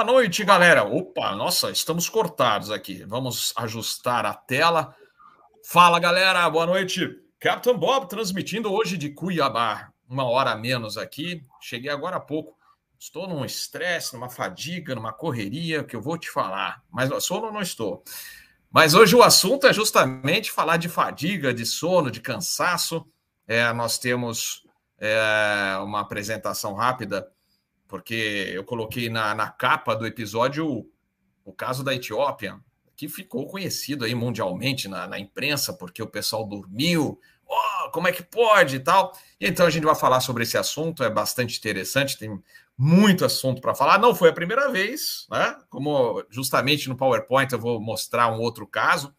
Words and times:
Boa 0.00 0.12
noite, 0.14 0.42
galera. 0.44 0.82
Opa, 0.82 1.36
nossa, 1.36 1.70
estamos 1.70 2.08
cortados 2.08 2.70
aqui. 2.70 3.04
Vamos 3.06 3.52
ajustar 3.54 4.24
a 4.24 4.32
tela. 4.32 4.96
Fala, 5.62 6.00
galera. 6.00 6.48
Boa 6.48 6.64
noite. 6.64 7.06
Captain 7.38 7.76
Bob 7.76 8.08
transmitindo 8.08 8.72
hoje 8.72 8.96
de 8.96 9.10
Cuiabá. 9.10 9.92
Uma 10.08 10.24
hora 10.24 10.52
a 10.52 10.56
menos 10.56 10.96
aqui. 10.96 11.44
Cheguei 11.60 11.90
agora 11.90 12.16
há 12.16 12.20
pouco. 12.20 12.56
Estou 12.98 13.28
num 13.28 13.44
estresse, 13.44 14.14
numa 14.14 14.30
fadiga, 14.30 14.94
numa 14.94 15.12
correria 15.12 15.84
que 15.84 15.94
eu 15.94 16.00
vou 16.00 16.16
te 16.16 16.30
falar. 16.30 16.82
Mas 16.90 17.10
no 17.10 17.20
sono 17.20 17.52
não 17.52 17.60
estou. 17.60 18.02
Mas 18.70 18.94
hoje 18.94 19.14
o 19.14 19.22
assunto 19.22 19.66
é 19.66 19.72
justamente 19.74 20.50
falar 20.50 20.78
de 20.78 20.88
fadiga, 20.88 21.52
de 21.52 21.66
sono, 21.66 22.10
de 22.10 22.22
cansaço. 22.22 23.06
É, 23.46 23.70
nós 23.74 23.98
temos 23.98 24.64
é, 24.98 25.76
uma 25.82 26.00
apresentação 26.00 26.72
rápida 26.72 27.30
porque 27.90 28.52
eu 28.54 28.62
coloquei 28.62 29.10
na, 29.10 29.34
na 29.34 29.50
capa 29.50 29.96
do 29.96 30.06
episódio 30.06 30.86
o, 31.44 31.52
caso 31.52 31.82
da 31.82 31.92
Etiópia, 31.92 32.60
que 32.94 33.08
ficou 33.08 33.48
conhecido 33.48 34.04
aí 34.04 34.14
mundialmente 34.14 34.86
na, 34.86 35.08
na 35.08 35.18
imprensa, 35.18 35.72
porque 35.72 36.00
o 36.00 36.06
pessoal 36.06 36.46
dormiu, 36.46 37.20
oh, 37.44 37.90
como 37.90 38.06
é 38.06 38.12
que 38.12 38.22
pode 38.22 38.76
e 38.76 38.78
tal. 38.78 39.12
Então 39.40 39.66
a 39.66 39.70
gente 39.70 39.82
vai 39.82 39.96
falar 39.96 40.20
sobre 40.20 40.44
esse 40.44 40.56
assunto, 40.56 41.02
é 41.02 41.10
bastante 41.10 41.58
interessante, 41.58 42.16
tem 42.16 42.40
muito 42.78 43.24
assunto 43.24 43.60
para 43.60 43.74
falar. 43.74 43.98
Não 43.98 44.14
foi 44.14 44.28
a 44.28 44.34
primeira 44.34 44.70
vez, 44.70 45.26
né? 45.28 45.58
Como 45.68 46.24
justamente 46.30 46.88
no 46.88 46.96
PowerPoint 46.96 47.52
eu 47.52 47.58
vou 47.58 47.80
mostrar 47.80 48.32
um 48.32 48.38
outro 48.38 48.68
caso, 48.68 49.12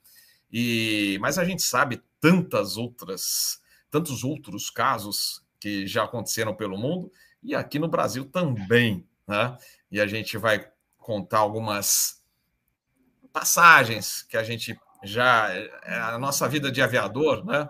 e 0.49 1.17
mas 1.19 1.37
a 1.37 1.43
gente 1.43 1.61
sabe 1.61 2.01
tantas 2.21 2.77
outras, 2.77 3.59
tantos 3.89 4.23
outros 4.23 4.69
casos 4.69 5.43
que 5.59 5.85
já 5.85 6.05
aconteceram 6.05 6.55
pelo 6.55 6.77
mundo 6.77 7.11
e 7.43 7.55
aqui 7.55 7.79
no 7.79 7.87
Brasil 7.87 8.25
também. 8.25 9.07
Né? 9.27 9.57
E 9.91 9.99
a 9.99 10.07
gente 10.07 10.37
vai 10.37 10.67
contar 10.97 11.39
algumas 11.39 12.21
passagens 13.31 14.23
que 14.23 14.37
a 14.37 14.43
gente 14.43 14.79
já. 15.03 15.49
É, 15.83 15.99
a 15.99 16.17
nossa 16.17 16.47
vida 16.47 16.71
de 16.71 16.81
aviador, 16.81 17.45
né? 17.45 17.67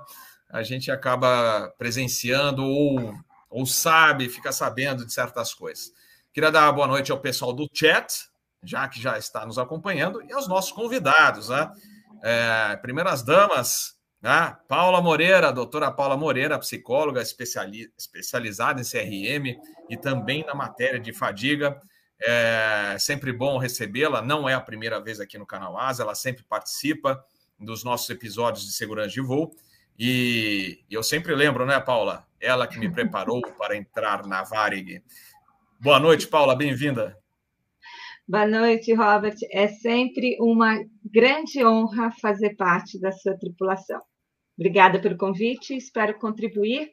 A 0.49 0.63
gente 0.63 0.91
acaba 0.91 1.73
presenciando 1.77 2.63
ou, 2.63 3.13
ou 3.49 3.65
sabe, 3.65 4.27
fica 4.27 4.51
sabendo 4.51 5.05
de 5.05 5.13
certas 5.13 5.53
coisas. 5.53 5.93
Queria 6.33 6.51
dar 6.51 6.71
boa 6.73 6.87
noite 6.87 7.11
ao 7.11 7.19
pessoal 7.19 7.53
do 7.53 7.69
chat, 7.73 8.29
já 8.63 8.87
que 8.87 9.01
já 9.01 9.17
está 9.17 9.45
nos 9.45 9.57
acompanhando, 9.57 10.21
e 10.23 10.33
aos 10.33 10.47
nossos 10.47 10.71
convidados, 10.71 11.49
né? 11.49 11.71
É, 12.21 12.75
primeiras 12.77 13.23
damas, 13.23 13.95
né? 14.21 14.55
Paula 14.67 15.01
Moreira, 15.01 15.51
doutora 15.51 15.91
Paula 15.91 16.15
Moreira, 16.15 16.59
psicóloga 16.59 17.21
especiali 17.21 17.91
especializada 17.97 18.79
em 18.79 18.83
CRM 18.83 19.59
e 19.89 19.97
também 19.97 20.45
na 20.45 20.53
matéria 20.53 20.99
de 20.99 21.11
fadiga. 21.11 21.81
É 22.23 22.97
sempre 22.99 23.33
bom 23.33 23.57
recebê-la, 23.57 24.21
não 24.21 24.47
é 24.47 24.53
a 24.53 24.61
primeira 24.61 25.01
vez 25.01 25.19
aqui 25.19 25.39
no 25.39 25.45
canal 25.45 25.75
Asa, 25.75 26.03
ela 26.03 26.13
sempre 26.13 26.43
participa 26.43 27.19
dos 27.59 27.83
nossos 27.83 28.07
episódios 28.11 28.63
de 28.65 28.73
segurança 28.73 29.09
de 29.09 29.21
voo. 29.21 29.51
E 29.97 30.83
eu 30.89 31.01
sempre 31.01 31.33
lembro, 31.33 31.65
né, 31.65 31.79
Paula? 31.79 32.25
Ela 32.39 32.67
que 32.67 32.79
me 32.79 32.91
preparou 32.91 33.41
para 33.57 33.75
entrar 33.75 34.25
na 34.25 34.43
Varig. 34.43 35.03
Boa 35.79 35.99
noite, 35.99 36.27
Paula, 36.27 36.55
bem-vinda. 36.55 37.17
Boa 38.27 38.47
noite, 38.47 38.93
Robert. 38.93 39.35
É 39.51 39.67
sempre 39.67 40.37
uma 40.39 40.77
grande 41.03 41.65
honra 41.65 42.11
fazer 42.21 42.55
parte 42.55 42.99
da 42.99 43.11
sua 43.11 43.37
tripulação. 43.37 43.99
Obrigada 44.61 45.01
pelo 45.01 45.17
convite, 45.17 45.75
espero 45.75 46.17
contribuir 46.19 46.91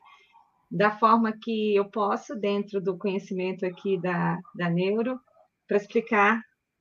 da 0.71 0.91
forma 0.91 1.35
que 1.39 1.77
eu 1.77 1.85
posso, 1.85 2.35
dentro 2.35 2.81
do 2.81 2.97
conhecimento 2.97 3.67
aqui 3.67 4.01
da, 4.01 4.39
da 4.55 4.71
Neuro, 4.71 5.21
para 5.67 5.77
explicar 5.77 6.41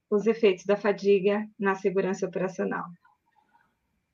os 0.10 0.26
efeitos 0.26 0.64
da 0.64 0.78
fadiga 0.78 1.46
na 1.60 1.76
segurança 1.76 2.26
operacional. 2.26 2.86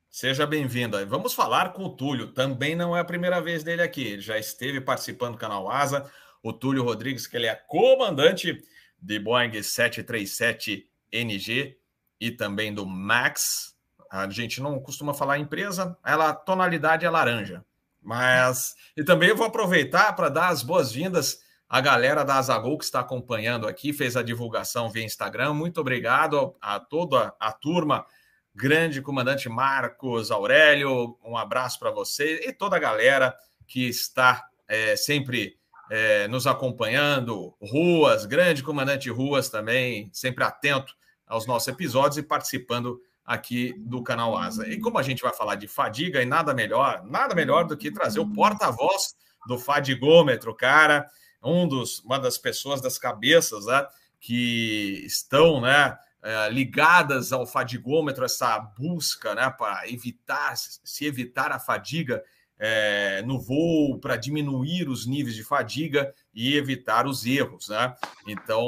Seja 0.09 0.47
bem-vinda. 0.47 1.06
Vamos 1.06 1.35
falar 1.35 1.73
com 1.73 1.83
o 1.83 1.95
Túlio. 1.95 2.31
Também 2.31 2.75
não 2.75 2.97
é 2.97 3.01
a 3.01 3.06
primeira 3.06 3.39
vez 3.39 3.63
dele 3.63 3.83
aqui. 3.83 4.07
Ele 4.07 4.23
já 4.23 4.39
esteve 4.39 4.81
participando 4.81 5.33
do 5.33 5.39
canal 5.39 5.69
Asa. 5.69 6.12
O 6.41 6.51
Túlio 6.51 6.81
Rodrigues, 6.81 7.28
que 7.28 7.38
ele 7.38 7.45
é 7.45 7.53
comandante 7.53 8.59
de 9.00 9.19
Boeing 9.19 9.51
737NG 9.51 11.75
e 12.19 12.31
também 12.31 12.73
do 12.73 12.83
MAX, 12.83 13.72
a 14.13 14.29
gente 14.29 14.62
não 14.62 14.79
costuma 14.79 15.12
falar 15.12 15.40
empresa, 15.40 15.97
ela 16.06 16.29
a 16.29 16.34
tonalidade 16.35 17.03
é 17.03 17.09
laranja. 17.09 17.66
Mas 18.00 18.75
e 18.96 19.03
também 19.03 19.29
eu 19.29 19.35
vou 19.35 19.47
aproveitar 19.47 20.16
para 20.16 20.29
dar 20.29 20.50
as 20.50 20.62
boas-vindas 20.62 21.40
à 21.68 21.81
galera 21.81 22.24
da 22.24 22.35
Azagol 22.35 22.78
que 22.78 22.84
está 22.84 23.00
acompanhando 23.00 23.68
aqui, 23.68 23.91
fez 23.91 24.16
a 24.16 24.22
divulgação 24.22 24.88
via 24.91 25.03
Instagram. 25.03 25.56
Muito 25.56 25.81
obrigado 25.81 26.56
a 26.62 26.79
toda 26.79 27.34
a 27.40 27.51
turma, 27.51 28.06
grande 28.53 29.01
comandante 29.01 29.50
Marcos 29.50 30.30
Aurélio, 30.30 31.18
um 31.25 31.35
abraço 31.35 31.80
para 31.80 31.90
você 31.90 32.47
e 32.47 32.53
toda 32.53 32.75
a 32.75 32.80
galera 32.80 33.35
que 33.66 33.90
está 33.90 34.47
é, 34.68 34.95
sempre 34.95 35.57
é, 35.90 36.28
nos 36.28 36.45
acompanhando, 36.45 37.56
Ruas, 37.59 38.28
grande 38.28 38.62
comandante 38.62 39.09
Ruas 39.09 39.50
também, 39.50 40.07
sempre 40.13 40.44
atento 40.44 40.94
aos 41.25 41.47
nossos 41.47 41.68
episódios 41.68 42.19
e 42.19 42.24
participando 42.24 43.01
aqui 43.25 43.73
do 43.78 44.03
canal 44.03 44.38
Asa. 44.38 44.67
E 44.67 44.79
como 44.79 44.97
a 44.97 45.03
gente 45.03 45.22
vai 45.22 45.34
falar 45.34 45.56
de 45.56 45.67
fadiga 45.67 46.22
e 46.22 46.25
nada 46.25 46.53
melhor, 46.53 47.03
nada 47.06 47.34
melhor 47.34 47.66
do 47.66 47.78
que 47.78 47.91
trazer 47.91 48.19
o 48.19 48.29
porta-voz 48.29 49.16
do 49.47 49.57
fadigômetro, 49.57 50.53
cara, 50.56 51.07
um 51.44 51.67
dos, 51.67 52.00
uma 52.00 52.19
das 52.19 52.38
pessoas 52.38 52.81
das 52.81 52.97
cabeças, 52.97 53.66
né, 53.66 53.85
que 54.19 55.03
estão, 55.06 55.59
né, 55.59 55.97
eh, 56.22 56.50
ligadas 56.50 57.33
ao 57.33 57.45
fadigômetro, 57.45 58.23
essa 58.23 58.57
busca, 58.59 59.35
né, 59.35 59.50
para 59.50 59.89
evitar, 59.89 60.56
se 60.56 61.06
evitar 61.06 61.51
a 61.51 61.59
fadiga 61.59 62.23
é, 62.59 63.22
no 63.23 63.39
voo, 63.39 64.00
para 64.00 64.16
diminuir 64.16 64.88
os 64.88 65.06
níveis 65.06 65.35
de 65.35 65.44
fadiga 65.44 66.13
e 66.33 66.56
evitar 66.56 67.06
os 67.06 67.25
erros, 67.25 67.67
né? 67.67 67.94
Então, 68.25 68.63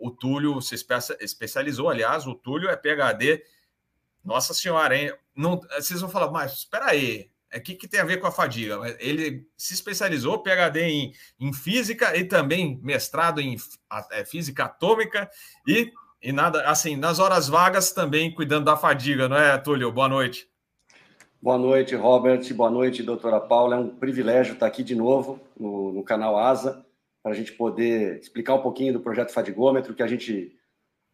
o 0.00 0.10
Túlio 0.10 0.60
se 0.60 0.76
especializou, 1.18 1.88
aliás, 1.88 2.28
o 2.28 2.34
Túlio 2.34 2.68
é 2.68 2.76
PhD 2.76 3.42
nossa 4.24 4.54
senhora, 4.54 4.96
hein? 4.96 5.12
Não, 5.34 5.60
vocês 5.76 6.00
vão 6.00 6.10
falar, 6.10 6.30
mas 6.30 6.52
espera 6.52 6.86
aí, 6.86 7.30
o 7.52 7.56
é, 7.56 7.60
que, 7.60 7.74
que 7.74 7.88
tem 7.88 8.00
a 8.00 8.04
ver 8.04 8.18
com 8.18 8.26
a 8.26 8.32
fadiga? 8.32 8.78
Ele 9.00 9.46
se 9.56 9.74
especializou, 9.74 10.42
PhD 10.42 10.80
em, 10.82 11.12
em 11.38 11.52
física 11.52 12.16
e 12.16 12.24
também 12.24 12.78
mestrado 12.82 13.40
em 13.40 13.56
é, 14.12 14.24
física 14.24 14.64
atômica 14.64 15.28
e, 15.66 15.92
e 16.22 16.32
nada, 16.32 16.62
assim, 16.62 16.94
nas 16.96 17.18
horas 17.18 17.48
vagas 17.48 17.92
também 17.92 18.32
cuidando 18.32 18.66
da 18.66 18.76
fadiga, 18.76 19.28
não 19.28 19.36
é, 19.36 19.58
Túlio? 19.58 19.90
Boa 19.90 20.08
noite. 20.08 20.48
Boa 21.42 21.58
noite, 21.58 21.96
Robert. 21.96 22.54
Boa 22.54 22.70
noite, 22.70 23.02
doutora 23.02 23.40
Paula. 23.40 23.76
É 23.76 23.78
um 23.78 23.88
privilégio 23.88 24.52
estar 24.54 24.66
aqui 24.66 24.84
de 24.84 24.94
novo 24.94 25.40
no, 25.58 25.92
no 25.92 26.04
canal 26.04 26.38
ASA 26.38 26.84
para 27.22 27.32
a 27.32 27.34
gente 27.34 27.52
poder 27.52 28.18
explicar 28.20 28.54
um 28.54 28.62
pouquinho 28.62 28.92
do 28.92 29.00
projeto 29.00 29.32
Fadigômetro 29.32 29.94
que 29.94 30.02
a 30.02 30.06
gente 30.06 30.56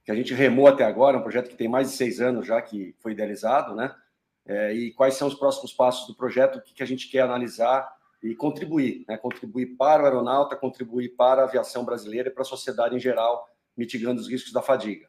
que 0.07 0.13
a 0.13 0.15
gente 0.15 0.33
remou 0.33 0.69
até 0.69 0.85
agora, 0.85 1.19
um 1.19 1.23
projeto 1.23 1.51
que 1.51 1.57
tem 1.57 1.67
mais 1.67 1.91
de 1.91 1.97
seis 1.97 2.21
anos 2.21 2.47
já 2.47 2.63
que 2.63 2.95
foi 3.01 3.11
idealizado, 3.11 3.75
né? 3.75 3.93
É, 4.47 4.73
e 4.73 4.93
quais 4.93 5.15
são 5.15 5.27
os 5.27 5.35
próximos 5.35 5.73
passos 5.73 6.07
do 6.07 6.15
projeto, 6.15 6.59
o 6.59 6.63
que, 6.63 6.73
que 6.75 6.83
a 6.83 6.87
gente 6.87 7.09
quer 7.09 7.23
analisar 7.23 7.93
e 8.23 8.33
contribuir, 8.33 9.05
né? 9.09 9.19
Contribuir 9.19 9.77
para 9.77 10.05
o 10.05 10.07
aeronauta, 10.07 10.55
contribuir 10.55 11.17
para 11.17 11.43
a 11.43 11.45
aviação 11.47 11.85
brasileira 11.85 12.29
e 12.29 12.33
para 12.33 12.43
a 12.43 12.45
sociedade 12.47 12.95
em 12.95 13.01
geral, 13.01 13.49
mitigando 13.77 14.21
os 14.21 14.29
riscos 14.31 14.53
da 14.53 14.63
fadiga. 14.63 15.09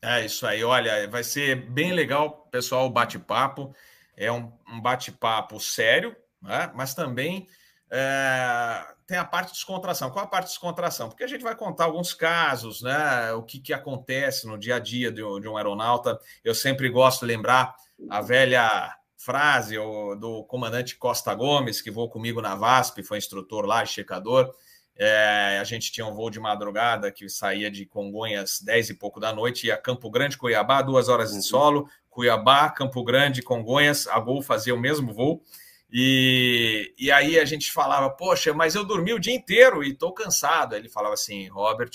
É 0.00 0.24
isso 0.24 0.46
aí, 0.46 0.62
olha, 0.62 1.08
vai 1.08 1.24
ser 1.24 1.56
bem 1.68 1.92
legal, 1.92 2.46
pessoal, 2.52 2.86
o 2.86 2.90
bate-papo. 2.90 3.74
É 4.16 4.30
um, 4.30 4.52
um 4.68 4.80
bate-papo 4.80 5.58
sério, 5.58 6.14
né? 6.40 6.70
mas 6.76 6.94
também 6.94 7.48
é, 7.90 8.86
tem 9.06 9.18
a 9.18 9.24
parte 9.24 9.48
de 9.48 9.54
descontração. 9.54 10.10
Qual 10.10 10.24
a 10.24 10.28
parte 10.28 10.46
de 10.46 10.52
descontração? 10.52 11.08
Porque 11.08 11.24
a 11.24 11.26
gente 11.26 11.42
vai 11.42 11.54
contar 11.54 11.84
alguns 11.84 12.14
casos, 12.14 12.82
né? 12.82 13.32
O 13.32 13.42
que, 13.42 13.58
que 13.58 13.72
acontece 13.72 14.46
no 14.46 14.58
dia 14.58 14.76
a 14.76 14.78
dia 14.78 15.10
de, 15.10 15.22
de 15.40 15.48
um 15.48 15.56
aeronauta. 15.56 16.18
Eu 16.42 16.54
sempre 16.54 16.88
gosto 16.88 17.20
de 17.20 17.26
lembrar 17.26 17.74
a 18.08 18.20
velha 18.20 18.94
frase 19.16 19.76
do 20.18 20.44
comandante 20.44 20.96
Costa 20.96 21.34
Gomes, 21.34 21.80
que 21.80 21.90
voou 21.90 22.10
comigo 22.10 22.42
na 22.42 22.54
VASP, 22.54 23.02
foi 23.02 23.18
instrutor 23.18 23.64
lá, 23.64 23.84
checador. 23.84 24.52
É, 24.96 25.58
a 25.60 25.64
gente 25.64 25.90
tinha 25.90 26.06
um 26.06 26.14
voo 26.14 26.30
de 26.30 26.38
madrugada 26.38 27.10
que 27.10 27.28
saía 27.28 27.70
de 27.70 27.84
Congonhas 27.84 28.60
10 28.60 28.90
e 28.90 28.94
pouco 28.94 29.18
da 29.18 29.32
noite, 29.32 29.66
ia 29.66 29.76
Campo 29.76 30.08
Grande, 30.10 30.36
Cuiabá, 30.36 30.82
duas 30.82 31.08
horas 31.08 31.30
de 31.30 31.36
uhum. 31.36 31.42
solo, 31.42 31.88
Cuiabá, 32.08 32.70
Campo 32.70 33.02
Grande, 33.02 33.42
Congonhas, 33.42 34.06
a 34.06 34.20
Gol 34.20 34.40
fazia 34.40 34.74
o 34.74 34.78
mesmo 34.78 35.12
voo. 35.12 35.42
E, 35.90 36.92
e 36.98 37.10
aí 37.12 37.38
a 37.38 37.44
gente 37.44 37.70
falava, 37.70 38.10
poxa, 38.10 38.52
mas 38.52 38.74
eu 38.74 38.84
dormi 38.84 39.12
o 39.12 39.18
dia 39.18 39.34
inteiro 39.34 39.82
e 39.84 39.90
estou 39.90 40.12
cansado. 40.12 40.74
Ele 40.74 40.88
falava 40.88 41.14
assim, 41.14 41.48
Robert, 41.48 41.90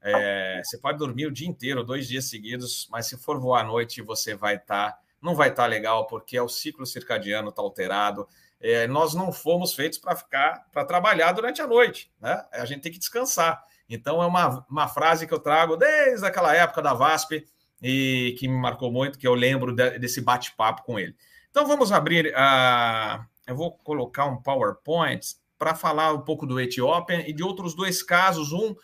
é, 0.00 0.62
você 0.64 0.78
pode 0.78 0.98
dormir 0.98 1.26
o 1.26 1.32
dia 1.32 1.48
inteiro, 1.48 1.82
dois 1.82 2.06
dias 2.06 2.26
seguidos, 2.26 2.88
mas 2.90 3.06
se 3.06 3.16
for 3.16 3.40
voar 3.40 3.62
à 3.62 3.64
noite, 3.64 4.00
você 4.02 4.34
vai 4.34 4.56
estar, 4.56 4.92
tá, 4.92 4.98
não 5.20 5.34
vai 5.34 5.48
estar 5.48 5.64
tá 5.64 5.68
legal, 5.68 6.06
porque 6.06 6.36
é 6.36 6.42
o 6.42 6.48
ciclo 6.48 6.86
circadiano 6.86 7.48
está 7.48 7.60
alterado. 7.60 8.28
É, 8.60 8.86
nós 8.86 9.14
não 9.14 9.32
fomos 9.32 9.74
feitos 9.74 9.98
para 9.98 10.14
ficar, 10.14 10.64
para 10.72 10.84
trabalhar 10.84 11.32
durante 11.32 11.60
a 11.60 11.66
noite, 11.66 12.10
né? 12.20 12.44
A 12.52 12.64
gente 12.64 12.82
tem 12.82 12.92
que 12.92 12.98
descansar. 12.98 13.62
Então, 13.88 14.22
é 14.22 14.26
uma, 14.26 14.64
uma 14.70 14.88
frase 14.88 15.26
que 15.26 15.34
eu 15.34 15.38
trago 15.38 15.76
desde 15.76 16.24
aquela 16.24 16.54
época 16.54 16.80
da 16.80 16.94
VASP 16.94 17.46
e 17.82 18.34
que 18.38 18.48
me 18.48 18.56
marcou 18.56 18.90
muito, 18.90 19.18
que 19.18 19.26
eu 19.26 19.34
lembro 19.34 19.74
de, 19.74 19.98
desse 19.98 20.20
bate-papo 20.20 20.82
com 20.84 20.98
ele. 20.98 21.14
Então, 21.56 21.66
vamos 21.66 21.90
abrir 21.90 22.34
a. 22.36 23.26
Eu 23.46 23.56
vou 23.56 23.72
colocar 23.78 24.26
um 24.26 24.36
PowerPoint 24.36 25.36
para 25.58 25.74
falar 25.74 26.12
um 26.12 26.20
pouco 26.20 26.46
do 26.46 26.60
Etiópia 26.60 27.26
e 27.26 27.32
de 27.32 27.42
outros 27.42 27.74
dois 27.74 28.02
casos. 28.02 28.52
Um, 28.52 28.76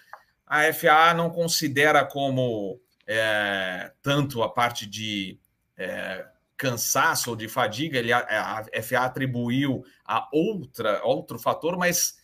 a 0.46 0.72
FAA 0.72 1.12
não 1.12 1.28
considera 1.28 2.02
como 2.02 2.80
é, 3.06 3.92
tanto 4.00 4.42
a 4.42 4.48
parte 4.48 4.86
de 4.86 5.38
é, 5.76 6.24
cansaço 6.56 7.28
ou 7.28 7.36
de 7.36 7.46
fadiga, 7.46 7.98
ele, 7.98 8.10
a, 8.10 8.20
a 8.20 8.82
FAA 8.82 9.04
atribuiu 9.04 9.84
a 10.02 10.26
outra, 10.32 11.04
outro 11.04 11.38
fator, 11.38 11.76
mas 11.76 12.16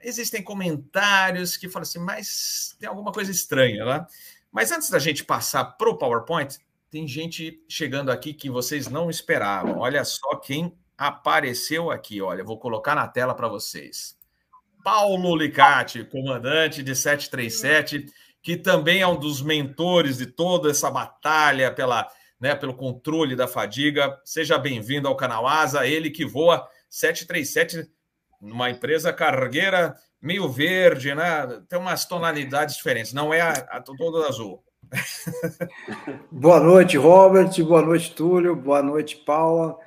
existem 0.00 0.40
comentários 0.40 1.56
que 1.56 1.68
falam 1.68 1.82
assim, 1.82 1.98
mas 1.98 2.76
tem 2.78 2.88
alguma 2.88 3.10
coisa 3.10 3.32
estranha, 3.32 3.84
né? 3.84 4.06
Mas 4.52 4.70
antes 4.70 4.88
da 4.88 5.00
gente 5.00 5.24
passar 5.24 5.64
para 5.64 5.90
o 5.90 5.98
PowerPoint, 5.98 6.60
tem 6.96 7.06
gente 7.06 7.62
chegando 7.68 8.10
aqui 8.10 8.32
que 8.32 8.48
vocês 8.48 8.88
não 8.88 9.10
esperavam. 9.10 9.80
Olha 9.80 10.02
só 10.02 10.36
quem 10.36 10.74
apareceu 10.96 11.90
aqui. 11.90 12.22
Olha, 12.22 12.42
vou 12.42 12.58
colocar 12.58 12.94
na 12.94 13.06
tela 13.06 13.34
para 13.34 13.48
vocês. 13.48 14.16
Paulo 14.82 15.36
Licati, 15.36 16.04
comandante 16.04 16.82
de 16.82 16.96
737, 16.96 18.06
que 18.42 18.56
também 18.56 19.02
é 19.02 19.06
um 19.06 19.20
dos 19.20 19.42
mentores 19.42 20.16
de 20.16 20.24
toda 20.24 20.70
essa 20.70 20.90
batalha 20.90 21.70
pela, 21.70 22.08
né, 22.40 22.54
pelo 22.54 22.72
controle 22.72 23.36
da 23.36 23.46
fadiga. 23.46 24.18
Seja 24.24 24.56
bem-vindo 24.56 25.06
ao 25.06 25.16
canal 25.16 25.46
Asa, 25.46 25.86
ele 25.86 26.08
que 26.08 26.24
voa 26.24 26.66
737 26.88 27.90
numa 28.40 28.70
empresa 28.70 29.12
cargueira 29.12 29.94
meio 30.18 30.48
verde, 30.48 31.14
né? 31.14 31.62
Tem 31.68 31.78
umas 31.78 32.06
tonalidades 32.06 32.74
diferentes, 32.74 33.12
não 33.12 33.34
é 33.34 33.42
a, 33.42 33.50
a 33.50 33.82
toda 33.82 34.26
azul. 34.26 34.64
boa 36.30 36.60
noite, 36.60 36.96
Robert. 36.96 37.50
Boa 37.64 37.82
noite, 37.82 38.14
Túlio. 38.14 38.54
Boa 38.54 38.82
noite, 38.82 39.16
Paula. 39.16 39.78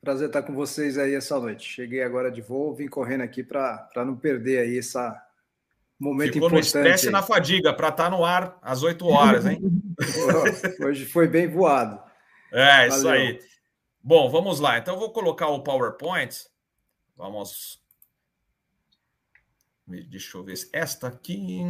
Prazer 0.00 0.28
estar 0.28 0.42
com 0.42 0.54
vocês 0.54 0.98
aí 0.98 1.14
essa 1.14 1.38
noite. 1.38 1.68
Cheguei 1.68 2.02
agora 2.02 2.30
de 2.30 2.42
voo, 2.42 2.74
vim 2.74 2.88
correndo 2.88 3.22
aqui 3.22 3.42
para 3.42 3.88
não 3.96 4.16
perder 4.16 4.58
aí 4.58 4.78
essa 4.78 5.20
momento 5.98 6.32
Ficou 6.34 6.48
importante. 6.48 6.66
Ficou 6.66 6.82
no 6.82 6.88
estresse 6.88 7.08
e 7.08 7.10
na 7.10 7.22
fadiga 7.22 7.72
para 7.72 7.88
estar 7.88 8.10
no 8.10 8.24
ar 8.24 8.58
às 8.60 8.82
8 8.82 9.06
horas, 9.06 9.46
hein? 9.46 9.60
Hoje 10.84 11.06
foi 11.06 11.26
bem 11.26 11.48
voado. 11.48 12.00
É, 12.52 12.88
Valeu. 12.88 12.96
isso 12.96 13.08
aí. 13.08 13.40
Bom, 14.02 14.28
vamos 14.28 14.60
lá. 14.60 14.78
Então, 14.78 14.94
eu 14.94 15.00
vou 15.00 15.10
colocar 15.10 15.48
o 15.48 15.62
PowerPoint. 15.62 16.46
Vamos 17.16 17.80
Deixa 19.86 20.38
eu 20.38 20.42
ver. 20.42 20.54
Esta 20.72 21.08
aqui. 21.08 21.60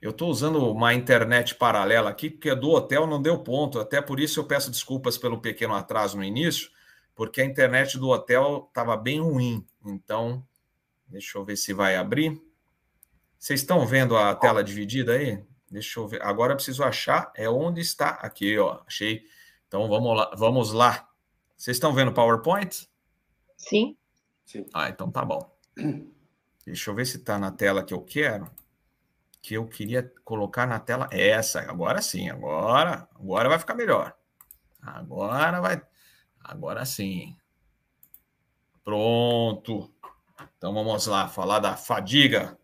Eu 0.00 0.10
estou 0.10 0.30
usando 0.30 0.70
uma 0.70 0.94
internet 0.94 1.54
paralela 1.54 2.10
aqui, 2.10 2.30
porque 2.30 2.54
do 2.54 2.70
hotel 2.70 3.06
não 3.06 3.20
deu 3.20 3.38
ponto. 3.42 3.80
Até 3.80 4.00
por 4.00 4.20
isso 4.20 4.38
eu 4.38 4.44
peço 4.44 4.70
desculpas 4.70 5.18
pelo 5.18 5.40
pequeno 5.40 5.74
atraso 5.74 6.16
no 6.16 6.22
início, 6.22 6.70
porque 7.14 7.40
a 7.40 7.44
internet 7.44 7.98
do 7.98 8.08
hotel 8.08 8.66
estava 8.68 8.96
bem 8.96 9.20
ruim. 9.20 9.66
Então, 9.84 10.46
deixa 11.08 11.36
eu 11.38 11.44
ver 11.44 11.56
se 11.56 11.72
vai 11.72 11.96
abrir. 11.96 12.40
Vocês 13.36 13.60
estão 13.60 13.84
vendo 13.84 14.16
a 14.16 14.34
tela 14.34 14.62
dividida 14.62 15.12
aí? 15.14 15.44
Deixa 15.68 15.98
eu 15.98 16.06
ver. 16.06 16.22
Agora 16.22 16.52
eu 16.52 16.56
preciso 16.56 16.84
achar. 16.84 17.32
É 17.34 17.50
onde 17.50 17.80
está. 17.80 18.10
Aqui, 18.10 18.56
ó. 18.58 18.80
Achei. 18.86 19.24
Então 19.66 19.88
vamos 19.88 20.16
lá. 20.16 20.30
Vamos 20.36 20.72
lá. 20.72 21.08
Vocês 21.56 21.76
estão 21.76 21.92
vendo 21.92 22.10
o 22.10 22.14
PowerPoint? 22.14 22.88
Sim. 23.56 23.96
Sim. 24.44 24.66
Ah, 24.72 24.88
então 24.88 25.10
tá 25.10 25.24
bom. 25.24 25.50
Deixa 26.66 26.90
eu 26.90 26.94
ver 26.94 27.06
se 27.06 27.18
está 27.18 27.38
na 27.38 27.52
tela 27.52 27.84
que 27.84 27.94
eu 27.94 28.02
quero. 28.02 28.50
Que 29.40 29.54
eu 29.54 29.66
queria 29.68 30.12
colocar 30.24 30.66
na 30.66 30.80
tela 30.80 31.08
essa. 31.12 31.60
Agora 31.60 32.02
sim, 32.02 32.28
agora, 32.28 33.08
agora 33.14 33.48
vai 33.48 33.58
ficar 33.58 33.74
melhor. 33.74 34.16
Agora 34.82 35.60
vai. 35.60 35.80
Agora 36.40 36.84
sim. 36.84 37.36
Pronto. 38.84 39.94
Então 40.58 40.74
vamos 40.74 41.06
lá, 41.06 41.28
falar 41.28 41.60
da 41.60 41.76
fadiga. 41.76 42.58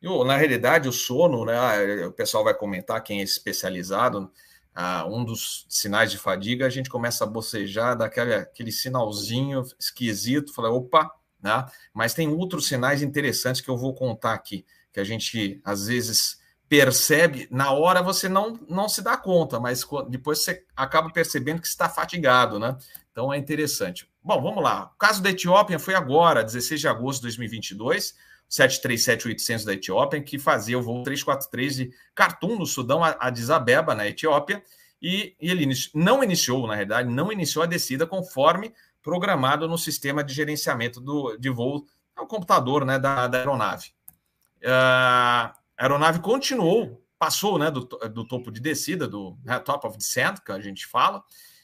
Eu, 0.00 0.24
na 0.24 0.36
realidade, 0.36 0.88
o 0.88 0.92
sono, 0.92 1.44
né? 1.44 2.06
O 2.06 2.12
pessoal 2.12 2.42
vai 2.42 2.54
comentar 2.54 3.02
quem 3.02 3.20
é 3.20 3.22
especializado. 3.22 4.32
Ah, 4.74 5.06
um 5.06 5.22
dos 5.24 5.66
sinais 5.68 6.10
de 6.10 6.16
fadiga, 6.16 6.66
a 6.66 6.70
gente 6.70 6.88
começa 6.88 7.24
a 7.24 7.26
bocejar, 7.26 7.96
daquele 7.96 8.34
aquele 8.34 8.72
sinalzinho 8.72 9.62
esquisito, 9.78 10.52
fala, 10.54 10.70
opa, 10.70 11.10
né? 11.42 11.66
Mas 11.92 12.14
tem 12.14 12.28
outros 12.28 12.68
sinais 12.68 13.02
interessantes 13.02 13.60
que 13.60 13.68
eu 13.68 13.76
vou 13.76 13.94
contar 13.94 14.32
aqui, 14.32 14.64
que 14.92 15.00
a 15.00 15.04
gente 15.04 15.60
às 15.64 15.86
vezes 15.86 16.40
percebe, 16.68 17.46
na 17.50 17.70
hora 17.72 18.02
você 18.02 18.30
não, 18.30 18.58
não 18.66 18.88
se 18.88 19.02
dá 19.02 19.14
conta, 19.16 19.60
mas 19.60 19.86
depois 20.08 20.38
você 20.38 20.64
acaba 20.74 21.10
percebendo 21.10 21.60
que 21.60 21.66
está 21.66 21.86
fatigado, 21.86 22.58
né? 22.58 22.78
Então 23.10 23.32
é 23.32 23.36
interessante. 23.36 24.08
Bom, 24.24 24.40
vamos 24.40 24.64
lá. 24.64 24.90
O 24.94 24.98
caso 24.98 25.22
da 25.22 25.28
Etiópia 25.28 25.78
foi 25.78 25.94
agora, 25.94 26.42
16 26.42 26.80
de 26.80 26.88
agosto 26.88 27.18
de 27.18 27.24
2022, 27.24 28.14
737-800 28.50 29.64
da 29.66 29.74
Etiópia, 29.74 30.22
que 30.22 30.38
fazia 30.38 30.78
o 30.78 30.82
voo 30.82 31.02
343 31.02 31.76
de 31.76 31.90
Khartoum, 32.14 32.58
no 32.58 32.66
Sudão, 32.66 33.04
a 33.04 33.16
Addis 33.20 33.50
Abeba, 33.50 33.94
na 33.94 34.06
Etiópia, 34.08 34.62
e, 35.00 35.34
e 35.40 35.50
ele 35.50 35.68
não 35.94 36.22
iniciou, 36.22 36.66
na 36.66 36.74
realidade, 36.74 37.08
não 37.08 37.32
iniciou 37.32 37.64
a 37.64 37.66
descida 37.66 38.06
conforme 38.06 38.72
programado 39.02 39.68
no 39.68 39.76
sistema 39.76 40.22
de 40.22 40.32
gerenciamento 40.32 41.00
do, 41.00 41.36
de 41.36 41.50
voo, 41.50 41.84
é 42.16 42.26
computador 42.26 42.84
né, 42.84 42.98
da, 42.98 43.26
da 43.26 43.38
aeronave. 43.38 43.88
Uh, 44.62 44.68
a 44.68 45.54
aeronave 45.76 46.20
continuou, 46.20 47.04
passou 47.18 47.58
né, 47.58 47.70
do, 47.70 47.80
do 47.80 48.26
topo 48.26 48.50
de 48.50 48.60
descida, 48.60 49.08
do 49.08 49.36
né, 49.44 49.58
top 49.58 49.86
of 49.86 49.98
descent, 49.98 50.38
que 50.40 50.52
a 50.52 50.60
gente 50.60 50.86
fala, 50.86 51.22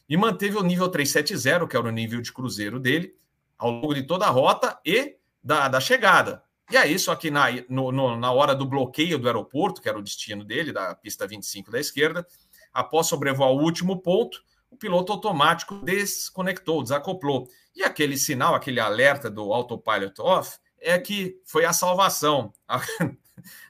e 0.08 0.16
manteve 0.16 0.56
o 0.56 0.62
nível 0.62 0.88
370, 0.88 1.66
que 1.66 1.76
era 1.76 1.86
o 1.86 1.92
nível 1.92 2.20
de 2.20 2.32
cruzeiro 2.32 2.80
dele, 2.80 3.14
ao 3.56 3.70
longo 3.70 3.94
de 3.94 4.02
toda 4.04 4.26
a 4.26 4.30
rota 4.30 4.78
e 4.84 5.16
da, 5.42 5.68
da 5.68 5.80
chegada. 5.80 6.42
E 6.70 6.76
aí, 6.76 6.98
só 6.98 7.14
que 7.16 7.30
na, 7.30 7.46
no, 7.68 7.90
no, 7.90 8.16
na 8.16 8.30
hora 8.30 8.54
do 8.54 8.66
bloqueio 8.66 9.18
do 9.18 9.26
aeroporto, 9.26 9.80
que 9.80 9.88
era 9.88 9.98
o 9.98 10.02
destino 10.02 10.44
dele, 10.44 10.72
da 10.72 10.94
pista 10.94 11.26
25 11.26 11.70
da 11.70 11.80
esquerda, 11.80 12.26
após 12.72 13.06
sobrevoar 13.06 13.50
o 13.50 13.62
último 13.62 14.00
ponto, 14.00 14.42
o 14.70 14.76
piloto 14.76 15.12
automático 15.12 15.76
desconectou, 15.84 16.82
desacoplou. 16.82 17.48
E 17.74 17.82
aquele 17.82 18.16
sinal, 18.16 18.54
aquele 18.54 18.80
alerta 18.80 19.30
do 19.30 19.52
autopilot 19.52 20.20
off, 20.20 20.58
é 20.80 20.98
que 20.98 21.40
foi 21.44 21.64
a 21.64 21.72
salvação. 21.72 22.52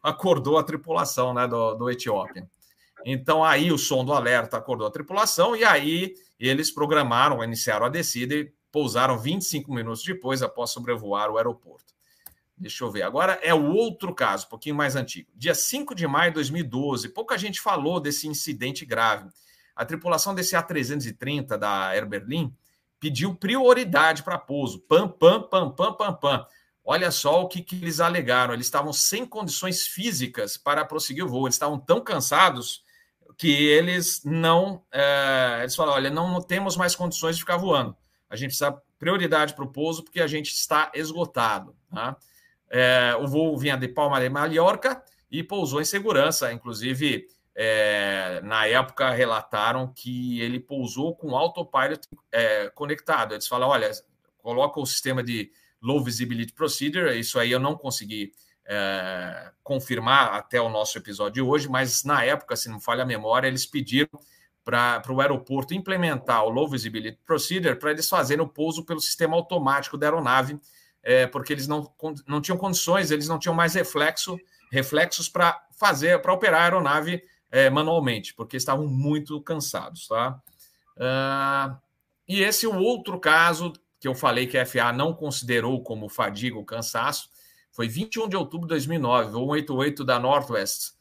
Acordou 0.03 0.59
a 0.59 0.63
tripulação 0.63 1.33
né, 1.33 1.47
do, 1.47 1.75
do 1.75 1.91
Etiópia. 1.91 2.49
Então, 3.05 3.45
aí 3.45 3.71
o 3.71 3.79
som 3.79 4.05
do 4.05 4.13
alerta 4.13 4.57
acordou 4.57 4.87
a 4.87 4.91
tripulação, 4.91 5.55
e 5.55 5.65
aí 5.65 6.15
eles 6.39 6.71
programaram, 6.71 7.43
iniciaram 7.43 7.87
a 7.87 7.89
descida 7.89 8.35
e 8.35 8.53
pousaram 8.73 9.19
25 9.19 9.73
minutos 9.73 10.03
depois, 10.03 10.43
após 10.43 10.71
sobrevoar 10.71 11.31
o 11.31 11.37
aeroporto. 11.37 11.95
Deixa 12.57 12.83
eu 12.83 12.91
ver. 12.91 13.03
Agora 13.03 13.39
é 13.41 13.55
o 13.55 13.73
outro 13.73 14.13
caso, 14.13 14.47
um 14.47 14.49
pouquinho 14.51 14.75
mais 14.75 14.97
antigo. 14.97 15.31
Dia 15.35 15.55
5 15.55 15.95
de 15.95 16.07
maio 16.07 16.33
de 16.33 16.37
2012, 16.37 17.11
pouca 17.11 17.39
gente 17.39 17.61
falou 17.61 18.01
desse 18.01 18.27
incidente 18.27 18.85
grave. 18.85 19.29
A 19.79 19.85
tripulação 19.85 20.35
desse 20.35 20.57
A330 20.57 21.57
da 21.57 21.87
Air 21.91 22.05
Berlin 22.05 22.53
pediu 22.99 23.33
prioridade 23.33 24.25
para 24.25 24.37
pouso. 24.37 24.81
Pam, 24.81 25.07
pam, 25.07 25.41
pam, 25.41 25.71
pam, 25.71 25.93
pam, 25.93 26.13
pam. 26.15 26.47
Olha 26.85 27.13
só 27.13 27.43
o 27.43 27.47
que, 27.47 27.63
que 27.63 27.77
eles 27.77 28.01
alegaram. 28.01 28.53
Eles 28.53 28.67
estavam 28.67 28.93
sem 28.93 29.25
condições 29.25 29.87
físicas 29.87 30.57
para 30.57 30.85
prosseguir 30.85 31.25
o 31.25 31.29
voo. 31.29 31.47
Eles 31.47 31.55
estavam 31.55 31.79
tão 31.79 32.01
cansados 32.01 32.83
que 33.37 33.69
eles 33.69 34.25
não. 34.25 34.83
É, 34.91 35.59
eles 35.61 35.77
falaram: 35.77 35.97
olha, 35.97 36.11
não, 36.11 36.43
temos 36.43 36.77
mais 36.77 36.97
condições 36.97 37.37
de 37.37 37.43
ficar 37.43 37.57
voando. 37.57 37.97
A 38.29 38.35
gente 38.35 38.49
precisa 38.49 38.83
prioridade 38.99 39.55
para 39.55 39.65
o 39.65 39.73
pouso 39.73 40.03
porque 40.03 40.21
a 40.21 40.27
gente 40.27 40.49
está 40.49 40.91
esgotado. 40.93 41.77
Tá? 41.89 42.17
É, 42.69 43.15
o 43.21 43.29
voo 43.29 43.57
vinha 43.57 43.77
de 43.77 43.87
Palma 43.87 44.19
de 44.19 44.29
Mallorca 44.29 45.05
e 45.31 45.45
pousou 45.45 45.81
em 45.81 45.85
segurança. 45.85 46.53
Inclusive, 46.53 47.29
é, 47.61 48.41
na 48.45 48.67
época 48.67 49.11
relataram 49.11 49.93
que 49.93 50.41
ele 50.41 50.61
pousou 50.61 51.17
com 51.17 51.37
autopilot 51.37 52.07
é, 52.31 52.71
conectado. 52.71 53.35
Eles 53.35 53.49
falam: 53.49 53.69
olha, 53.69 53.91
coloca 54.39 54.79
o 54.79 54.87
sistema 54.87 55.25
de 55.25 55.51
low 55.83 56.01
visibility 56.01 56.53
procedure. 56.53 57.19
Isso 57.19 57.37
aí 57.37 57.51
eu 57.51 57.59
não 57.59 57.77
consegui 57.77 58.31
é, 58.65 59.51
confirmar 59.65 60.35
até 60.35 60.61
o 60.61 60.69
nosso 60.69 60.99
episódio 60.99 61.33
de 61.33 61.43
hoje, 61.43 61.69
mas 61.69 62.05
na 62.05 62.23
época, 62.23 62.55
se 62.55 62.69
não 62.69 62.79
falha 62.79 63.03
a 63.03 63.07
memória, 63.07 63.49
eles 63.49 63.67
pediram 63.67 64.09
para 64.65 65.03
o 65.11 65.21
aeroporto 65.21 65.75
implementar 65.75 66.45
o 66.45 66.51
low 66.51 66.69
visibility 66.69 67.19
procedure 67.27 67.75
para 67.75 67.91
eles 67.91 68.09
fazerem 68.09 68.45
o 68.45 68.49
pouso 68.49 68.85
pelo 68.85 69.01
sistema 69.01 69.35
automático 69.35 69.99
da 69.99 70.07
aeronave, 70.07 70.61
é, 71.03 71.27
porque 71.27 71.53
eles 71.53 71.67
não, 71.67 71.93
não 72.25 72.41
tinham 72.41 72.57
condições, 72.57 73.11
eles 73.11 73.27
não 73.27 73.39
tinham 73.39 73.55
mais 73.55 73.75
reflexo, 73.75 74.39
reflexos 74.71 75.29
para 75.29 75.61
fazer, 75.77 76.23
para 76.23 76.33
operar 76.33 76.61
a 76.61 76.65
aeronave 76.65 77.21
é, 77.51 77.71
manualmente, 77.71 78.35
porque 78.35 78.57
estavam 78.57 78.87
muito 78.87 79.41
cansados, 79.41 80.07
tá? 80.07 80.41
Uh, 80.97 81.77
e 82.29 82.43
esse 82.43 82.67
é 82.67 82.69
o 82.69 82.79
outro 82.79 83.19
caso 83.19 83.73
que 84.01 84.07
eu 84.07 84.15
falei 84.15 84.47
que 84.47 84.59
a 84.59 84.67
FA 84.67 84.93
não 84.93 85.13
considerou 85.13 85.83
como 85.83 86.09
fadiga 86.09 86.57
ou 86.57 86.65
cansaço, 86.65 87.29
foi 87.73 87.89
21 87.89 88.29
de 88.29 88.37
outubro 88.37 88.67
de 88.67 88.75
2009, 88.75 89.37
o 89.37 89.55
188 89.55 90.05
da 90.05 90.19
Northwest, 90.19 90.93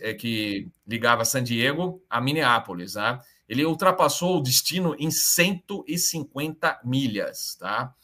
é, 0.00 0.14
que 0.14 0.68
ligava 0.86 1.24
San 1.24 1.42
Diego 1.42 2.02
a 2.08 2.20
Minneapolis, 2.20 2.94
né? 2.94 3.20
Ele 3.48 3.64
ultrapassou 3.64 4.38
o 4.38 4.42
destino 4.42 4.96
em 4.98 5.10
150 5.10 6.80
milhas, 6.84 7.56
tá? 7.56 7.94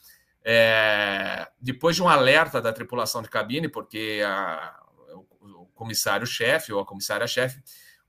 É, 0.44 1.48
depois 1.60 1.96
de 1.96 2.02
um 2.02 2.08
alerta 2.08 2.60
da 2.60 2.72
tripulação 2.72 3.22
de 3.22 3.28
cabine, 3.28 3.68
porque 3.68 4.20
a, 4.24 4.80
o, 5.40 5.62
o 5.62 5.66
comissário-chefe 5.74 6.72
ou 6.72 6.80
a 6.80 6.86
comissária-chefe, 6.86 7.62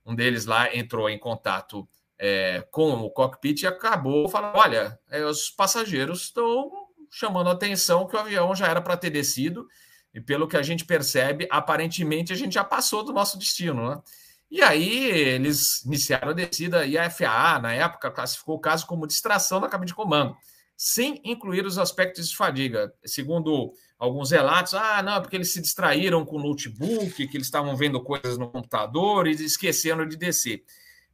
um 0.06 0.16
deles 0.16 0.46
lá 0.46 0.76
entrou 0.76 1.10
em 1.10 1.20
contato 1.20 1.88
é, 2.18 2.62
com 2.72 2.94
o 2.94 3.10
cockpit 3.10 3.62
e 3.62 3.68
acabou 3.68 4.30
falando: 4.30 4.56
olha, 4.56 5.00
é, 5.10 5.26
os 5.26 5.50
passageiros 5.50 6.24
estão 6.24 6.72
chamando 7.10 7.50
a 7.50 7.54
atenção 7.54 8.08
que 8.08 8.16
o 8.16 8.20
avião 8.20 8.56
já 8.56 8.68
era 8.68 8.82
para 8.82 8.96
ter 8.96 9.10
descido, 9.10 9.68
e 10.14 10.22
pelo 10.22 10.48
que 10.48 10.56
a 10.56 10.62
gente 10.62 10.86
percebe, 10.86 11.48
aparentemente 11.50 12.32
a 12.32 12.36
gente 12.36 12.54
já 12.54 12.64
passou 12.64 13.04
do 13.04 13.14
nosso 13.14 13.38
destino, 13.38 13.90
né? 13.90 14.02
E 14.50 14.62
aí 14.62 15.06
eles 15.10 15.84
iniciaram 15.86 16.30
a 16.30 16.34
descida 16.34 16.86
e 16.86 16.98
a 16.98 17.10
FAA, 17.10 17.60
na 17.60 17.74
época, 17.74 18.12
classificou 18.12 18.56
o 18.56 18.60
caso 18.60 18.86
como 18.86 19.08
distração 19.08 19.62
da 19.62 19.70
cabine 19.70 19.88
de 19.88 19.96
comando, 19.96 20.36
sem 20.76 21.22
incluir 21.24 21.66
os 21.66 21.78
aspectos 21.78 22.30
de 22.30 22.36
fadiga. 22.36 22.94
Segundo 23.06 23.72
alguns 24.02 24.32
relatos, 24.32 24.74
ah, 24.74 25.04
não, 25.04 25.22
porque 25.22 25.36
eles 25.36 25.54
se 25.54 25.62
distraíram 25.62 26.26
com 26.26 26.38
o 26.38 26.42
notebook, 26.42 27.28
que 27.28 27.38
eles 27.38 27.46
estavam 27.46 27.78
vendo 27.78 28.02
coisas 28.02 28.36
no 28.36 28.50
computador 28.50 29.28
e 29.28 29.32
esqueceram 29.32 30.08
de 30.08 30.18
descer. 30.18 30.64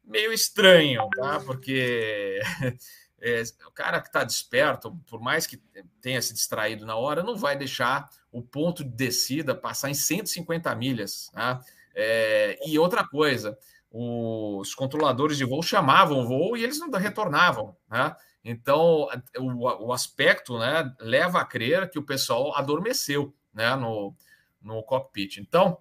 Meio 0.06 0.32
estranho, 0.32 1.06
tá? 1.17 1.41
Porque 1.41 2.39
é, 3.20 3.44
o 3.67 3.72
cara 3.72 4.00
que 4.00 4.08
está 4.08 4.24
desperto, 4.24 4.98
por 5.06 5.20
mais 5.20 5.46
que 5.46 5.62
tenha 6.01 6.22
se 6.22 6.34
distraído 6.34 6.86
na 6.86 6.96
hora, 6.96 7.22
não 7.22 7.36
vai 7.36 7.58
deixar 7.58 8.10
o 8.32 8.41
ponto 8.41 8.86
de 8.86 8.91
descida 8.91 9.53
passar 9.53 9.89
em 9.89 9.94
150 9.94 10.74
milhas, 10.75 11.29
tá? 11.34 11.60
É, 11.94 12.58
e 12.65 12.79
outra 12.79 13.06
coisa, 13.06 13.58
os 13.91 14.74
controladores 14.74 15.36
de 15.36 15.44
voo 15.44 15.62
chamavam 15.62 16.22
o 16.22 16.25
voo 16.25 16.56
e 16.56 16.63
eles 16.63 16.79
não 16.79 16.89
retornavam. 16.89 17.75
Né? 17.89 18.15
Então, 18.44 19.08
o, 19.38 19.88
o, 19.88 19.94
aspecto 19.94 20.58
né, 20.58 20.94
leva 21.00 21.41
a 21.41 21.46
crer 21.46 21.89
que 21.89 22.00
o 22.00 22.06
pessoal 22.06 22.56
adormeceu 22.56 23.36
né, 23.53 23.75
no, 23.75 24.15
no 24.62 24.82
cockpit. 24.84 25.38
Então, 25.38 25.77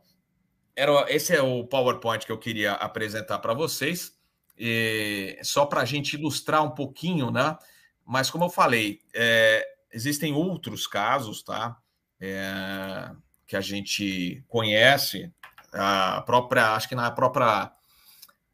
era, 0.74 1.06
esse 1.08 1.34
é 1.34 1.42
o 1.42 1.64
PowerPoint 1.64 2.26
que 2.26 2.32
eu 2.32 2.38
queria 2.38 2.72
apresentar 2.72 3.38
para 3.38 3.54
vocês, 3.54 4.16
e, 4.58 5.38
só 5.42 5.66
para 5.66 5.82
a 5.82 5.84
gente 5.84 6.14
ilustrar 6.16 6.62
um 6.62 6.70
pouquinho, 6.70 7.30
né? 7.30 7.56
Mas, 8.04 8.30
como 8.30 8.44
eu 8.44 8.50
falei, 8.50 9.00
é, 9.14 9.66
existem 9.92 10.32
outros 10.34 10.86
casos, 10.86 11.42
tá? 11.42 11.76
É, 12.20 13.10
que 13.46 13.56
a 13.56 13.60
gente 13.60 14.44
conhece 14.48 15.32
a 15.72 16.22
própria, 16.22 16.74
acho 16.74 16.88
que 16.88 16.94
na 16.94 17.10
própria, 17.10 17.70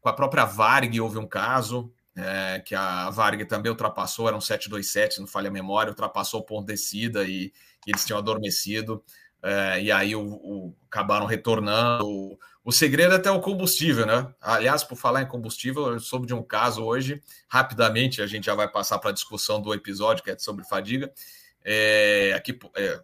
com 0.01 0.09
a 0.09 0.13
própria 0.13 0.45
Varg 0.45 0.99
houve 0.99 1.17
um 1.17 1.27
caso, 1.27 1.92
é, 2.15 2.59
que 2.59 2.75
a 2.75 3.09
Varg 3.09 3.43
também 3.45 3.71
ultrapassou, 3.71 4.27
era 4.27 4.37
um 4.37 4.41
727, 4.41 5.19
não 5.19 5.27
falha 5.27 5.49
a 5.49 5.51
memória, 5.51 5.89
ultrapassou 5.89 6.41
o 6.41 6.43
ponto 6.43 6.67
de 6.67 6.73
descida 6.73 7.23
e, 7.23 7.51
e 7.85 7.91
eles 7.91 8.05
tinham 8.05 8.19
adormecido, 8.19 9.03
é, 9.41 9.81
e 9.81 9.91
aí 9.91 10.15
o, 10.15 10.21
o, 10.21 10.75
acabaram 10.89 11.25
retornando. 11.25 12.07
O, 12.07 12.39
o 12.63 12.71
segredo 12.71 13.13
é 13.13 13.17
até 13.17 13.29
o 13.29 13.41
combustível, 13.41 14.05
né? 14.05 14.33
Aliás, 14.39 14.85
por 14.85 14.95
falar 14.95 15.21
em 15.21 15.27
combustível, 15.27 15.91
eu 15.91 15.99
soube 15.99 16.25
de 16.25 16.33
um 16.33 16.41
caso 16.41 16.83
hoje, 16.83 17.21
rapidamente, 17.49 18.21
a 18.21 18.27
gente 18.27 18.45
já 18.45 18.55
vai 18.55 18.69
passar 18.69 18.99
para 18.99 19.09
a 19.09 19.13
discussão 19.13 19.61
do 19.61 19.73
episódio, 19.73 20.23
que 20.23 20.31
é 20.31 20.37
sobre 20.37 20.63
fadiga. 20.63 21.11
É, 21.65 22.33
aqui, 22.35 22.57
é, 22.75 23.01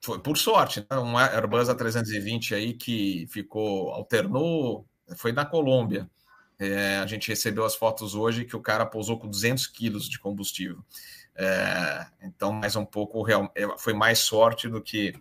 foi 0.00 0.18
por 0.18 0.36
sorte, 0.36 0.84
né? 0.90 0.98
um 0.98 1.16
Airbus 1.16 1.68
A320 1.68 2.52
aí 2.56 2.74
que 2.74 3.26
ficou, 3.28 3.90
alternou, 3.90 4.86
foi 5.16 5.30
na 5.30 5.44
Colômbia. 5.44 6.10
É, 6.58 6.96
a 6.96 7.06
gente 7.06 7.28
recebeu 7.28 7.64
as 7.64 7.74
fotos 7.74 8.14
hoje 8.14 8.44
que 8.44 8.56
o 8.56 8.60
cara 8.60 8.86
pousou 8.86 9.18
com 9.18 9.28
200 9.28 9.66
quilos 9.66 10.08
de 10.08 10.18
combustível. 10.18 10.82
É, 11.34 12.06
então, 12.22 12.50
mais 12.50 12.76
um 12.76 12.84
pouco, 12.84 13.22
real, 13.22 13.52
é, 13.54 13.66
foi 13.78 13.92
mais 13.92 14.20
sorte 14.20 14.68
do 14.68 14.80
que. 14.80 15.14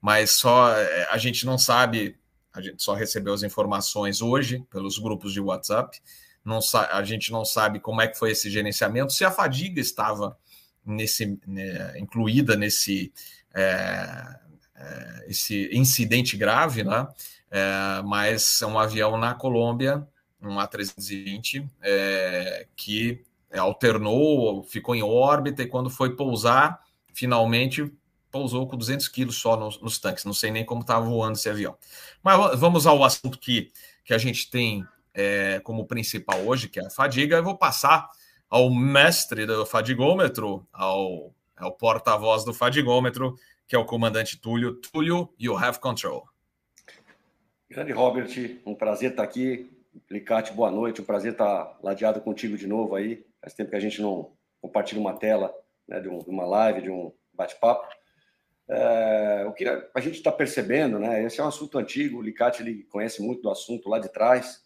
Mas 0.00 0.38
só 0.38 0.74
é, 0.74 1.08
a 1.10 1.18
gente 1.18 1.44
não 1.44 1.58
sabe, 1.58 2.16
a 2.52 2.60
gente 2.60 2.82
só 2.82 2.94
recebeu 2.94 3.34
as 3.34 3.42
informações 3.42 4.22
hoje 4.22 4.64
pelos 4.70 4.98
grupos 4.98 5.32
de 5.32 5.40
WhatsApp. 5.40 6.00
Não, 6.42 6.60
a 6.90 7.04
gente 7.04 7.30
não 7.30 7.44
sabe 7.44 7.80
como 7.80 8.00
é 8.00 8.08
que 8.08 8.18
foi 8.18 8.30
esse 8.30 8.48
gerenciamento, 8.48 9.12
se 9.12 9.24
a 9.24 9.30
fadiga 9.30 9.80
estava 9.80 10.38
nesse, 10.86 11.38
né, 11.46 11.98
incluída 11.98 12.56
nesse 12.56 13.12
é, 13.54 14.38
é, 14.74 15.26
esse 15.28 15.68
incidente 15.72 16.36
grave, 16.36 16.82
né? 16.82 17.06
Mas 18.04 18.62
é 18.62 18.66
um 18.66 18.78
avião 18.78 19.18
na 19.18 19.34
Colômbia, 19.34 20.06
um 20.42 20.56
A320, 20.56 21.68
é, 21.82 22.66
que 22.76 23.24
alternou, 23.56 24.62
ficou 24.62 24.94
em 24.94 25.02
órbita 25.02 25.62
e 25.62 25.66
quando 25.66 25.90
foi 25.90 26.14
pousar, 26.14 26.82
finalmente 27.12 27.90
pousou 28.30 28.68
com 28.68 28.76
200 28.76 29.08
quilos 29.08 29.36
só 29.36 29.56
nos, 29.56 29.80
nos 29.80 29.98
tanques. 29.98 30.24
Não 30.24 30.34
sei 30.34 30.50
nem 30.50 30.64
como 30.64 30.82
estava 30.82 31.04
voando 31.04 31.36
esse 31.36 31.48
avião. 31.48 31.76
Mas 32.22 32.58
vamos 32.58 32.86
ao 32.86 33.02
assunto 33.02 33.38
que, 33.38 33.72
que 34.04 34.12
a 34.12 34.18
gente 34.18 34.50
tem 34.50 34.84
é, 35.14 35.60
como 35.60 35.86
principal 35.86 36.40
hoje, 36.40 36.68
que 36.68 36.78
é 36.78 36.86
a 36.86 36.90
fadiga. 36.90 37.36
Eu 37.36 37.44
vou 37.44 37.56
passar 37.56 38.08
ao 38.50 38.70
mestre 38.70 39.46
do 39.46 39.64
fadigômetro, 39.64 40.66
ao 40.72 41.32
é 41.60 41.64
o 41.64 41.72
porta-voz 41.72 42.44
do 42.44 42.54
Fadigômetro, 42.54 43.36
que 43.66 43.74
é 43.74 43.78
o 43.78 43.84
comandante 43.84 44.38
Túlio. 44.38 44.76
Túlio, 44.76 45.28
you 45.38 45.56
have 45.56 45.80
control. 45.80 46.28
Grande 47.68 47.92
Robert, 47.92 48.28
um 48.64 48.74
prazer 48.74 49.10
estar 49.10 49.24
aqui. 49.24 49.70
Licate, 50.10 50.52
boa 50.52 50.70
noite. 50.70 51.00
Um 51.00 51.04
prazer 51.04 51.32
estar 51.32 51.78
ladeado 51.82 52.20
contigo 52.20 52.56
de 52.56 52.66
novo 52.66 52.94
aí. 52.94 53.24
Faz 53.40 53.54
tempo 53.54 53.70
que 53.70 53.76
a 53.76 53.80
gente 53.80 54.00
não 54.00 54.32
compartilha 54.60 55.00
uma 55.00 55.16
tela 55.16 55.54
né, 55.86 56.00
de, 56.00 56.08
um, 56.08 56.18
de 56.18 56.30
uma 56.30 56.46
live, 56.46 56.82
de 56.82 56.90
um 56.90 57.12
bate-papo. 57.32 57.86
É, 58.68 59.44
o 59.46 59.52
que 59.52 59.64
a 59.66 60.00
gente 60.00 60.16
está 60.16 60.30
percebendo, 60.30 60.98
né? 60.98 61.24
Esse 61.24 61.40
é 61.40 61.44
um 61.44 61.48
assunto 61.48 61.78
antigo. 61.78 62.18
O 62.18 62.22
Licate 62.22 62.62
ele 62.62 62.84
conhece 62.84 63.22
muito 63.22 63.42
do 63.42 63.50
assunto 63.50 63.88
lá 63.88 63.98
de 63.98 64.10
trás, 64.10 64.62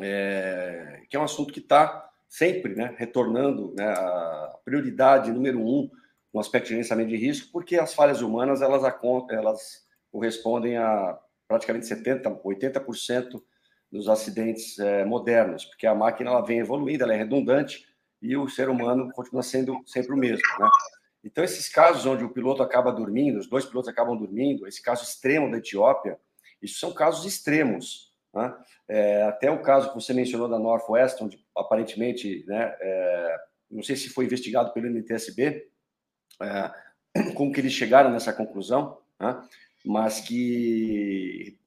é, 0.00 1.02
que 1.08 1.16
é 1.16 1.20
um 1.20 1.24
assunto 1.24 1.52
que 1.52 1.60
está 1.60 2.08
sempre, 2.28 2.74
né, 2.74 2.94
retornando, 2.98 3.72
né, 3.76 3.86
a 3.86 4.58
prioridade 4.64 5.32
número 5.32 5.60
um 5.60 5.90
no 6.34 6.40
aspecto 6.40 6.64
de 6.64 6.70
gerenciamento 6.70 7.08
de 7.08 7.16
risco, 7.16 7.50
porque 7.52 7.76
as 7.76 7.94
falhas 7.94 8.20
humanas 8.20 8.60
elas, 8.60 8.82
elas 9.30 9.86
correspondem 10.10 10.76
a 10.76 11.18
praticamente 11.48 11.86
70%, 11.86 12.42
80% 12.42 13.42
dos 13.96 14.08
acidentes 14.08 14.78
é, 14.78 15.04
modernos, 15.04 15.64
porque 15.64 15.86
a 15.86 15.94
máquina 15.94 16.30
ela 16.30 16.44
vem 16.44 16.58
evoluindo, 16.58 17.02
ela 17.02 17.14
é 17.14 17.16
redundante 17.16 17.86
e 18.20 18.36
o 18.36 18.48
ser 18.48 18.68
humano 18.68 19.10
continua 19.12 19.42
sendo 19.42 19.80
sempre 19.86 20.12
o 20.12 20.16
mesmo. 20.16 20.42
Né? 20.58 20.68
Então, 21.24 21.42
esses 21.42 21.68
casos 21.68 22.06
onde 22.06 22.24
o 22.24 22.30
piloto 22.30 22.62
acaba 22.62 22.92
dormindo, 22.92 23.38
os 23.38 23.48
dois 23.48 23.64
pilotos 23.64 23.88
acabam 23.88 24.16
dormindo, 24.16 24.66
esse 24.66 24.82
caso 24.82 25.02
extremo 25.02 25.50
da 25.50 25.58
Etiópia, 25.58 26.18
isso 26.62 26.78
são 26.78 26.92
casos 26.92 27.24
extremos. 27.24 28.12
Né? 28.34 28.54
É, 28.88 29.22
até 29.24 29.50
o 29.50 29.62
caso 29.62 29.88
que 29.88 29.94
você 29.94 30.12
mencionou 30.12 30.48
da 30.48 30.58
Northwest, 30.58 31.20
onde 31.22 31.44
aparentemente, 31.56 32.44
né, 32.46 32.76
é, 32.80 33.36
não 33.70 33.82
sei 33.82 33.96
se 33.96 34.08
foi 34.08 34.24
investigado 34.24 34.72
pelo 34.72 34.86
NTSB, 34.86 35.68
é, 36.42 37.32
como 37.34 37.52
que 37.52 37.60
eles 37.60 37.72
chegaram 37.72 38.10
nessa 38.10 38.32
conclusão, 38.32 38.98
né? 39.18 39.42
mas 39.84 40.20
que 40.20 41.58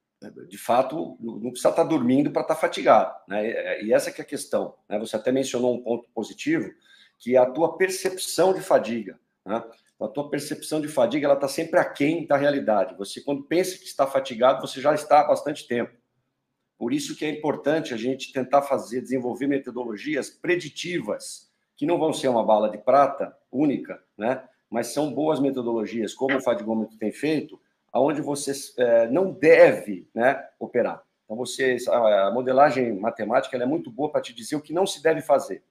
de 0.48 0.58
fato 0.58 1.16
não 1.20 1.50
precisa 1.50 1.70
estar 1.70 1.84
dormindo 1.84 2.30
para 2.30 2.42
estar 2.42 2.56
fatigado, 2.56 3.14
né? 3.26 3.82
E 3.82 3.92
essa 3.92 4.10
que 4.10 4.20
é 4.20 4.24
a 4.24 4.26
questão. 4.26 4.74
Né? 4.88 4.98
Você 4.98 5.16
até 5.16 5.32
mencionou 5.32 5.74
um 5.74 5.82
ponto 5.82 6.08
positivo, 6.10 6.70
que 7.18 7.36
é 7.36 7.38
a 7.38 7.50
tua 7.50 7.76
percepção 7.76 8.52
de 8.52 8.60
fadiga. 8.60 9.18
Né? 9.44 9.62
A 9.98 10.08
tua 10.08 10.28
percepção 10.30 10.80
de 10.80 10.88
fadiga 10.88 11.26
ela 11.26 11.34
está 11.34 11.48
sempre 11.48 11.78
aquém 11.78 12.26
da 12.26 12.36
realidade. 12.36 12.96
Você 12.96 13.22
quando 13.22 13.44
pensa 13.44 13.78
que 13.78 13.84
está 13.84 14.06
fatigado, 14.06 14.60
você 14.60 14.80
já 14.80 14.94
está 14.94 15.20
há 15.20 15.28
bastante 15.28 15.66
tempo. 15.66 15.92
Por 16.78 16.92
isso 16.92 17.16
que 17.16 17.24
é 17.24 17.30
importante 17.30 17.92
a 17.92 17.96
gente 17.96 18.32
tentar 18.32 18.62
fazer, 18.62 19.02
desenvolver 19.02 19.46
metodologias 19.46 20.30
preditivas, 20.30 21.50
que 21.76 21.84
não 21.86 21.98
vão 21.98 22.12
ser 22.12 22.28
uma 22.28 22.44
bala 22.44 22.70
de 22.70 22.78
prata 22.78 23.36
única, 23.52 24.02
né? 24.16 24.42
mas 24.70 24.88
são 24.88 25.12
boas 25.12 25.40
metodologias, 25.40 26.14
como 26.14 26.36
o 26.36 26.40
Fadigômetro 26.40 26.96
tem 26.96 27.12
feito, 27.12 27.60
aonde 27.92 28.20
você 28.20 28.52
é, 28.78 29.08
não 29.08 29.32
deve 29.32 30.08
né, 30.14 30.46
operar. 30.58 31.02
Então, 31.24 31.36
você, 31.36 31.76
a 31.88 32.30
modelagem 32.30 32.92
matemática 32.98 33.56
é 33.56 33.66
muito 33.66 33.90
boa 33.90 34.10
para 34.10 34.20
te 34.20 34.34
dizer 34.34 34.56
o 34.56 34.60
que 34.60 34.72
não 34.72 34.86
se 34.86 35.02
deve 35.02 35.20
fazer. 35.20 35.62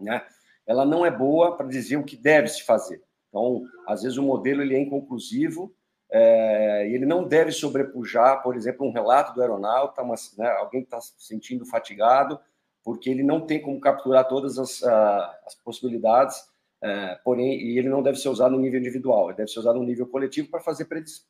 Né? 0.00 0.24
Ela 0.66 0.84
não 0.84 1.04
é 1.04 1.10
boa 1.10 1.56
para 1.56 1.66
dizer 1.66 1.96
o 1.96 2.04
que 2.04 2.16
deve 2.16 2.48
se 2.48 2.62
fazer. 2.62 3.02
Então, 3.28 3.62
às 3.86 4.02
vezes 4.02 4.16
o 4.16 4.22
modelo 4.22 4.62
ele 4.62 4.74
é 4.74 4.80
inconclusivo 4.80 5.74
é, 6.10 6.88
e 6.88 6.94
ele 6.94 7.04
não 7.04 7.26
deve 7.26 7.52
sobrepujar, 7.52 8.42
por 8.42 8.56
exemplo, 8.56 8.86
um 8.86 8.92
relato 8.92 9.34
do 9.34 9.42
aeronauta, 9.42 10.02
mas, 10.02 10.34
né, 10.36 10.48
alguém 10.52 10.80
que 10.80 10.86
está 10.86 11.00
se 11.00 11.12
sentindo 11.18 11.66
fatigado, 11.66 12.40
porque 12.82 13.10
ele 13.10 13.22
não 13.22 13.40
tem 13.40 13.60
como 13.60 13.80
capturar 13.80 14.26
todas 14.28 14.58
as, 14.58 14.82
as 14.82 15.54
possibilidades 15.56 16.48
é, 16.86 17.18
porém, 17.24 17.60
e 17.60 17.78
ele 17.78 17.88
não 17.88 18.00
deve 18.00 18.16
ser 18.16 18.28
usado 18.28 18.52
no 18.52 18.60
nível 18.60 18.78
individual, 18.78 19.28
ele 19.28 19.38
deve 19.38 19.50
ser 19.50 19.58
usado 19.58 19.78
no 19.78 19.84
nível 19.84 20.06
coletivo 20.06 20.48
para 20.48 20.60
fazer 20.60 20.86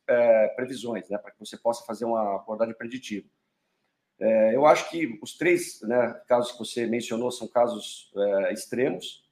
é, 0.06 0.48
previsões, 0.48 1.08
né, 1.08 1.16
para 1.16 1.30
que 1.30 1.40
você 1.40 1.56
possa 1.56 1.82
fazer 1.86 2.04
uma 2.04 2.36
abordagem 2.36 2.74
preditiva. 2.74 3.26
É, 4.20 4.54
eu 4.54 4.66
acho 4.66 4.90
que 4.90 5.18
os 5.22 5.36
três 5.36 5.80
né, 5.82 6.20
casos 6.28 6.52
que 6.52 6.58
você 6.58 6.86
mencionou 6.86 7.30
são 7.30 7.48
casos 7.48 8.10
é, 8.16 8.52
extremos. 8.52 9.24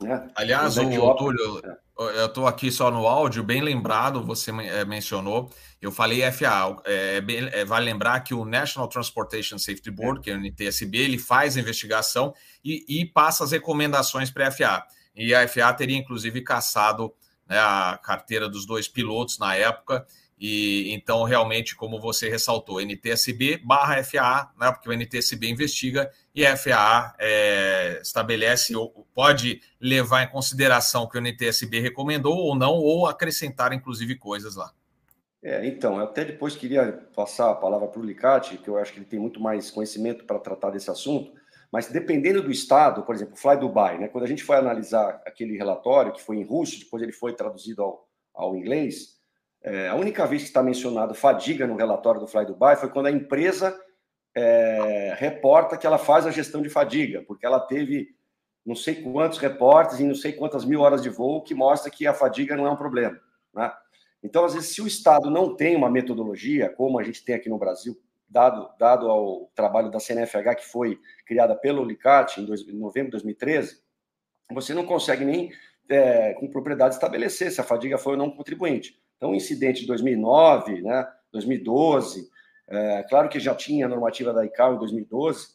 Né? 0.00 0.30
Aliás, 0.36 0.76
o, 0.76 1.14
Túlio, 1.14 1.62
é. 1.64 1.76
eu 2.20 2.26
estou 2.26 2.46
aqui 2.46 2.70
só 2.70 2.90
no 2.90 3.06
áudio, 3.06 3.42
bem 3.42 3.62
lembrado, 3.62 4.24
você 4.24 4.50
é, 4.50 4.84
mencionou, 4.84 5.50
eu 5.82 5.90
falei 5.90 6.30
FA, 6.30 6.76
é, 6.84 7.22
é, 7.52 7.64
vale 7.64 7.86
lembrar 7.86 8.20
que 8.20 8.34
o 8.34 8.44
National 8.44 8.88
Transportation 8.88 9.58
Safety 9.58 9.90
Board, 9.90 10.20
que 10.20 10.30
é 10.30 10.34
o 10.34 10.40
NTSB, 10.40 10.98
ele 10.98 11.18
faz 11.18 11.56
a 11.56 11.60
investigação 11.60 12.34
e, 12.64 12.84
e 12.88 13.04
passa 13.06 13.42
as 13.42 13.52
recomendações 13.52 14.30
para 14.30 14.48
a 14.48 14.50
FA. 14.52 14.86
E 15.16 15.34
a 15.34 15.46
FA 15.48 15.72
teria, 15.72 15.96
inclusive, 15.96 16.42
caçado 16.42 17.14
né, 17.48 17.58
a 17.58 17.98
carteira 18.02 18.48
dos 18.48 18.66
dois 18.66 18.86
pilotos 18.86 19.38
na 19.38 19.54
época, 19.54 20.06
e 20.38 20.92
então, 20.92 21.22
realmente, 21.22 21.74
como 21.74 21.98
você 21.98 22.28
ressaltou, 22.28 22.80
NTSB 22.80 23.58
barra 23.64 24.04
FAA, 24.04 24.52
né, 24.60 24.70
porque 24.70 24.88
o 24.88 24.92
NTSB 24.92 25.48
investiga 25.48 26.10
e 26.34 26.44
a 26.44 26.56
FAA 26.56 27.14
é, 27.18 28.00
estabelece 28.02 28.76
ou 28.76 29.06
pode 29.14 29.62
levar 29.80 30.22
em 30.22 30.28
consideração 30.28 31.04
o 31.04 31.08
que 31.08 31.16
o 31.16 31.20
NTSB 31.20 31.80
recomendou 31.80 32.36
ou 32.36 32.54
não, 32.54 32.74
ou 32.74 33.06
acrescentar, 33.06 33.72
inclusive, 33.72 34.16
coisas 34.16 34.56
lá. 34.56 34.70
É, 35.42 35.66
então, 35.66 35.98
eu 35.98 36.04
até 36.04 36.24
depois 36.24 36.54
queria 36.54 36.92
passar 37.14 37.50
a 37.50 37.54
palavra 37.54 37.88
para 37.88 38.00
o 38.00 38.04
Licati, 38.04 38.58
que 38.58 38.68
eu 38.68 38.76
acho 38.76 38.92
que 38.92 38.98
ele 38.98 39.06
tem 39.06 39.18
muito 39.18 39.40
mais 39.40 39.70
conhecimento 39.70 40.24
para 40.24 40.38
tratar 40.38 40.70
desse 40.70 40.90
assunto, 40.90 41.32
mas 41.72 41.88
dependendo 41.88 42.42
do 42.42 42.50
estado, 42.50 43.02
por 43.02 43.14
exemplo, 43.14 43.36
Fly 43.36 43.56
Dubai, 43.56 43.98
né, 43.98 44.08
quando 44.08 44.24
a 44.24 44.28
gente 44.28 44.44
foi 44.44 44.56
analisar 44.56 45.20
aquele 45.26 45.56
relatório, 45.56 46.12
que 46.12 46.22
foi 46.22 46.36
em 46.36 46.44
russo, 46.44 46.78
depois 46.78 47.02
ele 47.02 47.12
foi 47.12 47.34
traduzido 47.34 47.82
ao, 47.82 48.08
ao 48.34 48.56
inglês, 48.56 49.16
é, 49.62 49.88
a 49.88 49.94
única 49.94 50.26
vez 50.26 50.42
que 50.42 50.48
está 50.48 50.62
mencionado 50.62 51.14
fadiga 51.14 51.66
no 51.66 51.76
relatório 51.76 52.20
do 52.20 52.26
Fly 52.26 52.46
Dubai 52.46 52.76
foi 52.76 52.88
quando 52.88 53.06
a 53.06 53.10
empresa 53.10 53.78
é, 54.34 55.14
reporta 55.18 55.76
que 55.76 55.86
ela 55.86 55.98
faz 55.98 56.26
a 56.26 56.30
gestão 56.30 56.62
de 56.62 56.68
fadiga, 56.68 57.22
porque 57.26 57.44
ela 57.44 57.58
teve 57.58 58.14
não 58.64 58.74
sei 58.74 58.96
quantos 58.96 59.38
reportes 59.38 59.98
e 60.00 60.04
não 60.04 60.14
sei 60.14 60.32
quantas 60.32 60.64
mil 60.64 60.80
horas 60.80 61.02
de 61.02 61.08
voo 61.08 61.42
que 61.42 61.54
mostra 61.54 61.90
que 61.90 62.06
a 62.06 62.12
fadiga 62.12 62.56
não 62.56 62.66
é 62.66 62.70
um 62.70 62.76
problema. 62.76 63.18
Né? 63.54 63.72
Então, 64.22 64.44
às 64.44 64.54
vezes, 64.54 64.70
se 64.70 64.82
o 64.82 64.86
Estado 64.86 65.30
não 65.30 65.54
tem 65.54 65.76
uma 65.76 65.88
metodologia, 65.88 66.68
como 66.68 66.98
a 66.98 67.04
gente 67.04 67.24
tem 67.24 67.34
aqui 67.34 67.48
no 67.48 67.58
Brasil, 67.58 67.96
dado, 68.28 68.70
dado 68.78 69.08
ao 69.08 69.50
trabalho 69.54 69.90
da 69.90 70.00
CNFH, 70.00 70.56
que 70.56 70.66
foi 70.66 70.98
criada 71.24 71.54
pelo 71.54 71.84
Licate 71.84 72.40
em, 72.40 72.44
em 72.44 72.78
novembro 72.78 73.08
de 73.08 73.12
2013, 73.12 73.80
você 74.52 74.74
não 74.74 74.84
consegue 74.84 75.24
nem 75.24 75.52
é, 75.88 76.34
com 76.34 76.48
propriedade 76.48 76.94
estabelecer 76.94 77.50
se 77.50 77.60
a 77.60 77.64
fadiga 77.64 77.98
foi 77.98 78.12
ou 78.12 78.18
não 78.18 78.30
contribuinte. 78.30 79.00
Então, 79.16 79.30
o 79.30 79.34
incidente 79.34 79.80
de 79.80 79.86
2009, 79.86 80.82
né, 80.82 81.06
2012, 81.32 82.28
é, 82.68 83.04
claro 83.08 83.28
que 83.28 83.40
já 83.40 83.54
tinha 83.54 83.86
a 83.86 83.88
normativa 83.88 84.32
da 84.32 84.44
ICAO 84.44 84.74
em 84.74 84.78
2012, 84.78 85.48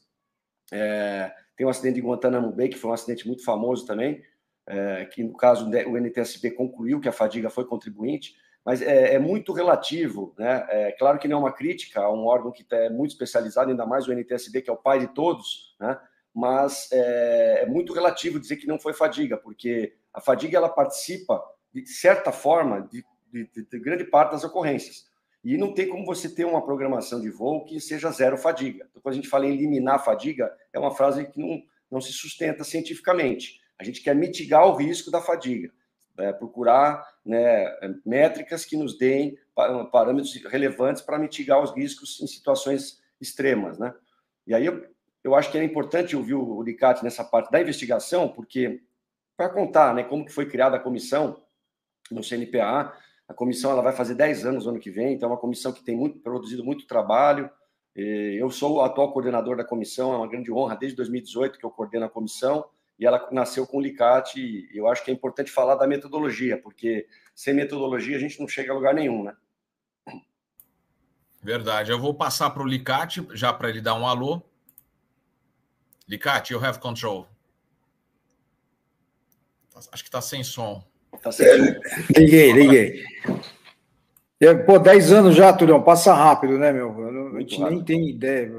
é, 0.72 1.32
tem 1.56 1.68
um 1.68 1.70
acidente 1.70 1.96
de 1.96 2.02
Guantanamo 2.02 2.52
Bay, 2.52 2.70
que 2.70 2.78
foi 2.78 2.90
um 2.90 2.94
acidente 2.94 3.28
muito 3.28 3.44
famoso 3.44 3.86
também, 3.86 4.24
é, 4.68 5.06
que 5.06 5.24
no 5.24 5.36
caso 5.36 5.70
o 5.70 5.98
NTSB 5.98 6.52
concluiu 6.52 7.00
que 7.00 7.10
a 7.10 7.12
fadiga 7.12 7.50
foi 7.50 7.66
contribuinte, 7.66 8.36
mas 8.66 8.82
é, 8.82 9.16
é 9.16 9.20
muito 9.20 9.54
relativo, 9.54 10.34
né? 10.38 10.66
É 10.70 10.92
claro 10.92 11.18
que 11.18 11.28
não 11.28 11.38
é 11.38 11.40
uma 11.40 11.54
crítica 11.54 12.02
a 12.02 12.12
um 12.12 12.26
órgão 12.26 12.52
que 12.52 12.66
é 12.72 12.90
muito 12.90 13.12
especializado, 13.12 13.72
ainda 13.72 13.86
mais 13.86 14.08
o 14.08 14.14
NTSB, 14.14 14.62
que 14.62 14.70
é 14.70 14.74
o 14.74 14.78
pai 14.78 15.00
de 15.00 15.08
todos, 15.08 15.76
né? 15.80 16.00
Mas 16.34 16.90
é, 16.92 17.64
é 17.64 17.66
muito 17.66 17.94
relativo 17.94 18.40
dizer 18.40 18.58
que 18.58 18.68
não 18.68 18.80
foi 18.80 18.94
fadiga, 18.94 19.38
porque 19.38 19.94
a 20.14 20.22
fadiga 20.22 20.58
ela 20.58 20.70
participa 20.70 21.44
de 21.74 21.86
certa 21.88 22.32
forma 22.32 22.88
de 22.90 23.04
de, 23.32 23.48
de, 23.48 23.64
de 23.64 23.80
grande 23.80 24.04
parte 24.04 24.32
das 24.32 24.44
ocorrências. 24.44 25.10
E 25.44 25.58
não 25.58 25.74
tem 25.74 25.88
como 25.88 26.06
você 26.06 26.30
ter 26.30 26.46
uma 26.46 26.64
programação 26.64 27.20
de 27.20 27.30
voo 27.30 27.66
que 27.66 27.80
seja 27.80 28.12
zero 28.12 28.38
fadiga. 28.38 28.86
Então, 28.90 29.02
quando 29.02 29.14
a 29.14 29.16
gente 29.16 29.30
fala 29.30 29.48
em 29.48 29.54
eliminar 29.54 29.96
a 29.96 30.00
fadiga, 30.00 30.56
é 30.72 30.78
uma 30.78 30.94
frase 30.94 31.26
que 31.26 31.40
não, 31.40 31.64
não 31.90 32.02
se 32.02 32.12
sustenta 32.12 32.64
cientificamente. 32.64 33.60
A 33.80 33.84
gente 33.84 34.02
quer 34.02 34.16
mitigar 34.16 34.68
o 34.68 34.76
risco 34.76 35.10
da 35.10 35.20
fadiga, 35.20 35.72
é, 36.20 36.32
procurar 36.32 37.04
né, 37.26 37.66
métricas 38.06 38.66
que 38.66 38.76
nos 38.76 38.98
deem 38.98 39.38
parâmetros 39.92 40.34
relevantes 40.46 41.02
para 41.02 41.20
mitigar 41.20 41.62
os 41.62 41.72
riscos 41.72 42.20
em 42.22 42.28
situações 42.28 43.02
extremas. 43.20 43.78
Né? 43.78 43.94
E 44.48 44.54
aí 44.54 44.66
eu, 44.66 44.86
eu 45.24 45.36
acho 45.36 45.52
que 45.52 45.58
é 45.58 45.64
importante 45.64 46.16
ouvir 46.16 46.34
o 46.34 46.62
Licati 46.62 47.04
nessa 47.04 47.24
parte 47.24 47.52
da 47.52 47.62
investigação, 47.62 48.28
porque 48.28 48.82
para 49.38 49.50
contar 49.50 49.94
né, 49.94 50.04
como 50.04 50.26
que 50.26 50.32
foi 50.32 50.48
criada 50.48 50.78
a 50.78 50.80
comissão 50.80 51.42
no 52.12 52.24
CNPA, 52.24 52.94
a 53.28 53.34
comissão 53.34 53.72
ela 53.72 53.82
vai 53.82 53.94
fazer 53.94 54.16
10 54.16 54.46
anos 54.46 54.66
no 54.66 54.72
ano 54.72 54.80
que 54.80 54.92
vem, 54.92 55.14
então 55.14 55.30
é 55.30 55.32
uma 55.32 55.40
comissão 55.40 55.72
que 55.72 55.84
tem 55.84 55.96
muito, 55.96 56.20
produzido 56.20 56.64
muito 56.64 56.86
trabalho. 56.86 57.50
Eu 57.96 58.50
sou 58.50 58.76
o 58.76 58.82
atual 58.82 59.14
coordenador 59.14 59.56
da 59.56 59.64
comissão, 59.64 60.14
é 60.14 60.18
uma 60.18 60.28
grande 60.28 60.52
honra 60.52 60.76
desde 60.76 60.96
2018 60.98 61.58
que 61.58 61.66
eu 61.66 61.70
coordeno 61.70 62.06
a 62.06 62.10
comissão 62.10 62.66
e 63.02 63.06
ela 63.06 63.28
nasceu 63.32 63.66
com 63.66 63.78
o 63.78 63.82
LICAT. 63.82 64.40
E 64.40 64.70
eu 64.78 64.88
acho 64.88 65.04
que 65.04 65.10
é 65.10 65.14
importante 65.14 65.52
falar 65.52 65.74
da 65.74 65.88
metodologia, 65.88 66.62
porque 66.62 67.08
sem 67.34 67.52
metodologia 67.52 68.16
a 68.16 68.20
gente 68.20 68.40
não 68.40 68.48
chega 68.48 68.72
a 68.72 68.76
lugar 68.76 68.94
nenhum, 68.94 69.24
né? 69.24 69.36
Verdade. 71.42 71.90
Eu 71.90 72.00
vou 72.00 72.14
passar 72.14 72.52
para 72.52 72.62
o 72.62 72.68
Licate, 72.68 73.28
já 73.34 73.52
para 73.52 73.70
ele 73.70 73.82
dar 73.82 73.96
um 73.96 74.06
alô. 74.06 74.44
Licate, 76.08 76.54
you 76.54 76.64
have 76.64 76.80
control. 76.80 77.28
Acho 79.76 80.04
que 80.04 80.10
está 80.10 80.22
sem 80.22 80.44
som. 80.44 80.84
Tá 81.24 81.32
liguei, 82.16 82.52
liguei. 82.52 83.04
É, 84.40 84.54
pô, 84.54 84.78
10 84.78 85.12
anos 85.12 85.36
já, 85.36 85.52
Tulião, 85.52 85.82
passa 85.82 86.14
rápido, 86.14 86.60
né, 86.60 86.72
meu? 86.72 86.92
a 87.36 87.40
gente 87.40 87.60
rápido. 87.60 87.76
nem 87.76 87.84
tem 87.84 88.10
ideia. 88.10 88.52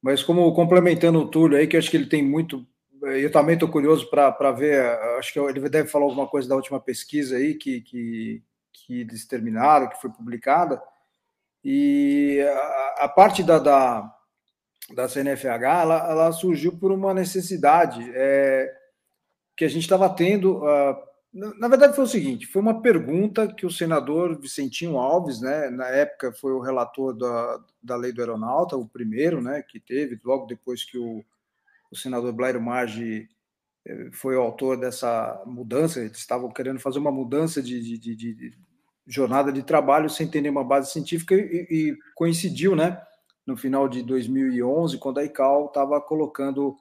Mas 0.00 0.22
como 0.22 0.54
complementando 0.54 1.18
o 1.18 1.28
Túlio 1.28 1.58
aí, 1.58 1.66
que 1.66 1.74
eu 1.74 1.80
acho 1.80 1.90
que 1.90 1.96
ele 1.96 2.06
tem 2.06 2.22
muito. 2.22 2.64
Eu 3.12 3.30
também 3.30 3.54
estou 3.54 3.68
curioso 3.68 4.08
para 4.10 4.52
ver, 4.52 4.82
acho 5.18 5.32
que 5.32 5.38
ele 5.38 5.68
deve 5.68 5.88
falar 5.88 6.04
alguma 6.04 6.26
coisa 6.26 6.48
da 6.48 6.56
última 6.56 6.80
pesquisa 6.80 7.36
aí 7.36 7.54
que, 7.54 7.80
que, 7.80 8.42
que 8.72 9.00
eles 9.00 9.26
terminaram, 9.26 9.88
que 9.88 10.00
foi 10.00 10.10
publicada. 10.10 10.82
E 11.64 12.40
a, 12.40 13.04
a 13.04 13.08
parte 13.08 13.42
da, 13.42 13.58
da, 13.58 14.14
da 14.94 15.08
CNFH, 15.08 15.46
ela, 15.46 16.10
ela 16.10 16.32
surgiu 16.32 16.76
por 16.76 16.92
uma 16.92 17.12
necessidade 17.12 18.10
é, 18.14 18.72
que 19.56 19.64
a 19.64 19.68
gente 19.68 19.82
estava 19.82 20.08
tendo. 20.08 20.58
Uh, 20.58 21.08
na 21.32 21.68
verdade, 21.68 21.94
foi 21.94 22.04
o 22.04 22.08
seguinte: 22.08 22.46
foi 22.46 22.62
uma 22.62 22.80
pergunta 22.80 23.52
que 23.52 23.66
o 23.66 23.70
senador 23.70 24.40
Vicentinho 24.40 24.96
Alves, 24.96 25.40
né, 25.40 25.68
na 25.68 25.88
época 25.88 26.32
foi 26.32 26.52
o 26.52 26.60
relator 26.60 27.12
da, 27.12 27.60
da 27.82 27.96
lei 27.96 28.12
do 28.12 28.20
aeronauta, 28.20 28.76
o 28.76 28.88
primeiro 28.88 29.42
né, 29.42 29.62
que 29.62 29.78
teve, 29.78 30.18
logo 30.24 30.46
depois 30.46 30.84
que 30.84 30.96
o, 30.96 31.24
o 31.90 31.96
senador 31.96 32.32
Blairo 32.32 32.60
Maggi 32.60 33.28
eh, 33.86 34.10
foi 34.12 34.36
o 34.36 34.40
autor 34.40 34.78
dessa 34.78 35.42
mudança, 35.46 36.00
eles 36.00 36.18
estavam 36.18 36.50
querendo 36.50 36.80
fazer 36.80 36.98
uma 36.98 37.12
mudança 37.12 37.62
de, 37.62 37.80
de, 37.80 37.98
de, 37.98 38.34
de 38.34 38.58
jornada 39.06 39.52
de 39.52 39.62
trabalho 39.62 40.10
sem 40.10 40.28
ter 40.28 40.40
nenhuma 40.40 40.64
base 40.64 40.92
científica 40.92 41.34
e, 41.34 41.66
e 41.70 41.98
coincidiu, 42.14 42.76
né, 42.76 43.00
no 43.46 43.56
final 43.56 43.88
de 43.88 44.02
2011, 44.02 44.98
quando 44.98 45.18
a 45.18 45.24
ICAO 45.24 45.66
estava 45.66 46.00
colocando 46.00 46.76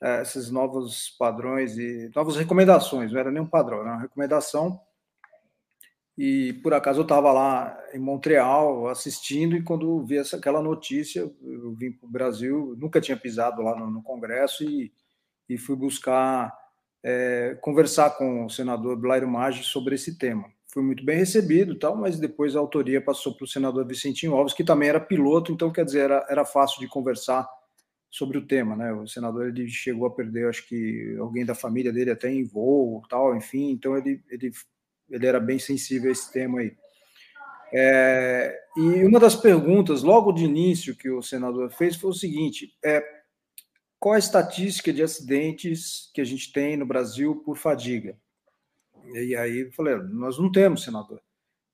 é, 0.00 0.22
esses 0.22 0.50
novos 0.50 1.10
padrões 1.18 1.76
e 1.76 2.10
novas 2.14 2.36
recomendações, 2.36 3.12
não 3.12 3.18
era 3.18 3.30
nem 3.30 3.42
um 3.42 3.46
padrão, 3.46 3.80
era 3.80 3.90
uma 3.90 4.00
recomendação. 4.00 4.80
E 6.24 6.52
por 6.62 6.72
acaso 6.72 7.00
eu 7.00 7.02
estava 7.02 7.32
lá 7.32 7.76
em 7.92 7.98
Montreal 7.98 8.86
assistindo, 8.86 9.56
e 9.56 9.62
quando 9.64 10.04
vi 10.04 10.18
essa, 10.18 10.36
aquela 10.36 10.62
notícia, 10.62 11.28
eu 11.42 11.74
vim 11.74 11.90
para 11.90 12.06
o 12.06 12.12
Brasil, 12.12 12.76
nunca 12.78 13.00
tinha 13.00 13.16
pisado 13.16 13.60
lá 13.60 13.76
no, 13.76 13.90
no 13.90 14.00
Congresso 14.04 14.62
e, 14.62 14.92
e 15.48 15.58
fui 15.58 15.74
buscar 15.74 16.56
é, 17.02 17.58
conversar 17.60 18.10
com 18.10 18.44
o 18.44 18.48
senador 18.48 18.96
Blairo 18.96 19.26
Maggi 19.26 19.64
sobre 19.64 19.96
esse 19.96 20.16
tema. 20.16 20.48
Fui 20.68 20.80
muito 20.80 21.04
bem 21.04 21.18
recebido, 21.18 21.76
tal, 21.76 21.96
mas 21.96 22.20
depois 22.20 22.54
a 22.54 22.60
autoria 22.60 23.00
passou 23.00 23.34
para 23.34 23.44
o 23.44 23.48
senador 23.48 23.84
Vicentinho 23.84 24.36
Alves, 24.36 24.54
que 24.54 24.62
também 24.62 24.90
era 24.90 25.00
piloto, 25.00 25.50
então 25.50 25.72
quer 25.72 25.84
dizer, 25.84 26.02
era, 26.02 26.24
era 26.30 26.44
fácil 26.44 26.78
de 26.78 26.86
conversar 26.86 27.48
sobre 28.08 28.38
o 28.38 28.46
tema, 28.46 28.76
né? 28.76 28.92
O 28.92 29.08
senador 29.08 29.48
ele 29.48 29.66
chegou 29.66 30.06
a 30.06 30.14
perder, 30.14 30.48
acho 30.48 30.68
que 30.68 31.16
alguém 31.18 31.44
da 31.44 31.56
família 31.56 31.92
dele 31.92 32.12
até 32.12 32.30
em 32.30 32.44
voo, 32.44 33.02
tal, 33.10 33.34
enfim. 33.34 33.72
Então 33.72 33.98
ele 33.98 34.22
ele 34.30 34.52
ele 35.12 35.26
era 35.26 35.38
bem 35.38 35.58
sensível 35.58 36.08
a 36.08 36.12
esse 36.12 36.32
tema 36.32 36.60
aí. 36.60 36.74
É, 37.72 38.58
e 38.76 39.04
uma 39.04 39.20
das 39.20 39.34
perguntas 39.34 40.02
logo 40.02 40.32
de 40.32 40.44
início 40.44 40.96
que 40.96 41.10
o 41.10 41.22
senador 41.22 41.70
fez 41.70 41.96
foi 41.96 42.10
o 42.10 42.14
seguinte: 42.14 42.76
é, 42.84 43.02
qual 43.98 44.14
a 44.14 44.18
estatística 44.18 44.92
de 44.92 45.02
acidentes 45.02 46.10
que 46.12 46.20
a 46.20 46.24
gente 46.24 46.52
tem 46.52 46.76
no 46.76 46.86
Brasil 46.86 47.36
por 47.44 47.56
fadiga? 47.56 48.16
E 49.14 49.36
aí 49.36 49.60
eu 49.60 49.72
falei: 49.72 49.96
nós 49.96 50.38
não 50.38 50.50
temos, 50.50 50.82
senador. 50.82 51.20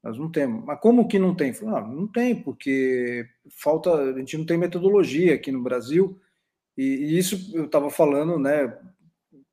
Nós 0.03 0.18
não 0.18 0.31
temos. 0.31 0.64
Mas 0.64 0.81
como 0.81 1.09
que 1.09 1.18
não 1.18 1.35
tem? 1.35 1.53
Falei, 1.53 1.83
não, 1.83 1.88
não 2.03 2.07
tem, 2.07 2.40
porque 2.42 3.27
falta, 3.51 3.92
a 3.92 4.18
gente 4.18 4.37
não 4.37 4.46
tem 4.46 4.57
metodologia 4.57 5.35
aqui 5.35 5.51
no 5.51 5.62
Brasil 5.62 6.18
e, 6.77 6.83
e 6.83 7.18
isso 7.18 7.51
eu 7.53 7.64
estava 7.64 7.90
falando, 7.90 8.38
né, 8.38 8.72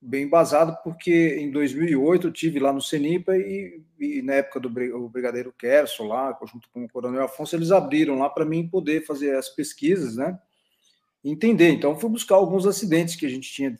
bem 0.05 0.25
embasado, 0.25 0.77
porque 0.83 1.37
em 1.39 1.51
2008 1.51 2.27
eu 2.27 2.31
tive 2.31 2.59
lá 2.59 2.71
no 2.71 2.81
CENIPA 2.81 3.35
e, 3.37 3.81
e 3.99 4.21
na 4.21 4.33
época 4.33 4.59
do 4.59 4.69
Brigadeiro 5.09 5.51
Kerso 5.51 6.03
lá, 6.03 6.37
junto 6.51 6.69
com 6.69 6.85
o 6.85 6.89
Coronel 6.89 7.23
Afonso, 7.23 7.55
eles 7.55 7.71
abriram 7.71 8.19
lá 8.19 8.29
para 8.29 8.45
mim 8.45 8.67
poder 8.67 9.05
fazer 9.05 9.35
as 9.35 9.49
pesquisas, 9.49 10.15
né? 10.15 10.39
Entender. 11.23 11.69
Então, 11.69 11.99
fui 11.99 12.09
buscar 12.09 12.35
alguns 12.35 12.67
acidentes 12.67 13.15
que 13.15 13.25
a 13.25 13.29
gente 13.29 13.51
tinha, 13.51 13.75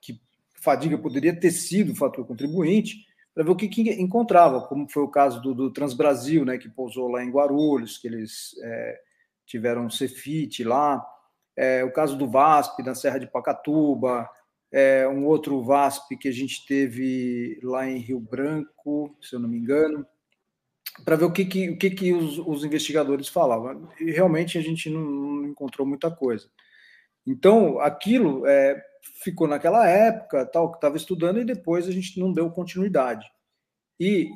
que 0.00 0.18
fadiga 0.54 0.96
poderia 0.96 1.38
ter 1.38 1.50
sido 1.50 1.94
fator 1.94 2.26
contribuinte, 2.26 3.06
para 3.34 3.44
ver 3.44 3.50
o 3.50 3.56
que, 3.56 3.68
que, 3.68 3.82
encontrava, 4.00 4.62
como 4.62 4.88
foi 4.88 5.02
o 5.02 5.08
caso 5.08 5.40
do, 5.40 5.54
do, 5.54 5.70
Transbrasil, 5.70 6.44
né, 6.44 6.58
que 6.58 6.68
pousou 6.68 7.08
lá 7.08 7.22
em 7.22 7.30
Guarulhos, 7.30 7.98
que 7.98 8.08
eles 8.08 8.56
é, 8.62 9.00
tiveram 9.46 9.86
um 9.86 9.88
lá, 10.66 11.06
é, 11.54 11.84
o 11.84 11.92
caso 11.92 12.16
do 12.16 12.28
VASP 12.28 12.82
na 12.82 12.94
Serra 12.94 13.18
de 13.18 13.26
Pacatuba, 13.26 14.28
é, 14.72 15.08
um 15.08 15.26
outro 15.26 15.62
VASP 15.62 16.16
que 16.16 16.28
a 16.28 16.32
gente 16.32 16.66
teve 16.66 17.58
lá 17.62 17.88
em 17.88 17.98
Rio 17.98 18.20
Branco, 18.20 19.16
se 19.20 19.34
eu 19.34 19.40
não 19.40 19.48
me 19.48 19.58
engano, 19.58 20.06
para 21.04 21.16
ver 21.16 21.24
o 21.24 21.32
que, 21.32 21.44
que, 21.44 21.70
o 21.70 21.78
que, 21.78 21.90
que 21.90 22.12
os, 22.12 22.38
os 22.38 22.64
investigadores 22.64 23.28
falavam. 23.28 23.88
E 24.00 24.10
realmente 24.10 24.58
a 24.58 24.60
gente 24.60 24.90
não, 24.90 25.00
não 25.00 25.48
encontrou 25.48 25.86
muita 25.86 26.10
coisa. 26.10 26.48
Então, 27.26 27.78
aquilo 27.80 28.46
é, 28.46 28.82
ficou 29.22 29.46
naquela 29.46 29.86
época, 29.88 30.46
tal, 30.46 30.70
que 30.70 30.78
estava 30.78 30.96
estudando, 30.96 31.40
e 31.40 31.44
depois 31.44 31.86
a 31.86 31.92
gente 31.92 32.18
não 32.18 32.32
deu 32.32 32.50
continuidade. 32.50 33.26
E 34.00 34.30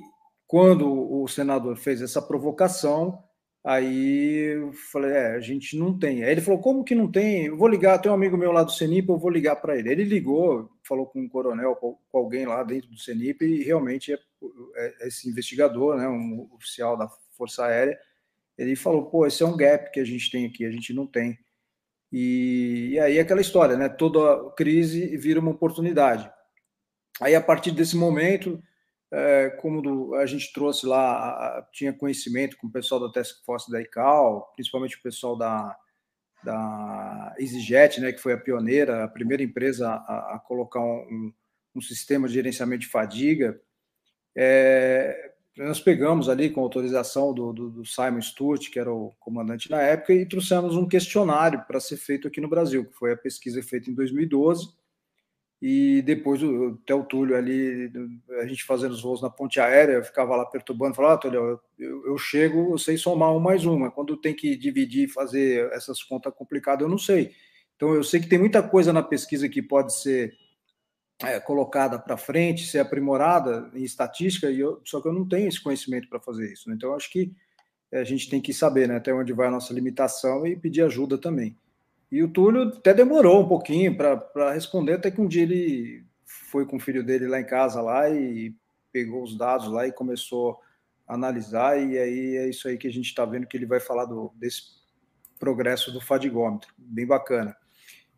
quando 0.46 0.90
o 0.90 1.26
senador 1.28 1.76
fez 1.76 2.02
essa 2.02 2.20
provocação, 2.20 3.22
Aí 3.64 4.56
eu 4.56 4.72
falei, 4.72 5.12
é, 5.12 5.36
a 5.36 5.40
gente 5.40 5.76
não 5.76 5.96
tem. 5.96 6.24
Aí 6.24 6.32
ele 6.32 6.40
falou, 6.40 6.60
como 6.60 6.82
que 6.82 6.94
não 6.94 7.10
tem? 7.10 7.46
Eu 7.46 7.56
vou 7.56 7.68
ligar, 7.68 7.98
tem 7.98 8.10
um 8.10 8.14
amigo 8.14 8.36
meu 8.36 8.50
lá 8.50 8.64
do 8.64 8.72
CENIP, 8.72 9.08
eu 9.08 9.18
vou 9.18 9.30
ligar 9.30 9.56
para 9.56 9.78
ele. 9.78 9.90
Ele 9.90 10.04
ligou, 10.04 10.68
falou 10.82 11.06
com 11.06 11.20
um 11.20 11.28
coronel, 11.28 11.76
com 11.76 11.98
alguém 12.12 12.44
lá 12.44 12.62
dentro 12.64 12.90
do 12.90 12.98
CENIP, 12.98 13.44
e 13.44 13.62
realmente 13.62 14.12
é, 14.12 14.18
é, 14.76 15.06
esse 15.06 15.28
investigador, 15.28 15.96
né, 15.96 16.08
um 16.08 16.48
oficial 16.52 16.96
da 16.96 17.08
Força 17.36 17.64
Aérea, 17.64 17.98
ele 18.58 18.74
falou, 18.74 19.06
pô, 19.06 19.26
esse 19.26 19.42
é 19.42 19.46
um 19.46 19.56
gap 19.56 19.92
que 19.92 20.00
a 20.00 20.04
gente 20.04 20.30
tem 20.30 20.44
aqui, 20.46 20.64
a 20.64 20.70
gente 20.70 20.92
não 20.92 21.06
tem. 21.06 21.38
E, 22.12 22.90
e 22.92 23.00
aí 23.00 23.18
aquela 23.18 23.40
história, 23.40 23.76
né? 23.76 23.88
Toda 23.88 24.50
crise 24.54 25.16
vira 25.16 25.40
uma 25.40 25.50
oportunidade. 25.50 26.30
Aí, 27.20 27.34
a 27.34 27.40
partir 27.40 27.70
desse 27.70 27.96
momento, 27.96 28.62
é, 29.12 29.50
como 29.50 29.82
do, 29.82 30.14
a 30.14 30.24
gente 30.24 30.50
trouxe 30.54 30.86
lá, 30.86 31.68
tinha 31.70 31.92
conhecimento 31.92 32.56
com 32.56 32.66
o 32.66 32.72
pessoal 32.72 32.98
da 32.98 33.12
Task 33.12 33.44
Force 33.44 33.70
da 33.70 33.80
ICAO, 33.80 34.50
principalmente 34.54 34.96
o 34.96 35.02
pessoal 35.02 35.36
da, 35.36 35.76
da 36.42 37.34
EasyJet, 37.38 38.00
né, 38.00 38.10
que 38.10 38.22
foi 38.22 38.32
a 38.32 38.38
pioneira, 38.38 39.04
a 39.04 39.08
primeira 39.08 39.42
empresa 39.42 39.90
a, 39.90 40.36
a 40.36 40.38
colocar 40.38 40.80
um, 40.80 41.30
um, 41.76 41.80
sistema 41.82 42.26
de 42.26 42.32
gerenciamento 42.32 42.80
de 42.80 42.88
fadiga. 42.88 43.60
É, 44.34 45.32
nós 45.58 45.78
pegamos 45.78 46.30
ali 46.30 46.48
com 46.48 46.62
autorização 46.62 47.34
do, 47.34 47.52
do, 47.52 47.68
do, 47.68 47.84
Simon 47.84 48.22
Sturt, 48.22 48.70
que 48.70 48.78
era 48.78 48.90
o 48.90 49.12
comandante 49.20 49.70
na 49.70 49.82
época, 49.82 50.14
e 50.14 50.26
trouxemos 50.26 50.74
um 50.74 50.88
questionário 50.88 51.62
para 51.66 51.78
ser 51.80 51.98
feito 51.98 52.26
aqui 52.26 52.40
no 52.40 52.48
Brasil, 52.48 52.86
que 52.86 52.94
foi 52.94 53.12
a 53.12 53.16
pesquisa 53.16 53.62
feita 53.62 53.90
em 53.90 53.94
2012 53.94 54.72
e 55.64 56.02
depois 56.02 56.40
até 56.82 56.92
o 56.92 57.04
Túlio 57.04 57.36
ali, 57.36 57.88
a 58.40 58.46
gente 58.46 58.64
fazendo 58.64 58.90
os 58.90 59.00
voos 59.00 59.22
na 59.22 59.30
ponte 59.30 59.60
aérea, 59.60 59.92
eu 59.92 60.02
ficava 60.02 60.34
lá 60.34 60.44
perturbando, 60.44 60.96
falava, 60.96 61.14
ah, 61.14 61.18
Túlio, 61.18 61.60
eu, 61.78 62.04
eu 62.04 62.18
chego, 62.18 62.72
eu 62.72 62.78
sei 62.78 62.98
somar 62.98 63.32
um 63.32 63.38
mais 63.38 63.64
um, 63.64 63.78
mas 63.78 63.94
quando 63.94 64.16
tem 64.16 64.34
que 64.34 64.56
dividir, 64.56 65.06
fazer 65.06 65.70
essas 65.72 66.02
contas 66.02 66.34
complicadas, 66.34 66.82
eu 66.82 66.88
não 66.88 66.98
sei. 66.98 67.30
Então, 67.76 67.94
eu 67.94 68.02
sei 68.02 68.18
que 68.18 68.26
tem 68.26 68.40
muita 68.40 68.60
coisa 68.60 68.92
na 68.92 69.04
pesquisa 69.04 69.48
que 69.48 69.62
pode 69.62 69.94
ser 69.94 70.36
é, 71.22 71.38
colocada 71.38 71.96
para 71.96 72.16
frente, 72.16 72.66
ser 72.66 72.80
aprimorada 72.80 73.70
em 73.72 73.84
estatística, 73.84 74.50
e 74.50 74.58
eu, 74.58 74.80
só 74.84 75.00
que 75.00 75.06
eu 75.06 75.12
não 75.12 75.28
tenho 75.28 75.46
esse 75.46 75.62
conhecimento 75.62 76.08
para 76.08 76.18
fazer 76.18 76.52
isso. 76.52 76.68
Né? 76.68 76.74
Então, 76.74 76.92
acho 76.92 77.08
que 77.08 77.32
a 77.92 78.02
gente 78.02 78.28
tem 78.28 78.40
que 78.40 78.52
saber 78.52 78.88
né, 78.88 78.96
até 78.96 79.14
onde 79.14 79.32
vai 79.32 79.46
a 79.46 79.50
nossa 79.52 79.72
limitação 79.72 80.44
e 80.44 80.56
pedir 80.56 80.82
ajuda 80.82 81.16
também. 81.16 81.56
E 82.12 82.22
o 82.22 82.28
Túlio 82.28 82.64
até 82.64 82.92
demorou 82.92 83.40
um 83.40 83.48
pouquinho 83.48 83.96
para 83.96 84.52
responder, 84.52 84.92
até 84.92 85.10
que 85.10 85.18
um 85.18 85.26
dia 85.26 85.44
ele 85.44 86.04
foi 86.50 86.66
com 86.66 86.76
o 86.76 86.80
filho 86.80 87.02
dele 87.02 87.26
lá 87.26 87.40
em 87.40 87.46
casa 87.46 87.80
lá 87.80 88.10
e 88.10 88.54
pegou 88.92 89.22
os 89.22 89.34
dados 89.34 89.68
lá 89.68 89.86
e 89.86 89.92
começou 89.92 90.58
a 91.08 91.14
analisar, 91.14 91.82
e 91.82 91.98
aí 91.98 92.36
é 92.36 92.50
isso 92.50 92.68
aí 92.68 92.76
que 92.76 92.86
a 92.86 92.92
gente 92.92 93.06
está 93.06 93.24
vendo 93.24 93.46
que 93.46 93.56
ele 93.56 93.64
vai 93.64 93.80
falar 93.80 94.04
do, 94.04 94.30
desse 94.36 94.62
progresso 95.40 95.90
do 95.90 96.02
fadigômetro, 96.02 96.74
bem 96.76 97.06
bacana. 97.06 97.56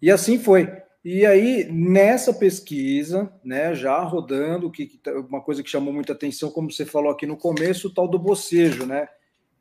E 0.03 0.11
assim 0.11 0.41
foi. 0.41 0.69
E 1.05 1.25
aí, 1.25 1.71
nessa 1.71 2.35
pesquisa, 2.35 3.33
né, 3.45 3.77
já 3.77 4.03
rodando, 4.03 4.73
que, 4.73 4.99
tá, 4.99 5.13
uma 5.13 5.41
coisa 5.41 5.63
que 5.63 5.71
chamou 5.71 5.95
muita 5.95 6.15
atenção, 6.15 6.51
como 6.51 6.69
você 6.69 6.85
falou 6.85 7.13
aqui 7.13 7.27
no 7.27 7.37
começo, 7.37 7.87
o 7.87 7.95
tal 7.95 8.09
do 8.09 8.19
bocejo, 8.19 8.87
né? 8.87 9.07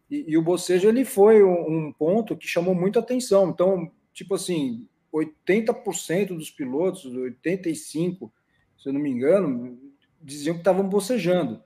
E, 0.10 0.26
e 0.32 0.38
o 0.38 0.42
bocejo 0.42 0.88
ele 0.88 1.06
foi 1.06 1.44
um, 1.44 1.88
um 1.88 1.94
ponto 1.94 2.36
que 2.36 2.48
chamou 2.48 2.74
muita 2.74 3.00
atenção. 3.00 3.50
Então, 3.50 3.92
tipo 4.14 4.36
assim, 4.36 4.88
80% 5.14 6.30
dos 6.30 6.50
pilotos, 6.50 7.06
85%, 7.06 8.32
se 8.78 8.90
eu 8.90 8.94
não 8.94 9.00
me 9.00 9.10
engano, 9.10 9.80
diziam 10.22 10.56
que 10.56 10.62
estavam 10.62 10.88
bocejando. 10.88 11.62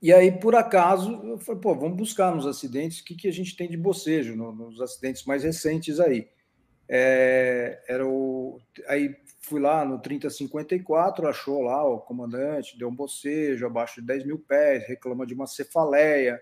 E 0.00 0.12
aí, 0.12 0.30
por 0.30 0.54
acaso, 0.54 1.12
eu 1.24 1.38
falei, 1.38 1.60
pô, 1.60 1.74
vamos 1.74 1.96
buscar 1.96 2.34
nos 2.34 2.46
acidentes 2.46 3.00
o 3.00 3.04
que, 3.04 3.14
que 3.14 3.28
a 3.28 3.32
gente 3.32 3.56
tem 3.56 3.68
de 3.68 3.76
bocejo, 3.76 4.36
no, 4.36 4.52
nos 4.52 4.80
acidentes 4.80 5.24
mais 5.24 5.42
recentes 5.42 5.98
aí. 5.98 6.28
É, 6.88 7.82
era 7.88 8.06
o, 8.06 8.60
aí 8.86 9.16
fui 9.40 9.60
lá 9.60 9.84
no 9.84 9.98
3054, 9.98 11.26
achou 11.26 11.62
lá 11.62 11.84
o 11.84 11.98
comandante, 11.98 12.78
deu 12.78 12.88
um 12.88 12.94
bocejo 12.94 13.66
abaixo 13.66 14.00
de 14.00 14.06
10 14.06 14.26
mil 14.26 14.38
pés, 14.38 14.86
reclama 14.86 15.26
de 15.26 15.34
uma 15.34 15.46
cefaleia, 15.46 16.40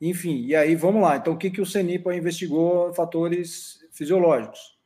enfim, 0.00 0.44
e 0.44 0.54
aí 0.54 0.74
vamos 0.74 1.02
lá. 1.02 1.16
Então, 1.16 1.34
o 1.34 1.36
que, 1.36 1.50
que 1.50 1.60
o 1.60 1.66
CENIPA 1.66 2.14
investigou? 2.14 2.92
Fatores 2.94 3.83
fisiológicos. 3.94 4.76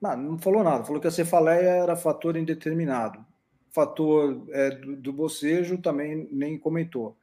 Não, 0.00 0.16
não 0.16 0.38
falou 0.38 0.62
nada, 0.62 0.84
falou 0.84 1.00
que 1.00 1.08
a 1.08 1.10
cefaleia 1.10 1.82
era 1.82 1.96
fator 1.96 2.36
indeterminado. 2.36 3.24
Fator 3.70 4.46
é, 4.50 4.70
do, 4.70 4.96
do 4.96 5.12
bocejo 5.12 5.78
também 5.78 6.28
nem 6.32 6.58
comentou. 6.58 7.16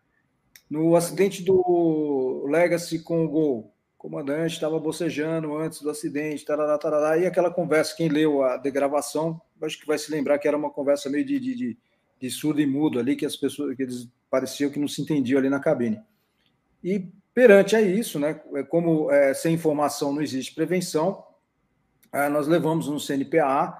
No 0.70 0.96
acidente 0.96 1.44
do 1.44 2.46
Legacy 2.48 3.00
com 3.00 3.26
o 3.26 3.30
Gol, 3.30 3.74
o 3.98 3.98
comandante 3.98 4.54
estava 4.54 4.80
bocejando 4.80 5.56
antes 5.58 5.82
do 5.82 5.90
acidente, 5.90 6.46
tarará, 6.46 6.78
tarará, 6.78 7.18
e 7.18 7.26
aquela 7.26 7.52
conversa, 7.52 7.96
quem 7.96 8.10
leu 8.10 8.44
a 8.44 8.58
degravação, 8.58 9.42
acho 9.62 9.80
que 9.80 9.88
vai 9.88 9.98
se 9.98 10.12
lembrar 10.12 10.38
que 10.40 10.48
era 10.48 10.58
uma 10.58 10.70
conversa 10.70 11.10
meio 11.10 11.26
de, 11.26 11.40
de, 11.40 11.56
de, 11.56 11.78
de 12.20 12.30
surdo 12.30 12.60
e 12.60 12.66
mudo 12.66 13.00
ali, 13.00 13.16
que 13.16 13.26
as 13.26 13.36
pessoas, 13.36 13.76
que 13.76 13.84
eles 13.84 14.10
pareciam 14.30 14.70
que 14.70 14.80
não 14.80 14.88
se 14.88 15.02
entendiam 15.02 15.40
ali 15.40 15.50
na 15.50 15.60
cabine. 15.60 16.02
E 16.84 17.08
perante 17.34 17.76
a 17.76 17.82
isso, 17.82 18.20
né, 18.20 18.40
é 18.56 18.64
como 18.64 19.12
é, 19.12 19.34
sem 19.34 19.56
informação 19.56 20.14
não 20.14 20.22
existe 20.22 20.54
prevenção, 20.54 21.24
é, 22.12 22.30
nós 22.30 22.48
levamos 22.48 22.88
no 22.88 23.00
CNPA 23.00 23.78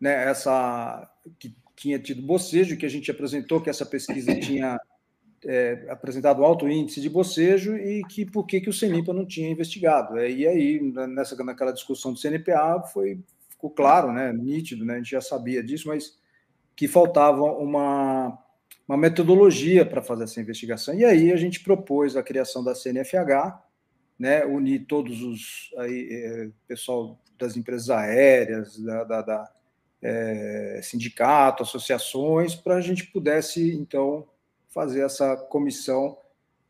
né, 0.00 0.24
essa 0.24 1.10
que 1.38 1.54
tinha 1.76 1.98
tido 1.98 2.22
bocejo, 2.22 2.76
que 2.76 2.86
a 2.86 2.88
gente 2.88 3.10
apresentou 3.10 3.60
que 3.60 3.68
essa 3.68 3.84
pesquisa 3.84 4.34
tinha 4.40 4.80
é, 5.44 5.86
apresentado 5.88 6.44
alto 6.44 6.68
índice 6.68 7.00
de 7.00 7.10
bocejo 7.10 7.76
e 7.76 8.02
que 8.04 8.24
por 8.24 8.46
que, 8.46 8.60
que 8.60 8.70
o 8.70 8.72
CNIPA 8.72 9.12
não 9.12 9.26
tinha 9.26 9.50
investigado. 9.50 10.18
É, 10.18 10.30
e 10.30 10.46
aí, 10.46 10.80
nessa, 11.08 11.36
naquela 11.44 11.72
discussão 11.72 12.12
do 12.12 12.18
CNPA, 12.18 12.82
foi, 12.92 13.20
ficou 13.50 13.70
claro, 13.70 14.12
né, 14.12 14.32
nítido, 14.32 14.84
né, 14.84 14.94
a 14.94 14.96
gente 14.98 15.10
já 15.10 15.20
sabia 15.20 15.62
disso, 15.62 15.88
mas 15.88 16.16
que 16.76 16.88
faltava 16.88 17.42
uma 17.42 18.38
uma 18.86 18.96
metodologia 18.96 19.84
para 19.84 20.02
fazer 20.02 20.24
essa 20.24 20.40
investigação. 20.40 20.94
E 20.94 21.04
aí 21.04 21.32
a 21.32 21.36
gente 21.36 21.60
propôs 21.60 22.16
a 22.16 22.22
criação 22.22 22.62
da 22.62 22.74
CNFH, 22.74 23.62
né, 24.18 24.44
unir 24.44 24.86
todos 24.86 25.22
os 25.22 25.70
aí, 25.78 26.08
é, 26.10 26.50
pessoal 26.68 27.18
das 27.38 27.56
empresas 27.56 27.90
aéreas, 27.90 28.78
da, 28.78 29.04
da, 29.04 29.22
da 29.22 29.52
é, 30.02 30.80
sindicato, 30.82 31.62
associações, 31.62 32.54
para 32.54 32.76
a 32.76 32.80
gente 32.80 33.06
pudesse 33.06 33.74
então 33.74 34.28
fazer 34.68 35.00
essa 35.00 35.36
comissão. 35.36 36.18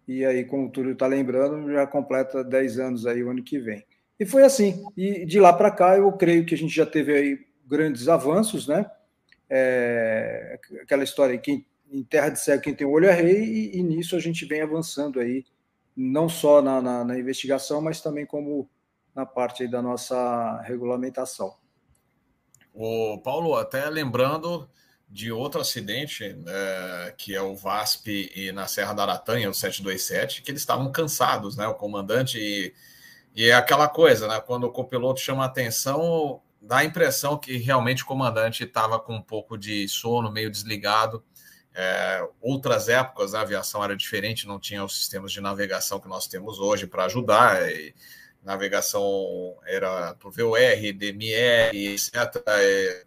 E 0.06 0.24
aí, 0.24 0.44
como 0.44 0.66
o 0.66 0.70
Túlio 0.70 0.92
está 0.92 1.06
lembrando, 1.06 1.72
já 1.72 1.86
completa 1.86 2.44
10 2.44 2.78
anos 2.78 3.06
aí 3.06 3.22
o 3.22 3.30
ano 3.30 3.42
que 3.42 3.58
vem. 3.58 3.84
E 4.20 4.24
foi 4.24 4.44
assim. 4.44 4.84
E 4.96 5.24
de 5.26 5.40
lá 5.40 5.52
para 5.52 5.70
cá, 5.70 5.96
eu 5.96 6.12
creio 6.12 6.46
que 6.46 6.54
a 6.54 6.58
gente 6.58 6.74
já 6.74 6.86
teve 6.86 7.12
aí 7.12 7.46
grandes 7.66 8.06
avanços, 8.08 8.68
né? 8.68 8.88
É, 9.48 10.58
aquela 10.82 11.02
história, 11.02 11.36
quem 11.38 11.66
em 11.90 12.02
terra 12.02 12.30
de 12.30 12.40
cego 12.40 12.62
quem 12.62 12.74
tem 12.74 12.86
olho 12.86 13.06
é 13.06 13.12
rei, 13.12 13.44
e, 13.44 13.78
e 13.78 13.82
nisso 13.82 14.16
a 14.16 14.20
gente 14.20 14.44
vem 14.44 14.60
avançando 14.60 15.20
aí, 15.20 15.44
não 15.96 16.28
só 16.28 16.60
na, 16.60 16.80
na, 16.80 17.04
na 17.04 17.18
investigação, 17.18 17.80
mas 17.80 18.00
também 18.00 18.26
como 18.26 18.68
na 19.14 19.24
parte 19.24 19.68
da 19.68 19.80
nossa 19.80 20.60
regulamentação. 20.62 21.54
O 22.72 23.18
Paulo, 23.18 23.54
até 23.54 23.88
lembrando 23.88 24.68
de 25.08 25.30
outro 25.30 25.60
acidente, 25.60 26.24
é, 26.24 27.14
que 27.16 27.34
é 27.36 27.40
o 27.40 27.54
VASP 27.54 28.32
e 28.34 28.50
na 28.50 28.66
Serra 28.66 28.92
da 28.92 29.02
Aratanha, 29.04 29.48
o 29.48 29.54
727, 29.54 30.42
que 30.42 30.50
eles 30.50 30.60
estavam 30.60 30.90
cansados, 30.90 31.56
né? 31.56 31.68
O 31.68 31.74
comandante 31.74 32.36
e, 32.36 32.74
e 33.32 33.44
é 33.44 33.54
aquela 33.54 33.86
coisa, 33.86 34.26
né? 34.26 34.40
Quando 34.40 34.64
o 34.64 34.72
copiloto 34.72 35.20
chama 35.20 35.44
atenção, 35.44 36.42
dá 36.60 36.78
a 36.78 36.84
impressão 36.84 37.38
que 37.38 37.56
realmente 37.58 38.02
o 38.02 38.06
comandante 38.06 38.64
estava 38.64 38.98
com 38.98 39.14
um 39.14 39.22
pouco 39.22 39.56
de 39.56 39.86
sono, 39.86 40.32
meio 40.32 40.50
desligado. 40.50 41.22
É, 41.74 42.24
outras 42.40 42.88
épocas 42.88 43.34
a 43.34 43.40
aviação 43.40 43.82
era 43.82 43.96
diferente, 43.96 44.46
não 44.46 44.60
tinha 44.60 44.84
os 44.84 44.96
sistemas 44.96 45.32
de 45.32 45.40
navegação 45.40 45.98
que 45.98 46.08
nós 46.08 46.26
temos 46.28 46.60
hoje 46.60 46.86
para 46.86 47.06
ajudar. 47.06 47.68
E 47.68 47.94
navegação 48.42 49.56
era 49.66 50.14
por 50.14 50.30
VOR, 50.30 50.58
DMR, 50.94 51.76
etc. 51.94 52.42
E, 52.46 53.06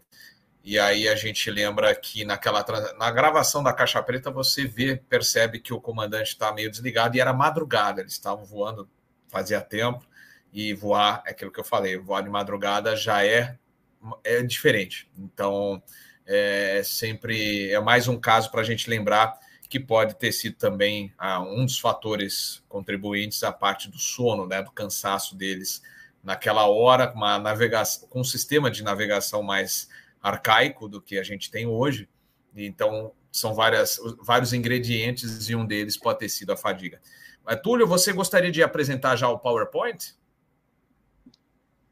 e 0.63 0.79
aí 0.79 1.07
a 1.07 1.15
gente 1.15 1.49
lembra 1.49 1.95
que 1.95 2.25
naquela 2.25 2.65
na 2.97 3.09
gravação 3.09 3.63
da 3.63 3.71
caixa 3.71 4.03
preta 4.03 4.29
você 4.29 4.65
vê, 4.65 4.97
percebe 4.97 5.59
que 5.59 5.73
o 5.73 5.79
comandante 5.79 6.29
está 6.29 6.51
meio 6.51 6.69
desligado 6.69 7.15
e 7.15 7.21
era 7.21 7.31
madrugada, 7.31 8.01
eles 8.01 8.13
estavam 8.13 8.43
voando 8.43 8.89
fazia 9.29 9.61
tempo 9.61 10.05
e 10.51 10.73
voar, 10.73 11.21
é 11.25 11.31
aquilo 11.31 11.51
que 11.51 11.59
eu 11.59 11.63
falei, 11.63 11.97
voar 11.97 12.21
de 12.21 12.29
madrugada 12.29 12.95
já 12.95 13.25
é, 13.25 13.57
é 14.23 14.41
diferente. 14.41 15.09
Então, 15.17 15.81
é 16.27 16.81
sempre 16.83 17.71
é 17.71 17.79
mais 17.79 18.07
um 18.07 18.19
caso 18.19 18.51
para 18.51 18.61
a 18.61 18.63
gente 18.63 18.89
lembrar 18.89 19.39
que 19.69 19.79
pode 19.79 20.15
ter 20.15 20.31
sido 20.31 20.55
também 20.55 21.13
ah, 21.17 21.41
um 21.41 21.65
dos 21.65 21.79
fatores 21.79 22.63
contribuintes 22.69 23.43
à 23.43 23.51
parte 23.51 23.89
do 23.89 23.97
sono, 23.97 24.45
né, 24.45 24.61
do 24.61 24.71
cansaço 24.71 25.35
deles 25.35 25.81
naquela 26.23 26.67
hora, 26.67 27.07
com 27.07 27.17
uma 27.17 27.37
navegação, 27.39 28.07
com 28.09 28.21
um 28.21 28.23
sistema 28.23 28.69
de 28.69 28.83
navegação 28.83 29.41
mais 29.41 29.89
arcaico 30.21 30.87
do 30.87 31.01
que 31.01 31.17
a 31.17 31.23
gente 31.23 31.49
tem 31.49 31.65
hoje. 31.65 32.07
Então, 32.55 33.13
são 33.31 33.53
várias, 33.53 33.99
vários 34.21 34.51
ingredientes 34.51 35.49
e 35.49 35.55
um 35.55 35.65
deles 35.65 35.97
pode 35.97 36.19
ter 36.19 36.29
sido 36.29 36.51
a 36.51 36.57
fadiga. 36.57 36.99
Túlio, 37.63 37.87
você 37.87 38.11
gostaria 38.11 38.51
de 38.51 38.61
apresentar 38.61 39.15
já 39.15 39.29
o 39.29 39.39
PowerPoint? 39.39 40.15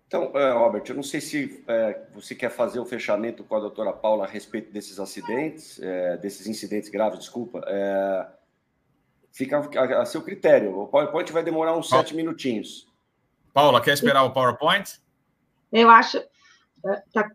Então, 0.08 0.32
é, 0.36 0.52
Robert, 0.52 0.84
eu 0.88 0.96
não 0.96 1.04
sei 1.04 1.20
se 1.20 1.63
é, 1.68 2.00
você 2.13 2.36
quer 2.36 2.50
fazer 2.50 2.80
o 2.80 2.86
fechamento 2.86 3.44
com 3.44 3.56
a 3.56 3.60
doutora 3.60 3.91
Paula 3.91 4.26
a 4.26 4.28
respeito 4.28 4.72
desses 4.72 5.00
acidentes, 5.00 5.80
é, 5.82 6.18
desses 6.18 6.48
incidentes 6.48 6.89
graves, 6.89 7.20
desculpa. 7.20 7.62
É, 7.65 8.28
fica 9.32 9.58
a, 9.58 10.02
a, 10.02 10.06
seu 10.06 10.22
critério. 10.22 10.80
O 10.80 10.88
PowerPoint 10.88 11.32
vai 11.32 11.44
demorar 11.44 11.76
uns 11.76 11.89
sete 11.89 12.15
minutinhos. 12.15 12.88
Paula, 13.52 13.82
quer 13.82 13.94
esperar 13.94 14.24
o 14.24 14.32
PowerPoint? 14.32 15.00
Eu 15.72 15.89
acho. 15.89 16.18
Está 17.08 17.32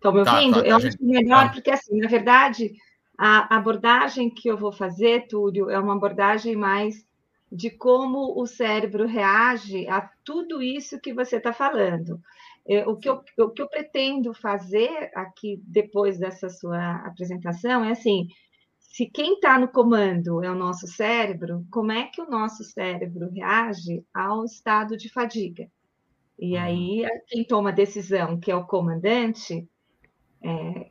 tá 0.00 0.10
me 0.10 0.24
tá, 0.24 0.34
ouvindo? 0.34 0.54
Tá, 0.54 0.62
tá, 0.62 0.68
eu 0.68 0.76
acho 0.76 0.90
gente... 0.90 1.04
melhor, 1.04 1.48
tá. 1.48 1.52
porque, 1.52 1.70
assim, 1.70 1.98
na 1.98 2.08
verdade, 2.08 2.72
a 3.18 3.56
abordagem 3.56 4.30
que 4.30 4.48
eu 4.48 4.56
vou 4.56 4.72
fazer, 4.72 5.26
Túlio, 5.28 5.68
é 5.68 5.78
uma 5.78 5.94
abordagem 5.94 6.56
mais 6.56 7.06
de 7.50 7.70
como 7.70 8.40
o 8.40 8.46
cérebro 8.46 9.06
reage 9.06 9.88
a 9.88 10.08
tudo 10.24 10.62
isso 10.62 11.00
que 11.00 11.12
você 11.12 11.36
está 11.36 11.52
falando. 11.52 12.20
É, 12.66 12.86
o 12.86 12.96
que, 12.96 13.08
eu, 13.08 13.22
o 13.38 13.50
que 13.50 13.62
eu 13.62 13.68
pretendo 13.68 14.32
fazer 14.32 15.10
aqui, 15.14 15.60
depois 15.64 16.18
dessa 16.18 16.48
sua 16.48 16.96
apresentação, 17.06 17.84
é 17.84 17.90
assim: 17.90 18.28
se 18.78 19.06
quem 19.06 19.34
está 19.34 19.58
no 19.58 19.68
comando 19.68 20.44
é 20.44 20.50
o 20.50 20.54
nosso 20.54 20.86
cérebro, 20.86 21.66
como 21.70 21.90
é 21.90 22.04
que 22.04 22.20
o 22.20 22.28
nosso 22.28 22.62
cérebro 22.62 23.30
reage 23.30 24.04
ao 24.14 24.44
estado 24.44 24.96
de 24.96 25.08
fadiga? 25.08 25.68
E 26.38 26.54
uhum. 26.54 26.62
aí, 26.62 27.06
quem 27.26 27.44
toma 27.44 27.70
a 27.70 27.72
decisão, 27.72 28.38
que 28.38 28.50
é 28.50 28.56
o 28.56 28.66
comandante, 28.66 29.68
é, 30.42 30.88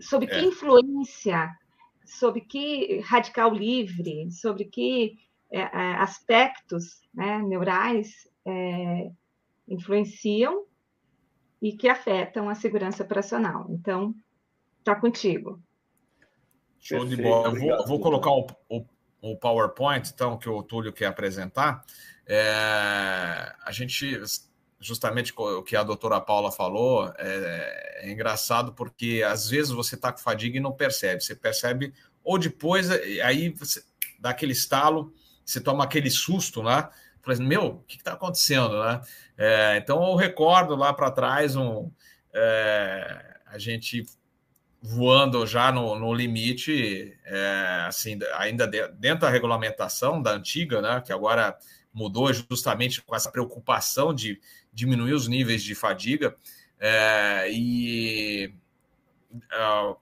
sobre 0.00 0.26
que 0.26 0.36
é. 0.36 0.44
influência, 0.44 1.50
sobre 2.04 2.40
que 2.40 3.00
radical 3.00 3.52
livre, 3.52 4.30
sobre 4.30 4.64
que 4.64 5.18
aspectos 5.62 7.00
né, 7.12 7.38
neurais 7.42 8.28
é, 8.46 9.10
influenciam 9.68 10.64
e 11.62 11.72
que 11.72 11.88
afetam 11.88 12.48
a 12.48 12.54
segurança 12.54 13.02
operacional. 13.02 13.66
Então, 13.70 14.14
está 14.80 14.94
contigo. 14.94 15.62
Show 16.78 17.06
de 17.06 17.16
bola. 17.16 17.48
Eu 17.48 17.76
vou, 17.78 17.86
vou 17.86 18.00
colocar 18.00 18.30
o, 18.30 18.46
o, 18.68 18.84
o, 19.22 19.36
PowerPoint, 19.36 20.10
então, 20.12 20.36
que 20.36 20.48
o 20.48 20.62
Túlio 20.62 20.92
quer 20.92 21.06
apresentar. 21.06 21.82
É, 22.26 22.44
a 23.64 23.70
gente, 23.70 24.20
justamente 24.78 25.32
o 25.34 25.62
que 25.62 25.76
a 25.76 25.82
doutora 25.82 26.20
Paula 26.20 26.52
falou, 26.52 27.10
é, 27.16 28.02
é 28.02 28.12
engraçado 28.12 28.74
porque 28.74 29.22
às 29.26 29.48
vezes 29.48 29.70
você 29.72 29.94
está 29.94 30.12
com 30.12 30.18
fadiga 30.18 30.58
e 30.58 30.60
não 30.60 30.72
percebe. 30.72 31.22
Você 31.22 31.34
percebe, 31.34 31.94
ou 32.22 32.38
depois, 32.38 32.90
aí 32.90 33.48
você 33.48 33.82
dá 34.18 34.30
aquele 34.30 34.52
estalo 34.52 35.10
você 35.44 35.60
toma 35.60 35.84
aquele 35.84 36.10
susto, 36.10 36.62
né? 36.62 36.88
Falei, 37.22 37.34
assim, 37.34 37.46
meu, 37.46 37.66
o 37.66 37.82
que 37.84 37.96
está 37.96 38.12
acontecendo, 38.12 38.82
né? 38.82 39.00
É, 39.36 39.76
então 39.78 40.02
eu 40.10 40.14
recordo 40.14 40.76
lá 40.76 40.92
para 40.92 41.10
trás 41.10 41.56
um, 41.56 41.90
é, 42.32 43.36
a 43.46 43.58
gente 43.58 44.04
voando 44.82 45.46
já 45.46 45.72
no, 45.72 45.98
no 45.98 46.12
limite, 46.12 47.16
é, 47.24 47.84
assim, 47.86 48.18
ainda 48.34 48.66
de, 48.66 48.86
dentro 48.88 49.20
da 49.20 49.30
regulamentação 49.30 50.20
da 50.20 50.32
antiga, 50.32 50.82
né? 50.82 51.00
Que 51.00 51.12
agora 51.12 51.56
mudou 51.92 52.30
justamente 52.32 53.00
com 53.00 53.14
essa 53.16 53.30
preocupação 53.30 54.12
de 54.12 54.38
diminuir 54.72 55.14
os 55.14 55.26
níveis 55.26 55.62
de 55.62 55.74
fadiga. 55.74 56.36
É, 56.78 57.50
e 57.50 58.52
a, 59.50 59.94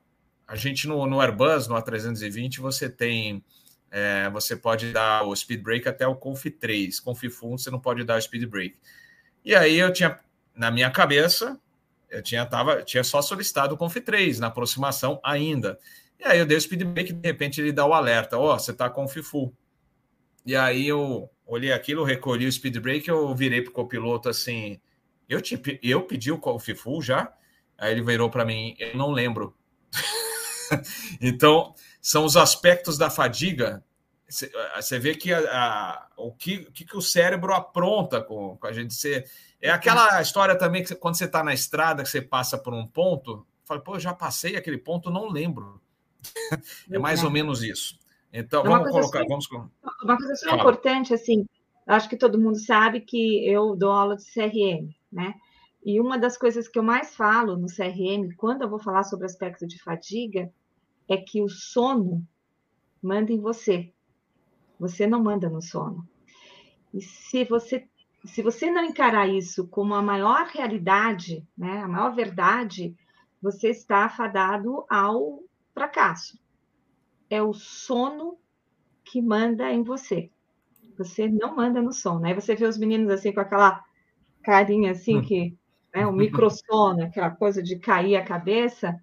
a 0.49 0.57
gente 0.57 0.89
no, 0.89 1.07
no 1.07 1.21
Airbus, 1.21 1.69
no 1.69 1.77
A320, 1.77 2.59
você 2.59 2.89
tem 2.89 3.45
é, 3.95 4.31
você 4.31 4.57
pode 4.57 4.91
dar 4.91 5.23
o 5.23 5.37
speed 5.37 5.63
brake 5.63 5.87
até 5.87 6.07
o 6.07 6.17
Conf 6.17 6.47
3. 6.47 6.99
Conf 6.99 7.23
Full 7.25 7.59
você 7.59 7.71
não 7.71 7.79
pode 7.79 8.03
dar 8.05 8.17
o 8.17 8.23
speed 8.23 8.47
brake. 8.47 8.77
E 9.45 9.55
aí 9.55 9.79
eu 9.79 9.93
tinha, 9.93 10.19
na 10.57 10.71
minha 10.71 10.91
cabeça, 10.91 11.61
eu 12.09 12.23
tinha, 12.23 12.47
tava, 12.47 12.83
tinha 12.83 13.05
só 13.05 13.21
solicitado 13.21 13.75
o 13.75 13.79
Conf 13.79 13.95
3 13.97 14.41
na 14.41 14.47
aproximação 14.47 15.21
ainda. 15.23 15.79
E 16.19 16.25
aí 16.25 16.39
eu 16.39 16.47
dei 16.47 16.57
o 16.57 16.61
speed 16.61 16.85
brake, 16.85 17.13
de 17.13 17.29
repente 17.29 17.61
ele 17.61 17.71
dá 17.71 17.85
o 17.85 17.93
alerta, 17.93 18.39
ó, 18.39 18.55
oh, 18.55 18.59
você 18.59 18.73
tá 18.73 18.89
Conf 18.89 19.15
Full. 19.19 19.55
E 20.47 20.57
aí 20.57 20.89
eu 20.89 21.29
olhei 21.45 21.71
aquilo, 21.71 22.03
recolhi 22.03 22.47
o 22.47 22.53
speed 22.53 22.79
brake, 22.79 23.11
eu 23.11 23.35
virei 23.35 23.61
pro 23.61 23.73
copiloto 23.73 24.29
assim, 24.29 24.81
eu, 25.29 25.43
te, 25.43 25.61
eu 25.83 26.03
pedi 26.03 26.33
o 26.33 26.39
Conf 26.39 26.67
Full 26.77 27.03
já? 27.03 27.31
Aí 27.77 27.93
ele 27.93 28.03
virou 28.03 28.31
para 28.31 28.45
mim, 28.45 28.75
eu 28.79 28.97
não 28.97 29.11
lembro. 29.11 29.55
então, 31.21 31.75
são 32.03 32.25
os 32.25 32.37
aspectos 32.37 32.99
da 32.99 33.09
fadiga. 33.09 33.83
Você 34.29 34.99
vê 34.99 35.15
que 35.15 35.33
a, 35.33 35.39
a, 35.39 36.09
o 36.17 36.33
que, 36.33 36.65
que, 36.73 36.97
o 36.97 37.01
cérebro 37.01 37.55
apronta 37.55 38.21
com, 38.21 38.57
com 38.57 38.67
a 38.67 38.73
gente. 38.73 38.93
Você, 38.93 39.25
é 39.61 39.71
aquela 39.71 40.21
história 40.21 40.59
também 40.59 40.83
que 40.83 40.95
quando 40.97 41.17
você 41.17 41.27
está 41.27 41.45
na 41.45 41.55
estrada, 41.55 42.03
que 42.03 42.09
você 42.09 42.21
passa 42.21 42.59
por 42.59 42.75
um 42.75 42.87
ponto, 42.87 43.47
fala, 43.65 43.81
pô, 43.81 43.99
já 43.99 44.13
passei 44.13 44.57
aquele 44.57 44.79
ponto, 44.79 45.11
não 45.11 45.29
lembro. 45.29 45.81
é 46.91 46.99
mais 46.99 47.23
ou 47.23 47.31
menos 47.31 47.63
isso. 47.63 47.99
Então, 48.33 48.65
vamos 48.65 48.91
colocar. 48.91 49.21
Assim, 49.21 49.29
vamos... 49.29 49.47
Uma 50.03 50.17
coisa 50.17 50.35
super 50.35 50.55
importante, 50.55 51.15
assim, 51.15 51.47
acho 51.87 52.09
que 52.09 52.17
todo 52.17 52.41
mundo 52.41 52.59
sabe 52.59 53.01
que 53.01 53.47
eu 53.47 53.77
dou 53.77 53.93
aula 53.93 54.17
de 54.17 54.25
CRM, 54.25 54.89
né? 55.13 55.35
E 55.85 56.01
uma 56.01 56.17
das 56.17 56.39
coisas 56.39 56.67
que 56.69 56.79
eu 56.79 56.83
mais 56.83 57.15
falo 57.15 57.57
no 57.57 57.67
CRM, 57.67 58.35
quando 58.37 58.63
eu 58.63 58.71
vou 58.71 58.79
falar 58.79 59.03
sobre 59.03 59.27
aspecto 59.27 59.67
de 59.67 59.83
fadiga, 59.83 60.51
é 61.09 61.17
que 61.17 61.43
o 61.43 61.49
sono 61.49 62.27
manda 63.03 63.33
em 63.33 63.41
você. 63.41 63.93
Você 64.79 65.07
não 65.07 65.23
manda 65.23 65.49
no 65.49 65.61
sono. 65.61 66.07
E 66.93 67.01
se 67.01 67.45
você 67.45 67.89
se 68.25 68.41
você 68.41 68.71
não 68.71 68.85
encarar 68.85 69.29
isso 69.29 69.67
como 69.67 69.95
a 69.95 70.03
maior 70.03 70.47
realidade, 70.47 71.45
né, 71.59 71.79
a 71.79 71.89
maior 71.89 72.15
verdade, 72.15 72.95
você 73.41 73.71
está 73.71 74.05
afadado 74.05 74.85
ao 74.89 75.41
fracasso. 75.75 76.39
É 77.29 77.43
o 77.43 77.53
sono 77.53 78.39
que 79.05 79.21
manda 79.21 79.73
em 79.73 79.83
você. 79.83 80.31
Você 80.97 81.29
não 81.29 81.57
manda 81.57 81.83
no 81.83 81.93
sono. 81.93 82.25
Aí 82.25 82.35
você 82.35 82.55
vê 82.55 82.65
os 82.65 82.79
meninos 82.79 83.11
assim 83.11 83.33
com 83.33 83.41
aquela 83.41 83.83
carinha 84.43 84.93
assim 84.93 85.19
hum. 85.19 85.23
que 85.23 85.57
é 85.93 86.01
né, 86.01 86.07
um 86.07 86.13
microsono, 86.13 87.03
aquela 87.03 87.31
coisa 87.31 87.63
de 87.63 87.79
cair 87.79 88.17
a 88.17 88.25
cabeça 88.25 88.97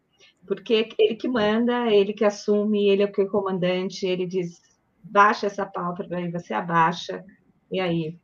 porque 0.49 0.89
ele 0.97 1.15
que 1.15 1.27
manda, 1.27 1.91
ele 1.91 2.11
que 2.11 2.25
assume, 2.25 2.89
ele 2.89 3.03
é 3.03 3.05
o 3.05 3.29
comandante, 3.29 4.07
ele 4.07 4.25
diz, 4.25 4.59
baixa 5.03 5.45
essa 5.45 5.63
pálpebra, 5.63 6.17
aí 6.17 6.31
você 6.31 6.55
abaixa, 6.55 7.23
e 7.71 7.79
aí 7.79 8.19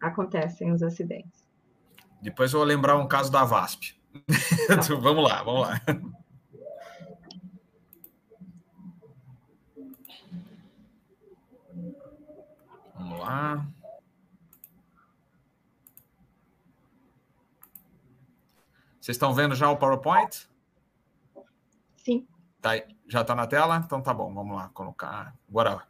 acontecem 0.00 0.72
os 0.72 0.82
acidentes. 0.82 1.46
Depois 2.20 2.52
eu 2.52 2.58
vou 2.58 2.66
lembrar 2.66 2.96
um 2.96 3.06
caso 3.06 3.30
da 3.30 3.44
VASP. 3.44 3.94
Tá. 4.66 4.80
vamos 5.00 5.22
lá, 5.22 5.44
vamos 5.44 5.60
lá. 5.60 5.80
Vamos 12.96 13.20
lá. 13.20 13.66
Vocês 19.00 19.14
estão 19.14 19.32
vendo 19.32 19.54
já 19.54 19.70
o 19.70 19.76
PowerPoint? 19.76 20.50
Sim. 22.04 22.26
Tá, 22.60 22.80
já 23.08 23.22
está 23.22 23.34
na 23.34 23.46
tela? 23.46 23.82
Então 23.84 24.00
tá 24.00 24.14
bom, 24.14 24.32
vamos 24.32 24.56
lá 24.56 24.70
colocar. 24.72 25.34
Agora, 25.48 25.82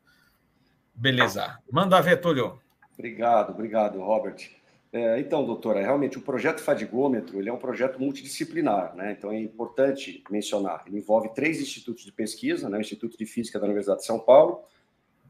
beleza. 0.94 1.58
Manda 1.70 2.00
ver, 2.00 2.20
Túlio. 2.20 2.60
Obrigado, 2.94 3.50
obrigado, 3.50 4.00
Robert. 4.00 4.50
É, 4.92 5.18
então, 5.18 5.44
doutora, 5.44 5.80
realmente 5.80 6.18
o 6.18 6.20
projeto 6.20 6.60
Fadigômetro 6.60 7.38
ele 7.38 7.48
é 7.48 7.52
um 7.52 7.58
projeto 7.58 7.98
multidisciplinar, 7.98 8.94
né? 8.94 9.12
Então 9.12 9.32
é 9.32 9.40
importante 9.40 10.22
mencionar. 10.30 10.84
Ele 10.86 10.98
envolve 10.98 11.30
três 11.30 11.60
institutos 11.60 12.04
de 12.04 12.12
pesquisa, 12.12 12.68
né? 12.68 12.76
O 12.76 12.80
Instituto 12.80 13.16
de 13.16 13.24
Física 13.24 13.58
da 13.58 13.64
Universidade 13.64 14.00
de 14.00 14.06
São 14.06 14.18
Paulo, 14.18 14.62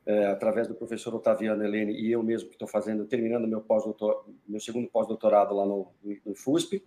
é, 0.05 0.27
através 0.27 0.66
do 0.66 0.75
professor 0.75 1.14
Otaviano 1.14 1.62
Helene 1.62 1.92
e 1.92 2.11
eu 2.11 2.25
mesmo 2.25 2.49
que 2.49 2.57
estou 2.57 2.66
fazendo, 2.66 3.05
terminando 3.05 3.47
meu 3.47 3.61
pós 3.61 3.85
meu 4.49 4.59
segundo 4.59 4.88
pós-doutorado 4.88 5.55
lá 5.55 5.64
no, 5.64 5.87
no 6.27 6.35
FUSP, 6.35 6.85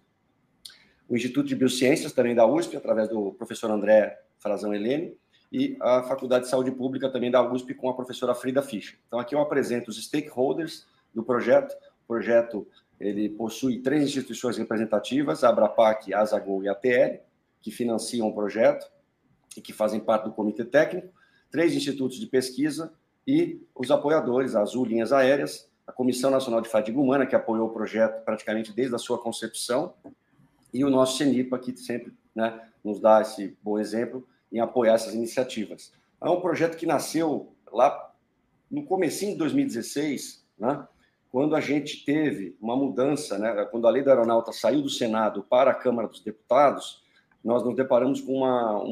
o 1.07 1.15
Instituto 1.15 1.47
de 1.47 1.55
Biociências 1.55 2.11
também 2.11 2.35
da 2.35 2.45
USP, 2.45 2.75
através 2.77 3.09
do 3.09 3.33
professor 3.33 3.69
André 3.69 4.19
Frazão 4.39 4.73
Helene, 4.73 5.15
e 5.51 5.77
a 5.79 6.03
Faculdade 6.03 6.45
de 6.45 6.49
Saúde 6.49 6.71
Pública 6.71 7.09
também 7.09 7.31
da 7.31 7.41
USP 7.41 7.73
com 7.73 7.89
a 7.89 7.93
professora 7.93 8.33
Frida 8.33 8.61
Fischer. 8.61 8.97
Então 9.07 9.19
aqui 9.19 9.35
eu 9.35 9.39
apresento 9.39 9.89
os 9.89 10.03
stakeholders 10.03 10.85
do 11.13 11.23
projeto, 11.23 11.71
o 11.73 12.07
projeto 12.07 12.67
ele 12.99 13.29
possui 13.29 13.79
três 13.79 14.03
instituições 14.03 14.57
representativas, 14.57 15.43
a 15.43 15.49
Abrapac, 15.49 16.13
a 16.13 16.19
Azagol 16.21 16.63
e 16.63 16.69
a 16.69 16.71
ATL, 16.71 17.19
que 17.61 17.71
financiam 17.71 18.27
o 18.27 18.33
projeto 18.33 18.89
e 19.55 19.61
que 19.61 19.73
fazem 19.73 19.99
parte 19.99 20.25
do 20.25 20.31
comitê 20.31 20.63
técnico, 20.65 21.09
três 21.51 21.73
institutos 21.73 22.19
de 22.19 22.27
pesquisa 22.27 22.93
e 23.27 23.61
os 23.73 23.91
apoiadores, 23.91 24.55
a 24.55 24.61
Azul 24.61 24.85
Linhas 24.85 25.11
Aéreas, 25.11 25.69
a 25.85 25.91
Comissão 25.91 26.31
Nacional 26.31 26.61
de 26.61 26.69
Fadiga 26.69 26.99
Humana, 26.99 27.25
que 27.25 27.35
apoiou 27.35 27.67
o 27.67 27.73
projeto 27.73 28.23
praticamente 28.23 28.73
desde 28.73 28.95
a 28.95 28.97
sua 28.97 29.17
concepção, 29.17 29.93
e 30.75 30.83
o 30.83 30.89
nosso 30.89 31.17
CENIPA, 31.17 31.57
que 31.57 31.77
sempre 31.77 32.13
né, 32.35 32.61
nos 32.83 32.99
dá 32.99 33.21
esse 33.21 33.57
bom 33.63 33.79
exemplo 33.79 34.27
em 34.51 34.59
apoiar 34.59 34.95
essas 34.95 35.13
iniciativas. 35.13 35.93
É 36.21 36.29
um 36.29 36.41
projeto 36.41 36.75
que 36.75 36.85
nasceu 36.85 37.55
lá 37.71 38.13
no 38.69 38.83
comecinho 38.83 39.31
de 39.31 39.37
2016, 39.37 40.45
né, 40.59 40.85
quando 41.31 41.55
a 41.55 41.61
gente 41.61 42.03
teve 42.03 42.57
uma 42.59 42.75
mudança, 42.75 43.37
né, 43.37 43.65
quando 43.71 43.87
a 43.87 43.89
lei 43.89 44.03
da 44.03 44.11
aeronauta 44.11 44.51
saiu 44.51 44.81
do 44.81 44.89
Senado 44.89 45.43
para 45.43 45.71
a 45.71 45.73
Câmara 45.73 46.09
dos 46.09 46.19
Deputados, 46.19 47.01
nós 47.41 47.63
nos 47.63 47.75
deparamos 47.75 48.19
com 48.19 48.33
uma, 48.39 48.83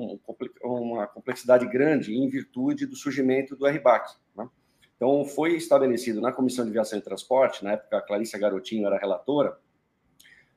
uma 0.63 1.07
complexidade 1.07 1.67
grande 1.67 2.15
em 2.15 2.29
virtude 2.29 2.85
do 2.85 2.95
surgimento 2.95 3.57
do 3.57 3.65
RBAC. 3.65 4.15
Né? 4.37 4.47
Então, 4.95 5.25
foi 5.25 5.55
estabelecido 5.55 6.21
na 6.21 6.31
Comissão 6.31 6.63
de 6.63 6.71
Viação 6.71 6.97
e 6.97 7.01
Transporte, 7.01 7.61
na 7.61 7.73
época 7.73 7.97
a 7.97 8.01
Clarissa 8.01 8.37
Garotinho 8.37 8.85
era 8.85 8.97
relatora, 8.97 9.57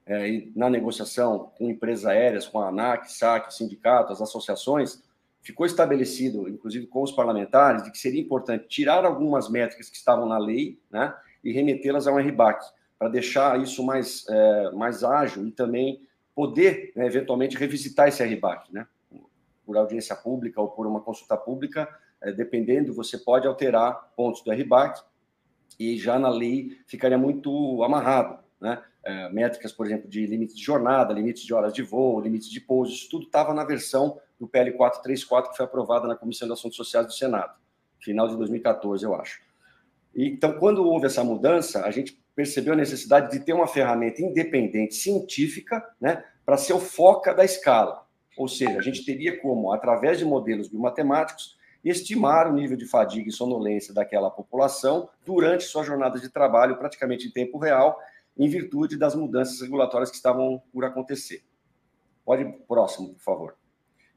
é, 0.06 0.44
na 0.54 0.70
negociação 0.70 1.50
com 1.58 1.68
empresas 1.68 2.06
aéreas, 2.06 2.46
com 2.46 2.60
a 2.60 2.68
ANAC, 2.68 3.12
SAC, 3.12 3.52
sindicatos, 3.52 4.12
as 4.12 4.28
associações, 4.28 5.02
ficou 5.42 5.66
estabelecido, 5.66 6.48
inclusive 6.48 6.86
com 6.86 7.02
os 7.02 7.12
parlamentares, 7.12 7.82
de 7.82 7.90
que 7.90 7.98
seria 7.98 8.20
importante 8.20 8.66
tirar 8.68 9.04
algumas 9.04 9.48
métricas 9.48 9.88
que 9.88 9.96
estavam 9.96 10.26
na 10.26 10.38
lei, 10.38 10.78
né, 10.90 11.14
e 11.42 11.52
remetê-las 11.52 12.06
ao 12.06 12.16
RBAC, 12.16 12.64
para 12.98 13.08
deixar 13.08 13.60
isso 13.60 13.84
mais, 13.84 14.26
é, 14.28 14.70
mais 14.72 15.04
ágil 15.04 15.46
e 15.46 15.52
também 15.52 16.00
poder, 16.34 16.92
né, 16.96 17.06
eventualmente, 17.06 17.56
revisitar 17.56 18.08
esse 18.08 18.24
RBAC, 18.24 18.72
né? 18.72 18.86
Por 19.64 19.76
audiência 19.76 20.14
pública 20.14 20.60
ou 20.60 20.68
por 20.68 20.86
uma 20.86 21.00
consulta 21.00 21.36
pública, 21.36 21.88
é, 22.20 22.32
dependendo, 22.32 22.92
você 22.92 23.18
pode 23.18 23.46
alterar 23.46 24.12
pontos 24.16 24.42
do 24.42 24.50
RBAC 24.50 25.02
e 25.78 25.96
já 25.96 26.18
na 26.18 26.28
lei 26.28 26.78
ficaria 26.86 27.18
muito 27.18 27.82
amarrado, 27.82 28.38
né? 28.60 28.82
É, 29.08 29.28
métricas, 29.28 29.70
por 29.70 29.86
exemplo, 29.86 30.08
de 30.08 30.26
limites 30.26 30.56
de 30.56 30.64
jornada, 30.64 31.14
limites 31.14 31.44
de 31.44 31.54
horas 31.54 31.72
de 31.72 31.80
voo, 31.80 32.20
limites 32.20 32.50
de 32.50 32.60
pouso, 32.60 32.92
isso 32.92 33.08
tudo 33.08 33.26
estava 33.26 33.54
na 33.54 33.62
versão 33.62 34.18
do 34.36 34.48
PL 34.48 34.72
434 34.72 35.52
que 35.52 35.56
foi 35.56 35.64
aprovada 35.64 36.08
na 36.08 36.16
Comissão 36.16 36.48
de 36.48 36.52
Assuntos 36.52 36.76
Sociais 36.76 37.06
do 37.06 37.12
Senado, 37.12 37.54
final 38.00 38.26
de 38.26 38.36
2014, 38.36 39.04
eu 39.04 39.14
acho. 39.14 39.40
Então, 40.12 40.58
quando 40.58 40.84
houve 40.84 41.06
essa 41.06 41.22
mudança, 41.22 41.84
a 41.84 41.90
gente 41.92 42.20
percebeu 42.34 42.72
a 42.72 42.76
necessidade 42.76 43.30
de 43.30 43.44
ter 43.44 43.52
uma 43.52 43.68
ferramenta 43.68 44.20
independente, 44.20 44.96
científica, 44.96 45.88
né, 46.00 46.24
para 46.44 46.56
ser 46.56 46.72
o 46.72 46.80
foco 46.80 47.32
da 47.32 47.44
escala. 47.44 48.04
Ou 48.36 48.48
seja, 48.48 48.76
a 48.76 48.82
gente 48.82 49.04
teria 49.04 49.40
como, 49.40 49.72
através 49.72 50.18
de 50.18 50.24
modelos 50.24 50.66
biomatemáticos, 50.66 51.56
estimar 51.84 52.50
o 52.50 52.52
nível 52.52 52.76
de 52.76 52.86
fadiga 52.86 53.28
e 53.28 53.32
sonolência 53.32 53.94
daquela 53.94 54.30
população 54.30 55.08
durante 55.24 55.62
sua 55.62 55.84
jornada 55.84 56.18
de 56.18 56.28
trabalho, 56.28 56.76
praticamente 56.76 57.28
em 57.28 57.30
tempo 57.30 57.56
real, 57.58 57.98
em 58.36 58.48
virtude 58.48 58.96
das 58.96 59.14
mudanças 59.14 59.60
regulatórias 59.60 60.10
que 60.10 60.16
estavam 60.16 60.62
por 60.72 60.84
acontecer. 60.84 61.42
Pode 62.24 62.42
ir 62.42 62.52
próximo, 62.68 63.14
por 63.14 63.22
favor. 63.22 63.56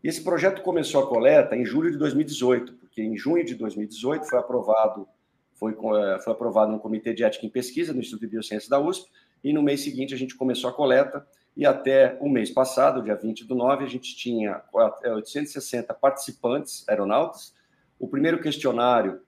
Esse 0.03 0.23
projeto 0.23 0.61
começou 0.61 1.03
a 1.03 1.07
coleta 1.07 1.55
em 1.55 1.65
julho 1.65 1.91
de 1.91 1.97
2018, 1.97 2.73
porque 2.73 3.01
em 3.01 3.17
junho 3.17 3.45
de 3.45 3.55
2018 3.55 4.27
foi 4.27 4.39
aprovado 4.39 5.07
foi, 5.59 5.73
eh, 5.73 6.19
foi 6.23 6.31
aprovado 6.31 6.71
no 6.71 6.79
Comitê 6.79 7.13
de 7.13 7.23
Ética 7.23 7.45
em 7.45 7.49
Pesquisa 7.49 7.91
no 7.91 7.99
Instituto 7.99 8.21
de 8.21 8.27
Biociências 8.27 8.69
da 8.69 8.79
USP, 8.79 9.09
e 9.43 9.51
no 9.51 9.61
mês 9.61 9.81
seguinte 9.81 10.13
a 10.13 10.17
gente 10.17 10.35
começou 10.35 10.69
a 10.69 10.73
coleta, 10.73 11.27
e 11.55 11.65
até 11.65 12.17
o 12.21 12.29
mês 12.29 12.49
passado, 12.49 13.03
dia 13.03 13.15
20 13.15 13.45
do 13.45 13.55
9, 13.55 13.83
a 13.83 13.87
gente 13.87 14.15
tinha 14.15 14.61
860 14.73 15.93
participantes 15.93 16.87
aeronautas. 16.87 17.53
O 17.99 18.07
primeiro 18.07 18.39
questionário 18.39 19.19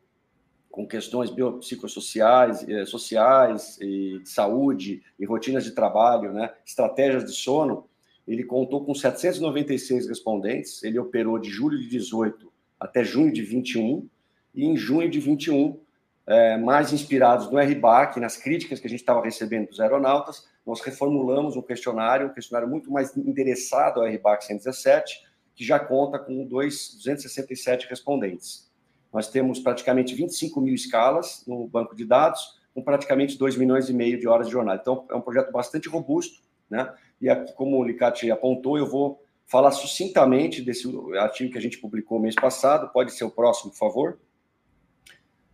com 0.72 0.88
questões 0.88 1.30
biopsicossociais, 1.30 2.68
eh, 2.68 2.86
sociais 2.86 3.78
e 3.82 4.20
de 4.20 4.30
saúde 4.30 5.04
e 5.20 5.26
rotinas 5.26 5.64
de 5.66 5.72
trabalho, 5.72 6.32
né, 6.32 6.52
estratégias 6.66 7.26
de 7.26 7.34
sono, 7.34 7.90
ele 8.28 8.44
contou 8.44 8.86
com 8.86 8.96
796 8.96 10.08
respondentes, 10.08 10.82
ele 10.84 10.98
operou 10.98 11.38
de 11.38 11.50
julho 11.50 11.78
de 11.80 11.88
18 11.90 12.52
até 12.80 13.04
junho 13.04 13.32
de 13.32 13.44
21, 13.44 14.10
e 14.56 14.66
em 14.66 14.76
junho 14.76 15.10
de 15.10 15.20
21 15.20 15.80
é, 16.26 16.58
mais 16.58 16.92
inspirados 16.92 17.52
no 17.52 17.60
RBAC, 17.60 18.20
nas 18.20 18.38
críticas 18.38 18.80
que 18.80 18.88
a 18.88 18.90
gente 18.90 19.02
estava 19.02 19.24
recebendo 19.24 19.68
dos 19.68 19.80
aeronautas, 19.80 20.48
nós 20.66 20.82
reformulamos 20.82 21.56
um 21.56 21.62
questionário, 21.62 22.28
um 22.28 22.34
questionário 22.34 22.68
muito 22.68 22.92
mais 22.92 23.16
endereçado 23.16 24.00
ao 24.00 24.08
RBAC 24.08 24.46
117, 24.46 25.22
que 25.56 25.64
já 25.64 25.80
conta 25.80 26.18
com 26.18 26.46
dois, 26.46 26.96
267 26.96 27.88
respondentes. 27.88 28.71
Nós 29.14 29.30
temos 29.30 29.60
praticamente 29.60 30.16
25 30.16 30.62
mil 30.62 30.74
escalas 30.74 31.44
no 31.46 31.68
banco 31.68 31.96
de 31.96 32.06
dados, 32.06 32.60
com 32.74 32.82
praticamente 32.82 33.38
2 33.38 33.58
milhões 33.58 33.90
e 33.90 33.94
meio 33.94 34.20
de 34.20 34.28
horas 34.28 34.48
de 34.48 34.54
jornada. 34.54 34.80
Então, 34.82 35.06
é 35.10 35.16
um 35.16 35.22
projeto 35.22 35.52
bastante 35.52 35.90
robusto, 35.90 36.42
né? 36.70 36.94
E 37.20 37.30
aqui, 37.30 37.54
como 37.54 37.78
o 37.78 37.84
Licati 37.84 38.32
apontou, 38.32 38.78
eu 38.78 38.88
vou 38.88 39.22
falar 39.46 39.72
sucintamente 39.72 40.62
desse 40.62 40.88
artigo 41.18 41.52
que 41.52 41.58
a 41.58 41.62
gente 41.62 41.78
publicou 41.78 42.20
mês 42.20 42.36
passado. 42.36 42.90
Pode 42.94 43.12
ser 43.12 43.26
o 43.26 43.30
próximo, 43.30 43.72
por 43.72 43.78
favor. 43.78 44.20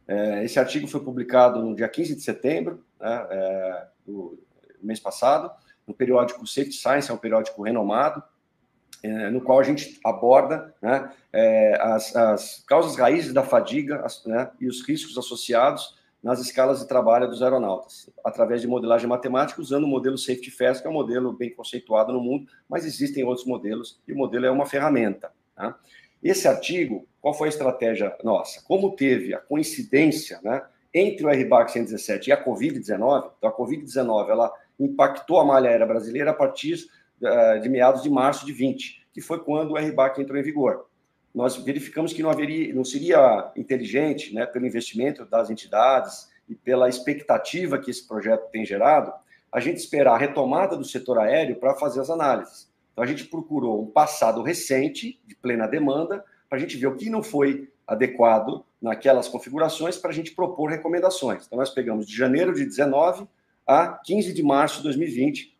É, 0.07 0.45
esse 0.45 0.59
artigo 0.59 0.87
foi 0.87 1.01
publicado 1.03 1.61
no 1.61 1.75
dia 1.75 1.89
15 1.89 2.15
de 2.15 2.21
setembro 2.21 2.85
né, 2.99 3.27
é, 3.29 3.87
do 4.05 4.39
mês 4.81 4.99
passado, 4.99 5.51
no 5.85 5.93
periódico 5.93 6.45
Safety 6.47 6.75
Science, 6.75 7.09
é 7.09 7.13
um 7.13 7.17
periódico 7.17 7.61
renomado, 7.63 8.23
no 9.29 9.41
qual 9.41 9.59
a 9.59 9.63
gente 9.63 9.99
aborda 10.03 10.73
né, 10.81 11.11
é, 11.31 11.77
as, 11.81 12.15
as, 12.15 12.63
causas 12.67 12.95
raízes 12.97 13.33
da 13.33 13.43
fadiga 13.43 14.01
as, 14.05 14.25
né, 14.25 14.49
e 14.59 14.67
os 14.67 14.87
riscos 14.87 15.17
associados 15.17 15.97
nas 16.21 16.39
escalas 16.39 16.79
de 16.79 16.87
trabalho 16.87 17.27
dos 17.27 17.41
aeronautas, 17.41 18.09
através 18.25 18.61
de 18.61 18.67
modelagem 18.67 19.07
matemática, 19.07 19.61
usando 19.61 19.83
o 19.83 19.87
modelo 19.87 20.17
Safety 20.17 20.51
Fast, 20.51 20.81
que 20.81 20.87
é 20.87 20.91
um 20.91 20.93
modelo 20.93 21.31
bem 21.31 21.53
conceituado 21.53 22.11
no 22.11 22.19
mundo, 22.19 22.47
mas 22.67 22.85
existem 22.85 23.23
outros 23.23 23.45
modelos, 23.45 23.99
e 24.07 24.13
o 24.13 24.17
modelo 24.17 24.45
é 24.45 24.51
uma 24.51 24.65
ferramenta. 24.65 25.31
Tá? 25.55 25.77
Esse 26.21 26.47
artigo, 26.47 27.07
qual 27.21 27.33
foi 27.33 27.47
a 27.47 27.49
estratégia 27.49 28.15
nossa? 28.23 28.61
Como 28.63 28.95
teve 28.95 29.33
a 29.33 29.39
coincidência 29.39 30.39
né, 30.43 30.63
entre 30.93 31.25
o 31.25 31.29
RBAC 31.29 31.71
117 31.71 32.29
e 32.29 32.33
a 32.33 32.43
Covid-19, 32.43 33.31
então 33.37 33.49
a 33.49 33.55
Covid-19 33.55 34.29
ela 34.29 34.51
impactou 34.79 35.39
a 35.39 35.45
malha 35.45 35.69
aérea 35.69 35.85
brasileira 35.85 36.31
a 36.31 36.33
partir 36.33 36.87
de 37.61 37.69
meados 37.69 38.03
de 38.03 38.09
março 38.09 38.45
de 38.45 38.53
20, 38.53 39.07
que 39.13 39.21
foi 39.21 39.39
quando 39.39 39.71
o 39.71 39.77
RBAC 39.77 40.21
entrou 40.21 40.37
em 40.39 40.43
vigor. 40.43 40.87
Nós 41.33 41.55
verificamos 41.55 42.13
que 42.13 42.23
não, 42.23 42.29
haveria, 42.29 42.73
não 42.73 42.83
seria 42.83 43.51
inteligente, 43.55 44.33
né, 44.33 44.45
pelo 44.45 44.65
investimento 44.65 45.25
das 45.25 45.49
entidades 45.49 46.29
e 46.47 46.55
pela 46.55 46.89
expectativa 46.89 47.77
que 47.77 47.91
esse 47.91 48.07
projeto 48.07 48.49
tem 48.49 48.65
gerado, 48.65 49.11
a 49.51 49.59
gente 49.59 49.77
esperar 49.77 50.15
a 50.15 50.17
retomada 50.17 50.75
do 50.75 50.83
setor 50.83 51.19
aéreo 51.19 51.55
para 51.57 51.75
fazer 51.75 52.01
as 52.01 52.09
análises. 52.09 52.69
Então, 52.91 53.03
a 53.03 53.07
gente 53.07 53.25
procurou 53.25 53.81
um 53.81 53.87
passado 53.87 54.41
recente, 54.41 55.19
de 55.25 55.35
plena 55.35 55.67
demanda, 55.67 56.23
para 56.49 56.57
a 56.57 56.61
gente 56.61 56.77
ver 56.77 56.87
o 56.87 56.95
que 56.95 57.09
não 57.09 57.21
foi 57.21 57.69
adequado 57.85 58.65
naquelas 58.81 59.27
configurações 59.27 59.97
para 59.97 60.11
a 60.11 60.13
gente 60.13 60.31
propor 60.31 60.69
recomendações. 60.69 61.45
Então, 61.45 61.57
nós 61.57 61.69
pegamos 61.69 62.07
de 62.07 62.15
janeiro 62.15 62.53
de 62.53 62.65
19 62.65 63.27
a 63.65 63.87
15 63.87 64.33
de 64.33 64.43
março 64.43 64.77
de 64.77 64.83
2020 64.83 65.56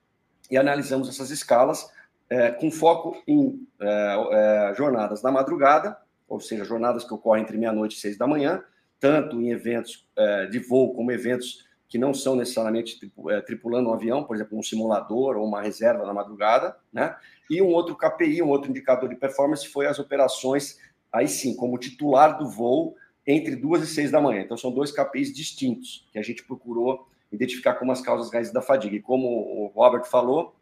e 0.49 0.57
analisamos 0.57 1.09
essas 1.09 1.29
escalas 1.29 1.91
é, 2.29 2.51
com 2.51 2.69
foco 2.69 3.21
em 3.27 3.67
é, 3.79 4.15
é, 4.31 4.73
jornadas 4.75 5.21
na 5.21 5.31
madrugada, 5.31 5.97
ou 6.27 6.39
seja, 6.39 6.65
jornadas 6.65 7.03
que 7.03 7.13
ocorrem 7.13 7.43
entre 7.43 7.57
meia-noite 7.57 7.97
e 7.97 7.99
seis 7.99 8.17
da 8.17 8.27
manhã, 8.27 8.63
tanto 8.99 9.39
em 9.41 9.49
eventos 9.51 10.07
é, 10.15 10.45
de 10.47 10.59
voo 10.59 10.93
como 10.93 11.11
eventos 11.11 11.65
que 11.87 11.97
não 11.97 12.13
são 12.13 12.35
necessariamente 12.35 12.99
é, 13.29 13.41
tripulando 13.41 13.89
um 13.89 13.93
avião, 13.93 14.23
por 14.23 14.35
exemplo, 14.35 14.57
um 14.57 14.63
simulador 14.63 15.37
ou 15.37 15.45
uma 15.45 15.61
reserva 15.61 16.05
na 16.05 16.13
madrugada, 16.13 16.75
né? 16.91 17.15
E 17.49 17.61
um 17.61 17.67
outro 17.67 17.95
KPI, 17.95 18.41
um 18.41 18.49
outro 18.49 18.69
indicador 18.69 19.07
de 19.07 19.15
performance 19.15 19.65
foi 19.65 19.87
as 19.87 19.97
operações, 19.97 20.77
aí 21.13 21.29
sim, 21.29 21.55
como 21.55 21.77
titular 21.77 22.37
do 22.37 22.49
voo 22.49 22.95
entre 23.25 23.55
duas 23.55 23.83
e 23.83 23.87
seis 23.87 24.11
da 24.11 24.19
manhã. 24.19 24.41
Então, 24.41 24.57
são 24.57 24.71
dois 24.71 24.91
KPIs 24.91 25.33
distintos 25.33 26.05
que 26.11 26.19
a 26.19 26.21
gente 26.21 26.43
procurou 26.43 27.07
identificar 27.31 27.73
como 27.75 27.91
as 27.91 28.01
causas 28.01 28.31
raízes 28.31 28.53
da 28.53 28.61
fadiga. 28.61 28.95
E 28.95 29.01
como 29.01 29.27
o 29.27 29.67
Robert 29.75 30.05
falou, 30.05 30.55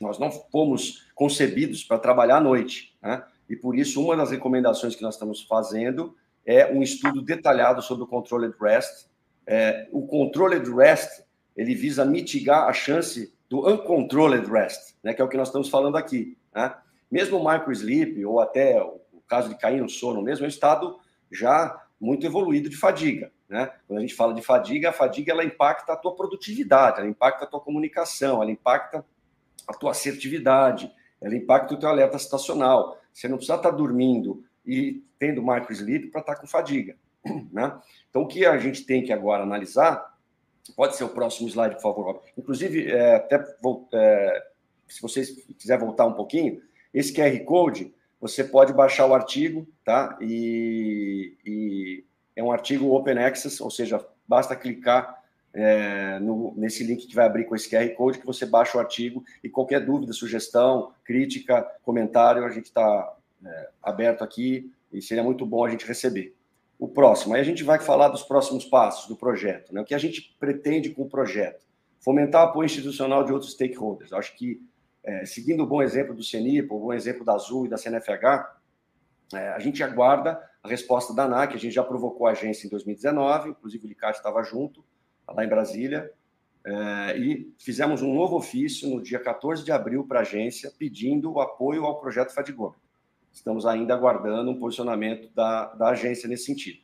nós 0.00 0.18
não 0.18 0.30
fomos 0.30 1.06
concebidos 1.14 1.82
para 1.84 1.98
trabalhar 1.98 2.36
à 2.36 2.40
noite, 2.40 2.96
né? 3.02 3.24
E 3.48 3.54
por 3.54 3.76
isso, 3.76 4.02
uma 4.02 4.16
das 4.16 4.30
recomendações 4.30 4.96
que 4.96 5.02
nós 5.02 5.14
estamos 5.14 5.42
fazendo 5.42 6.16
é 6.44 6.72
um 6.72 6.82
estudo 6.82 7.22
detalhado 7.22 7.80
sobre 7.80 8.04
o 8.04 8.06
controlled 8.06 8.54
rest. 8.60 9.06
É, 9.46 9.88
o 9.92 10.06
controlled 10.06 10.68
rest 10.70 11.22
ele 11.56 11.74
visa 11.74 12.04
mitigar 12.04 12.68
a 12.68 12.72
chance 12.72 13.32
do 13.48 13.68
uncontrolled 13.68 14.46
rest, 14.50 14.94
né, 15.02 15.14
que 15.14 15.22
é 15.22 15.24
o 15.24 15.28
que 15.28 15.36
nós 15.36 15.48
estamos 15.48 15.68
falando 15.68 15.96
aqui. 15.96 16.36
Né? 16.54 16.74
Mesmo 17.10 17.38
o 17.38 17.52
microsleep, 17.52 18.24
ou 18.24 18.40
até 18.40 18.82
o 18.82 19.00
caso 19.26 19.48
de 19.48 19.56
cair 19.56 19.80
no 19.80 19.88
sono 19.88 20.20
mesmo, 20.20 20.44
é 20.44 20.46
um 20.46 20.50
estado 20.50 20.98
já 21.30 21.85
muito 22.00 22.26
evoluído 22.26 22.68
de 22.68 22.76
fadiga. 22.76 23.32
Né? 23.48 23.70
Quando 23.86 23.98
a 23.98 24.02
gente 24.02 24.14
fala 24.14 24.34
de 24.34 24.42
fadiga, 24.42 24.90
a 24.90 24.92
fadiga 24.92 25.32
ela 25.32 25.44
impacta 25.44 25.92
a 25.92 25.96
tua 25.96 26.14
produtividade, 26.14 27.00
ela 27.00 27.08
impacta 27.08 27.44
a 27.44 27.48
tua 27.48 27.60
comunicação, 27.60 28.42
ela 28.42 28.50
impacta 28.50 29.04
a 29.66 29.72
tua 29.72 29.92
assertividade, 29.92 30.90
ela 31.20 31.34
impacta 31.34 31.74
o 31.74 31.78
teu 31.78 31.88
alerta 31.88 32.18
situacional. 32.18 33.00
Você 33.12 33.28
não 33.28 33.36
precisa 33.36 33.56
estar 33.56 33.70
dormindo 33.70 34.44
e 34.64 35.02
tendo 35.18 35.42
microsleep 35.42 36.08
para 36.08 36.20
estar 36.20 36.36
com 36.36 36.46
fadiga. 36.46 36.96
Né? 37.52 37.76
Então, 38.08 38.22
o 38.22 38.26
que 38.26 38.46
a 38.46 38.56
gente 38.58 38.84
tem 38.84 39.02
que 39.02 39.12
agora 39.12 39.42
analisar 39.42 40.16
Pode 40.74 40.96
ser 40.96 41.04
o 41.04 41.08
próximo 41.08 41.48
slide, 41.48 41.76
por 41.76 41.82
favor, 41.82 42.22
Inclusive, 42.36 42.90
é, 42.90 43.16
até 43.16 43.36
é, 43.92 44.42
se 44.88 45.00
vocês 45.00 45.30
quiser 45.58 45.78
voltar 45.78 46.06
um 46.06 46.14
pouquinho, 46.14 46.60
esse 46.92 47.12
QR 47.12 47.38
Code, 47.44 47.94
você 48.20 48.42
pode 48.42 48.72
baixar 48.72 49.06
o 49.06 49.14
artigo, 49.14 49.66
tá? 49.84 50.16
E, 50.20 51.36
e 51.44 52.04
é 52.34 52.42
um 52.42 52.50
artigo 52.50 52.94
Open 52.94 53.18
Access, 53.18 53.62
ou 53.62 53.70
seja, 53.70 54.04
basta 54.26 54.56
clicar 54.56 55.22
é, 55.52 56.18
no, 56.18 56.52
nesse 56.56 56.84
link 56.84 57.06
que 57.06 57.14
vai 57.14 57.24
abrir 57.24 57.44
com 57.44 57.54
esse 57.56 57.68
QR 57.70 57.88
Code 57.94 58.18
que 58.18 58.26
você 58.26 58.44
baixa 58.44 58.76
o 58.76 58.80
artigo 58.80 59.24
e 59.42 59.48
qualquer 59.48 59.84
dúvida, 59.84 60.12
sugestão, 60.12 60.92
crítica, 61.02 61.62
comentário, 61.82 62.44
a 62.44 62.50
gente 62.50 62.66
está 62.66 63.16
é, 63.44 63.68
aberto 63.82 64.22
aqui 64.22 64.70
e 64.92 65.00
seria 65.00 65.24
muito 65.24 65.46
bom 65.46 65.64
a 65.64 65.70
gente 65.70 65.86
receber 65.86 66.34
o 66.78 66.86
próximo. 66.86 67.34
Aí 67.34 67.40
a 67.40 67.44
gente 67.44 67.64
vai 67.64 67.78
falar 67.78 68.08
dos 68.08 68.22
próximos 68.22 68.64
passos 68.66 69.08
do 69.08 69.16
projeto, 69.16 69.72
né? 69.72 69.80
O 69.80 69.84
que 69.84 69.94
a 69.94 69.98
gente 69.98 70.36
pretende 70.38 70.90
com 70.90 71.02
o 71.02 71.08
projeto? 71.08 71.64
Fomentar 72.00 72.44
o 72.44 72.50
apoio 72.50 72.66
institucional 72.66 73.24
de 73.24 73.32
outros 73.32 73.52
stakeholders. 73.52 74.12
Acho 74.12 74.36
que, 74.36 74.60
é, 75.06 75.24
seguindo 75.24 75.62
o 75.62 75.66
bom 75.66 75.80
exemplo 75.80 76.12
do 76.12 76.22
CENIP, 76.22 76.68
o 76.72 76.80
bom 76.80 76.92
exemplo 76.92 77.24
da 77.24 77.34
Azul 77.34 77.64
e 77.64 77.68
da 77.68 77.78
CNFH, 77.78 78.58
é, 79.32 79.48
a 79.50 79.58
gente 79.60 79.82
aguarda 79.82 80.38
a 80.62 80.68
resposta 80.68 81.14
da 81.14 81.24
ANAC. 81.24 81.54
A 81.54 81.58
gente 81.58 81.72
já 81.74 81.84
provocou 81.84 82.26
a 82.26 82.32
agência 82.32 82.66
em 82.66 82.70
2019, 82.70 83.50
inclusive 83.50 83.86
o 83.86 83.88
Licate 83.88 84.18
estava 84.18 84.42
junto, 84.42 84.84
lá 85.28 85.44
em 85.44 85.48
Brasília, 85.48 86.12
é, 86.64 87.18
e 87.18 87.54
fizemos 87.58 88.02
um 88.02 88.12
novo 88.12 88.36
ofício 88.36 88.90
no 88.90 89.00
dia 89.00 89.20
14 89.20 89.64
de 89.64 89.70
abril 89.70 90.04
para 90.04 90.18
a 90.18 90.22
agência, 90.22 90.72
pedindo 90.76 91.32
o 91.32 91.40
apoio 91.40 91.84
ao 91.84 92.00
projeto 92.00 92.34
Fadigome. 92.34 92.74
Estamos 93.32 93.64
ainda 93.64 93.94
aguardando 93.94 94.50
um 94.50 94.58
posicionamento 94.58 95.32
da, 95.34 95.66
da 95.74 95.88
agência 95.90 96.28
nesse 96.28 96.46
sentido. 96.46 96.80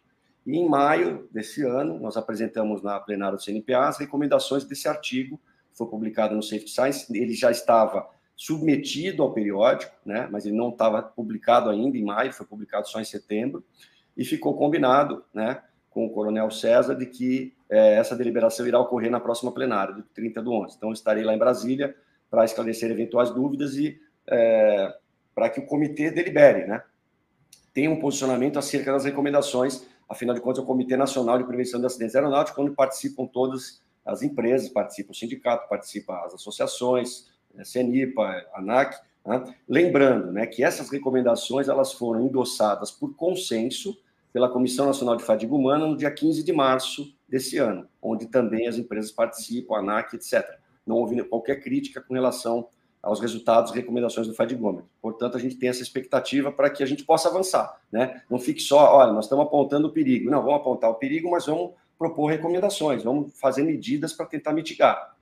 E 0.47 0.57
em 0.57 0.68
maio 0.68 1.29
desse 1.33 1.64
ano, 1.64 1.99
nós 1.99 2.16
apresentamos 2.16 2.83
na 2.83 3.01
plenária 3.01 3.37
do 3.37 3.43
CNPA 3.43 3.89
as 3.89 3.99
recomendações 3.99 4.64
desse 4.64 4.87
artigo, 4.87 5.41
foi 5.75 5.87
publicado 5.87 6.35
no 6.35 6.43
Safety 6.43 6.70
Science. 6.70 7.07
Ele 7.16 7.35
já 7.35 7.51
estava 7.51 8.09
submetido 8.37 9.23
ao 9.23 9.33
periódico, 9.33 9.93
né, 10.05 10.29
mas 10.31 10.47
ele 10.47 10.57
não 10.57 10.70
estava 10.70 11.03
publicado 11.03 11.70
ainda 11.70 11.97
em 11.97 12.05
maio, 12.05 12.33
foi 12.33 12.47
publicado 12.47 12.89
só 12.89 13.01
em 13.01 13.05
setembro, 13.05 13.64
e 14.16 14.25
ficou 14.25 14.57
combinado 14.57 15.25
né, 15.33 15.62
com 15.91 16.07
o 16.07 16.11
Coronel 16.11 16.51
César 16.51 16.95
de 16.95 17.07
que 17.07 17.55
é, 17.70 17.95
essa 17.95 18.16
deliberação 18.16 18.66
irá 18.66 18.79
ocorrer 18.79 19.11
na 19.11 19.20
próxima 19.20 19.53
plenária, 19.53 19.95
do 19.95 20.03
30 20.03 20.43
do 20.43 20.53
11. 20.53 20.77
Então, 20.77 20.89
eu 20.89 20.93
estarei 20.93 21.23
lá 21.23 21.35
em 21.35 21.39
Brasília 21.39 21.95
para 22.31 22.45
esclarecer 22.45 22.91
eventuais 22.91 23.31
dúvidas 23.31 23.77
e 23.77 24.01
é, 24.27 24.95
para 25.35 25.49
que 25.49 25.61
o 25.61 25.66
comitê 25.66 26.11
delibere, 26.11 26.66
né? 26.66 26.83
Tem 27.73 27.89
um 27.89 27.99
posicionamento 27.99 28.59
acerca 28.59 28.93
das 28.93 29.05
recomendações, 29.05 29.87
afinal 30.09 30.35
de 30.35 30.43
contas, 30.43 30.59
é 30.59 30.62
o 30.62 30.66
Comitê 30.66 30.97
Nacional 30.97 31.39
de 31.39 31.45
Prevenção 31.45 31.81
de 31.81 31.87
Acidentes 31.87 32.14
Aeronáuticos, 32.14 32.62
onde 32.62 32.75
participam 32.75 33.27
todas 33.27 33.83
as 34.05 34.22
empresas, 34.22 34.68
participa 34.68 35.12
o 35.12 35.14
sindicato, 35.14 35.68
participa 35.68 36.24
as 36.24 36.34
associações, 36.34 37.28
né, 37.55 37.64
CENIPA, 37.64 38.46
ANAC, 38.55 38.96
né? 39.24 39.55
lembrando 39.68 40.32
né, 40.32 40.46
que 40.46 40.64
essas 40.64 40.90
recomendações 40.90 41.68
elas 41.68 41.92
foram 41.92 42.26
endossadas 42.26 42.90
por 42.90 43.14
consenso 43.14 43.96
pela 44.32 44.48
Comissão 44.48 44.86
Nacional 44.86 45.16
de 45.16 45.24
Fadiga 45.24 45.55
Humana 45.55 45.86
no 45.86 45.96
dia 45.96 46.11
15 46.11 46.42
de 46.42 46.53
março 46.53 47.14
desse 47.28 47.59
ano, 47.59 47.86
onde 48.00 48.26
também 48.26 48.66
as 48.66 48.78
empresas 48.78 49.12
participam, 49.12 49.76
a 49.76 49.78
ANAC, 49.78 50.14
etc. 50.14 50.42
Não 50.86 50.96
houve 50.96 51.22
qualquer 51.24 51.62
crítica 51.62 52.00
com 52.00 52.14
relação 52.14 52.68
aos 53.03 53.20
resultados 53.20 53.72
e 53.72 53.74
recomendações 53.74 54.28
do 54.28 54.34
Fadigômetro. 54.34 54.88
Portanto, 55.00 55.36
a 55.36 55.40
gente 55.40 55.57
tem 55.57 55.68
essa 55.68 55.82
expectativa 55.82 56.53
para 56.53 56.70
que 56.70 56.82
a 56.82 56.86
gente 56.86 57.05
possa 57.05 57.28
avançar. 57.28 57.80
Né? 57.90 58.22
Não 58.30 58.38
fique 58.38 58.61
só, 58.61 58.96
olha, 58.96 59.12
nós 59.12 59.24
estamos 59.24 59.44
apontando 59.44 59.88
o 59.88 59.92
perigo. 59.92 60.30
Não, 60.30 60.40
vamos 60.40 60.61
apontar 60.61 60.88
o 60.88 60.94
perigo, 60.94 61.30
mas 61.30 61.46
vamos 61.46 61.72
propor 62.03 62.26
recomendações, 62.26 63.05
vamos 63.05 63.38
fazer 63.38 63.62
medidas 63.62 64.12
para 64.12 64.26
tentar 64.26 64.53
mitigar. 64.53 65.16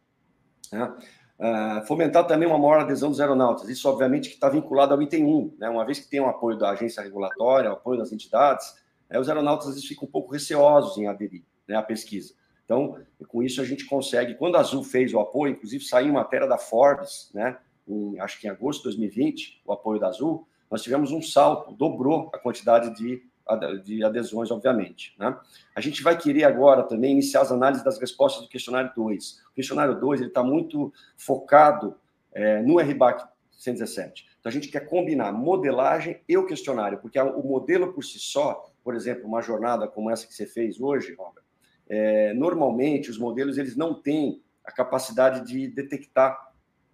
Né? 0.73 0.91
Uh, 1.39 1.87
fomentar 1.87 2.27
também 2.27 2.49
uma 2.49 2.59
maior 2.59 2.81
adesão 2.81 3.11
dos 3.11 3.21
aeronautas. 3.21 3.69
Isso, 3.69 3.87
obviamente, 3.87 4.31
que 4.31 4.35
está 4.37 4.49
vinculado 4.49 4.95
ao 4.95 5.03
item 5.03 5.25
1. 5.25 5.57
Né? 5.59 5.69
Uma 5.69 5.85
vez 5.85 5.99
que 5.99 6.09
tem 6.09 6.21
o 6.21 6.27
apoio 6.27 6.57
da 6.57 6.71
agência 6.71 7.03
regulatória, 7.03 7.69
o 7.69 7.75
apoio 7.75 7.99
das 7.99 8.13
entidades, 8.13 8.75
né, 9.11 9.19
os 9.19 9.29
aeronautas 9.29 9.69
às 9.69 9.75
vezes 9.75 9.89
ficam 9.89 10.09
um 10.09 10.11
pouco 10.11 10.33
receosos 10.33 10.97
em 10.97 11.07
aderir 11.07 11.43
né, 11.69 11.77
à 11.77 11.83
pesquisa. 11.83 12.33
Então, 12.65 12.97
com 13.29 13.43
isso 13.43 13.61
a 13.61 13.65
gente 13.65 13.85
consegue. 13.85 14.37
Quando 14.37 14.57
a 14.57 14.61
Azul 14.61 14.83
fez 14.83 15.13
o 15.13 15.21
apoio, 15.21 15.53
inclusive 15.53 15.85
saiu 15.85 16.15
matéria 16.15 16.47
da 16.47 16.57
Forbes, 16.57 17.31
né? 17.35 17.59
em, 17.87 18.19
acho 18.21 18.41
que 18.41 18.47
em 18.47 18.51
agosto 18.51 18.79
de 18.79 18.85
2020, 18.85 19.63
o 19.67 19.73
apoio 19.73 20.01
da 20.01 20.09
Azul, 20.09 20.47
nós 20.71 20.83
tivemos 20.83 21.11
um 21.11 21.21
salto, 21.21 21.73
dobrou 21.73 22.31
a 22.33 22.39
quantidade 22.39 22.95
de, 22.95 23.23
de 23.57 24.05
adesões, 24.05 24.51
obviamente. 24.51 25.15
Né? 25.19 25.37
A 25.75 25.81
gente 25.81 26.03
vai 26.03 26.17
querer 26.17 26.45
agora 26.45 26.83
também 26.83 27.13
iniciar 27.13 27.43
as 27.43 27.53
análises 27.53 27.85
das 27.85 27.99
respostas 27.99 28.43
do 28.43 28.49
questionário 28.49 28.93
2. 28.95 29.43
O 29.51 29.55
questionário 29.55 29.99
2 29.99 30.23
está 30.23 30.43
muito 30.43 30.93
focado 31.17 31.97
é, 32.33 32.63
no 32.63 32.79
RBAC 32.79 33.25
117. 33.51 34.29
Então, 34.39 34.49
a 34.49 34.53
gente 34.53 34.69
quer 34.69 34.87
combinar 34.87 35.33
modelagem 35.33 36.21
e 36.29 36.37
o 36.37 36.47
questionário, 36.47 36.99
porque 36.99 37.21
o 37.21 37.43
modelo 37.43 37.93
por 37.93 38.03
si 38.03 38.19
só, 38.19 38.73
por 38.83 38.95
exemplo, 38.95 39.27
uma 39.27 39.43
jornada 39.43 39.87
como 39.87 40.11
essa 40.11 40.27
que 40.27 40.35
você 40.35 40.47
fez 40.47 40.81
hoje, 40.81 41.15
Robert, 41.15 41.45
é, 41.89 42.33
normalmente 42.35 43.11
os 43.11 43.19
modelos 43.19 43.59
eles 43.59 43.77
não 43.77 43.95
têm 43.95 44.43
a 44.65 44.73
capacidade 44.73 45.47
de 45.47 45.69
detectar 45.69 46.53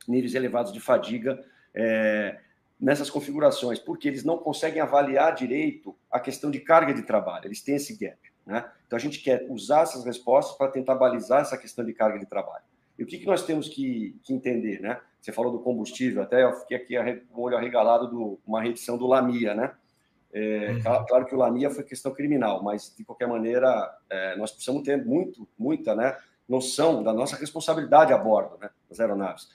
níveis 0.08 0.34
elevados 0.34 0.72
de 0.72 0.80
fadiga 0.80 1.38
é, 1.74 2.38
nessas 2.78 3.08
configurações, 3.08 3.78
porque 3.78 4.06
eles 4.06 4.24
não 4.24 4.38
conseguem 4.38 4.80
avaliar 4.80 5.34
direito 5.34 5.96
a 6.10 6.20
questão 6.20 6.50
de 6.50 6.60
carga 6.60 6.92
de 6.92 7.02
trabalho, 7.02 7.46
eles 7.46 7.62
têm 7.62 7.76
esse 7.76 7.96
gap. 7.96 8.18
Né? 8.46 8.64
Então, 8.86 8.96
a 8.96 9.00
gente 9.00 9.20
quer 9.20 9.46
usar 9.50 9.82
essas 9.82 10.04
respostas 10.04 10.56
para 10.56 10.70
tentar 10.70 10.94
balizar 10.94 11.40
essa 11.40 11.58
questão 11.58 11.84
de 11.84 11.92
carga 11.92 12.18
de 12.18 12.26
trabalho. 12.26 12.64
E 12.98 13.02
o 13.02 13.06
que, 13.06 13.18
que 13.18 13.26
nós 13.26 13.44
temos 13.44 13.68
que, 13.68 14.18
que, 14.22 14.32
entender? 14.32 14.80
Né? 14.80 15.00
Você 15.20 15.32
falou 15.32 15.52
do 15.52 15.58
combustível, 15.58 16.22
até 16.22 16.44
eu 16.44 16.52
fiquei 16.54 16.76
aqui 16.76 17.20
com 17.30 17.40
o 17.40 17.44
olho 17.44 17.56
arregalado 17.56 18.08
de 18.08 18.38
uma 18.46 18.62
reedição 18.62 18.96
do 18.96 19.06
Lamia, 19.06 19.54
né? 19.54 19.72
É, 20.32 20.72
uhum. 20.72 21.06
claro 21.06 21.24
que 21.24 21.34
o 21.34 21.38
Lamia 21.38 21.70
foi 21.70 21.82
questão 21.82 22.12
criminal, 22.12 22.62
mas 22.62 22.94
de 22.94 23.04
qualquer 23.04 23.26
maneira 23.26 23.90
é, 24.10 24.36
nós 24.36 24.50
precisamos 24.50 24.82
ter 24.82 25.02
muito, 25.02 25.48
muita 25.58 25.94
né, 25.94 26.14
noção 26.46 27.02
da 27.02 27.12
nossa 27.12 27.36
responsabilidade 27.36 28.12
a 28.12 28.18
bordo 28.18 28.58
né, 28.58 28.68
das 28.88 29.00
aeronaves. 29.00 29.48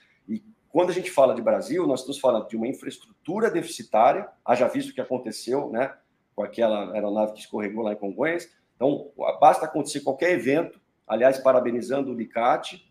Quando 0.72 0.88
a 0.88 0.94
gente 0.94 1.10
fala 1.10 1.34
de 1.34 1.42
Brasil, 1.42 1.86
nós 1.86 2.00
estamos 2.00 2.18
falando 2.18 2.48
de 2.48 2.56
uma 2.56 2.66
infraestrutura 2.66 3.50
deficitária, 3.50 4.26
haja 4.42 4.66
visto 4.66 4.88
o 4.90 4.94
que 4.94 5.02
aconteceu 5.02 5.68
né, 5.68 5.94
com 6.34 6.42
aquela 6.42 6.92
aeronave 6.94 7.34
que 7.34 7.40
escorregou 7.40 7.84
lá 7.84 7.92
em 7.92 7.96
Congonhas. 7.96 8.50
Então, 8.74 9.10
basta 9.38 9.66
acontecer 9.66 10.00
qualquer 10.00 10.30
evento, 10.32 10.80
aliás, 11.06 11.38
parabenizando 11.38 12.10
o 12.10 12.14
Licate, 12.14 12.90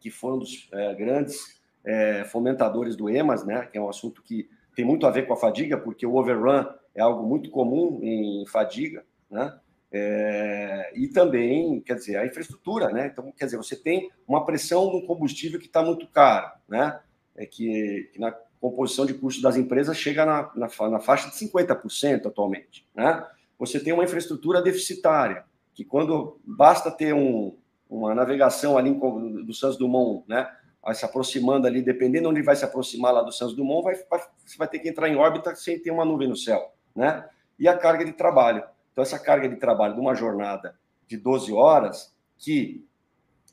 que 0.00 0.10
foi 0.10 0.32
um 0.32 0.38
dos 0.38 0.70
é, 0.72 0.94
grandes 0.94 1.60
é, 1.84 2.24
fomentadores 2.24 2.96
do 2.96 3.10
EMAS, 3.10 3.44
né, 3.44 3.68
que 3.70 3.76
é 3.76 3.80
um 3.80 3.90
assunto 3.90 4.22
que 4.22 4.48
tem 4.74 4.84
muito 4.84 5.06
a 5.06 5.10
ver 5.10 5.26
com 5.26 5.34
a 5.34 5.36
fadiga, 5.36 5.76
porque 5.76 6.06
o 6.06 6.14
overrun 6.14 6.64
é 6.94 7.02
algo 7.02 7.26
muito 7.26 7.50
comum 7.50 8.00
em 8.02 8.46
fadiga, 8.46 9.04
né? 9.30 9.58
É, 9.90 10.92
e 10.94 11.08
também, 11.08 11.80
quer 11.80 11.94
dizer, 11.94 12.16
a 12.16 12.26
infraestrutura, 12.26 12.90
né? 12.90 13.06
Então, 13.06 13.32
quer 13.32 13.44
dizer, 13.46 13.56
você 13.56 13.76
tem 13.76 14.10
uma 14.26 14.44
pressão 14.44 14.92
no 14.92 15.06
combustível 15.06 15.60
que 15.60 15.66
está 15.66 15.82
muito 15.82 16.06
caro, 16.08 16.50
né? 16.68 17.00
É 17.36 17.46
que, 17.46 18.10
que, 18.12 18.18
na 18.18 18.32
composição 18.60 19.06
de 19.06 19.14
custos 19.14 19.42
das 19.42 19.56
empresas 19.56 19.96
chega 19.96 20.24
na, 20.24 20.50
na, 20.54 20.88
na 20.88 21.00
faixa 21.00 21.28
de 21.28 21.36
50% 21.36 22.26
atualmente, 22.26 22.86
né? 22.94 23.24
Você 23.58 23.80
tem 23.80 23.92
uma 23.92 24.04
infraestrutura 24.04 24.60
deficitária, 24.60 25.44
que 25.72 25.84
quando 25.84 26.38
basta 26.44 26.90
ter 26.90 27.14
um, 27.14 27.56
uma 27.88 28.14
navegação 28.14 28.76
ali 28.76 28.92
do 28.92 29.54
Santos 29.54 29.78
Dumont, 29.78 30.24
né? 30.28 30.50
Se 30.94 31.04
aproximando 31.04 31.66
ali, 31.66 31.82
dependendo 31.82 32.28
onde 32.28 32.42
vai 32.42 32.54
se 32.54 32.64
aproximar 32.64 33.12
lá 33.12 33.22
do 33.22 33.32
Santos 33.32 33.56
Dumont, 33.56 33.82
vai, 33.82 33.94
vai, 34.08 34.20
você 34.44 34.56
vai 34.56 34.68
ter 34.68 34.78
que 34.78 34.88
entrar 34.88 35.08
em 35.08 35.16
órbita 35.16 35.54
sem 35.56 35.80
ter 35.80 35.90
uma 35.90 36.04
nuvem 36.04 36.28
no 36.28 36.36
céu, 36.36 36.72
né? 36.94 37.28
E 37.58 37.66
a 37.66 37.76
carga 37.76 38.04
de 38.04 38.12
trabalho. 38.12 38.62
Então, 38.96 39.02
essa 39.02 39.18
carga 39.18 39.46
de 39.46 39.56
trabalho 39.56 39.92
de 39.92 40.00
uma 40.00 40.14
jornada 40.14 40.74
de 41.06 41.18
12 41.18 41.52
horas, 41.52 42.16
que 42.38 42.82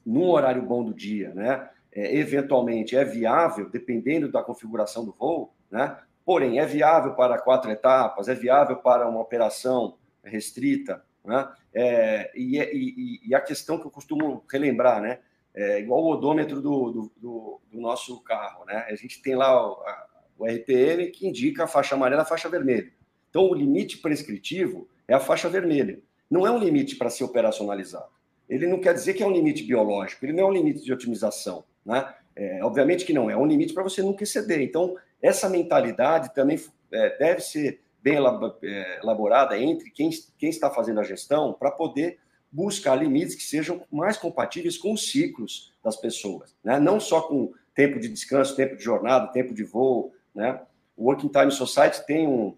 num 0.05 0.29
horário 0.29 0.61
bom 0.61 0.81
do 0.81 0.93
dia, 0.93 1.33
né? 1.33 1.69
É, 1.91 2.15
eventualmente 2.15 2.95
é 2.95 3.03
viável, 3.03 3.69
dependendo 3.69 4.31
da 4.31 4.41
configuração 4.41 5.03
do 5.03 5.11
voo, 5.11 5.53
né? 5.69 5.97
Porém, 6.23 6.59
é 6.59 6.65
viável 6.65 7.13
para 7.13 7.37
quatro 7.37 7.69
etapas, 7.69 8.29
é 8.29 8.33
viável 8.33 8.77
para 8.77 9.05
uma 9.05 9.19
operação 9.19 9.97
restrita, 10.23 11.03
né? 11.25 11.45
É, 11.73 12.31
e, 12.33 12.57
e, 12.57 13.27
e, 13.27 13.35
a 13.35 13.41
questão 13.41 13.77
que 13.77 13.85
eu 13.85 13.91
costumo 13.91 14.45
relembrar, 14.49 15.01
né? 15.01 15.19
É 15.53 15.77
igual 15.77 16.01
o 16.01 16.09
odômetro 16.09 16.61
do, 16.61 16.89
do, 16.89 17.11
do, 17.17 17.61
do 17.69 17.81
nosso 17.81 18.21
carro, 18.21 18.63
né? 18.63 18.85
A 18.87 18.95
gente 18.95 19.21
tem 19.21 19.35
lá 19.35 19.53
o, 19.53 19.73
a, 19.81 20.07
o 20.37 20.45
RPM 20.45 21.11
que 21.11 21.27
indica 21.27 21.65
a 21.65 21.67
faixa 21.67 21.95
amarela, 21.95 22.21
a 22.21 22.25
faixa 22.25 22.47
vermelha. 22.47 22.93
Então, 23.29 23.49
o 23.49 23.53
limite 23.53 23.97
prescritivo 23.97 24.87
é 25.13 25.15
a 25.15 25.19
faixa 25.19 25.47
vermelha. 25.47 25.99
Não 26.29 26.47
é 26.47 26.51
um 26.51 26.57
limite 26.57 26.95
para 26.95 27.09
ser 27.09 27.23
operacionalizado. 27.23 28.11
Ele 28.49 28.67
não 28.67 28.79
quer 28.79 28.93
dizer 28.93 29.13
que 29.13 29.21
é 29.21 29.27
um 29.27 29.31
limite 29.31 29.63
biológico, 29.63 30.25
ele 30.25 30.33
não 30.33 30.43
é 30.43 30.45
um 30.47 30.51
limite 30.51 30.83
de 30.83 30.91
otimização. 30.91 31.63
Né? 31.85 32.11
É, 32.35 32.63
obviamente 32.63 33.05
que 33.05 33.13
não, 33.13 33.29
é 33.29 33.37
um 33.37 33.45
limite 33.45 33.73
para 33.73 33.83
você 33.83 34.01
nunca 34.01 34.23
exceder. 34.23 34.59
Então, 34.59 34.95
essa 35.21 35.47
mentalidade 35.47 36.33
também 36.33 36.59
é, 36.91 37.17
deve 37.17 37.41
ser 37.41 37.81
bem 38.01 38.15
é, 38.63 38.99
elaborada 39.01 39.57
entre 39.57 39.91
quem, 39.91 40.09
quem 40.37 40.49
está 40.49 40.69
fazendo 40.69 40.99
a 40.99 41.03
gestão 41.03 41.53
para 41.53 41.69
poder 41.69 42.17
buscar 42.51 42.95
limites 42.95 43.35
que 43.35 43.43
sejam 43.43 43.83
mais 43.91 44.17
compatíveis 44.17 44.77
com 44.77 44.93
os 44.93 45.11
ciclos 45.11 45.71
das 45.83 45.95
pessoas, 45.95 46.55
né? 46.63 46.79
não 46.79 46.99
só 46.99 47.21
com 47.21 47.53
tempo 47.73 47.99
de 47.99 48.07
descanso, 48.09 48.55
tempo 48.55 48.75
de 48.75 48.83
jornada, 48.83 49.31
tempo 49.31 49.53
de 49.53 49.63
voo. 49.63 50.11
Né? 50.35 50.59
O 50.97 51.05
Working 51.05 51.29
Time 51.29 51.51
Society 51.51 52.05
tem 52.05 52.27
um, 52.27 52.55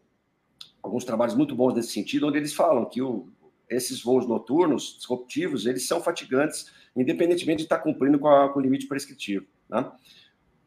alguns 0.86 1.04
trabalhos 1.04 1.36
muito 1.36 1.56
bons 1.56 1.74
nesse 1.74 1.92
sentido, 1.92 2.28
onde 2.28 2.38
eles 2.38 2.54
falam 2.54 2.86
que 2.86 3.02
o, 3.02 3.28
esses 3.70 4.02
voos 4.02 4.28
noturnos 4.28 4.96
disruptivos, 4.98 5.66
eles 5.66 5.88
são 5.88 6.00
fatigantes, 6.02 6.72
independentemente 6.96 7.58
de 7.58 7.64
estar 7.64 7.80
cumprindo 7.80 8.20
com, 8.20 8.28
a, 8.28 8.50
com 8.50 8.60
o 8.60 8.62
limite 8.62 8.88
prescritivo. 8.88 9.46
Né? 9.70 9.92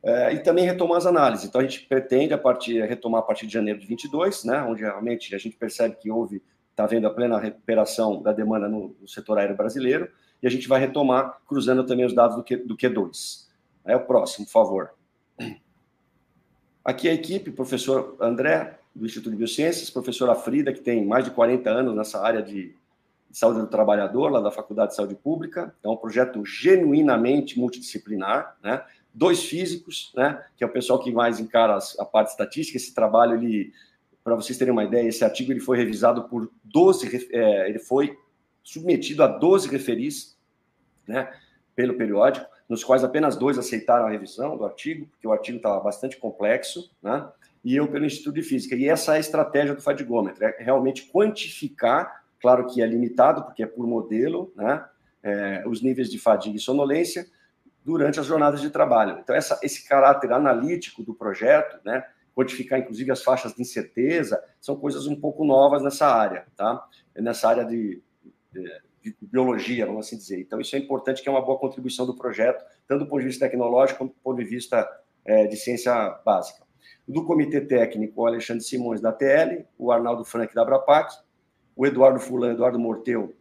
É, 0.03 0.35
e 0.35 0.43
também 0.43 0.65
retomar 0.65 0.99
as 0.99 1.07
análises. 1.07 1.47
Então, 1.47 1.61
a 1.61 1.65
gente 1.65 1.87
pretende 1.87 2.35
a 2.35 2.39
partir, 2.39 2.85
retomar 2.85 3.21
a 3.21 3.23
partir 3.23 3.47
de 3.47 3.53
janeiro 3.53 3.79
de 3.79 3.87
22, 3.87 4.45
né, 4.45 4.63
onde 4.63 4.83
realmente 4.83 5.35
a 5.35 5.39
gente 5.39 5.57
percebe 5.57 5.97
que 5.97 6.11
houve, 6.11 6.43
está 6.71 6.87
vendo 6.87 7.07
a 7.07 7.11
plena 7.11 7.39
recuperação 7.39 8.23
da 8.23 8.33
demanda 8.33 8.69
no, 8.69 8.95
no, 9.01 9.09
setor 9.09 9.39
aéreo 9.39 9.57
brasileiro, 9.57 10.09
e 10.41 10.47
a 10.47 10.51
gente 10.51 10.69
vai 10.69 10.79
retomar 10.79 11.41
cruzando 11.47 11.85
também 11.85 12.07
os 12.07 12.15
dados 12.15 12.37
do, 12.37 12.45
Q, 12.45 12.59
do 12.59 12.77
Q2. 12.77 13.49
É 13.85 13.97
o 13.97 14.05
próximo, 14.05 14.47
por 14.47 14.53
favor. 14.53 14.95
Aqui 16.85 17.09
a 17.09 17.13
equipe, 17.13 17.51
professor 17.51 18.17
André, 18.21 18.78
do 18.99 19.07
Instituto 19.07 19.31
de 19.31 19.37
Biociências, 19.37 19.91
professora 19.91 20.35
Frida, 20.35 20.73
que 20.73 20.81
tem 20.81 21.05
mais 21.07 21.25
de 21.25 21.31
40 21.31 21.71
anos 21.71 21.95
nessa 21.95 22.21
área 22.21 22.43
de 22.43 22.75
de 23.31 23.37
Saúde 23.37 23.61
do 23.61 23.67
Trabalhador, 23.67 24.31
lá 24.31 24.41
da 24.41 24.51
Faculdade 24.51 24.91
de 24.91 24.97
Saúde 24.97 25.15
Pública. 25.15 25.75
É 25.83 25.89
um 25.89 25.97
projeto 25.97 26.45
genuinamente 26.45 27.59
multidisciplinar, 27.59 28.57
né? 28.63 28.83
Dois 29.13 29.45
físicos, 29.45 30.13
né? 30.17 30.43
Que 30.57 30.65
é 30.65 30.67
o 30.67 30.73
pessoal 30.73 30.99
que 30.99 31.13
mais 31.13 31.39
encara 31.39 31.79
a 31.99 32.05
parte 32.05 32.31
estatística. 32.31 32.79
Esse 32.79 32.95
trabalho, 32.95 33.35
ele, 33.35 33.73
para 34.25 34.35
vocês 34.35 34.57
terem 34.57 34.73
uma 34.73 34.85
ideia, 34.85 35.07
esse 35.07 35.25
artigo 35.25 35.53
ele 35.53 35.61
foi 35.61 35.77
revisado 35.77 36.25
por 36.25 36.51
12, 36.65 37.29
é, 37.33 37.69
ele 37.69 37.79
foi 37.79 38.17
submetido 38.63 39.23
a 39.23 39.27
12 39.27 39.69
referis, 39.69 40.37
né? 41.07 41.31
Pelo 41.75 41.95
periódico, 41.95 42.47
nos 42.69 42.83
quais 42.83 43.05
apenas 43.05 43.37
dois 43.37 43.59
aceitaram 43.59 44.07
a 44.07 44.11
revisão 44.11 44.57
do 44.57 44.65
artigo, 44.65 45.07
porque 45.07 45.27
o 45.27 45.33
artigo 45.33 45.59
estava 45.59 45.81
bastante 45.81 46.17
complexo, 46.17 46.91
né? 47.03 47.29
E 47.65 47.77
eu 47.77 47.89
pelo 47.89 48.05
Instituto 48.05 48.35
de 48.35 48.43
Física. 48.43 48.75
E 48.75 48.89
essa 48.89 49.15
é 49.15 49.17
a 49.17 49.21
estratégia 49.21 49.75
do 49.75 49.83
fadigômetro, 49.83 50.45
é 50.45 50.57
realmente 50.59 51.07
quantificar 51.07 52.19
Claro 52.41 52.67
que 52.67 52.81
é 52.81 52.87
limitado, 52.87 53.45
porque 53.45 53.63
é 53.63 53.67
por 53.67 53.87
modelo, 53.87 54.53
né? 54.55 54.85
É, 55.23 55.65
os 55.67 55.83
níveis 55.83 56.09
de 56.09 56.19
fadiga 56.19 56.57
e 56.57 56.61
sonolência 56.61 57.27
durante 57.85 58.21
as 58.21 58.27
jornadas 58.27 58.61
de 58.61 58.71
trabalho. 58.71 59.19
Então, 59.21 59.35
essa, 59.35 59.59
esse 59.63 59.87
caráter 59.87 60.33
analítico 60.33 61.03
do 61.03 61.15
projeto, 61.15 61.81
né? 61.85 62.05
Codificar, 62.35 62.79
inclusive, 62.79 63.11
as 63.11 63.23
faixas 63.23 63.55
de 63.55 63.61
incerteza, 63.61 64.43
são 64.61 64.77
coisas 64.77 65.07
um 65.07 65.17
pouco 65.17 65.45
novas 65.45 65.83
nessa 65.83 66.07
área, 66.07 66.47
tá? 66.57 66.87
Nessa 67.17 67.49
área 67.49 67.65
de, 67.65 68.01
de, 68.53 68.83
de 69.03 69.17
biologia, 69.21 69.87
vamos 69.87 70.07
assim 70.07 70.17
dizer. 70.17 70.41
Então, 70.41 70.61
isso 70.61 70.77
é 70.77 70.79
importante, 70.79 71.21
que 71.21 71.29
é 71.29 71.33
uma 71.33 71.45
boa 71.45 71.59
contribuição 71.59 72.07
do 72.07 72.15
projeto, 72.15 72.65
tanto 72.87 73.05
do 73.05 73.11
ponto 73.11 73.21
de 73.21 73.27
vista 73.27 73.49
tecnológico, 73.49 73.99
quanto 73.99 74.15
do 74.15 74.21
ponto 74.21 74.39
de 74.39 74.45
vista 74.45 74.89
é, 75.25 75.47
de 75.49 75.57
ciência 75.57 76.11
básica. 76.25 76.68
Do 77.09 77.25
Comitê 77.25 77.63
Técnico, 77.63 78.23
o 78.23 78.27
Alexandre 78.27 78.63
Simões, 78.63 79.01
da 79.01 79.11
TL, 79.11 79.65
o 79.79 79.91
Arnaldo 79.91 80.25
Frank, 80.25 80.55
da 80.55 80.63
Abrapac, 80.63 81.13
o 81.75 81.87
Eduardo 81.87 82.21
Fulan, 82.21 82.53
Eduardo 82.53 82.79
Morteu, 82.79 83.35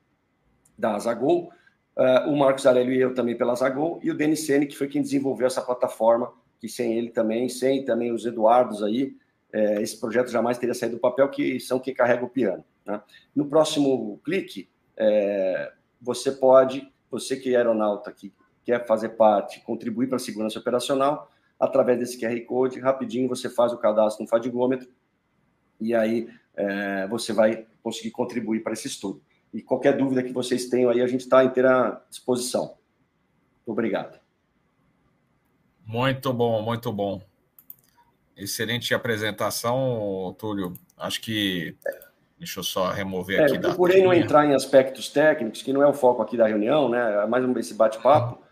da 0.77 0.95
Azagol, 0.95 1.51
uh, 1.97 2.29
o 2.29 2.37
Marcos 2.37 2.65
Aurélio 2.65 2.93
e 2.93 3.01
eu 3.01 3.13
também 3.13 3.37
pela 3.37 3.51
Azagol, 3.51 3.99
e 4.01 4.09
o 4.09 4.15
Denis 4.15 4.45
Sene, 4.45 4.67
que 4.67 4.77
foi 4.77 4.87
quem 4.87 5.01
desenvolveu 5.01 5.47
essa 5.47 5.61
plataforma, 5.61 6.31
que 6.59 6.69
sem 6.69 6.97
ele 6.97 7.09
também, 7.09 7.49
sem 7.49 7.83
também 7.83 8.11
os 8.11 8.25
Eduardos 8.25 8.81
aí, 8.81 9.15
é, 9.51 9.81
esse 9.81 9.99
projeto 9.99 10.29
jamais 10.29 10.57
teria 10.57 10.73
saído 10.73 10.97
do 10.97 11.01
papel, 11.01 11.29
que 11.29 11.59
são 11.59 11.79
quem 11.79 11.93
carrega 11.93 12.23
o 12.23 12.29
piano. 12.29 12.63
Né? 12.85 13.01
No 13.35 13.47
próximo 13.47 14.19
clique, 14.23 14.69
é, 14.95 15.71
você 16.01 16.31
pode, 16.31 16.91
você 17.09 17.35
que 17.35 17.53
é 17.53 17.57
aeronauta, 17.57 18.11
que 18.11 18.33
quer 18.63 18.85
fazer 18.85 19.09
parte, 19.09 19.61
contribuir 19.61 20.07
para 20.07 20.17
a 20.17 20.19
segurança 20.19 20.59
operacional, 20.59 21.31
através 21.59 21.99
desse 21.99 22.19
QR 22.19 22.39
Code, 22.45 22.79
rapidinho 22.79 23.27
você 23.27 23.49
faz 23.49 23.73
o 23.73 23.77
cadastro 23.77 24.23
no 24.23 24.29
Fadigômetro, 24.29 24.87
e 25.79 25.93
aí 25.93 26.29
é, 26.55 27.07
você 27.07 27.33
vai 27.33 27.65
conseguir 27.81 28.11
contribuir 28.11 28.61
para 28.61 28.73
esse 28.73 28.87
estudo. 28.87 29.21
E 29.53 29.61
qualquer 29.61 29.95
dúvida 29.95 30.23
que 30.23 30.33
vocês 30.33 30.67
tenham 30.67 30.89
aí, 30.89 31.01
a 31.01 31.07
gente 31.07 31.21
está 31.21 31.39
à 31.39 31.45
inteira 31.45 32.01
disposição. 32.09 32.75
Obrigado. 33.65 34.19
Muito 35.85 36.33
bom, 36.33 36.61
muito 36.61 36.91
bom. 36.91 37.21
Excelente 38.35 38.93
apresentação, 38.93 40.35
Túlio. 40.37 40.73
Acho 40.97 41.21
que. 41.21 41.75
Deixa 42.37 42.59
eu 42.59 42.63
só 42.63 42.91
remover 42.91 43.39
é, 43.39 43.45
aqui. 43.45 43.55
Eu 43.55 43.61
procurei 43.61 44.03
não 44.03 44.13
entrar 44.13 44.45
em 44.45 44.53
aspectos 44.53 45.09
técnicos, 45.09 45.63
que 45.63 45.73
não 45.73 45.81
é 45.81 45.87
o 45.87 45.93
foco 45.93 46.21
aqui 46.21 46.37
da 46.37 46.45
reunião, 46.45 46.87
né? 46.87 47.23
É 47.23 47.25
mais 47.25 47.43
um 47.43 47.57
esse 47.57 47.73
bate-papo. 47.73 48.43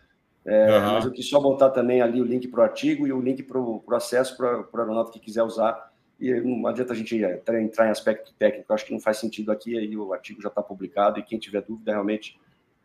É, 0.46 0.78
uhum. 0.78 0.92
Mas 0.92 1.04
eu 1.04 1.10
quis 1.10 1.28
só 1.28 1.40
botar 1.40 1.70
também 1.70 2.00
ali 2.00 2.20
o 2.20 2.24
link 2.24 2.46
para 2.48 2.60
o 2.60 2.62
artigo 2.62 3.06
e 3.06 3.12
o 3.12 3.20
link 3.20 3.42
para 3.42 3.58
o 3.58 3.82
acesso 3.92 4.36
para 4.36 4.60
o 4.60 4.78
aeronauta 4.78 5.10
que 5.10 5.18
quiser 5.18 5.42
usar 5.42 5.90
e 6.18 6.32
não 6.40 6.66
adianta 6.66 6.92
a 6.92 6.96
gente 6.96 7.14
entrar 7.16 7.86
em 7.86 7.90
aspecto 7.90 8.32
técnico, 8.38 8.72
acho 8.72 8.86
que 8.86 8.92
não 8.92 9.00
faz 9.00 9.18
sentido 9.18 9.52
aqui, 9.52 9.76
aí 9.78 9.96
o 9.96 10.12
artigo 10.12 10.40
já 10.40 10.48
está 10.48 10.62
publicado, 10.62 11.18
e 11.18 11.22
quem 11.22 11.38
tiver 11.38 11.60
dúvida, 11.62 11.92
realmente, 11.92 12.40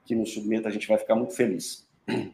que 0.05 0.13
nos 0.13 0.33
submeta, 0.33 0.67
a 0.67 0.71
gente 0.71 0.87
vai 0.87 0.97
ficar 0.97 1.15
muito 1.15 1.33
feliz. 1.33 1.87
Uh, 2.09 2.33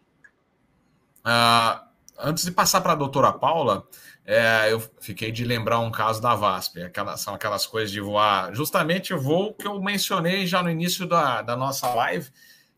antes 2.18 2.44
de 2.44 2.52
passar 2.52 2.82
para 2.82 2.94
a 2.94 2.96
doutora 2.96 3.32
Paula, 3.32 3.88
é, 4.26 4.72
eu 4.72 4.80
fiquei 5.00 5.32
de 5.32 5.46
lembrar 5.46 5.80
um 5.80 5.92
caso 5.92 6.20
da 6.20 6.34
VASP, 6.34 6.82
aquelas, 6.82 7.22
são 7.22 7.36
aquelas 7.36 7.66
coisas 7.68 7.92
de 7.92 8.02
voar, 8.02 8.54
justamente 8.56 9.14
o 9.14 9.22
voo 9.22 9.54
que 9.54 9.68
eu 9.68 9.80
mencionei 9.80 10.48
já 10.48 10.64
no 10.64 10.70
início 10.70 11.06
da, 11.06 11.44
da 11.44 11.56
nossa 11.56 11.94
live, 11.94 12.30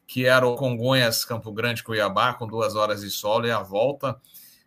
que 0.09 0.25
era 0.25 0.47
o 0.47 0.55
Congonhas 0.55 1.23
Campo 1.23 1.53
Grande 1.53 1.83
Cuiabá, 1.83 2.33
com 2.33 2.47
duas 2.47 2.75
horas 2.75 3.01
de 3.01 3.11
solo 3.11 3.45
e 3.45 3.51
a 3.51 3.59
volta, 3.59 4.19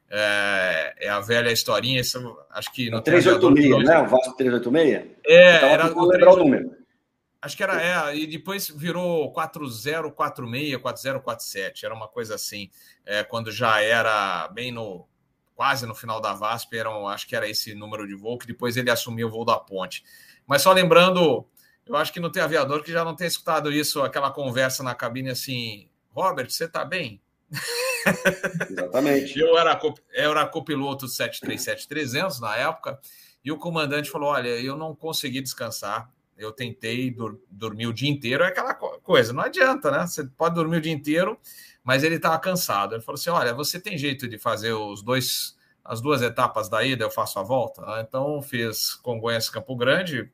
é, 0.09 0.95
é, 1.01 1.09
a 1.09 1.19
velha 1.19 1.51
historinha, 1.51 2.01
isso, 2.01 2.39
acho 2.49 2.73
que 2.73 2.89
no 2.89 3.03
386, 3.03 3.85
né? 3.85 3.99
O 3.99 4.07
Vasco 4.07 4.37
386? 4.37 5.17
É, 5.27 5.73
era 5.73 5.93
o 5.99 6.05
lembrar 6.05 6.35
o 6.35 6.37
número. 6.37 6.71
Acho 7.41 7.57
que 7.57 7.63
era, 7.65 7.83
é, 7.83 8.17
e 8.17 8.25
depois 8.29 8.69
virou 8.69 9.33
4046, 9.33 10.81
4047, 10.81 11.87
era 11.87 11.93
uma 11.93 12.07
coisa 12.07 12.37
assim, 12.37 12.71
é, 13.05 13.25
quando 13.25 13.51
já 13.51 13.83
era 13.83 14.47
bem 14.47 14.71
no, 14.71 15.09
quase 15.57 15.87
no 15.87 15.95
final 15.97 16.21
da 16.21 16.35
VASP, 16.35 16.79
eram, 16.79 17.09
acho 17.09 17.27
que 17.27 17.35
era 17.35 17.49
esse 17.49 17.75
número 17.75 18.07
de 18.07 18.15
voo, 18.15 18.39
que 18.39 18.47
depois 18.47 18.77
ele 18.77 18.93
assumiu 18.93 19.27
o 19.27 19.31
voo 19.31 19.45
da 19.45 19.59
ponte. 19.59 20.05
Mas 20.47 20.63
só 20.63 20.73
lembrando, 20.73 21.45
eu 21.93 21.99
acho 21.99 22.13
que 22.13 22.21
não 22.21 22.31
tem 22.31 22.43
aviador 22.43 22.83
que 22.83 22.91
já 22.91 23.05
não 23.05 23.15
tenha 23.15 23.29
escutado 23.29 23.71
isso, 23.71 24.03
aquela 24.03 24.31
conversa 24.31 24.83
na 24.83 24.95
cabine 24.95 25.31
assim, 25.31 25.89
Robert, 26.11 26.51
você 26.51 26.65
está 26.65 26.85
bem? 26.85 27.21
Exatamente. 28.71 29.39
eu, 29.39 29.59
era, 29.59 29.79
eu 30.15 30.31
era 30.31 30.47
copiloto 30.47 31.07
737-300 31.07 32.41
na 32.41 32.57
época, 32.57 32.99
e 33.45 33.53
o 33.53 33.59
comandante 33.59 34.11
falou: 34.11 34.31
Olha, 34.31 34.49
eu 34.49 34.77
não 34.77 34.95
consegui 34.95 35.41
descansar. 35.41 36.11
Eu 36.37 36.51
tentei 36.51 37.11
dur 37.11 37.39
dormir 37.51 37.87
o 37.87 37.93
dia 37.93 38.09
inteiro, 38.09 38.43
é 38.43 38.49
aquela 38.49 38.75
coisa, 38.75 39.33
não 39.33 39.43
adianta, 39.43 39.91
né? 39.91 40.07
Você 40.07 40.25
pode 40.25 40.55
dormir 40.55 40.79
o 40.79 40.81
dia 40.81 40.93
inteiro, 40.93 41.39
mas 41.85 42.03
ele 42.03 42.17
estava 42.17 42.39
cansado. 42.39 42.95
Ele 42.95 43.03
falou 43.03 43.19
assim: 43.19 43.31
Olha, 43.31 43.53
você 43.53 43.79
tem 43.79 43.99
jeito 43.99 44.27
de 44.27 44.39
fazer 44.39 44.73
os 44.73 45.03
dois, 45.03 45.57
as 45.85 46.01
duas 46.01 46.23
etapas 46.23 46.69
da 46.69 46.83
ida, 46.83 47.05
eu 47.05 47.11
faço 47.11 47.39
a 47.39 47.43
volta? 47.43 47.83
Então 48.01 48.41
fiz 48.41 48.95
Congonhas 48.95 49.51
Campo 49.51 49.77
Grande, 49.77 50.31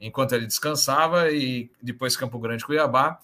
enquanto 0.00 0.32
ele 0.32 0.46
descansava, 0.46 1.30
e 1.30 1.70
depois 1.82 2.16
Campo 2.16 2.38
Grande 2.38 2.64
Cuiabá. 2.64 3.18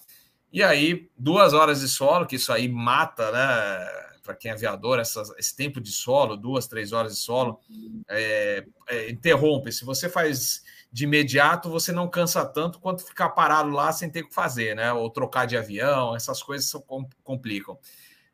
E 0.51 0.63
aí, 0.63 1.09
duas 1.17 1.53
horas 1.53 1.81
de 1.81 1.87
solo, 1.87 2.25
que 2.25 2.35
isso 2.35 2.53
aí 2.53 2.69
mata, 2.69 3.31
né? 3.31 4.07
Para 4.23 4.35
quem 4.35 4.51
é 4.51 4.53
aviador, 4.53 4.99
esse 4.99 5.55
tempo 5.55 5.79
de 5.79 5.91
solo, 5.91 6.35
duas, 6.35 6.67
três 6.67 6.91
horas 6.91 7.13
de 7.13 7.19
solo, 7.19 7.59
é, 8.09 8.65
é, 8.89 9.09
interrompe. 9.09 9.71
Se 9.71 9.85
você 9.85 10.09
faz 10.09 10.63
de 10.91 11.03
imediato 11.03 11.69
você 11.69 11.91
não 11.91 12.07
cansa 12.07 12.45
tanto 12.45 12.79
quanto 12.79 13.05
ficar 13.05 13.29
parado 13.29 13.69
lá 13.69 13.91
sem 13.91 14.09
ter 14.09 14.21
o 14.21 14.27
que 14.27 14.33
fazer, 14.33 14.75
né? 14.75 14.91
Ou 14.93 15.09
trocar 15.09 15.45
de 15.45 15.57
avião, 15.57 16.15
essas 16.15 16.41
coisas 16.41 16.71
complicam. 17.23 17.77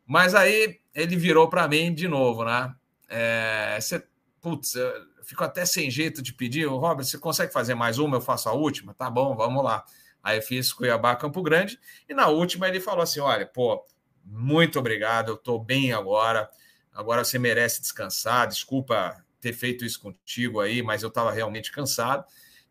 Mas 0.06 0.36
aí 0.36 0.80
ele 0.94 1.16
virou 1.16 1.50
para 1.50 1.68
mim 1.68 1.94
de 1.94 2.08
novo, 2.08 2.44
né? 2.44 2.74
É, 3.10 3.78
você, 3.80 4.06
putz, 4.42 4.76
fico 5.24 5.44
até 5.44 5.66
sem 5.66 5.90
jeito 5.90 6.22
de 6.22 6.34
pedir, 6.34 6.66
Robert, 6.66 7.06
você 7.06 7.18
consegue 7.18 7.52
fazer 7.52 7.76
mais 7.76 7.98
uma? 8.00 8.18
Eu 8.18 8.22
faço 8.22 8.50
a 8.50 8.54
última? 8.54 8.94
Tá 8.94 9.10
bom, 9.10 9.36
vamos 9.36 9.64
lá. 9.64 9.84
Aí 10.22 10.42
fiz 10.42 10.72
Cuiabá, 10.72 11.16
Campo 11.16 11.42
Grande, 11.42 11.80
e 12.08 12.14
na 12.14 12.28
última 12.28 12.68
ele 12.68 12.80
falou 12.80 13.02
assim: 13.02 13.20
olha, 13.20 13.46
pô, 13.46 13.86
muito 14.24 14.80
obrigado, 14.80 15.30
eu 15.30 15.36
estou 15.36 15.60
bem 15.60 15.92
agora. 15.92 16.50
Agora 16.94 17.24
você 17.24 17.38
merece 17.38 17.82
descansar. 17.82 18.48
Desculpa 18.48 19.24
ter 19.42 19.54
feito 19.54 19.84
isso 19.84 20.00
contigo 20.00 20.62
aí, 20.62 20.82
mas 20.82 21.04
eu 21.04 21.10
estava 21.10 21.32
realmente 21.32 21.72
cansado. 21.72 22.24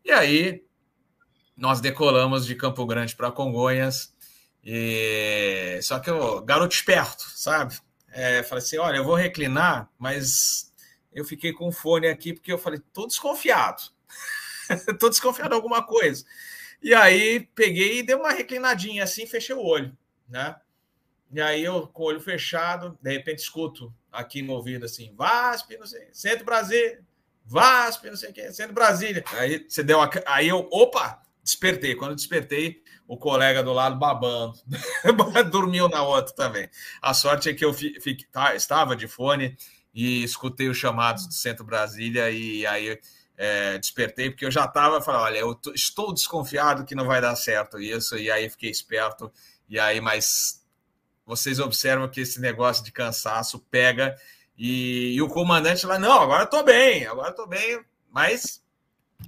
E 0.05 0.11
aí 0.11 0.65
nós 1.57 1.81
decolamos 1.81 2.47
de 2.47 2.55
Campo 2.55 2.87
Grande 2.87 3.15
para 3.15 3.31
Congonhas. 3.31 4.15
E 4.65 5.79
só 5.83 5.99
que 5.99 6.09
eu, 6.09 6.41
garoto 6.43 6.75
esperto, 6.75 7.25
sabe? 7.35 7.79
É, 8.11 8.43
falei 8.43 8.65
assim: 8.65 8.79
olha, 8.79 8.97
eu 8.97 9.05
vou 9.05 9.15
reclinar, 9.15 9.91
mas 9.99 10.72
eu 11.15 11.25
fiquei 11.25 11.53
com 11.53 11.69
o 11.69 11.73
fone 11.73 12.07
aqui 12.07 12.33
porque 12.33 12.53
eu 12.53 12.59
falei, 12.59 12.81
tô 12.93 13.07
desconfiado. 13.07 13.83
tô 14.99 15.09
desconfiado 15.09 15.51
de 15.51 15.55
alguma 15.55 15.83
coisa. 15.85 16.25
E 16.83 16.95
aí 16.95 17.49
peguei 17.55 17.99
e 17.99 18.03
dei 18.03 18.17
uma 18.17 18.33
reclinadinha 18.33 19.05
assim, 19.05 19.27
fechei 19.27 19.55
o 19.55 19.63
olho, 19.63 19.97
né? 20.29 20.57
E 21.33 21.41
aí 21.41 21.63
eu, 21.63 21.87
com 21.87 22.03
o 22.03 22.07
olho 22.07 22.21
fechado, 22.21 22.99
de 23.01 23.11
repente 23.11 23.39
escuto 23.39 23.95
aqui 24.11 24.43
no 24.43 24.53
ouvido 24.53 24.85
assim, 24.85 25.15
VASP, 25.15 25.79
não 25.79 25.87
sei, 25.87 26.09
Centro 26.13 26.45
Brasília, 26.45 27.01
VASP, 27.45 28.11
não 28.11 28.17
sei 28.17 28.31
o 28.31 28.33
que, 28.33 28.53
Centro 28.53 28.75
Brasília. 28.75 29.25
Aí 29.33 29.65
você 29.69 29.83
deu 29.83 30.01
a... 30.01 30.11
Aí 30.27 30.49
eu, 30.49 30.69
opa, 30.71 31.23
despertei. 31.43 31.95
Quando 31.95 32.15
despertei, 32.15 32.83
o 33.07 33.17
colega 33.17 33.63
do 33.63 33.73
lado 33.73 33.99
babando. 33.99 34.59
Dormiu 35.51 35.89
na 35.89 36.03
outra 36.03 36.35
também. 36.35 36.69
A 37.01 37.13
sorte 37.13 37.49
é 37.49 37.55
que 37.55 37.65
eu 37.65 37.73
fi, 37.73 37.99
tá, 38.31 38.55
estava 38.55 38.95
de 38.97 39.07
fone 39.09 39.57
e 39.95 40.23
escutei 40.23 40.69
os 40.69 40.77
chamados 40.77 41.27
do 41.27 41.35
Centro 41.35 41.65
Brasília 41.65 42.31
e 42.31 42.67
aí 42.67 42.99
é, 43.37 43.79
despertei, 43.79 44.31
porque 44.31 44.45
eu 44.45 44.51
já 44.51 44.65
estava 44.65 45.01
falando, 45.01 45.23
olha, 45.23 45.39
eu 45.39 45.55
tô, 45.55 45.73
estou 45.73 46.13
desconfiado 46.13 46.85
que 46.85 46.95
não 46.95 47.07
vai 47.07 47.21
dar 47.21 47.35
certo 47.37 47.81
isso, 47.81 48.17
e 48.17 48.31
aí 48.31 48.49
fiquei 48.49 48.71
esperto, 48.71 49.33
e 49.69 49.79
aí, 49.79 50.01
mas 50.01 50.65
vocês 51.27 51.59
observam 51.59 52.09
que 52.09 52.21
esse 52.21 52.41
negócio 52.41 52.85
de 52.85 52.93
cansaço 52.93 53.59
pega 53.71 54.17
e, 54.57 55.15
e 55.15 55.23
o 55.23 55.29
comandante 55.29 55.87
lá, 55.87 55.99
não, 55.99 56.21
agora 56.21 56.45
estou 56.45 56.63
bem, 56.63 57.07
agora 57.07 57.31
estou 57.31 57.47
bem, 57.47 57.81
mas 58.11 58.63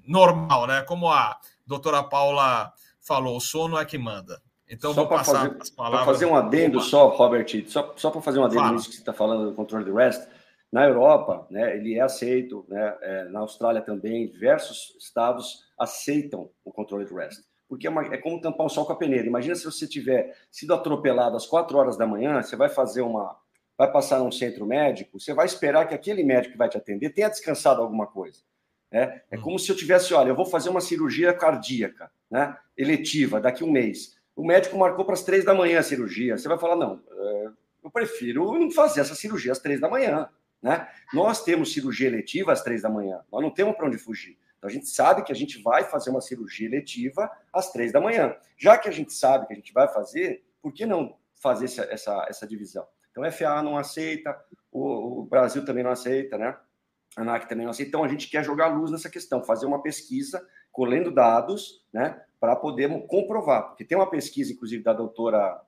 normal, 0.06 0.66
né? 0.66 0.82
Como 0.82 1.08
a 1.08 1.38
doutora 1.66 2.02
Paula 2.02 2.72
falou, 3.00 3.36
o 3.36 3.40
sono 3.40 3.78
é 3.78 3.84
que 3.84 3.98
manda. 3.98 4.40
Então, 4.68 4.92
só 4.94 5.02
vou 5.02 5.08
passar 5.08 5.48
fazer, 5.48 5.62
as 5.62 5.70
palavras. 5.70 6.04
Para 6.04 6.12
fazer 6.12 6.26
um 6.26 6.36
adendo 6.36 6.80
só, 6.80 7.08
Robert, 7.08 7.46
só, 7.68 7.94
só 7.96 8.10
para 8.10 8.20
fazer 8.20 8.38
um 8.38 8.44
adendo 8.44 8.72
nisso 8.72 8.88
que 8.88 8.94
você 8.94 9.00
está 9.00 9.12
falando 9.12 9.48
do 9.50 9.54
controle 9.54 9.84
de 9.84 9.92
rest, 9.92 10.22
na 10.74 10.86
Europa, 10.86 11.46
né, 11.48 11.76
ele 11.76 11.94
é 11.94 12.00
aceito, 12.00 12.64
né, 12.66 12.98
é, 13.00 13.24
na 13.26 13.38
Austrália 13.38 13.80
também, 13.80 14.28
diversos 14.28 14.96
estados 14.98 15.64
aceitam 15.78 16.50
o 16.64 16.72
controle 16.72 17.04
de 17.04 17.14
rest 17.14 17.44
porque 17.68 17.86
é, 17.86 17.90
uma, 17.90 18.02
é, 18.02 18.18
como 18.18 18.40
tampar 18.40 18.66
o 18.66 18.68
sol 18.68 18.84
com 18.84 18.92
a 18.92 18.96
peneira. 18.96 19.26
Imagina 19.26 19.54
se 19.54 19.64
você 19.64 19.86
tiver 19.86 20.36
sido 20.50 20.74
atropelado 20.74 21.36
às 21.36 21.46
4 21.46 21.76
horas 21.78 21.96
da 21.96 22.06
manhã, 22.06 22.42
você 22.42 22.56
vai 22.56 22.68
fazer 22.68 23.02
uma. 23.02 23.36
vai 23.78 23.90
passar 23.90 24.18
num 24.18 24.30
centro 24.30 24.66
médico, 24.66 25.18
você 25.18 25.32
vai 25.32 25.46
esperar 25.46 25.86
que 25.88 25.94
aquele 25.94 26.22
médico 26.22 26.52
que 26.52 26.58
vai 26.58 26.68
te 26.68 26.76
atender 26.76 27.10
tenha 27.10 27.28
descansado 27.28 27.80
alguma 27.80 28.06
coisa. 28.06 28.40
Né? 28.92 29.22
É 29.30 29.36
como 29.36 29.58
se 29.58 29.72
eu 29.72 29.76
tivesse, 29.76 30.12
olha, 30.12 30.28
eu 30.28 30.36
vou 30.36 30.46
fazer 30.46 30.68
uma 30.68 30.80
cirurgia 30.80 31.32
cardíaca, 31.32 32.10
né? 32.30 32.56
eletiva, 32.76 33.40
daqui 33.40 33.64
um 33.64 33.72
mês. 33.72 34.16
O 34.36 34.44
médico 34.44 34.76
marcou 34.76 35.04
para 35.04 35.14
as 35.14 35.22
três 35.22 35.44
da 35.44 35.54
manhã 35.54 35.78
a 35.78 35.82
cirurgia. 35.82 36.36
Você 36.36 36.46
vai 36.46 36.58
falar, 36.58 36.76
não, 36.76 37.00
é, 37.10 37.48
eu 37.82 37.90
prefiro 37.90 38.58
não 38.58 38.70
fazer 38.70 39.00
essa 39.00 39.14
cirurgia 39.14 39.52
às 39.52 39.58
três 39.58 39.80
da 39.80 39.88
manhã. 39.88 40.28
Né? 40.64 40.88
Nós 41.12 41.44
temos 41.44 41.74
cirurgia 41.74 42.06
eletiva 42.08 42.50
às 42.50 42.62
três 42.62 42.80
da 42.80 42.88
manhã, 42.88 43.20
nós 43.30 43.42
não 43.42 43.50
temos 43.50 43.76
para 43.76 43.86
onde 43.86 43.98
fugir. 43.98 44.38
Então, 44.56 44.70
a 44.70 44.72
gente 44.72 44.88
sabe 44.88 45.22
que 45.22 45.30
a 45.30 45.34
gente 45.34 45.62
vai 45.62 45.84
fazer 45.84 46.08
uma 46.08 46.22
cirurgia 46.22 46.66
eletiva 46.66 47.30
às 47.52 47.70
três 47.70 47.92
da 47.92 48.00
manhã. 48.00 48.34
Já 48.56 48.78
que 48.78 48.88
a 48.88 48.90
gente 48.90 49.12
sabe 49.12 49.46
que 49.46 49.52
a 49.52 49.56
gente 49.56 49.74
vai 49.74 49.86
fazer, 49.88 50.42
por 50.62 50.72
que 50.72 50.86
não 50.86 51.18
fazer 51.34 51.66
essa, 51.66 51.82
essa, 51.82 52.26
essa 52.30 52.46
divisão? 52.46 52.86
Então, 53.10 53.22
a 53.22 53.30
FAA 53.30 53.62
não 53.62 53.76
aceita, 53.76 54.34
o, 54.72 55.20
o 55.20 55.22
Brasil 55.26 55.66
também 55.66 55.84
não 55.84 55.90
aceita, 55.90 56.38
né? 56.38 56.56
A 57.14 57.20
ANAC 57.20 57.46
também 57.46 57.66
não 57.66 57.70
aceita. 57.70 57.90
Então, 57.90 58.02
a 58.02 58.08
gente 58.08 58.30
quer 58.30 58.42
jogar 58.42 58.68
luz 58.68 58.90
nessa 58.90 59.10
questão, 59.10 59.44
fazer 59.44 59.66
uma 59.66 59.82
pesquisa, 59.82 60.48
colhendo 60.72 61.10
dados, 61.10 61.84
né? 61.92 62.22
Para 62.40 62.56
poder 62.56 62.88
comprovar. 63.06 63.68
Porque 63.68 63.84
tem 63.84 63.98
uma 63.98 64.08
pesquisa, 64.08 64.54
inclusive, 64.54 64.82
da 64.82 64.94
doutora 64.94 65.60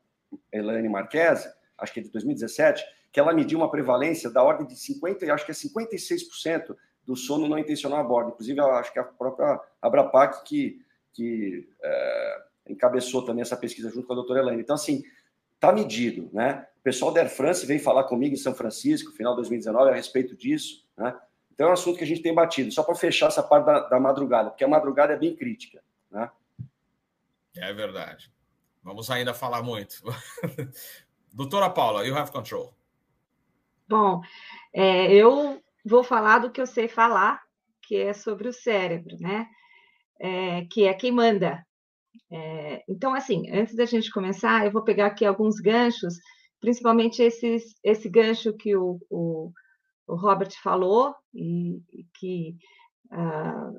Elaine 0.51 0.89
Marques, 0.89 1.47
acho 1.79 1.93
que 1.93 2.01
é 2.01 2.03
de 2.03 2.11
2017, 2.11 2.85
que 3.13 3.21
ela 3.21 3.33
mediu 3.33 3.59
uma 3.59 3.71
prevalência 3.71 4.31
da 4.31 4.43
ordem 4.43 4.67
de 4.67 4.77
50, 4.77 5.33
acho 5.33 5.45
que 5.45 5.53
é 5.53 5.55
56% 5.55 6.77
do 7.07 7.17
sono 7.17 7.49
não 7.49 7.59
intencional 7.59 8.01
a 8.01 8.05
bordo. 8.05 8.31
Inclusive, 8.31 8.61
acho 8.61 8.93
que 8.93 8.99
a 8.99 9.05
própria 9.05 9.61
Abrapac 9.81 10.45
que, 10.45 10.81
que 11.13 11.69
é, 11.83 12.43
encabeçou 12.69 13.25
também 13.25 13.43
essa 13.43 13.57
pesquisa 13.57 13.91
junto 13.91 14.07
com 14.07 14.13
a 14.13 14.17
doutora 14.17 14.41
Elaine. 14.41 14.61
Então, 14.61 14.75
assim, 14.75 15.05
está 15.55 15.73
medido, 15.73 16.29
né? 16.33 16.67
O 16.81 16.83
pessoal 16.83 17.13
da 17.13 17.21
Air 17.21 17.31
France 17.31 17.65
veio 17.65 17.81
falar 17.81 18.05
comigo 18.05 18.35
em 18.35 18.39
São 18.39 18.55
Francisco, 18.55 19.13
final 19.13 19.33
de 19.33 19.37
2019, 19.39 19.91
a 19.91 19.95
respeito 19.95 20.37
disso, 20.37 20.85
né? 20.97 21.17
Então, 21.53 21.69
é 21.69 21.71
um 21.71 21.73
assunto 21.73 21.97
que 21.97 22.05
a 22.05 22.07
gente 22.07 22.21
tem 22.23 22.35
batido. 22.35 22.71
Só 22.71 22.83
para 22.83 22.95
fechar 22.95 23.29
essa 23.29 23.43
parte 23.43 23.65
da, 23.65 23.81
da, 23.89 23.99
madrugada, 23.99 24.51
porque 24.51 24.65
a 24.65 24.69
madrugada 24.69 25.15
é 25.15 25.17
bem 25.17 25.35
crítica, 25.35 25.83
né? 26.11 26.31
É 27.57 27.73
verdade. 27.73 28.31
Vamos 28.83 29.11
ainda 29.11 29.33
falar 29.33 29.63
muito. 29.63 30.03
Doutora 31.37 31.69
Paula, 31.69 32.03
you 32.07 32.17
have 32.17 32.33
control. 32.33 32.73
Bom, 33.87 34.23
é, 34.73 35.13
eu 35.13 35.63
vou 35.85 36.03
falar 36.03 36.39
do 36.39 36.51
que 36.51 36.59
eu 36.59 36.67
sei 36.67 36.89
falar, 36.89 37.43
que 37.83 37.95
é 37.95 38.15
sobre 38.15 38.49
o 38.49 38.55
cérebro, 38.55 39.19
né? 39.21 39.47
É, 40.19 40.65
que 40.65 40.85
é 40.85 40.95
quem 40.95 41.13
manda. 41.13 41.63
É, 42.33 42.83
então, 42.89 43.13
assim, 43.13 43.51
antes 43.51 43.77
da 43.77 43.85
gente 43.85 44.11
começar, 44.11 44.65
eu 44.65 44.73
vou 44.73 44.83
pegar 44.83 45.09
aqui 45.09 45.27
alguns 45.27 45.61
ganchos, 45.61 46.15
principalmente 46.59 47.21
esses, 47.21 47.75
esse 47.85 48.09
gancho 48.09 48.57
que 48.57 48.75
o, 48.75 48.99
o, 49.11 49.53
o 50.07 50.15
Robert 50.15 50.53
falou 50.63 51.15
e, 51.35 51.83
que 52.19 52.57
uh, 53.13 53.79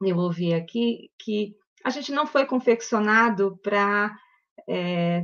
eu 0.00 0.16
ouvi 0.16 0.54
aqui, 0.54 1.10
que 1.18 1.54
a 1.84 1.90
gente 1.90 2.12
não 2.12 2.26
foi 2.26 2.46
confeccionado 2.46 3.58
para 3.62 4.16
é, 4.66 5.22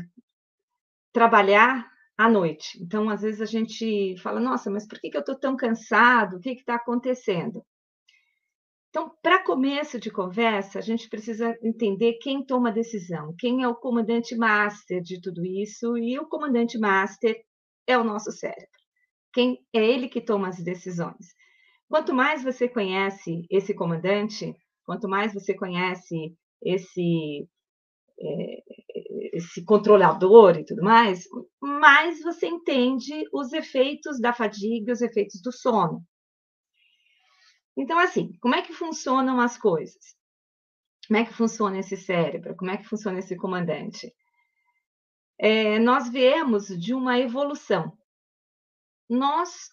trabalhar 1.14 1.88
à 2.18 2.28
noite. 2.28 2.76
Então, 2.82 3.08
às 3.08 3.22
vezes 3.22 3.40
a 3.40 3.46
gente 3.46 4.16
fala, 4.18 4.40
nossa, 4.40 4.70
mas 4.70 4.86
por 4.86 5.00
que, 5.00 5.08
que 5.08 5.16
eu 5.16 5.20
estou 5.20 5.38
tão 5.38 5.56
cansado? 5.56 6.36
O 6.36 6.40
que 6.40 6.50
está 6.50 6.74
acontecendo? 6.74 7.64
Então, 8.90 9.10
para 9.22 9.42
começo 9.42 9.98
de 9.98 10.10
conversa, 10.10 10.78
a 10.78 10.82
gente 10.82 11.08
precisa 11.08 11.56
entender 11.62 12.14
quem 12.20 12.44
toma 12.44 12.68
a 12.68 12.72
decisão, 12.72 13.34
quem 13.38 13.62
é 13.62 13.68
o 13.68 13.74
comandante 13.74 14.36
master 14.36 15.00
de 15.00 15.20
tudo 15.20 15.44
isso, 15.44 15.96
e 15.96 16.18
o 16.18 16.28
comandante 16.28 16.78
master 16.78 17.40
é 17.86 17.96
o 17.98 18.04
nosso 18.04 18.30
cérebro. 18.30 18.68
Quem 19.32 19.58
é 19.72 19.84
ele 19.84 20.08
que 20.08 20.20
toma 20.20 20.48
as 20.48 20.62
decisões. 20.62 21.34
Quanto 21.88 22.14
mais 22.14 22.44
você 22.44 22.68
conhece 22.68 23.44
esse 23.50 23.74
comandante, 23.74 24.54
quanto 24.84 25.08
mais 25.08 25.34
você 25.34 25.54
conhece 25.54 26.36
esse 26.62 27.48
é, 28.20 28.62
esse 29.34 29.64
controlador 29.64 30.56
e 30.56 30.64
tudo 30.64 30.82
mais, 30.82 31.24
mais 31.60 32.22
você 32.22 32.46
entende 32.46 33.24
os 33.32 33.52
efeitos 33.52 34.20
da 34.20 34.32
fadiga, 34.32 34.92
os 34.92 35.02
efeitos 35.02 35.42
do 35.42 35.50
sono. 35.50 36.02
Então, 37.76 37.98
assim, 37.98 38.32
como 38.40 38.54
é 38.54 38.62
que 38.62 38.72
funcionam 38.72 39.40
as 39.40 39.58
coisas? 39.58 40.16
Como 41.08 41.18
é 41.18 41.24
que 41.24 41.34
funciona 41.34 41.78
esse 41.78 41.96
cérebro? 41.96 42.56
Como 42.56 42.70
é 42.70 42.76
que 42.76 42.88
funciona 42.88 43.18
esse 43.18 43.36
comandante? 43.36 44.14
É, 45.38 45.78
nós 45.80 46.08
viemos 46.08 46.68
de 46.68 46.94
uma 46.94 47.18
evolução. 47.18 47.92
Nós, 49.10 49.68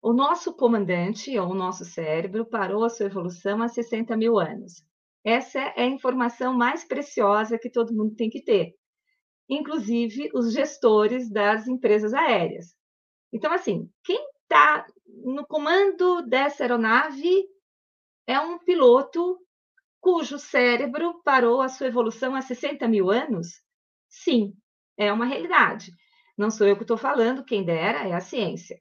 o 0.00 0.12
nosso 0.12 0.54
comandante, 0.54 1.36
ou 1.36 1.50
o 1.50 1.54
nosso 1.54 1.84
cérebro, 1.84 2.46
parou 2.46 2.84
a 2.84 2.88
sua 2.88 3.06
evolução 3.06 3.60
há 3.60 3.68
60 3.68 4.16
mil 4.16 4.38
anos. 4.38 4.84
Essa 5.24 5.58
é 5.58 5.82
a 5.82 5.86
informação 5.86 6.54
mais 6.54 6.84
preciosa 6.84 7.58
que 7.58 7.70
todo 7.70 7.94
mundo 7.94 8.14
tem 8.14 8.30
que 8.30 8.42
ter, 8.42 8.74
inclusive 9.48 10.30
os 10.34 10.52
gestores 10.52 11.30
das 11.30 11.66
empresas 11.66 12.14
aéreas. 12.14 12.74
Então, 13.32 13.52
assim, 13.52 13.90
quem 14.02 14.18
está 14.42 14.86
no 15.06 15.46
comando 15.46 16.22
dessa 16.22 16.64
aeronave 16.64 17.46
é 18.26 18.38
um 18.38 18.58
piloto 18.58 19.38
cujo 20.00 20.38
cérebro 20.38 21.20
parou 21.24 21.60
a 21.60 21.68
sua 21.68 21.86
evolução 21.86 22.34
há 22.34 22.42
60 22.42 22.86
mil 22.88 23.10
anos? 23.10 23.62
Sim, 24.08 24.54
é 24.96 25.12
uma 25.12 25.24
realidade. 25.24 25.92
Não 26.36 26.50
sou 26.50 26.66
eu 26.66 26.76
que 26.76 26.82
estou 26.82 26.96
falando, 26.96 27.44
quem 27.44 27.64
dera 27.64 28.06
é 28.06 28.12
a 28.12 28.20
ciência. 28.20 28.80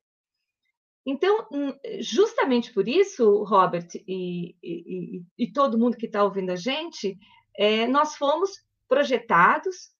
Então, 1.05 1.47
hum, 1.51 1.74
justamente 1.99 2.74
por 2.74 2.88
isso, 2.88 3.43
Robert 3.43 3.88
e, 4.07 4.55
e, 4.64 5.24
e 5.38 5.51
todo 5.51 5.78
mundo 5.78 5.97
que 5.97 6.05
está 6.05 6.24
ouvindo 6.24 6.51
a 6.51 6.55
gente, 6.55 7.18
é, 7.57 7.86
nós 7.88 8.16
fomos 8.16 8.51
projetados, 8.88 9.91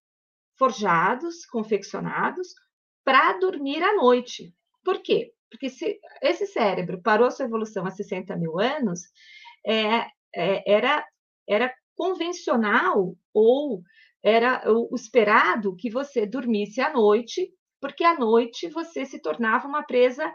forjados, 0.58 1.46
confeccionados 1.46 2.54
para 3.04 3.38
dormir 3.40 3.84
à 3.84 3.96
noite. 3.96 4.54
Por 4.84 5.02
quê? 5.02 5.34
Porque 5.50 5.70
se 5.70 6.00
esse 6.22 6.48
cérebro 6.48 7.02
parou 7.02 7.30
sua 7.30 7.46
evolução 7.46 7.86
há 7.86 7.92
60 7.92 8.36
mil 8.38 8.60
anos, 8.60 9.02
é, 9.66 10.08
é, 10.36 10.72
era, 10.72 11.06
era 11.48 11.74
convencional 11.96 13.16
ou 13.34 13.84
era 14.24 14.64
o 14.72 14.96
esperado 14.96 15.76
que 15.76 15.90
você 15.90 16.26
dormisse 16.26 16.80
à 16.82 16.92
noite, 16.92 17.52
porque 17.80 18.04
à 18.04 18.18
noite 18.18 18.70
você 18.70 19.06
se 19.06 19.22
tornava 19.22 19.68
uma 19.68 19.84
presa 19.84 20.34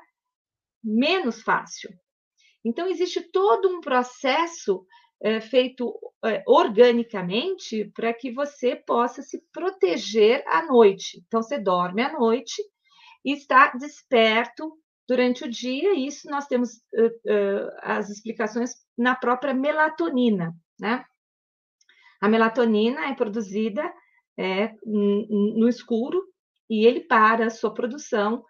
menos 0.85 1.43
fácil. 1.43 1.91
Então, 2.64 2.87
existe 2.87 3.23
todo 3.33 3.69
um 3.69 3.81
processo 3.81 4.85
é, 5.21 5.41
feito 5.41 5.99
é, 6.25 6.43
organicamente 6.47 7.91
para 7.95 8.12
que 8.12 8.31
você 8.31 8.77
possa 8.77 9.23
se 9.23 9.43
proteger 9.53 10.43
à 10.47 10.66
noite. 10.66 11.23
Então, 11.27 11.43
você 11.43 11.59
dorme 11.59 12.03
à 12.03 12.12
noite 12.12 12.62
e 13.25 13.33
está 13.33 13.73
desperto 13.73 14.73
durante 15.09 15.45
o 15.45 15.51
dia, 15.51 15.95
e 15.95 16.07
isso 16.07 16.29
nós 16.29 16.47
temos 16.47 16.75
uh, 16.95 17.07
uh, 17.07 17.71
as 17.81 18.11
explicações 18.11 18.73
na 18.97 19.14
própria 19.14 19.55
melatonina, 19.55 20.55
né? 20.79 21.03
A 22.21 22.29
melatonina 22.29 23.07
é 23.09 23.14
produzida 23.14 23.91
é, 24.39 24.75
no 24.85 25.69
escuro 25.69 26.23
e 26.69 26.85
ele 26.85 27.01
para 27.01 27.47
a 27.47 27.51
sua 27.51 27.73
produção 27.73 28.45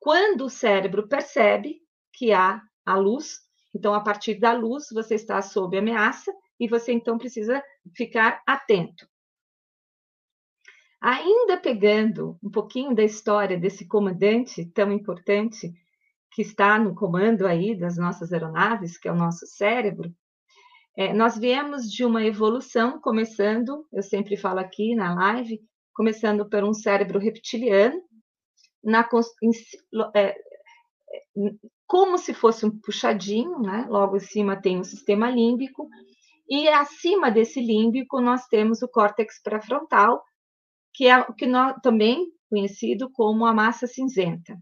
quando 0.00 0.44
o 0.44 0.50
cérebro 0.50 1.08
percebe 1.08 1.80
que 2.12 2.32
há 2.32 2.62
a 2.86 2.96
luz. 2.96 3.40
Então, 3.74 3.94
a 3.94 4.00
partir 4.00 4.38
da 4.38 4.52
luz, 4.52 4.86
você 4.92 5.14
está 5.14 5.40
sob 5.42 5.76
ameaça 5.76 6.32
e 6.58 6.66
você 6.66 6.92
então 6.92 7.18
precisa 7.18 7.62
ficar 7.94 8.42
atento. 8.46 9.06
Ainda 11.00 11.56
pegando 11.56 12.36
um 12.42 12.50
pouquinho 12.50 12.94
da 12.94 13.04
história 13.04 13.56
desse 13.56 13.86
comandante 13.86 14.66
tão 14.66 14.90
importante 14.90 15.72
que 16.32 16.42
está 16.42 16.78
no 16.78 16.94
comando 16.94 17.46
aí 17.46 17.78
das 17.78 17.96
nossas 17.96 18.32
aeronaves, 18.32 18.98
que 18.98 19.08
é 19.08 19.12
o 19.12 19.16
nosso 19.16 19.46
cérebro, 19.46 20.12
é, 20.96 21.12
nós 21.12 21.38
viemos 21.38 21.88
de 21.88 22.04
uma 22.04 22.24
evolução, 22.24 23.00
começando, 23.00 23.86
eu 23.92 24.02
sempre 24.02 24.36
falo 24.36 24.58
aqui 24.58 24.96
na 24.96 25.14
live, 25.14 25.60
começando 25.94 26.48
por 26.48 26.64
um 26.64 26.74
cérebro 26.74 27.20
reptiliano, 27.20 28.02
na, 28.82 29.08
em, 29.40 29.50
é, 30.16 30.36
como 31.88 32.18
se 32.18 32.34
fosse 32.34 32.66
um 32.66 32.78
puxadinho, 32.78 33.58
né? 33.60 33.86
Logo 33.88 34.18
em 34.18 34.20
cima 34.20 34.60
tem 34.60 34.78
o 34.78 34.84
sistema 34.84 35.30
límbico, 35.30 35.88
e 36.48 36.68
acima 36.68 37.30
desse 37.30 37.60
límbico 37.60 38.20
nós 38.20 38.46
temos 38.46 38.82
o 38.82 38.88
córtex 38.88 39.42
pré-frontal, 39.42 40.22
que 40.94 41.08
é 41.08 41.24
que 41.32 41.46
nós, 41.46 41.76
também 41.82 42.30
conhecido 42.50 43.10
como 43.10 43.46
a 43.46 43.54
massa 43.54 43.86
cinzenta. 43.86 44.56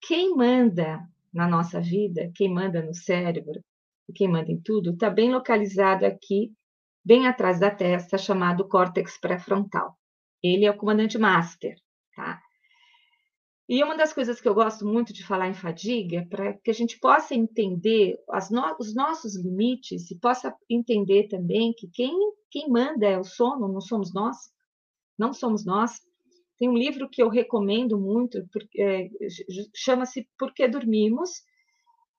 Quem 0.00 0.34
manda 0.34 1.00
na 1.32 1.46
nossa 1.46 1.80
vida, 1.80 2.30
quem 2.34 2.52
manda 2.52 2.82
no 2.82 2.94
cérebro, 2.94 3.62
quem 4.14 4.28
manda 4.28 4.50
em 4.50 4.60
tudo, 4.60 4.92
está 4.92 5.10
bem 5.10 5.32
localizado 5.32 6.06
aqui, 6.06 6.52
bem 7.04 7.26
atrás 7.26 7.60
da 7.60 7.70
testa, 7.70 8.16
chamado 8.16 8.68
córtex 8.68 9.18
pré-frontal. 9.18 9.98
Ele 10.42 10.64
é 10.64 10.70
o 10.70 10.76
comandante 10.76 11.18
master, 11.18 11.74
tá? 12.14 12.40
E 13.66 13.82
uma 13.82 13.96
das 13.96 14.12
coisas 14.12 14.40
que 14.40 14.48
eu 14.48 14.54
gosto 14.54 14.86
muito 14.86 15.12
de 15.12 15.26
falar 15.26 15.48
em 15.48 15.54
fadiga 15.54 16.18
é 16.18 16.24
para 16.24 16.52
que 16.52 16.70
a 16.70 16.74
gente 16.74 16.98
possa 16.98 17.34
entender 17.34 18.18
no, 18.50 18.76
os 18.78 18.94
nossos 18.94 19.36
limites 19.36 20.10
e 20.10 20.18
possa 20.18 20.54
entender 20.68 21.28
também 21.28 21.72
que 21.72 21.88
quem, 21.88 22.14
quem 22.50 22.68
manda 22.68 23.06
é 23.06 23.18
o 23.18 23.24
sono, 23.24 23.66
não 23.66 23.80
somos 23.80 24.12
nós, 24.12 24.36
não 25.18 25.32
somos 25.32 25.64
nós. 25.64 26.02
Tem 26.58 26.68
um 26.68 26.76
livro 26.76 27.08
que 27.08 27.22
eu 27.22 27.28
recomendo 27.30 27.98
muito, 27.98 28.38
é, 28.76 29.08
chama-se 29.74 30.28
Por 30.38 30.52
que 30.52 30.68
Dormimos, 30.68 31.30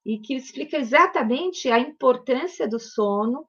e 0.06 0.20
que 0.20 0.36
explica 0.36 0.78
exatamente 0.78 1.70
a 1.70 1.80
importância 1.80 2.68
do 2.68 2.80
sono, 2.80 3.48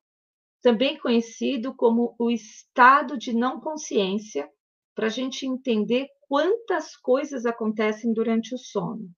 também 0.63 0.99
conhecido 0.99 1.75
como 1.75 2.15
o 2.19 2.31
estado 2.31 3.19
de 3.19 3.33
não 3.33 3.61
consciência, 3.61 4.51
para 4.95 5.07
a 5.07 5.11
gente 5.11 5.47
entender 5.47 6.09
quantas 6.29 6.97
coisas 6.97 7.47
acontecem 7.47 8.13
durante 8.13 8.55
o 8.55 8.59
sono. 8.59 9.11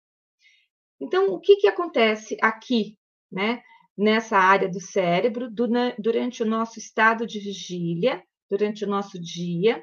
Então, 1.01 1.29
o 1.29 1.41
que, 1.41 1.57
que 1.57 1.69
acontece 1.69 2.37
aqui, 2.43 2.99
né, 3.31 3.63
nessa 3.97 4.37
área 4.37 4.69
do 4.69 4.81
cérebro, 4.81 5.51
durante 5.51 6.43
o 6.43 6.47
nosso 6.47 6.79
estado 6.79 7.27
de 7.27 7.39
vigília, 7.39 8.23
durante 8.49 8.85
o 8.85 8.89
nosso 8.89 9.21
dia, 9.21 9.83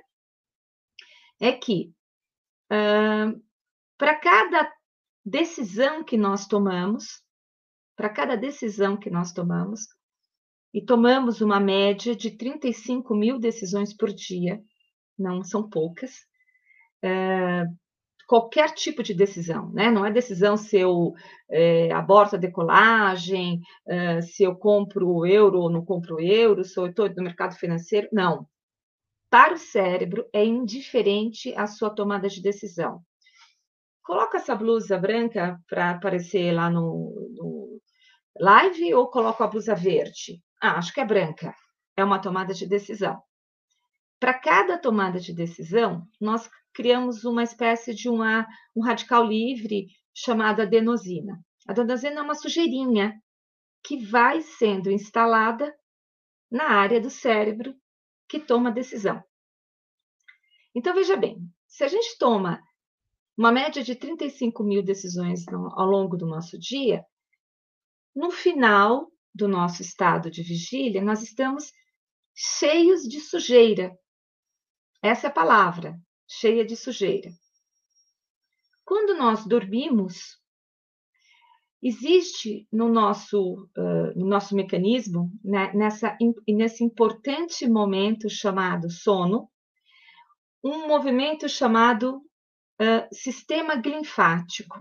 é 1.39 1.51
que 1.51 1.93
uh, 2.71 3.41
para 3.97 4.15
cada 4.15 4.71
decisão 5.25 6.03
que 6.03 6.17
nós 6.17 6.47
tomamos, 6.47 7.23
para 7.95 8.09
cada 8.09 8.35
decisão 8.35 8.97
que 8.97 9.09
nós 9.09 9.31
tomamos, 9.33 9.81
e 10.73 10.81
tomamos 10.81 11.39
uma 11.39 11.59
média 11.59 12.13
de 12.15 12.31
35 12.31 13.15
mil 13.15 13.39
decisões 13.39 13.95
por 13.95 14.13
dia, 14.13 14.61
não 15.17 15.41
são 15.41 15.69
poucas, 15.69 16.25
é, 17.05 17.65
qualquer 18.27 18.73
tipo 18.73 19.03
de 19.03 19.13
decisão, 19.13 19.71
né? 19.71 19.91
Não 19.91 20.05
é 20.05 20.11
decisão 20.11 20.57
se 20.57 20.77
eu 20.77 21.13
é, 21.49 21.91
aborto 21.91 22.35
a 22.35 22.39
decolagem, 22.39 23.61
é, 23.87 24.21
se 24.21 24.43
eu 24.43 24.55
compro 24.55 25.25
euro 25.25 25.59
ou 25.59 25.69
não 25.69 25.85
compro 25.85 26.19
euro, 26.19 26.63
se 26.63 26.77
eu 26.79 26.87
estou 26.87 27.09
no 27.09 27.23
mercado 27.23 27.55
financeiro, 27.55 28.07
não. 28.11 28.47
Para 29.29 29.53
o 29.53 29.57
cérebro 29.57 30.27
é 30.33 30.43
indiferente 30.43 31.53
a 31.55 31.67
sua 31.67 31.89
tomada 31.89 32.29
de 32.29 32.41
decisão. 32.41 33.01
Coloca 34.03 34.37
essa 34.37 34.55
blusa 34.55 34.97
branca 34.97 35.59
para 35.67 35.91
aparecer 35.91 36.51
lá 36.53 36.69
no, 36.69 37.31
no 37.35 37.81
live 38.39 38.93
ou 38.93 39.09
coloco 39.09 39.43
a 39.43 39.47
blusa 39.47 39.75
verde? 39.75 40.41
Ah, 40.61 40.77
acho 40.77 40.93
que 40.93 41.01
é 41.01 41.05
branca. 41.05 41.53
É 41.97 42.03
uma 42.03 42.19
tomada 42.19 42.53
de 42.53 42.67
decisão. 42.67 43.21
Para 44.19 44.33
cada 44.33 44.77
tomada 44.77 45.19
de 45.19 45.33
decisão, 45.33 46.07
nós 46.19 46.49
criamos 46.73 47.23
uma 47.25 47.43
espécie 47.43 47.93
de 47.93 48.09
uma, 48.09 48.45
um 48.75 48.81
radical 48.81 49.25
livre 49.25 49.87
chamado 50.13 50.61
adenosina. 50.61 51.39
A 51.67 51.71
adenosina 51.71 52.19
é 52.19 52.23
uma 52.23 52.35
sujeirinha 52.35 53.13
que 53.83 53.97
vai 54.05 54.41
sendo 54.41 54.89
instalada 54.89 55.73
na 56.51 56.69
área 56.69 56.99
do 56.99 57.09
cérebro 57.09 57.75
que 58.27 58.39
toma 58.39 58.69
a 58.69 58.73
decisão. 58.73 59.23
Então, 60.73 60.93
veja 60.93 61.15
bem, 61.15 61.37
se 61.67 61.83
a 61.83 61.87
gente 61.87 62.17
toma 62.17 62.61
uma 63.37 63.51
média 63.51 63.83
de 63.83 63.95
35 63.95 64.63
mil 64.63 64.83
decisões 64.83 65.45
ao 65.47 65.85
longo 65.85 66.17
do 66.17 66.25
nosso 66.25 66.57
dia, 66.57 67.03
no 68.15 68.31
final 68.31 69.11
do 69.33 69.47
nosso 69.47 69.81
estado 69.81 70.31
de 70.31 70.41
vigília, 70.41 71.01
nós 71.01 71.21
estamos 71.21 71.71
cheios 72.33 73.03
de 73.03 73.19
sujeira. 73.19 73.93
Essa 75.01 75.27
é 75.27 75.29
a 75.29 75.33
palavra, 75.33 75.99
cheia 76.27 76.65
de 76.65 76.75
sujeira. 76.75 77.31
Quando 78.83 79.17
nós 79.17 79.45
dormimos, 79.45 80.39
existe 81.81 82.67
no 82.71 82.89
nosso, 82.89 83.69
uh, 83.77 84.19
no 84.19 84.27
nosso 84.27 84.55
mecanismo, 84.55 85.31
né, 85.43 85.71
nessa, 85.73 86.17
nesse 86.47 86.83
importante 86.83 87.67
momento 87.67 88.29
chamado 88.29 88.89
sono, 88.89 89.49
um 90.63 90.87
movimento 90.87 91.47
chamado 91.47 92.17
uh, 92.17 93.07
sistema 93.13 93.75
linfático. 93.75 94.79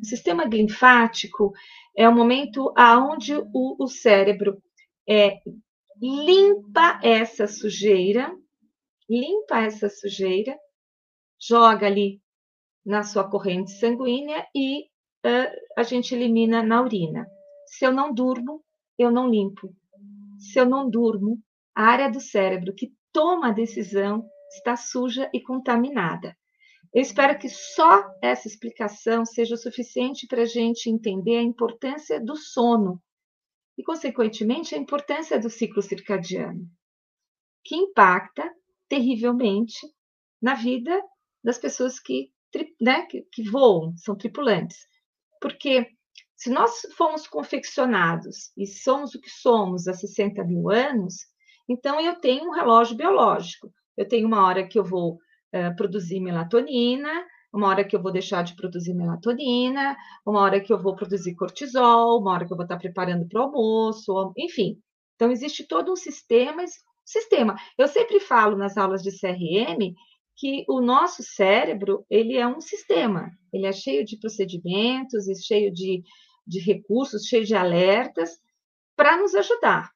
O 0.00 0.04
sistema 0.04 0.44
linfático 0.44 1.52
é 1.96 2.08
o 2.08 2.14
momento 2.14 2.72
aonde 2.76 3.34
o, 3.34 3.82
o 3.82 3.88
cérebro 3.88 4.62
é, 5.08 5.40
limpa 6.00 7.00
essa 7.02 7.48
sujeira, 7.48 8.32
limpa 9.08 9.60
essa 9.60 9.88
sujeira, 9.88 10.58
joga 11.40 11.86
ali 11.86 12.20
na 12.84 13.02
sua 13.02 13.28
corrente 13.28 13.72
sanguínea 13.72 14.46
e 14.54 14.82
uh, 15.26 15.50
a 15.76 15.82
gente 15.82 16.14
elimina 16.14 16.62
na 16.62 16.82
urina. 16.82 17.26
Se 17.66 17.84
eu 17.84 17.92
não 17.92 18.12
durmo, 18.12 18.64
eu 18.98 19.10
não 19.10 19.28
limpo. 19.28 19.74
Se 20.38 20.58
eu 20.58 20.66
não 20.66 20.88
durmo, 20.88 21.40
a 21.74 21.84
área 21.84 22.10
do 22.10 22.20
cérebro 22.20 22.74
que 22.74 22.92
toma 23.12 23.48
a 23.48 23.52
decisão 23.52 24.28
está 24.50 24.76
suja 24.76 25.30
e 25.32 25.40
contaminada. 25.40 26.36
Eu 26.92 27.02
espero 27.02 27.38
que 27.38 27.48
só 27.48 28.02
essa 28.22 28.48
explicação 28.48 29.24
seja 29.24 29.54
o 29.54 29.58
suficiente 29.58 30.26
para 30.26 30.42
a 30.42 30.46
gente 30.46 30.88
entender 30.88 31.36
a 31.36 31.42
importância 31.42 32.18
do 32.18 32.34
sono 32.34 33.02
e, 33.76 33.82
consequentemente, 33.82 34.74
a 34.74 34.78
importância 34.78 35.38
do 35.38 35.50
ciclo 35.50 35.82
circadiano, 35.82 36.66
que 37.62 37.76
impacta 37.76 38.50
terrivelmente 38.88 39.76
na 40.40 40.54
vida 40.54 41.00
das 41.42 41.58
pessoas 41.58 41.98
que, 42.00 42.30
né, 42.80 43.06
que, 43.06 43.22
que 43.32 43.42
voam, 43.48 43.96
são 43.96 44.16
tripulantes. 44.16 44.78
Porque 45.40 45.86
se 46.36 46.50
nós 46.50 46.82
fomos 46.96 47.26
confeccionados 47.26 48.52
e 48.56 48.66
somos 48.66 49.14
o 49.14 49.20
que 49.20 49.30
somos 49.30 49.88
há 49.88 49.94
60 49.94 50.44
mil 50.44 50.70
anos, 50.70 51.16
então 51.68 52.00
eu 52.00 52.16
tenho 52.16 52.48
um 52.48 52.52
relógio 52.52 52.96
biológico. 52.96 53.72
Eu 53.96 54.06
tenho 54.06 54.26
uma 54.26 54.46
hora 54.46 54.66
que 54.66 54.78
eu 54.78 54.84
vou 54.84 55.14
uh, 55.14 55.76
produzir 55.76 56.20
melatonina, 56.20 57.10
uma 57.52 57.68
hora 57.68 57.84
que 57.84 57.96
eu 57.96 58.02
vou 58.02 58.12
deixar 58.12 58.42
de 58.42 58.54
produzir 58.54 58.94
melatonina, 58.94 59.96
uma 60.24 60.40
hora 60.40 60.60
que 60.60 60.72
eu 60.72 60.80
vou 60.80 60.94
produzir 60.94 61.34
cortisol, 61.34 62.20
uma 62.20 62.32
hora 62.32 62.46
que 62.46 62.52
eu 62.52 62.56
vou 62.56 62.64
estar 62.64 62.78
preparando 62.78 63.26
para 63.26 63.40
o 63.40 63.44
almoço, 63.44 64.32
enfim. 64.36 64.80
Então, 65.16 65.32
existe 65.32 65.66
todo 65.66 65.90
um 65.90 65.96
sistema, 65.96 66.62
sistema. 67.08 67.56
Eu 67.76 67.88
sempre 67.88 68.20
falo 68.20 68.56
nas 68.56 68.76
aulas 68.76 69.02
de 69.02 69.10
CRM 69.10 69.94
que 70.36 70.64
o 70.68 70.80
nosso 70.80 71.22
cérebro, 71.22 72.04
ele 72.08 72.36
é 72.36 72.46
um 72.46 72.60
sistema, 72.60 73.30
ele 73.52 73.66
é 73.66 73.72
cheio 73.72 74.04
de 74.04 74.18
procedimentos 74.18 75.26
e 75.26 75.34
cheio 75.34 75.72
de, 75.72 76.02
de 76.46 76.60
recursos, 76.60 77.26
cheio 77.26 77.44
de 77.44 77.56
alertas 77.56 78.38
para 78.94 79.16
nos 79.16 79.34
ajudar. 79.34 79.90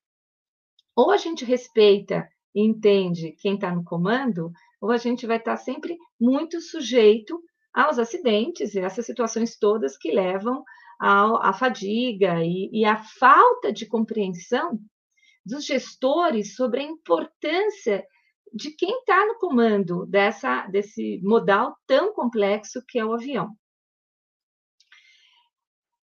Ou 0.96 1.10
a 1.10 1.16
gente 1.16 1.44
respeita 1.44 2.28
e 2.54 2.60
entende 2.60 3.36
quem 3.40 3.54
está 3.54 3.72
no 3.72 3.84
comando, 3.84 4.50
ou 4.80 4.90
a 4.90 4.96
gente 4.96 5.26
vai 5.26 5.36
estar 5.36 5.56
sempre 5.56 5.96
muito 6.20 6.60
sujeito 6.60 7.40
aos 7.72 7.98
acidentes 7.98 8.74
e 8.74 8.80
essas 8.80 9.06
situações 9.06 9.56
todas 9.56 9.96
que 9.96 10.10
levam 10.10 10.62
à 11.00 11.52
fadiga 11.52 12.44
e, 12.44 12.68
e 12.72 12.84
à 12.84 13.02
falta 13.02 13.72
de 13.72 13.86
compreensão 13.86 14.78
dos 15.44 15.64
gestores 15.64 16.54
sobre 16.54 16.80
a 16.80 16.84
importância 16.84 18.06
de 18.52 18.70
quem 18.70 18.98
está 18.98 19.26
no 19.26 19.38
comando 19.38 20.06
dessa, 20.06 20.66
desse 20.66 21.20
modal 21.22 21.76
tão 21.86 22.12
complexo 22.12 22.84
que 22.86 22.98
é 22.98 23.04
o 23.04 23.14
avião. 23.14 23.56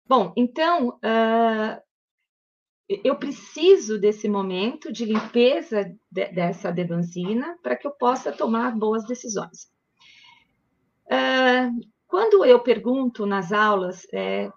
Bom, 0.06 0.32
então, 0.36 0.88
uh, 0.88 1.80
eu 2.88 3.14
preciso 3.16 4.00
desse 4.00 4.28
momento 4.28 4.92
de 4.92 5.04
limpeza 5.04 5.84
de, 6.10 6.32
dessa 6.32 6.70
adenosina 6.70 7.56
para 7.62 7.76
que 7.76 7.86
eu 7.86 7.92
possa 7.92 8.32
tomar 8.32 8.76
boas 8.76 9.06
decisões. 9.06 9.70
Uh, 11.06 11.80
quando 12.08 12.44
eu 12.44 12.58
pergunto 12.60 13.24
nas 13.24 13.52
aulas, 13.52 14.04
é, 14.12 14.50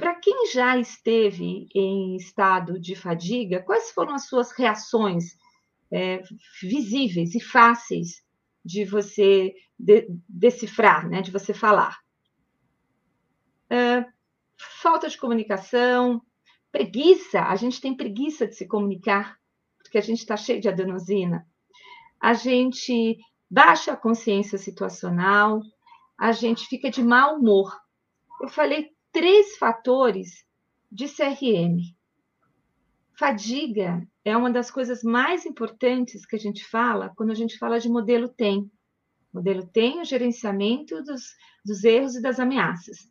para 0.00 0.14
quem 0.14 0.46
já 0.52 0.78
esteve 0.78 1.68
em 1.74 2.16
estado 2.16 2.80
de 2.80 2.96
fadiga, 2.96 3.62
quais 3.62 3.90
foram 3.90 4.14
as 4.14 4.26
suas 4.26 4.52
reações 4.52 5.36
é, 5.92 6.22
visíveis 6.62 7.34
e 7.34 7.40
fáceis 7.40 8.22
de 8.64 8.84
você 8.84 9.54
de, 9.78 10.06
decifrar, 10.28 11.08
né, 11.08 11.20
de 11.22 11.30
você 11.30 11.52
falar? 11.52 11.98
Uh, 13.72 14.04
falta 14.56 15.08
de 15.08 15.16
comunicação, 15.16 16.20
Preguiça, 16.72 17.42
a 17.42 17.56
gente 17.56 17.80
tem 17.80 17.96
preguiça 17.96 18.46
de 18.46 18.54
se 18.54 18.66
comunicar, 18.66 19.36
porque 19.82 19.98
a 19.98 20.00
gente 20.00 20.20
está 20.20 20.36
cheio 20.36 20.60
de 20.60 20.68
adenosina. 20.68 21.44
A 22.20 22.32
gente 22.32 23.18
baixa 23.50 23.92
a 23.92 23.96
consciência 23.96 24.56
situacional, 24.56 25.62
a 26.16 26.30
gente 26.30 26.66
fica 26.66 26.88
de 26.88 27.02
mau 27.02 27.36
humor. 27.36 27.76
Eu 28.40 28.48
falei 28.48 28.90
três 29.12 29.56
fatores 29.56 30.44
de 30.90 31.06
CRM. 31.06 31.78
Fadiga 33.18 34.06
é 34.24 34.36
uma 34.36 34.50
das 34.50 34.70
coisas 34.70 35.02
mais 35.02 35.44
importantes 35.44 36.24
que 36.24 36.36
a 36.36 36.38
gente 36.38 36.64
fala 36.64 37.12
quando 37.16 37.30
a 37.30 37.34
gente 37.34 37.58
fala 37.58 37.78
de 37.78 37.88
modelo 37.88 38.28
TEM. 38.28 38.70
Modelo 39.32 39.66
TEM, 39.66 40.00
o 40.00 40.04
gerenciamento 40.04 41.02
dos, 41.02 41.22
dos 41.64 41.84
erros 41.84 42.16
e 42.16 42.22
das 42.22 42.40
ameaças. 42.40 43.10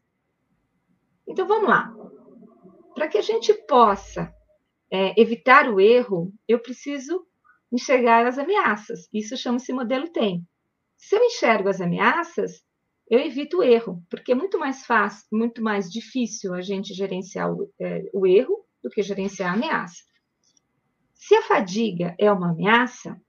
Então, 1.27 1.47
vamos 1.47 1.69
lá. 1.69 1.93
Para 2.95 3.07
que 3.07 3.17
a 3.17 3.21
gente 3.21 3.53
possa 3.67 4.33
é, 4.91 5.19
evitar 5.19 5.69
o 5.69 5.79
erro, 5.79 6.33
eu 6.47 6.59
preciso 6.59 7.25
enxergar 7.71 8.25
as 8.25 8.37
ameaças. 8.37 9.07
Isso 9.13 9.37
chama-se 9.37 9.71
modelo 9.71 10.09
TEM. 10.09 10.45
Se 10.97 11.15
eu 11.15 11.23
enxergo 11.23 11.69
as 11.69 11.79
ameaças, 11.79 12.63
eu 13.09 13.19
evito 13.19 13.57
o 13.57 13.63
erro, 13.63 14.03
porque 14.09 14.31
é 14.31 14.35
muito 14.35 14.59
mais 14.59 14.85
fácil, 14.85 15.25
muito 15.31 15.63
mais 15.63 15.91
difícil 15.91 16.53
a 16.53 16.61
gente 16.61 16.93
gerenciar 16.93 17.51
o, 17.51 17.71
é, 17.79 18.09
o 18.13 18.27
erro 18.27 18.65
do 18.83 18.89
que 18.89 19.01
gerenciar 19.01 19.51
a 19.51 19.53
ameaça. 19.55 20.03
Se 21.13 21.35
a 21.35 21.41
fadiga 21.41 22.15
é 22.19 22.31
uma 22.31 22.51
ameaça, 22.51 23.19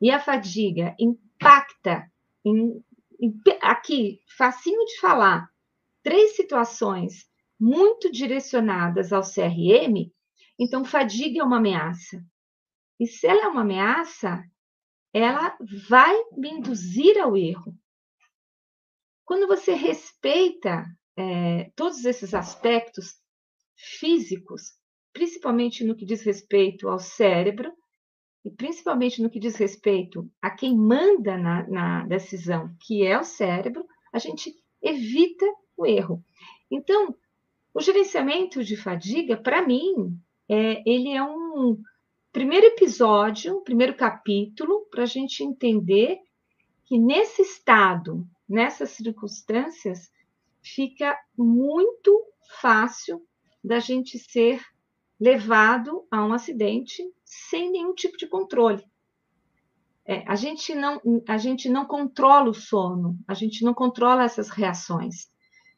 e 0.00 0.10
a 0.10 0.18
fadiga 0.18 0.96
impacta 0.98 2.10
em, 2.44 2.82
em, 3.20 3.40
aqui, 3.60 4.20
facinho 4.36 4.84
de 4.84 4.98
falar, 4.98 5.48
três 6.02 6.34
situações 6.34 7.30
muito 7.58 8.10
direcionadas 8.10 9.12
ao 9.12 9.22
CRM, 9.22 10.10
então 10.58 10.84
fadiga 10.84 11.40
é 11.40 11.44
uma 11.44 11.58
ameaça. 11.58 12.20
E 12.98 13.06
se 13.06 13.26
ela 13.26 13.44
é 13.44 13.46
uma 13.46 13.60
ameaça, 13.60 14.44
ela 15.12 15.56
vai 15.88 16.14
me 16.36 16.50
induzir 16.50 17.16
ao 17.18 17.36
erro. 17.36 17.72
Quando 19.24 19.46
você 19.46 19.74
respeita 19.74 20.84
é, 21.16 21.70
todos 21.76 22.04
esses 22.04 22.34
aspectos 22.34 23.16
físicos, 23.76 24.72
principalmente 25.12 25.84
no 25.84 25.94
que 25.94 26.06
diz 26.06 26.22
respeito 26.22 26.88
ao 26.88 26.98
cérebro, 26.98 27.72
e 28.44 28.50
principalmente 28.50 29.22
no 29.22 29.30
que 29.30 29.38
diz 29.38 29.56
respeito 29.56 30.28
a 30.40 30.50
quem 30.50 30.76
manda 30.76 31.38
na, 31.38 31.66
na 31.68 32.06
decisão, 32.06 32.74
que 32.80 33.04
é 33.04 33.18
o 33.18 33.24
cérebro, 33.24 33.86
a 34.12 34.18
gente 34.18 34.52
evita 34.82 35.46
o 35.76 35.86
erro. 35.86 36.24
Então, 36.70 37.14
o 37.72 37.80
gerenciamento 37.80 38.62
de 38.64 38.76
fadiga, 38.76 39.36
para 39.36 39.64
mim, 39.64 40.18
é, 40.48 40.82
ele 40.84 41.10
é 41.10 41.22
um 41.22 41.80
primeiro 42.32 42.66
episódio, 42.66 43.58
um 43.58 43.62
primeiro 43.62 43.94
capítulo, 43.94 44.86
para 44.90 45.04
a 45.04 45.06
gente 45.06 45.44
entender 45.44 46.18
que 46.84 46.98
nesse 46.98 47.42
estado, 47.42 48.26
nessas 48.52 48.90
circunstâncias, 48.90 50.12
fica 50.60 51.18
muito 51.36 52.22
fácil 52.60 53.26
da 53.64 53.78
gente 53.78 54.18
ser 54.18 54.60
levado 55.18 56.06
a 56.10 56.22
um 56.22 56.34
acidente 56.34 57.02
sem 57.24 57.70
nenhum 57.70 57.94
tipo 57.94 58.18
de 58.18 58.26
controle. 58.26 58.84
É, 60.04 60.22
a, 60.28 60.34
gente 60.36 60.74
não, 60.74 61.00
a 61.26 61.38
gente 61.38 61.70
não 61.70 61.86
controla 61.86 62.50
o 62.50 62.54
sono, 62.54 63.18
a 63.26 63.32
gente 63.32 63.64
não 63.64 63.72
controla 63.72 64.24
essas 64.24 64.50
reações. 64.50 65.30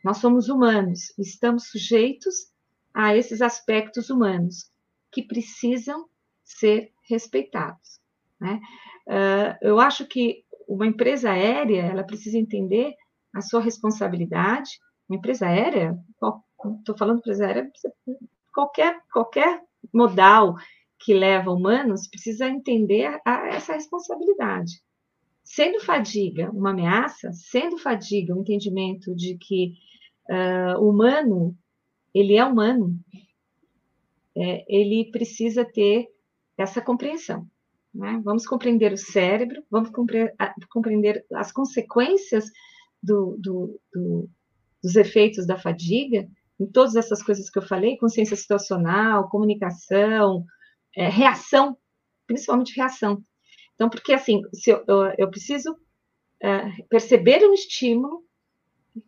Nós 0.02 0.16
somos 0.16 0.48
humanos, 0.48 1.16
estamos 1.16 1.68
sujeitos 1.68 2.52
a 2.92 3.16
esses 3.16 3.40
aspectos 3.40 4.10
humanos 4.10 4.68
que 5.12 5.22
precisam 5.22 6.08
ser 6.42 6.92
respeitados. 7.08 8.00
Né? 8.40 8.60
Uh, 9.06 9.56
eu 9.60 9.78
acho 9.78 10.06
que 10.06 10.43
uma 10.68 10.86
empresa 10.86 11.30
aérea 11.30 11.82
ela 11.82 12.04
precisa 12.04 12.38
entender 12.38 12.94
a 13.34 13.40
sua 13.40 13.60
responsabilidade. 13.60 14.70
Uma 15.08 15.18
empresa 15.18 15.46
aérea, 15.46 15.98
estou 16.78 16.96
falando 16.96 17.18
empresa 17.18 17.46
aérea, 17.46 17.70
qualquer 18.52 19.00
qualquer 19.12 19.60
modal 19.92 20.54
que 20.98 21.12
leva 21.12 21.50
humanos 21.50 22.08
precisa 22.08 22.48
entender 22.48 23.20
a, 23.24 23.48
essa 23.48 23.74
responsabilidade. 23.74 24.82
Sendo 25.42 25.80
fadiga 25.80 26.50
uma 26.50 26.70
ameaça, 26.70 27.30
sendo 27.32 27.76
fadiga 27.76 28.34
o 28.34 28.38
um 28.38 28.40
entendimento 28.40 29.14
de 29.14 29.36
que 29.36 29.74
uh, 30.30 30.80
humano, 30.80 31.54
ele 32.14 32.36
é 32.36 32.44
humano, 32.44 32.98
é, 34.36 34.64
ele 34.68 35.10
precisa 35.10 35.64
ter 35.64 36.08
essa 36.56 36.80
compreensão. 36.80 37.46
Né? 37.94 38.20
Vamos 38.24 38.46
compreender 38.46 38.92
o 38.92 38.98
cérebro, 38.98 39.62
vamos 39.70 39.90
compreender 40.68 41.24
as 41.34 41.52
consequências 41.52 42.50
do, 43.00 43.36
do, 43.38 43.80
do, 43.92 44.28
dos 44.82 44.96
efeitos 44.96 45.46
da 45.46 45.56
fadiga, 45.56 46.26
em 46.58 46.66
todas 46.66 46.96
essas 46.96 47.22
coisas 47.22 47.48
que 47.48 47.58
eu 47.58 47.62
falei, 47.62 47.96
consciência 47.96 48.36
situacional, 48.36 49.28
comunicação, 49.28 50.44
é, 50.96 51.08
reação, 51.08 51.76
principalmente 52.26 52.76
reação. 52.76 53.22
Então, 53.74 53.88
porque 53.88 54.12
assim, 54.12 54.42
se 54.52 54.70
eu, 54.70 54.84
eu, 54.88 55.14
eu 55.18 55.30
preciso 55.30 55.76
é, 56.42 56.70
perceber 56.88 57.44
um 57.44 57.52
estímulo, 57.52 58.24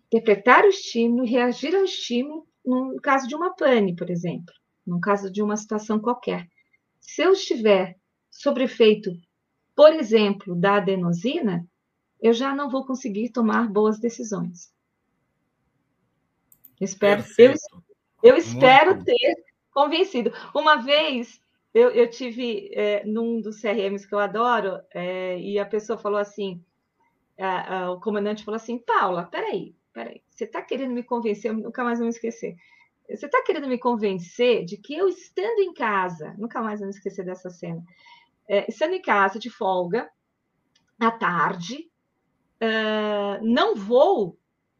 interpretar 0.07 0.65
o 0.65 0.69
estímulo 0.69 1.25
reagir 1.25 1.75
ao 1.75 1.85
estímulo 1.85 2.47
no 2.65 3.01
caso 3.01 3.29
de 3.29 3.35
uma 3.37 3.55
pane, 3.55 3.95
por 3.95 4.11
exemplo, 4.11 4.53
no 4.85 5.01
caso 5.01 5.31
de 5.31 5.41
uma 5.43 5.57
situação 5.57 6.01
qualquer. 6.01 6.49
Se 7.01 7.23
eu 7.23 7.33
estiver 7.33 7.97
sob 8.41 8.63
efeito, 8.63 9.11
por 9.75 9.93
exemplo, 9.93 10.55
da 10.55 10.77
adenosina, 10.77 11.67
eu 12.21 12.33
já 12.33 12.55
não 12.55 12.71
vou 12.71 12.87
conseguir 12.87 13.31
tomar 13.31 13.69
boas 13.69 13.99
decisões. 13.99 14.73
Espero, 16.81 17.25
eu, 17.39 17.55
eu 18.23 18.37
espero 18.37 19.03
ter 19.03 19.45
convencido. 19.71 20.33
Uma 20.55 20.77
vez 20.77 21.41
eu, 21.73 21.91
eu 21.91 22.09
tive 22.09 22.71
é, 22.73 23.05
num 23.05 23.41
dos 23.41 23.61
CRMs 23.61 24.07
que 24.07 24.15
eu 24.15 24.19
adoro, 24.19 24.81
é, 24.95 25.39
e 25.39 25.59
a 25.59 25.67
pessoa 25.67 25.99
falou 25.99 26.19
assim: 26.19 26.65
a, 27.39 27.77
a, 27.77 27.91
o 27.91 28.01
comandante 28.01 28.45
falou 28.45 28.57
assim, 28.57 28.79
Paula, 28.79 29.25
peraí, 29.25 29.75
peraí, 29.93 30.23
você 30.31 30.45
está 30.45 30.63
querendo 30.63 30.93
me 30.93 31.03
convencer, 31.03 31.51
eu 31.51 31.55
nunca 31.55 31.85
mais 31.85 31.99
vou 31.99 32.07
me 32.07 32.13
esquecer. 32.13 32.57
Você 33.09 33.27
está 33.27 33.43
querendo 33.43 33.69
me 33.69 33.79
convencer 33.79 34.65
de 34.65 34.77
que 34.77 34.95
eu 34.95 35.09
estando 35.09 35.61
em 35.61 35.73
casa, 35.73 36.35
nunca 36.39 36.61
mais 36.61 36.81
vou 36.81 36.89
me 36.89 36.95
esquecer 36.95 37.25
dessa 37.25 37.51
cena, 37.51 37.85
é, 38.49 38.69
estando 38.69 38.95
em 38.95 39.03
casa 39.03 39.39
de 39.39 39.51
folga, 39.51 40.09
à 40.99 41.11
tarde, 41.11 41.91
uh, 42.63 43.45
não 43.45 43.75
vou 43.75 44.39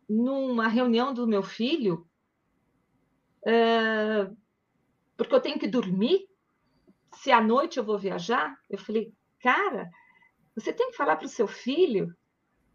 numa 0.09 0.69
reunião 0.69 1.13
do 1.13 1.27
meu 1.27 1.43
filho, 1.43 2.07
uh, 3.43 4.37
porque 5.17 5.35
eu 5.35 5.41
tenho 5.41 5.59
que 5.59 5.69
dormir, 5.69 6.29
se 7.15 7.31
à 7.33 7.41
noite 7.41 7.79
eu 7.79 7.85
vou 7.85 7.99
viajar. 7.99 8.57
Eu 8.69 8.79
falei, 8.79 9.13
cara, 9.41 9.91
você 10.55 10.73
tem 10.73 10.91
que 10.91 10.97
falar 10.97 11.17
para 11.17 11.27
o 11.27 11.31
seu 11.31 11.47
filho 11.47 12.15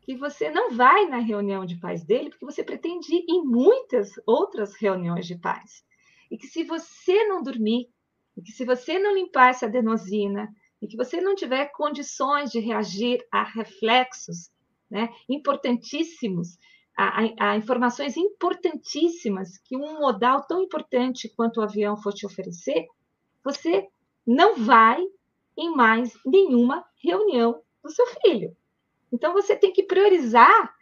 que 0.02 0.16
você 0.16 0.50
não 0.50 0.72
vai 0.72 1.06
na 1.06 1.18
reunião 1.18 1.66
de 1.66 1.80
pais 1.80 2.04
dele, 2.04 2.30
porque 2.30 2.46
você 2.46 2.64
pretende 2.64 3.14
ir 3.14 3.24
em 3.30 3.44
muitas 3.44 4.12
outras 4.26 4.76
reuniões 4.76 5.28
de 5.28 5.38
pais. 5.38 5.86
E 6.30 6.38
que 6.38 6.48
se 6.48 6.64
você 6.64 7.28
não 7.28 7.44
dormir, 7.44 7.88
e 8.36 8.42
que 8.42 8.52
se 8.52 8.66
você 8.66 8.98
não 8.98 9.14
limpar 9.14 9.50
essa 9.50 9.68
adenosina, 9.68 10.50
e 10.82 10.88
que 10.88 10.98
você 10.98 11.22
não 11.22 11.36
tiver 11.36 11.72
condições 11.72 12.52
de 12.52 12.60
reagir 12.60 13.26
a 13.32 13.44
reflexos 13.44 14.50
né, 14.90 15.10
importantíssimos, 15.30 16.58
a, 16.98 17.22
a, 17.22 17.52
a, 17.52 17.58
informações 17.58 18.18
importantíssimas 18.18 19.58
que 19.60 19.78
um 19.78 20.00
modal 20.00 20.46
tão 20.46 20.62
importante 20.62 21.30
quanto 21.30 21.60
o 21.60 21.64
avião 21.64 21.96
for 21.96 22.14
te 22.14 22.26
oferecer, 22.26 22.88
você 23.44 23.88
não 24.26 24.56
vai 24.58 25.02
em 25.58 25.74
mais 25.76 26.14
nenhuma 26.26 26.84
reunião 27.04 27.62
do 27.84 27.90
seu 27.90 28.06
filho. 28.22 28.56
Então, 29.12 29.34
você 29.34 29.56
tem 29.56 29.72
que 29.72 29.84
priorizar 29.84 30.74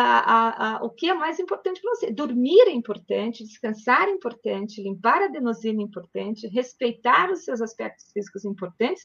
a, 0.00 0.76
a, 0.76 0.84
o 0.84 0.90
que 0.90 1.08
é 1.10 1.14
mais 1.14 1.38
importante 1.38 1.80
para 1.80 1.94
você. 1.94 2.10
Dormir 2.10 2.62
é 2.66 2.72
importante, 2.72 3.44
descansar 3.44 4.08
é 4.08 4.10
importante, 4.10 4.82
limpar 4.82 5.22
a 5.22 5.24
adenosina 5.26 5.80
é 5.80 5.84
importante, 5.84 6.48
respeitar 6.48 7.30
os 7.30 7.44
seus 7.44 7.60
aspectos 7.60 8.10
físicos 8.12 8.44
importantes, 8.44 9.04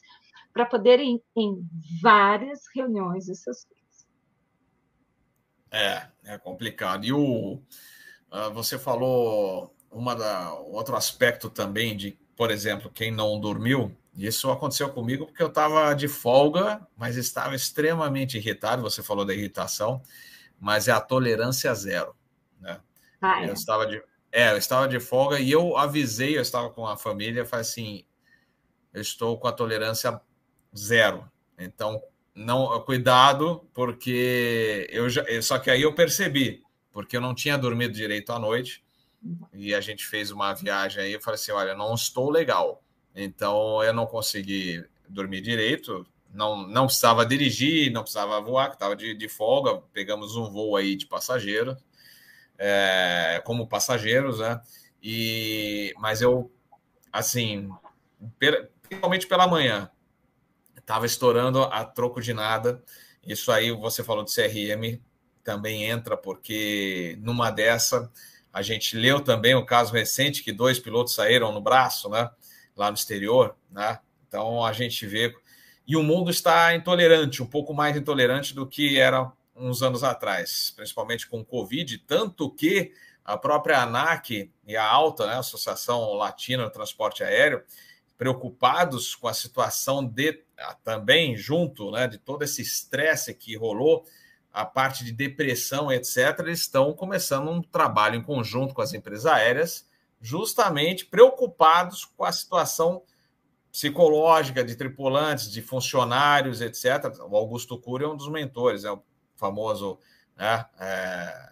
para 0.52 0.64
poder 0.64 0.98
ir 0.98 1.22
em 1.36 1.68
várias 2.02 2.60
reuniões 2.74 3.26
seus 3.26 3.64
filhos. 3.64 4.06
É, 5.70 6.06
é 6.24 6.38
complicado. 6.38 7.04
E 7.04 7.12
o, 7.12 7.54
uh, 8.32 8.52
você 8.54 8.78
falou 8.78 9.74
uma 9.90 10.16
da, 10.16 10.54
outro 10.54 10.96
aspecto 10.96 11.50
também 11.50 11.96
de, 11.96 12.18
por 12.34 12.50
exemplo, 12.50 12.90
quem 12.90 13.10
não 13.10 13.38
dormiu, 13.38 13.94
isso 14.16 14.50
aconteceu 14.50 14.88
comigo 14.90 15.26
porque 15.26 15.42
eu 15.42 15.48
estava 15.48 15.94
de 15.94 16.08
folga, 16.08 16.84
mas 16.96 17.16
estava 17.16 17.54
extremamente 17.54 18.36
irritado. 18.36 18.82
Você 18.82 19.00
falou 19.00 19.24
da 19.24 19.32
irritação, 19.32 20.02
mas 20.58 20.88
é 20.88 20.92
a 20.92 21.00
tolerância 21.00 21.72
zero. 21.74 22.14
Né? 22.60 22.80
Ah, 23.20 23.44
é. 23.44 23.48
Eu 23.48 23.54
estava 23.54 23.86
de, 23.86 24.02
é, 24.32 24.52
eu 24.52 24.58
estava 24.58 24.88
de 24.88 25.00
folga 25.00 25.38
e 25.38 25.50
eu 25.50 25.76
avisei, 25.76 26.36
eu 26.36 26.42
estava 26.42 26.70
com 26.70 26.86
a 26.86 26.96
família, 26.96 27.44
falei 27.44 27.62
assim, 27.62 28.04
eu 28.92 29.00
estou 29.00 29.38
com 29.38 29.48
a 29.48 29.52
tolerância 29.52 30.20
zero. 30.76 31.30
Então, 31.58 32.02
não 32.34 32.80
cuidado, 32.82 33.68
porque 33.74 34.86
eu 34.90 35.08
já. 35.08 35.24
Só 35.42 35.58
que 35.58 35.70
aí 35.70 35.82
eu 35.82 35.94
percebi, 35.94 36.62
porque 36.92 37.16
eu 37.16 37.20
não 37.20 37.34
tinha 37.34 37.58
dormido 37.58 37.94
direito 37.94 38.32
à 38.32 38.38
noite, 38.38 38.84
e 39.52 39.74
a 39.74 39.80
gente 39.80 40.06
fez 40.06 40.30
uma 40.30 40.54
viagem 40.54 41.02
aí, 41.02 41.12
eu 41.12 41.20
falei 41.20 41.34
assim: 41.34 41.52
olha, 41.52 41.74
não 41.74 41.94
estou 41.94 42.30
legal. 42.30 42.82
Então 43.14 43.82
eu 43.82 43.92
não 43.92 44.06
consegui 44.06 44.84
dormir 45.08 45.40
direito, 45.40 46.06
não, 46.32 46.66
não 46.66 46.86
precisava 46.86 47.24
dirigir, 47.24 47.92
não 47.92 48.02
precisava 48.02 48.40
voar, 48.40 48.68
que 48.68 48.76
estava 48.76 48.94
de, 48.94 49.14
de 49.14 49.28
folga. 49.28 49.82
Pegamos 49.92 50.36
um 50.36 50.50
voo 50.50 50.76
aí 50.76 50.96
de 50.96 51.06
passageiro, 51.06 51.76
é, 52.58 53.42
como 53.44 53.68
passageiros, 53.68 54.38
né? 54.38 54.60
E, 55.02 55.94
mas 55.98 56.20
eu, 56.20 56.50
assim, 57.12 57.70
principalmente 58.38 59.26
pela 59.26 59.46
manhã, 59.46 59.90
estava 60.76 61.06
estourando 61.06 61.62
a 61.62 61.84
troco 61.84 62.20
de 62.20 62.32
nada. 62.32 62.82
Isso 63.26 63.52
aí 63.52 63.70
você 63.70 64.02
falou 64.02 64.24
de 64.24 64.34
CRM, 64.34 65.00
também 65.44 65.84
entra, 65.84 66.16
porque 66.16 67.18
numa 67.20 67.50
dessa 67.50 68.10
a 68.52 68.62
gente 68.62 68.96
leu 68.96 69.20
também 69.20 69.54
o 69.54 69.64
caso 69.64 69.92
recente 69.92 70.42
que 70.42 70.52
dois 70.52 70.78
pilotos 70.78 71.14
saíram 71.14 71.52
no 71.52 71.60
braço, 71.60 72.08
né? 72.08 72.30
Lá 72.76 72.90
no 72.90 72.96
exterior, 72.96 73.56
né? 73.70 73.98
Então 74.26 74.64
a 74.64 74.72
gente 74.72 75.06
vê. 75.06 75.34
E 75.88 75.96
o 75.96 76.02
mundo 76.02 76.30
está 76.30 76.74
intolerante, 76.74 77.42
um 77.42 77.46
pouco 77.46 77.72
mais 77.72 77.96
intolerante 77.96 78.54
do 78.54 78.66
que 78.66 78.98
era 78.98 79.32
uns 79.56 79.82
anos 79.82 80.04
atrás, 80.04 80.70
principalmente 80.76 81.26
com 81.26 81.40
o 81.40 81.44
Covid, 81.44 81.96
tanto 82.06 82.50
que 82.50 82.92
a 83.24 83.38
própria 83.38 83.82
ANAC 83.82 84.52
e 84.66 84.76
a 84.76 84.84
ALTA, 84.84 85.26
né, 85.26 85.38
Associação 85.38 86.12
Latina 86.12 86.64
do 86.64 86.70
Transporte 86.70 87.24
Aéreo, 87.24 87.62
preocupados 88.18 89.14
com 89.14 89.28
a 89.28 89.32
situação 89.32 90.04
de 90.04 90.44
também 90.84 91.36
junto 91.36 91.90
né, 91.90 92.06
de 92.06 92.18
todo 92.18 92.42
esse 92.42 92.60
estresse 92.60 93.32
que 93.32 93.56
rolou, 93.56 94.04
a 94.52 94.66
parte 94.66 95.04
de 95.04 95.12
depressão, 95.12 95.90
etc., 95.90 96.40
eles 96.40 96.60
estão 96.60 96.92
começando 96.92 97.48
um 97.48 97.62
trabalho 97.62 98.16
em 98.16 98.22
conjunto 98.22 98.74
com 98.74 98.82
as 98.82 98.92
empresas 98.92 99.24
aéreas, 99.24 99.86
justamente 100.20 101.06
preocupados 101.06 102.04
com 102.04 102.24
a 102.24 102.32
situação 102.32 103.02
psicológica 103.70 104.64
de 104.64 104.74
tripulantes, 104.74 105.50
de 105.50 105.62
funcionários, 105.62 106.60
etc. 106.60 107.16
O 107.28 107.36
Augusto 107.36 107.78
Cury 107.78 108.04
é 108.04 108.08
um 108.08 108.16
dos 108.16 108.28
mentores, 108.28 108.84
é 108.84 108.90
o 108.90 109.02
famoso 109.36 109.98
né, 110.36 110.64
é, 110.80 111.50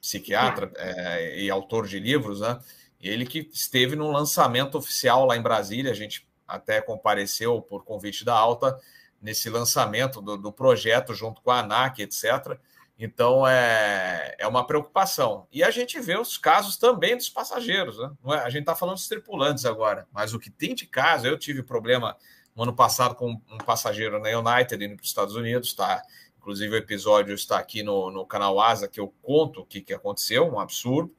psiquiatra 0.00 0.70
é, 0.76 1.40
e 1.40 1.50
autor 1.50 1.86
de 1.86 1.98
livros, 1.98 2.40
né? 2.40 2.58
Ele 3.00 3.24
que 3.24 3.48
esteve 3.52 3.94
no 3.94 4.10
lançamento 4.10 4.76
oficial 4.76 5.24
lá 5.24 5.36
em 5.36 5.42
Brasília, 5.42 5.92
a 5.92 5.94
gente 5.94 6.26
até 6.46 6.80
compareceu 6.80 7.60
por 7.62 7.84
convite 7.84 8.24
da 8.24 8.34
Alta 8.34 8.78
nesse 9.20 9.48
lançamento 9.48 10.20
do, 10.20 10.36
do 10.36 10.52
projeto 10.52 11.14
junto 11.14 11.40
com 11.40 11.50
a 11.50 11.60
ANAC, 11.60 12.00
etc. 12.00 12.58
Então 12.98 13.46
é, 13.46 14.34
é 14.38 14.46
uma 14.46 14.66
preocupação. 14.66 15.46
E 15.52 15.62
a 15.62 15.70
gente 15.70 16.00
vê 16.00 16.18
os 16.18 16.36
casos 16.36 16.76
também 16.76 17.16
dos 17.16 17.28
passageiros, 17.28 17.96
né? 17.96 18.10
É, 18.26 18.38
a 18.38 18.50
gente 18.50 18.62
está 18.62 18.74
falando 18.74 18.96
dos 18.96 19.06
tripulantes 19.06 19.64
agora, 19.64 20.08
mas 20.12 20.34
o 20.34 20.38
que 20.38 20.50
tem 20.50 20.74
de 20.74 20.84
caso, 20.86 21.26
eu 21.26 21.38
tive 21.38 21.62
problema 21.62 22.16
no 22.56 22.64
ano 22.64 22.74
passado 22.74 23.14
com 23.14 23.30
um 23.30 23.58
passageiro 23.58 24.18
na 24.18 24.30
United 24.30 24.84
indo 24.84 24.96
para 24.96 25.02
os 25.04 25.08
Estados 25.08 25.36
Unidos, 25.36 25.74
tá? 25.74 26.02
Inclusive 26.38 26.74
o 26.74 26.78
episódio 26.78 27.34
está 27.34 27.56
aqui 27.56 27.84
no, 27.84 28.10
no 28.10 28.26
canal 28.26 28.60
Asa, 28.60 28.88
que 28.88 28.98
eu 28.98 29.14
conto 29.22 29.60
o 29.60 29.66
que, 29.66 29.80
que 29.80 29.94
aconteceu, 29.94 30.44
um 30.44 30.58
absurdo. 30.58 31.14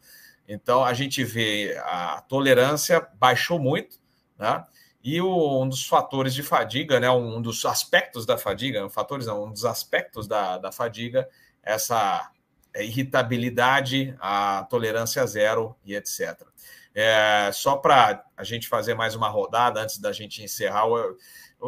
Então 0.45 0.83
a 0.83 0.93
gente 0.93 1.23
vê 1.23 1.79
a 1.85 2.21
tolerância 2.27 3.07
baixou 3.15 3.57
muito, 3.57 3.97
né? 4.37 4.65
E 5.01 5.21
o, 5.21 5.63
um 5.63 5.69
dos 5.69 5.87
fatores 5.87 6.33
de 6.33 6.43
fadiga, 6.43 6.99
né, 6.99 7.09
um 7.09 7.41
dos 7.41 7.63
aspectos 7.63 8.25
da 8.25 8.37
fadiga, 8.37 8.89
fatores 8.89 9.27
não, 9.27 9.45
um 9.45 9.51
dos 9.51 9.63
aspectos 9.63 10.27
da, 10.27 10.57
da 10.57 10.73
fadiga, 10.73 11.25
essa 11.63 12.31
irritabilidade, 12.75 14.15
a 14.19 14.65
tolerância 14.69 15.25
zero 15.25 15.75
e 15.83 15.95
etc. 15.95 16.41
É, 16.93 17.49
só 17.53 17.77
para 17.77 18.23
a 18.35 18.43
gente 18.43 18.67
fazer 18.67 18.93
mais 18.93 19.15
uma 19.15 19.29
rodada 19.29 19.81
antes 19.81 19.99
da 19.99 20.11
gente 20.11 20.43
encerrar, 20.43 20.87
eu, 20.87 21.17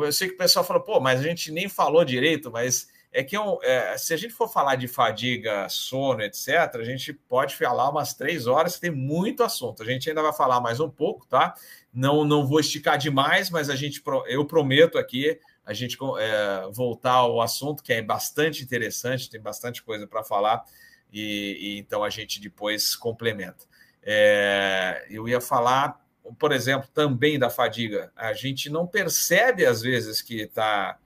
eu 0.04 0.12
sei 0.12 0.30
que 0.30 0.36
o 0.36 0.38
pessoal 0.38 0.66
falou, 0.66 0.84
pô, 0.84 1.00
mas 1.00 1.20
a 1.20 1.24
gente 1.24 1.52
nem 1.52 1.70
falou 1.70 2.04
direito, 2.04 2.52
mas 2.52 2.88
é 3.14 3.24
que 3.24 3.36
eu, 3.36 3.60
é, 3.62 3.98
se 3.98 4.14
a 4.14 4.18
gente 4.18 4.34
for 4.34 4.48
falar 4.48 4.76
de 4.76 4.88
fadiga, 4.88 5.68
sono, 5.68 6.22
etc., 6.22 6.76
a 6.76 6.84
gente 6.84 7.12
pode 7.14 7.56
falar 7.56 7.90
umas 7.90 8.14
três 8.14 8.48
horas, 8.48 8.80
tem 8.80 8.90
muito 8.90 9.44
assunto. 9.44 9.84
A 9.84 9.86
gente 9.86 10.08
ainda 10.08 10.22
vai 10.22 10.32
falar 10.32 10.62
mais 10.62 10.80
um 10.80 10.90
pouco, 10.90 11.28
tá? 11.28 11.54
Não, 11.94 12.24
não 12.24 12.48
vou 12.48 12.60
esticar 12.60 12.98
demais, 12.98 13.50
mas 13.50 13.70
a 13.70 13.76
gente, 13.76 14.02
eu 14.28 14.46
prometo 14.46 14.98
aqui 14.98 15.38
a 15.66 15.74
gente 15.74 15.98
é, 16.20 16.70
voltar 16.72 17.14
ao 17.14 17.42
assunto, 17.42 17.84
que 17.84 17.94
é 17.94 18.02
bastante 18.02 18.64
interessante, 18.64 19.30
tem 19.30 19.40
bastante 19.40 19.84
coisa 19.84 20.08
para 20.08 20.24
falar, 20.24 20.64
e, 21.12 21.58
e, 21.60 21.80
então 21.80 22.04
a 22.04 22.10
gente 22.10 22.40
depois 22.40 22.96
complementa. 22.96 23.66
É, 24.04 25.06
eu 25.10 25.28
ia 25.28 25.40
falar, 25.40 26.00
por 26.40 26.52
exemplo, 26.52 26.90
também 26.94 27.38
da 27.38 27.50
fadiga. 27.50 28.12
A 28.16 28.34
gente 28.34 28.70
não 28.70 28.88
percebe 28.88 29.66
às 29.66 29.82
vezes 29.82 30.22
que 30.22 30.42
está 30.42 30.98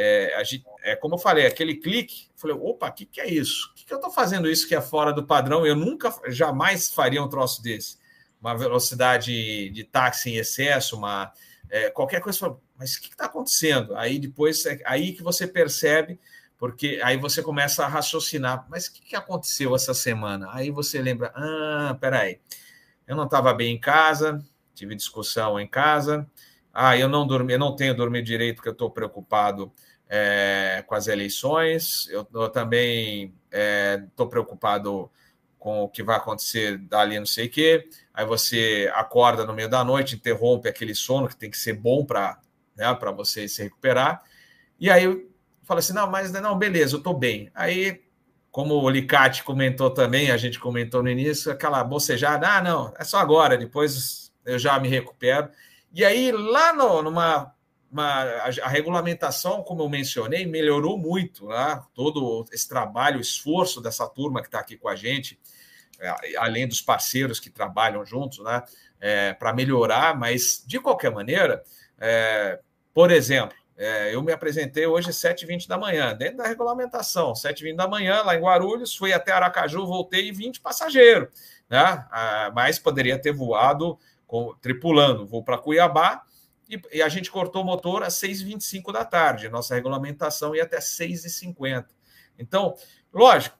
é, 0.00 0.44
gente, 0.44 0.64
é, 0.84 0.94
como 0.94 1.16
eu 1.16 1.18
falei, 1.18 1.44
aquele 1.44 1.74
clique, 1.74 2.28
eu 2.32 2.38
falei, 2.38 2.56
opa, 2.56 2.88
o 2.88 2.92
que, 2.92 3.04
que 3.04 3.20
é 3.20 3.28
isso? 3.28 3.70
O 3.72 3.74
que, 3.74 3.84
que 3.84 3.92
eu 3.92 3.96
estou 3.96 4.12
fazendo 4.12 4.48
isso 4.48 4.68
que 4.68 4.74
é 4.76 4.80
fora 4.80 5.12
do 5.12 5.26
padrão? 5.26 5.66
Eu 5.66 5.74
nunca, 5.74 6.14
jamais 6.28 6.88
faria 6.88 7.20
um 7.20 7.28
troço 7.28 7.60
desse. 7.60 7.98
Uma 8.40 8.56
velocidade 8.56 9.70
de 9.70 9.84
táxi 9.84 10.30
em 10.30 10.36
excesso, 10.36 10.96
uma 10.96 11.32
é, 11.68 11.90
qualquer 11.90 12.20
coisa, 12.20 12.56
mas 12.78 12.94
o 12.94 13.00
que 13.00 13.08
está 13.08 13.26
acontecendo? 13.26 13.96
Aí 13.96 14.18
depois, 14.18 14.64
é 14.66 14.80
aí 14.84 15.12
que 15.12 15.22
você 15.22 15.46
percebe, 15.46 16.18
porque 16.56 17.00
aí 17.02 17.16
você 17.16 17.42
começa 17.42 17.84
a 17.84 17.88
raciocinar, 17.88 18.66
mas 18.68 18.86
o 18.86 18.92
que, 18.92 19.02
que 19.02 19.16
aconteceu 19.16 19.74
essa 19.74 19.94
semana? 19.94 20.48
Aí 20.52 20.70
você 20.70 21.00
lembra, 21.00 21.32
ah, 21.34 21.96
peraí, 22.00 22.40
eu 23.06 23.16
não 23.16 23.24
estava 23.24 23.52
bem 23.54 23.74
em 23.74 23.80
casa, 23.80 24.44
tive 24.74 24.94
discussão 24.94 25.58
em 25.58 25.66
casa, 25.66 26.28
ah, 26.72 26.96
eu 26.96 27.08
não 27.08 27.26
dormi, 27.26 27.54
eu 27.54 27.58
não 27.58 27.74
tenho 27.74 27.94
dormido 27.94 28.26
direito 28.26 28.56
porque 28.56 28.68
eu 28.68 28.72
estou 28.72 28.90
preocupado 28.90 29.72
é, 30.08 30.84
com 30.86 30.94
as 30.94 31.06
eleições. 31.06 32.08
Eu, 32.08 32.26
eu, 32.32 32.48
também 32.48 33.34
estou 34.06 34.26
é, 34.26 34.30
preocupado 34.30 35.10
com 35.58 35.82
o 35.82 35.88
que 35.88 36.02
vai 36.02 36.16
acontecer 36.16 36.78
dali, 36.78 37.18
não 37.18 37.26
sei 37.26 37.46
o 37.46 37.50
quê. 37.50 37.88
Aí 38.14 38.24
você 38.24 38.90
acorda 38.94 39.44
no 39.44 39.52
meio 39.52 39.68
da 39.68 39.84
noite, 39.84 40.16
interrompe 40.16 40.68
aquele 40.68 40.94
sono 40.94 41.28
que 41.28 41.36
tem 41.36 41.50
que 41.50 41.58
ser 41.58 41.74
bom 41.74 42.04
para 42.04 42.38
né, 42.78 42.96
você 43.14 43.48
se 43.48 43.62
recuperar. 43.62 44.22
E 44.80 44.90
aí 44.90 45.28
fala 45.64 45.80
assim: 45.80 45.92
não, 45.92 46.10
mas 46.10 46.32
não, 46.32 46.56
beleza, 46.56 46.94
eu 46.94 46.98
estou 46.98 47.12
bem. 47.12 47.50
Aí, 47.54 48.02
como 48.50 48.74
o 48.74 48.88
Licate 48.88 49.44
comentou 49.44 49.90
também, 49.90 50.30
a 50.30 50.36
gente 50.36 50.58
comentou 50.58 51.02
no 51.02 51.10
início, 51.10 51.52
aquela 51.52 51.84
bocejada: 51.84 52.48
ah, 52.48 52.62
não, 52.62 52.94
é 52.98 53.04
só 53.04 53.18
agora, 53.18 53.58
depois 53.58 54.32
eu 54.44 54.58
já 54.58 54.78
me 54.78 54.88
recupero. 54.88 55.50
E 55.92 56.04
aí, 56.04 56.32
lá 56.32 56.72
no, 56.72 57.02
numa 57.02 57.52
uma, 57.90 58.22
a, 58.22 58.68
regulamentação, 58.68 59.62
como 59.62 59.82
eu 59.82 59.88
mencionei, 59.88 60.46
melhorou 60.46 60.98
muito, 60.98 61.46
né? 61.46 61.82
todo 61.94 62.44
esse 62.52 62.68
trabalho, 62.68 63.18
o 63.18 63.22
esforço 63.22 63.80
dessa 63.80 64.06
turma 64.06 64.42
que 64.42 64.48
está 64.48 64.60
aqui 64.60 64.76
com 64.76 64.88
a 64.88 64.94
gente, 64.94 65.38
é, 65.98 66.36
além 66.36 66.68
dos 66.68 66.80
parceiros 66.80 67.40
que 67.40 67.50
trabalham 67.50 68.04
juntos, 68.04 68.38
né? 68.44 68.62
É, 69.00 69.32
para 69.32 69.52
melhorar, 69.52 70.18
mas 70.18 70.62
de 70.66 70.80
qualquer 70.80 71.12
maneira, 71.12 71.62
é, 72.00 72.58
por 72.98 73.12
exemplo, 73.12 73.56
é, 73.76 74.12
eu 74.12 74.20
me 74.20 74.32
apresentei 74.32 74.84
hoje 74.84 75.10
às 75.10 75.14
7h20 75.14 75.68
da 75.68 75.78
manhã, 75.78 76.16
dentro 76.16 76.38
da 76.38 76.48
regulamentação, 76.48 77.32
7h20 77.32 77.76
da 77.76 77.86
manhã, 77.86 78.22
lá 78.22 78.34
em 78.34 78.40
Guarulhos, 78.40 78.96
fui 78.96 79.12
até 79.12 79.30
Aracaju, 79.30 79.86
voltei 79.86 80.26
e 80.26 80.32
20 80.32 80.60
passageiros, 80.60 81.28
né? 81.70 82.04
Ah, 82.10 82.50
mas 82.52 82.80
poderia 82.80 83.16
ter 83.16 83.30
voado 83.30 83.96
com, 84.26 84.52
tripulando, 84.60 85.24
vou 85.24 85.44
para 85.44 85.56
Cuiabá, 85.56 86.24
e, 86.68 86.82
e, 86.92 87.00
a 87.00 87.08
gente 87.08 87.30
cortou 87.30 87.62
o 87.62 87.64
motor 87.64 88.02
às 88.02 88.14
6h25 88.14 88.92
da 88.92 89.04
tarde. 89.04 89.48
Nossa 89.48 89.76
regulamentação 89.76 90.56
ia 90.56 90.64
até 90.64 90.80
6h50. 90.80 91.86
Então, 92.36 92.74
lógico, 93.14 93.56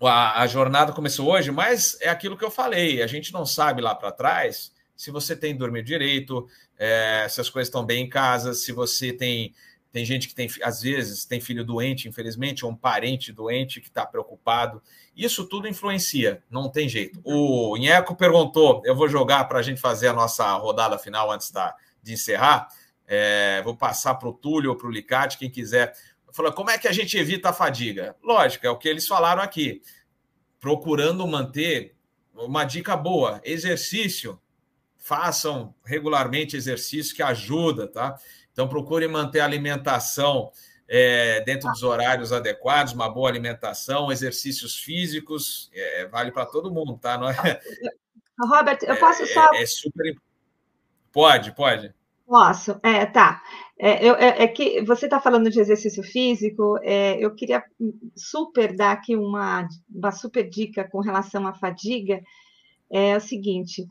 a, 0.00 0.42
a, 0.42 0.46
jornada 0.46 0.92
começou 0.92 1.28
hoje, 1.28 1.50
mas 1.50 2.00
é 2.00 2.08
aquilo 2.08 2.38
que 2.38 2.44
eu 2.44 2.52
falei. 2.52 3.02
A 3.02 3.08
gente 3.08 3.32
não 3.32 3.44
sabe 3.44 3.82
lá 3.82 3.96
para 3.96 4.12
trás 4.12 4.72
se 4.96 5.10
você 5.10 5.36
tem 5.36 5.56
dormido 5.56 5.86
direito, 5.86 6.46
é, 6.78 7.26
se 7.28 7.40
as 7.40 7.50
coisas 7.50 7.68
estão 7.68 7.84
bem 7.84 8.04
em 8.04 8.08
casa, 8.08 8.54
se 8.54 8.72
você 8.72 9.12
tem. 9.12 9.54
Tem 9.92 10.04
gente 10.04 10.26
que 10.26 10.34
tem, 10.34 10.48
às 10.64 10.82
vezes, 10.82 11.24
tem 11.24 11.40
filho 11.40 11.64
doente, 11.64 12.08
infelizmente, 12.08 12.64
ou 12.64 12.72
um 12.72 12.74
parente 12.74 13.32
doente 13.32 13.80
que 13.80 13.86
está 13.86 14.04
preocupado. 14.04 14.82
Isso 15.16 15.44
tudo 15.44 15.68
influencia, 15.68 16.42
não 16.50 16.68
tem 16.68 16.88
jeito. 16.88 17.20
O 17.22 17.76
Inheco 17.76 18.16
perguntou: 18.16 18.82
eu 18.84 18.96
vou 18.96 19.08
jogar 19.08 19.44
para 19.44 19.60
a 19.60 19.62
gente 19.62 19.80
fazer 19.80 20.08
a 20.08 20.12
nossa 20.12 20.52
rodada 20.54 20.98
final 20.98 21.30
antes 21.30 21.52
da, 21.52 21.76
de 22.02 22.12
encerrar, 22.12 22.66
é, 23.06 23.62
vou 23.62 23.76
passar 23.76 24.14
para 24.14 24.28
o 24.28 24.32
Túlio 24.32 24.70
ou 24.70 24.76
para 24.76 24.88
o 24.88 24.90
Licate, 24.90 25.38
quem 25.38 25.50
quiser. 25.50 25.94
Falou, 26.32 26.52
como 26.52 26.70
é 26.70 26.78
que 26.78 26.88
a 26.88 26.92
gente 26.92 27.16
evita 27.16 27.50
a 27.50 27.52
fadiga? 27.52 28.16
Lógico, 28.22 28.66
é 28.66 28.70
o 28.70 28.76
que 28.76 28.88
eles 28.88 29.06
falaram 29.06 29.42
aqui. 29.42 29.80
Procurando 30.58 31.26
manter 31.26 31.94
uma 32.34 32.64
dica 32.64 32.96
boa, 32.96 33.40
exercício. 33.44 34.40
Façam 35.06 35.74
regularmente 35.84 36.56
exercício 36.56 37.14
que 37.14 37.22
ajuda, 37.22 37.86
tá? 37.86 38.16
Então 38.52 38.68
procure 38.68 39.06
manter 39.06 39.40
a 39.40 39.44
alimentação 39.44 40.50
é, 40.88 41.42
dentro 41.42 41.70
dos 41.70 41.82
horários 41.82 42.32
adequados, 42.32 42.92
uma 42.92 43.08
boa 43.08 43.28
alimentação, 43.28 44.10
exercícios 44.10 44.78
físicos, 44.78 45.70
é, 45.74 46.06
vale 46.06 46.32
para 46.32 46.46
todo 46.46 46.72
mundo, 46.72 46.96
tá? 46.96 47.18
Não 47.18 47.28
é, 47.28 47.34
Robert, 48.48 48.78
eu 48.82 48.96
posso 48.96 49.22
é, 49.24 49.26
só. 49.26 49.54
É, 49.54 49.62
é 49.62 49.66
super 49.66 50.06
importante 50.06 50.34
Pode, 51.14 51.52
pode. 51.54 51.94
Posso, 52.26 52.80
é, 52.82 53.06
tá. 53.06 53.40
É, 53.78 54.04
eu, 54.04 54.16
é, 54.16 54.42
é 54.42 54.48
que 54.48 54.82
você 54.82 55.06
está 55.06 55.20
falando 55.20 55.48
de 55.48 55.60
exercício 55.60 56.02
físico, 56.02 56.76
é, 56.82 57.24
eu 57.24 57.32
queria 57.36 57.62
super 58.16 58.74
dar 58.74 58.90
aqui 58.92 59.14
uma, 59.14 59.68
uma 59.88 60.10
super 60.10 60.48
dica 60.50 60.82
com 60.90 60.98
relação 60.98 61.46
à 61.46 61.54
fadiga. 61.54 62.20
É 62.90 63.16
o 63.16 63.20
seguinte: 63.20 63.86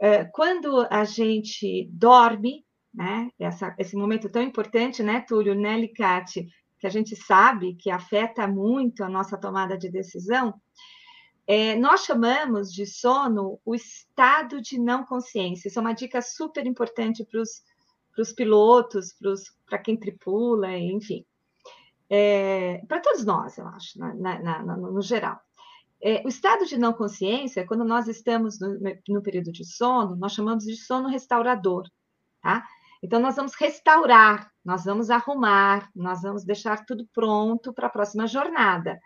é, 0.00 0.24
quando 0.24 0.86
a 0.90 1.04
gente 1.04 1.88
dorme, 1.92 2.64
né, 2.92 3.30
essa, 3.38 3.74
esse 3.78 3.96
momento 3.96 4.28
tão 4.28 4.42
importante, 4.42 5.02
né, 5.02 5.20
Túlio, 5.26 5.54
né, 5.54 5.76
Licate, 5.76 6.46
que 6.78 6.86
a 6.86 6.90
gente 6.90 7.16
sabe 7.16 7.74
que 7.74 7.90
afeta 7.90 8.46
muito 8.46 9.02
a 9.02 9.08
nossa 9.08 9.38
tomada 9.38 9.76
de 9.76 9.90
decisão, 9.90 10.54
é, 11.46 11.76
nós 11.76 12.04
chamamos 12.04 12.72
de 12.72 12.86
sono 12.86 13.60
o 13.64 13.74
estado 13.74 14.60
de 14.60 14.78
não 14.78 15.04
consciência. 15.04 15.68
Isso 15.68 15.78
é 15.78 15.82
uma 15.82 15.92
dica 15.92 16.22
super 16.22 16.66
importante 16.66 17.24
para 17.24 17.40
os 18.22 18.32
pilotos, 18.32 19.14
para 19.66 19.78
quem 19.78 19.96
tripula, 19.96 20.76
enfim. 20.76 21.24
É, 22.08 22.82
para 22.86 23.00
todos 23.00 23.24
nós, 23.24 23.58
eu 23.58 23.66
acho, 23.68 23.98
na, 23.98 24.14
na, 24.14 24.62
na, 24.62 24.76
no 24.76 25.02
geral. 25.02 25.38
É, 26.06 26.20
o 26.22 26.28
estado 26.28 26.66
de 26.66 26.76
não 26.76 26.92
consciência, 26.92 27.66
quando 27.66 27.82
nós 27.82 28.08
estamos 28.08 28.60
no, 28.60 28.78
no, 29.08 29.22
período 29.22 29.50
de 29.50 29.64
sono, 29.64 30.14
nós 30.14 30.34
chamamos 30.34 30.64
de 30.64 30.76
sono 30.76 31.08
restaurador, 31.08 31.88
tá? 32.42 32.62
Então, 33.02 33.18
nós 33.18 33.36
vamos 33.36 33.54
restaurar, 33.54 34.52
nós 34.62 34.84
vamos 34.84 35.08
arrumar, 35.08 35.90
nós 35.96 36.20
vamos 36.20 36.44
deixar 36.44 36.84
tudo 36.84 37.08
pronto 37.14 37.72
para 37.72 37.86
a 37.86 37.90
próxima 37.90 38.26
jornada. 38.26 39.00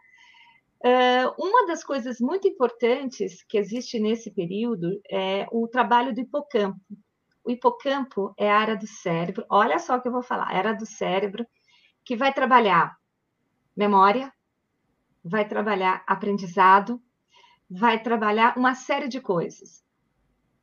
Uh, 0.84 1.30
uma 1.38 1.68
das 1.68 1.84
coisas 1.84 2.18
muito 2.18 2.48
importantes 2.48 3.44
que 3.44 3.58
existe 3.58 4.00
nesse 4.00 4.32
período 4.32 5.00
é 5.08 5.46
o 5.52 5.68
trabalho 5.68 6.12
do 6.12 6.20
hipocampo. 6.20 6.80
O 7.44 7.50
hipocampo 7.52 8.34
é 8.36 8.50
a 8.50 8.58
área 8.58 8.76
do 8.76 8.88
cérebro, 8.88 9.46
olha 9.48 9.78
só 9.78 9.96
o 9.96 10.02
que 10.02 10.08
eu 10.08 10.12
vou 10.12 10.22
falar, 10.22 10.50
a 10.50 10.56
área 10.56 10.74
do 10.74 10.84
cérebro 10.84 11.46
que 12.04 12.16
vai 12.16 12.32
trabalhar 12.32 12.96
memória, 13.76 14.32
vai 15.24 15.46
trabalhar 15.46 16.02
aprendizado, 16.06 17.00
vai 17.70 18.02
trabalhar 18.02 18.56
uma 18.56 18.74
série 18.74 19.08
de 19.08 19.20
coisas. 19.20 19.84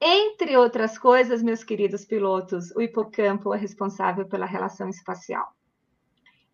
Entre 0.02 0.58
outras 0.58 0.98
coisas, 0.98 1.42
meus 1.42 1.64
queridos 1.64 2.04
pilotos, 2.06 2.72
o 2.76 2.82
hipocampo 2.82 3.54
é 3.54 3.58
responsável 3.58 4.28
pela 4.28 4.46
relação 4.46 4.90
espacial. 4.90 5.48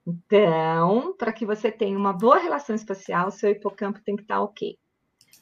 Então, 0.06 1.16
para 1.18 1.32
que 1.32 1.46
você 1.46 1.72
tenha 1.72 1.98
uma 1.98 2.14
boa 2.14 2.38
relação 2.38 2.76
espacial, 2.76 3.32
seu 3.32 3.50
hipocampo 3.50 4.02
tem 4.04 4.16
que 4.16 4.24
estar 4.24 4.42
ok. 4.42 4.78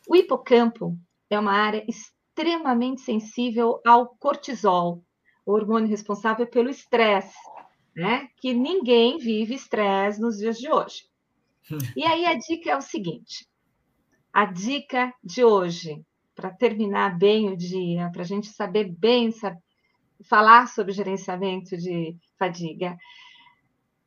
O 0.07 0.15
hipocampo 0.15 0.97
é 1.29 1.39
uma 1.39 1.53
área 1.53 1.85
extremamente 1.87 3.01
sensível 3.01 3.81
ao 3.85 4.15
cortisol, 4.17 5.03
o 5.45 5.53
hormônio 5.53 5.89
responsável 5.89 6.47
pelo 6.47 6.69
estresse, 6.69 7.35
né? 7.95 8.29
Que 8.37 8.53
ninguém 8.53 9.17
vive 9.17 9.55
estresse 9.55 10.21
nos 10.21 10.37
dias 10.37 10.57
de 10.57 10.71
hoje. 10.71 11.08
E 11.95 12.03
aí 12.05 12.25
a 12.25 12.35
dica 12.35 12.71
é 12.71 12.77
o 12.77 12.81
seguinte: 12.81 13.47
a 14.33 14.45
dica 14.45 15.13
de 15.23 15.43
hoje, 15.43 16.03
para 16.35 16.51
terminar 16.51 17.17
bem 17.17 17.49
o 17.49 17.57
dia, 17.57 18.09
para 18.11 18.21
a 18.21 18.25
gente 18.25 18.47
saber 18.47 18.85
bem 18.85 19.31
saber, 19.31 19.59
falar 20.23 20.67
sobre 20.67 20.91
gerenciamento 20.91 21.77
de 21.77 22.15
fadiga, 22.37 22.97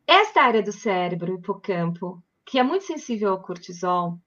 esta 0.06 0.42
área 0.42 0.62
do 0.62 0.72
cérebro, 0.72 1.32
o 1.32 1.38
hipocampo, 1.38 2.22
que 2.44 2.58
é 2.58 2.62
muito 2.62 2.84
sensível 2.84 3.30
ao 3.30 3.42
cortisol, 3.42 4.18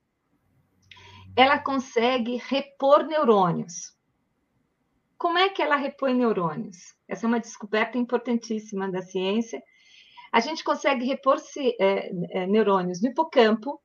ela 1.36 1.60
consegue 1.60 2.38
repor 2.38 3.06
neurônios. 3.06 3.94
Como 5.18 5.38
é 5.38 5.50
que 5.50 5.62
ela 5.62 5.76
repõe 5.76 6.14
neurônios? 6.14 6.96
Essa 7.08 7.26
é 7.26 7.28
uma 7.28 7.40
descoberta 7.40 7.98
importantíssima 7.98 8.90
da 8.90 9.02
ciência. 9.02 9.62
A 10.36 10.40
gente 10.42 10.64
consegue 10.64 11.06
repor 11.06 11.38
é, 11.80 12.12
é, 12.30 12.48
neurônios 12.48 13.02
no 13.02 13.10
hipocampo, 13.10 13.82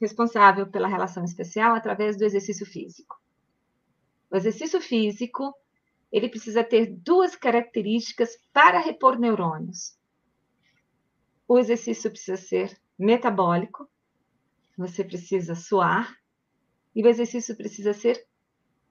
responsável 0.00 0.66
pela 0.70 0.86
relação 0.86 1.24
especial, 1.24 1.74
através 1.74 2.16
do 2.16 2.24
exercício 2.24 2.64
físico. 2.64 3.20
O 4.30 4.36
exercício 4.36 4.80
físico, 4.80 5.52
ele 6.12 6.28
precisa 6.28 6.62
ter 6.62 6.86
duas 6.86 7.34
características 7.34 8.38
para 8.52 8.78
repor 8.78 9.18
neurônios 9.18 9.98
o 11.48 11.58
exercício 11.58 12.10
precisa 12.10 12.36
ser 12.36 12.78
metabólico, 12.98 13.88
você 14.76 15.02
precisa 15.02 15.54
suar, 15.54 16.14
e 16.94 17.02
o 17.02 17.08
exercício 17.08 17.56
precisa 17.56 17.94
ser 17.94 18.22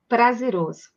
prazeroso. 0.07 0.89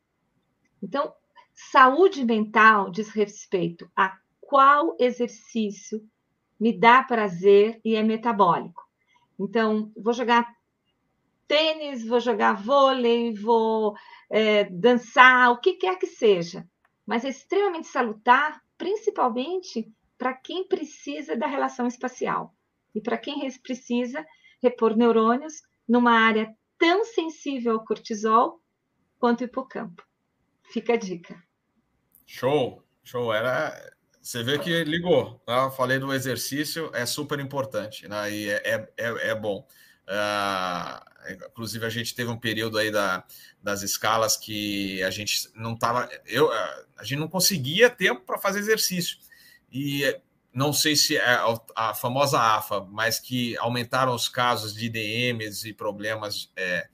Então, 0.82 1.12
saúde 1.54 2.24
mental 2.24 2.90
diz 2.90 3.10
respeito 3.10 3.90
a 3.94 4.18
qual 4.50 4.96
exercício 4.98 6.04
me 6.58 6.76
dá 6.76 7.04
prazer 7.04 7.80
e 7.84 7.94
é 7.94 8.02
metabólico. 8.02 8.82
Então, 9.38 9.92
vou 9.96 10.12
jogar 10.12 10.52
tênis, 11.46 12.04
vou 12.04 12.18
jogar 12.18 12.54
vôlei, 12.54 13.32
vou 13.32 13.94
é, 14.28 14.64
dançar, 14.64 15.52
o 15.52 15.60
que 15.60 15.74
quer 15.74 15.96
que 16.00 16.06
seja, 16.06 16.68
mas 17.06 17.24
é 17.24 17.28
extremamente 17.28 17.86
salutar, 17.86 18.60
principalmente 18.76 19.88
para 20.18 20.34
quem 20.34 20.66
precisa 20.66 21.36
da 21.36 21.46
relação 21.46 21.86
espacial 21.86 22.52
e 22.92 23.00
para 23.00 23.16
quem 23.16 23.48
precisa 23.62 24.26
repor 24.60 24.96
neurônios 24.96 25.62
numa 25.88 26.12
área 26.12 26.52
tão 26.76 27.04
sensível 27.04 27.74
ao 27.74 27.84
cortisol 27.84 28.60
quanto 29.16 29.42
o 29.42 29.44
hipocampo. 29.44 30.04
Fica 30.64 30.94
a 30.94 30.96
dica. 30.96 31.40
Show, 32.26 32.82
show. 33.02 33.32
Era, 33.32 33.74
você 34.20 34.42
vê 34.42 34.58
que 34.58 34.84
ligou. 34.84 35.40
Tá? 35.46 35.70
Falei 35.70 35.98
do 35.98 36.12
exercício, 36.12 36.90
é 36.94 37.06
super 37.06 37.40
importante, 37.40 38.06
né? 38.06 38.30
E 38.30 38.50
é, 38.50 38.62
é, 38.64 38.88
é, 38.96 39.28
é 39.30 39.34
bom. 39.34 39.66
Uh, 40.06 41.32
inclusive, 41.48 41.86
a 41.86 41.90
gente 41.90 42.14
teve 42.14 42.30
um 42.30 42.36
período 42.36 42.76
aí 42.78 42.90
da, 42.90 43.24
das 43.62 43.82
escalas 43.82 44.36
que 44.36 45.02
a 45.02 45.10
gente 45.10 45.48
não 45.54 45.74
estava. 45.74 46.08
Eu, 46.26 46.50
a 46.52 47.02
gente 47.02 47.18
não 47.18 47.28
conseguia 47.28 47.88
tempo 47.88 48.22
para 48.22 48.38
fazer 48.38 48.58
exercício. 48.58 49.18
E 49.72 50.04
não 50.52 50.72
sei 50.72 50.96
se 50.96 51.16
é 51.16 51.38
a, 51.76 51.94
famosa 51.94 52.40
AFA, 52.40 52.84
mas 52.90 53.20
que 53.20 53.56
aumentaram 53.58 54.14
os 54.14 54.28
casos 54.28 54.74
de 54.74 54.86
IDMs 54.86 55.68
e 55.68 55.72
problemas 55.72 56.50
é, 56.56 56.88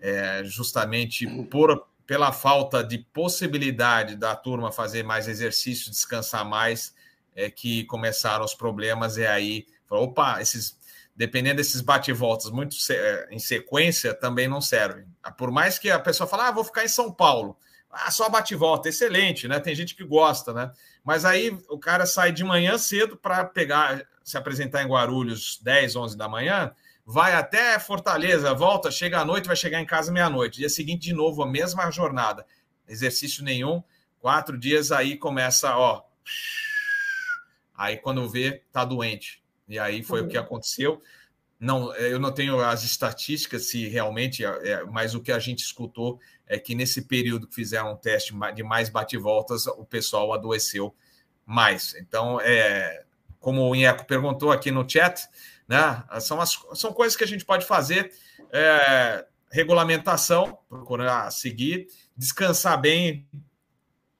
é, 0.00 0.42
justamente 0.44 1.26
por, 1.46 1.88
pela 2.10 2.32
falta 2.32 2.82
de 2.82 2.98
possibilidade 2.98 4.16
da 4.16 4.34
turma 4.34 4.72
fazer 4.72 5.04
mais 5.04 5.28
exercício, 5.28 5.92
descansar 5.92 6.44
mais, 6.44 6.92
é 7.36 7.48
que 7.48 7.84
começaram 7.84 8.44
os 8.44 8.52
problemas. 8.52 9.16
E 9.16 9.24
aí, 9.24 9.64
opa, 9.88 10.42
esses 10.42 10.76
dependendo 11.14 11.58
desses 11.58 11.80
bate-voltas 11.80 12.50
muito 12.50 12.74
é, 12.90 13.28
em 13.30 13.38
sequência, 13.38 14.12
também 14.12 14.48
não 14.48 14.60
servem. 14.60 15.06
Por 15.38 15.52
mais 15.52 15.78
que 15.78 15.88
a 15.88 16.00
pessoa 16.00 16.26
fale, 16.26 16.42
ah, 16.42 16.50
vou 16.50 16.64
ficar 16.64 16.84
em 16.84 16.88
São 16.88 17.12
Paulo. 17.12 17.56
Ah, 17.88 18.10
só 18.10 18.28
bate-volta, 18.28 18.88
excelente, 18.88 19.46
né? 19.46 19.60
Tem 19.60 19.72
gente 19.76 19.94
que 19.94 20.02
gosta, 20.02 20.52
né? 20.52 20.72
Mas 21.04 21.24
aí 21.24 21.56
o 21.68 21.78
cara 21.78 22.06
sai 22.06 22.32
de 22.32 22.42
manhã 22.42 22.76
cedo 22.76 23.16
para 23.16 23.44
pegar, 23.44 24.04
se 24.24 24.36
apresentar 24.36 24.82
em 24.82 24.88
Guarulhos 24.88 25.60
10, 25.62 25.94
11 25.94 26.16
da 26.16 26.28
manhã, 26.28 26.72
vai 27.10 27.34
até 27.34 27.76
Fortaleza, 27.80 28.54
volta, 28.54 28.88
chega 28.88 29.18
à 29.18 29.24
noite, 29.24 29.48
vai 29.48 29.56
chegar 29.56 29.80
em 29.80 29.84
casa 29.84 30.12
meia-noite. 30.12 30.58
Dia 30.58 30.68
seguinte, 30.68 31.08
de 31.08 31.12
novo, 31.12 31.42
a 31.42 31.46
mesma 31.46 31.90
jornada. 31.90 32.46
Exercício 32.86 33.42
nenhum, 33.42 33.82
quatro 34.20 34.56
dias 34.56 34.92
aí 34.92 35.16
começa, 35.16 35.76
ó. 35.76 36.04
Aí 37.76 37.96
quando 37.96 38.28
vê, 38.28 38.62
tá 38.70 38.84
doente. 38.84 39.42
E 39.68 39.76
aí 39.76 40.04
foi 40.04 40.20
uhum. 40.20 40.26
o 40.26 40.30
que 40.30 40.38
uhum. 40.38 40.44
aconteceu. 40.44 41.02
Não, 41.58 41.92
eu 41.96 42.20
não 42.20 42.32
tenho 42.32 42.60
as 42.60 42.84
estatísticas 42.84 43.66
se 43.66 43.88
realmente, 43.88 44.44
é, 44.44 44.48
é, 44.68 44.84
mas 44.84 45.12
o 45.12 45.20
que 45.20 45.32
a 45.32 45.38
gente 45.40 45.64
escutou 45.64 46.20
é 46.46 46.60
que 46.60 46.76
nesse 46.76 47.02
período 47.02 47.48
que 47.48 47.54
fizeram 47.56 47.92
um 47.92 47.96
teste 47.96 48.32
de 48.54 48.62
mais 48.62 48.88
bate-voltas, 48.88 49.66
o 49.66 49.84
pessoal 49.84 50.32
adoeceu 50.32 50.94
mais. 51.44 51.92
Então, 51.96 52.40
é, 52.40 53.04
como 53.40 53.68
o 53.68 53.74
Inheco 53.74 54.06
perguntou 54.06 54.52
aqui 54.52 54.70
no 54.70 54.88
chat, 54.88 55.28
né, 55.70 56.02
são, 56.20 56.40
as, 56.40 56.58
são 56.74 56.92
coisas 56.92 57.16
que 57.16 57.22
a 57.22 57.26
gente 57.28 57.44
pode 57.44 57.64
fazer. 57.64 58.12
É, 58.52 59.24
regulamentação, 59.52 60.58
procurar 60.68 61.30
seguir, 61.30 61.86
descansar 62.16 62.80
bem. 62.80 63.24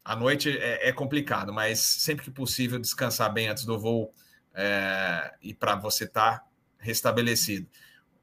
À 0.05 0.15
noite 0.15 0.57
é, 0.57 0.89
é, 0.89 0.93
complicado, 0.93 1.53
mas 1.53 1.81
sempre 1.81 2.25
que 2.25 2.31
possível, 2.31 2.79
descansar 2.79 3.33
bem 3.33 3.49
antes 3.49 3.65
do 3.65 3.79
voo 3.79 4.15
é, 4.55 5.35
e 5.43 5.53
para 5.53 5.75
você 5.75 6.05
estar 6.05 6.39
tá 6.39 6.45
restabelecido. 6.79 7.69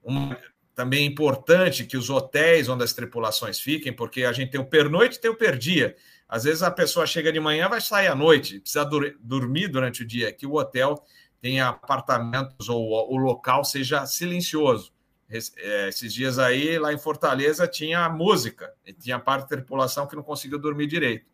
Uma, 0.01 0.37
também 0.73 1.03
é 1.03 1.05
importante 1.05 1.85
que 1.85 1.97
os 1.97 2.09
hotéis 2.09 2.69
onde 2.69 2.83
as 2.83 2.93
tripulações 2.93 3.59
fiquem, 3.59 3.93
porque 3.93 4.23
a 4.23 4.31
gente 4.31 4.51
tem 4.51 4.59
o 4.59 4.65
pernoite 4.65 5.17
e 5.17 5.19
tem 5.19 5.29
o 5.29 5.35
perdia. 5.35 5.95
Às 6.29 6.45
vezes 6.45 6.63
a 6.63 6.71
pessoa 6.71 7.05
chega 7.05 7.31
de 7.31 7.39
manhã, 7.39 7.69
vai 7.69 7.81
sair 7.81 8.07
à 8.07 8.15
noite, 8.15 8.59
precisa 8.59 8.85
dur 8.85 9.15
dormir 9.19 9.67
durante 9.67 10.03
o 10.03 10.05
dia, 10.05 10.31
que 10.31 10.45
o 10.45 10.55
hotel 10.55 11.03
tenha 11.41 11.69
apartamentos 11.69 12.69
ou 12.69 13.13
o 13.13 13.17
local 13.17 13.63
seja 13.63 14.05
silencioso. 14.05 14.93
É, 15.29 15.89
esses 15.89 16.13
dias 16.13 16.39
aí, 16.39 16.79
lá 16.79 16.93
em 16.93 16.97
Fortaleza, 16.97 17.67
tinha 17.67 18.07
música, 18.09 18.73
e 18.85 18.93
tinha 18.93 19.19
parte 19.19 19.41
da 19.41 19.47
tripulação 19.47 20.07
que 20.07 20.15
não 20.15 20.23
conseguiu 20.23 20.57
dormir 20.57 20.87
direito. 20.87 21.25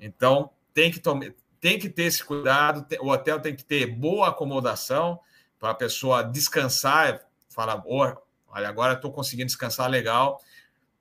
Então, 0.00 0.50
tem 0.72 0.90
que, 0.90 1.00
tem 1.60 1.78
que 1.78 1.88
ter 1.88 2.04
esse 2.04 2.24
cuidado, 2.24 2.86
o 3.00 3.08
hotel 3.08 3.40
tem 3.40 3.54
que 3.54 3.64
ter 3.64 3.86
boa 3.86 4.28
acomodação 4.28 5.20
para 5.58 5.70
a 5.70 5.74
pessoa 5.74 6.22
descansar, 6.22 7.26
falar, 7.48 7.82
Olha, 7.86 8.68
agora 8.68 8.94
estou 8.94 9.12
conseguindo 9.12 9.46
descansar 9.46 9.90
legal. 9.90 10.40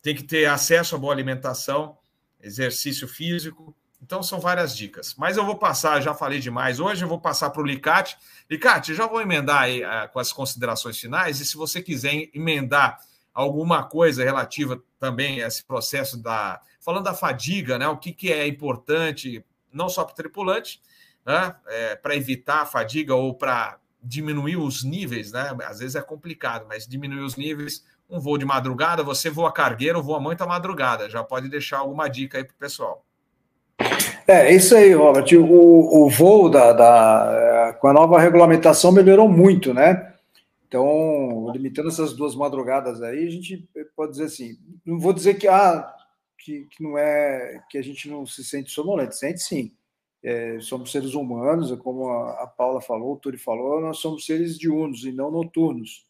Tem 0.01 0.15
que 0.15 0.23
ter 0.23 0.45
acesso 0.45 0.95
a 0.95 0.97
boa 0.97 1.13
alimentação, 1.13 1.97
exercício 2.41 3.07
físico. 3.07 3.75
Então, 4.03 4.21
são 4.21 4.38
várias 4.38 4.75
dicas. 4.75 5.15
Mas 5.17 5.38
eu 5.38 5.45
vou 5.45 5.57
passar, 5.57 6.01
já 6.01 6.13
falei 6.13 6.39
demais 6.39 6.81
hoje, 6.81 7.05
eu 7.05 7.07
vou 7.07 7.21
passar 7.21 7.49
para 7.51 7.61
o 7.61 7.65
Licate. 7.65 8.17
Licate, 8.49 8.93
já 8.93 9.07
vou 9.07 9.21
emendar 9.21 9.61
aí 9.61 9.81
uh, 9.81 10.11
com 10.11 10.19
as 10.19 10.34
considerações 10.34 10.99
finais. 10.99 11.39
E 11.39 11.45
se 11.45 11.55
você 11.55 11.81
quiser 11.81 12.30
emendar 12.34 12.99
alguma 13.34 13.81
coisa 13.81 14.21
relativa 14.21 14.84
também 14.99 15.41
a 15.41 15.47
esse 15.47 15.63
processo 15.63 16.21
da. 16.21 16.61
Falando 16.81 17.05
da 17.05 17.13
fadiga, 17.13 17.80
né? 17.80 17.88
O 17.88 17.95
que, 17.95 18.11
que 18.11 18.30
é 18.30 18.45
importante, 18.45 19.43
não 19.71 19.88
só 19.88 20.03
para 20.03 20.11
o 20.11 20.15
tripulante, 20.15 20.81
né? 21.25 21.55
É, 21.67 21.95
para 21.95 22.13
evitar 22.13 22.63
a 22.63 22.65
fadiga 22.65 23.15
ou 23.15 23.34
para 23.34 23.80
diminuir 24.03 24.57
os 24.57 24.84
níveis, 24.84 25.31
né? 25.31 25.55
Às 25.63 25.80
vezes 25.80 25.95
é 25.95 26.01
complicado, 26.01 26.65
mas 26.67 26.85
diminuir 26.85 27.21
os 27.21 27.38
níveis. 27.38 27.85
Um 28.09 28.19
voo 28.19 28.38
de 28.38 28.43
madrugada, 28.43 29.01
você 29.01 29.30
voa 29.30 29.53
cargueiro, 29.53 30.03
voa 30.03 30.19
muita 30.19 30.45
madrugada. 30.45 31.09
Já 31.09 31.23
pode 31.23 31.47
deixar 31.47 31.77
alguma 31.77 32.09
dica 32.09 32.38
aí 32.38 32.43
para 32.43 32.53
o 32.53 32.57
pessoal. 32.57 33.05
É, 34.27 34.53
isso 34.53 34.75
aí, 34.75 34.93
Robert. 34.93 35.25
O, 35.33 36.05
o 36.05 36.09
voo 36.09 36.49
da, 36.49 36.73
da, 36.73 37.77
com 37.79 37.87
a 37.87 37.93
nova 37.93 38.19
regulamentação 38.19 38.91
melhorou 38.91 39.27
muito, 39.27 39.73
né? 39.73 40.13
Então, 40.67 41.51
limitando 41.51 41.89
essas 41.89 42.13
duas 42.13 42.35
madrugadas 42.35 43.01
aí, 43.01 43.27
a 43.27 43.29
gente 43.29 43.67
pode 43.95 44.13
dizer 44.13 44.25
assim, 44.25 44.57
não 44.85 44.97
vou 44.97 45.13
dizer 45.13 45.35
que, 45.35 45.47
ah, 45.47 45.93
que, 46.37 46.65
que 46.71 46.81
não 46.83 46.97
é 46.97 47.61
que 47.69 47.77
a 47.77 47.81
gente 47.83 48.09
não 48.09 48.25
se 48.25 48.43
sente 48.43 48.71
sonolento, 48.71 49.15
sente 49.15 49.39
sim 49.41 49.71
é, 50.23 50.57
somos 50.61 50.91
seres 50.91 51.13
humanos, 51.13 51.71
é 51.71 51.75
como 51.75 52.09
a, 52.09 52.43
a 52.43 52.47
Paula 52.47 52.79
falou, 52.79 53.13
o 53.13 53.17
Turi 53.17 53.37
falou, 53.37 53.81
nós 53.81 53.97
somos 53.97 54.25
seres 54.25 54.57
diurnos 54.57 55.03
e 55.03 55.11
não 55.11 55.29
noturnos. 55.29 56.07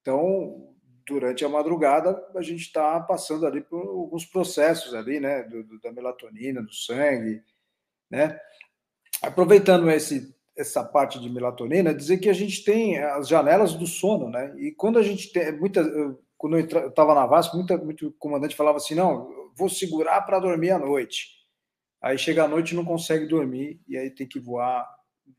Então, 0.00 0.67
durante 1.08 1.44
a 1.44 1.48
madrugada, 1.48 2.22
a 2.34 2.42
gente 2.42 2.60
está 2.60 3.00
passando 3.00 3.46
ali 3.46 3.62
por 3.62 3.80
alguns 3.80 4.26
processos 4.26 4.94
ali, 4.94 5.18
né, 5.18 5.42
do, 5.44 5.64
do, 5.64 5.80
da 5.80 5.90
melatonina, 5.90 6.62
do 6.62 6.72
sangue, 6.72 7.42
né? 8.10 8.38
Aproveitando 9.22 9.90
esse, 9.90 10.34
essa 10.56 10.84
parte 10.84 11.18
de 11.18 11.30
melatonina, 11.30 11.94
dizer 11.94 12.18
que 12.18 12.28
a 12.28 12.34
gente 12.34 12.62
tem 12.62 12.98
as 12.98 13.26
janelas 13.26 13.74
do 13.74 13.86
sono, 13.86 14.28
né? 14.28 14.54
E 14.58 14.70
quando 14.70 14.98
a 14.98 15.02
gente 15.02 15.32
tem 15.32 15.50
muita, 15.58 15.82
quando 16.36 16.58
eu 16.58 16.88
estava 16.88 17.14
na 17.14 17.26
Vasco, 17.26 17.56
muita, 17.56 17.78
muito 17.78 18.12
comandante 18.18 18.54
falava 18.54 18.76
assim, 18.76 18.94
não, 18.94 19.50
vou 19.56 19.68
segurar 19.68 20.20
para 20.22 20.38
dormir 20.38 20.70
à 20.70 20.78
noite. 20.78 21.38
Aí 22.00 22.16
chega 22.18 22.44
à 22.44 22.48
noite 22.48 22.72
e 22.72 22.76
não 22.76 22.84
consegue 22.84 23.26
dormir, 23.26 23.80
e 23.88 23.96
aí 23.96 24.10
tem 24.10 24.26
que 24.26 24.38
voar 24.38 24.86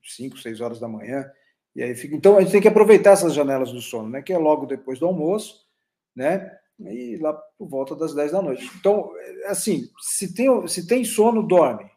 5, 0.03 0.37
6 0.39 0.59
horas 0.59 0.79
da 0.79 0.87
manhã. 0.87 1.29
E 1.75 1.83
aí 1.83 1.95
fica... 1.95 2.15
Então 2.15 2.37
a 2.37 2.41
gente 2.41 2.51
tem 2.51 2.61
que 2.61 2.67
aproveitar 2.67 3.11
essas 3.11 3.33
janelas 3.33 3.71
do 3.71 3.81
sono, 3.81 4.09
né? 4.09 4.21
Que 4.21 4.33
é 4.33 4.37
logo 4.37 4.65
depois 4.65 4.99
do 4.99 5.05
almoço, 5.05 5.65
né? 6.15 6.57
E 6.79 7.17
lá 7.17 7.33
por 7.33 7.67
volta 7.67 7.95
das 7.95 8.13
10 8.13 8.31
da 8.31 8.41
noite. 8.41 8.69
Então, 8.79 9.11
assim, 9.45 9.89
se 9.99 10.33
tem, 10.33 10.67
se 10.67 10.87
tem 10.87 11.03
sono, 11.03 11.43
dorme. 11.43 11.89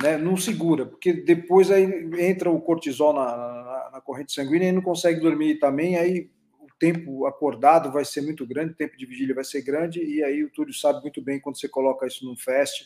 Né? 0.00 0.18
Não 0.18 0.36
segura, 0.36 0.84
porque 0.84 1.12
depois 1.12 1.70
aí 1.70 1.84
entra 2.18 2.50
o 2.50 2.60
cortisol 2.60 3.14
na, 3.14 3.36
na, 3.36 3.90
na 3.92 4.00
corrente 4.00 4.32
sanguínea 4.32 4.68
e 4.68 4.72
não 4.72 4.82
consegue 4.82 5.20
dormir 5.20 5.58
também, 5.58 5.96
aí 5.96 6.30
o 6.60 6.66
tempo 6.78 7.24
acordado 7.24 7.90
vai 7.90 8.04
ser 8.04 8.20
muito 8.20 8.46
grande, 8.46 8.72
o 8.72 8.76
tempo 8.76 8.94
de 8.94 9.06
vigília 9.06 9.34
vai 9.34 9.44
ser 9.44 9.62
grande, 9.62 10.04
e 10.04 10.22
aí 10.22 10.44
o 10.44 10.50
Túlio 10.50 10.74
sabe 10.74 11.00
muito 11.00 11.22
bem 11.22 11.40
quando 11.40 11.58
você 11.58 11.66
coloca 11.66 12.06
isso 12.06 12.26
num 12.26 12.36
fast, 12.36 12.84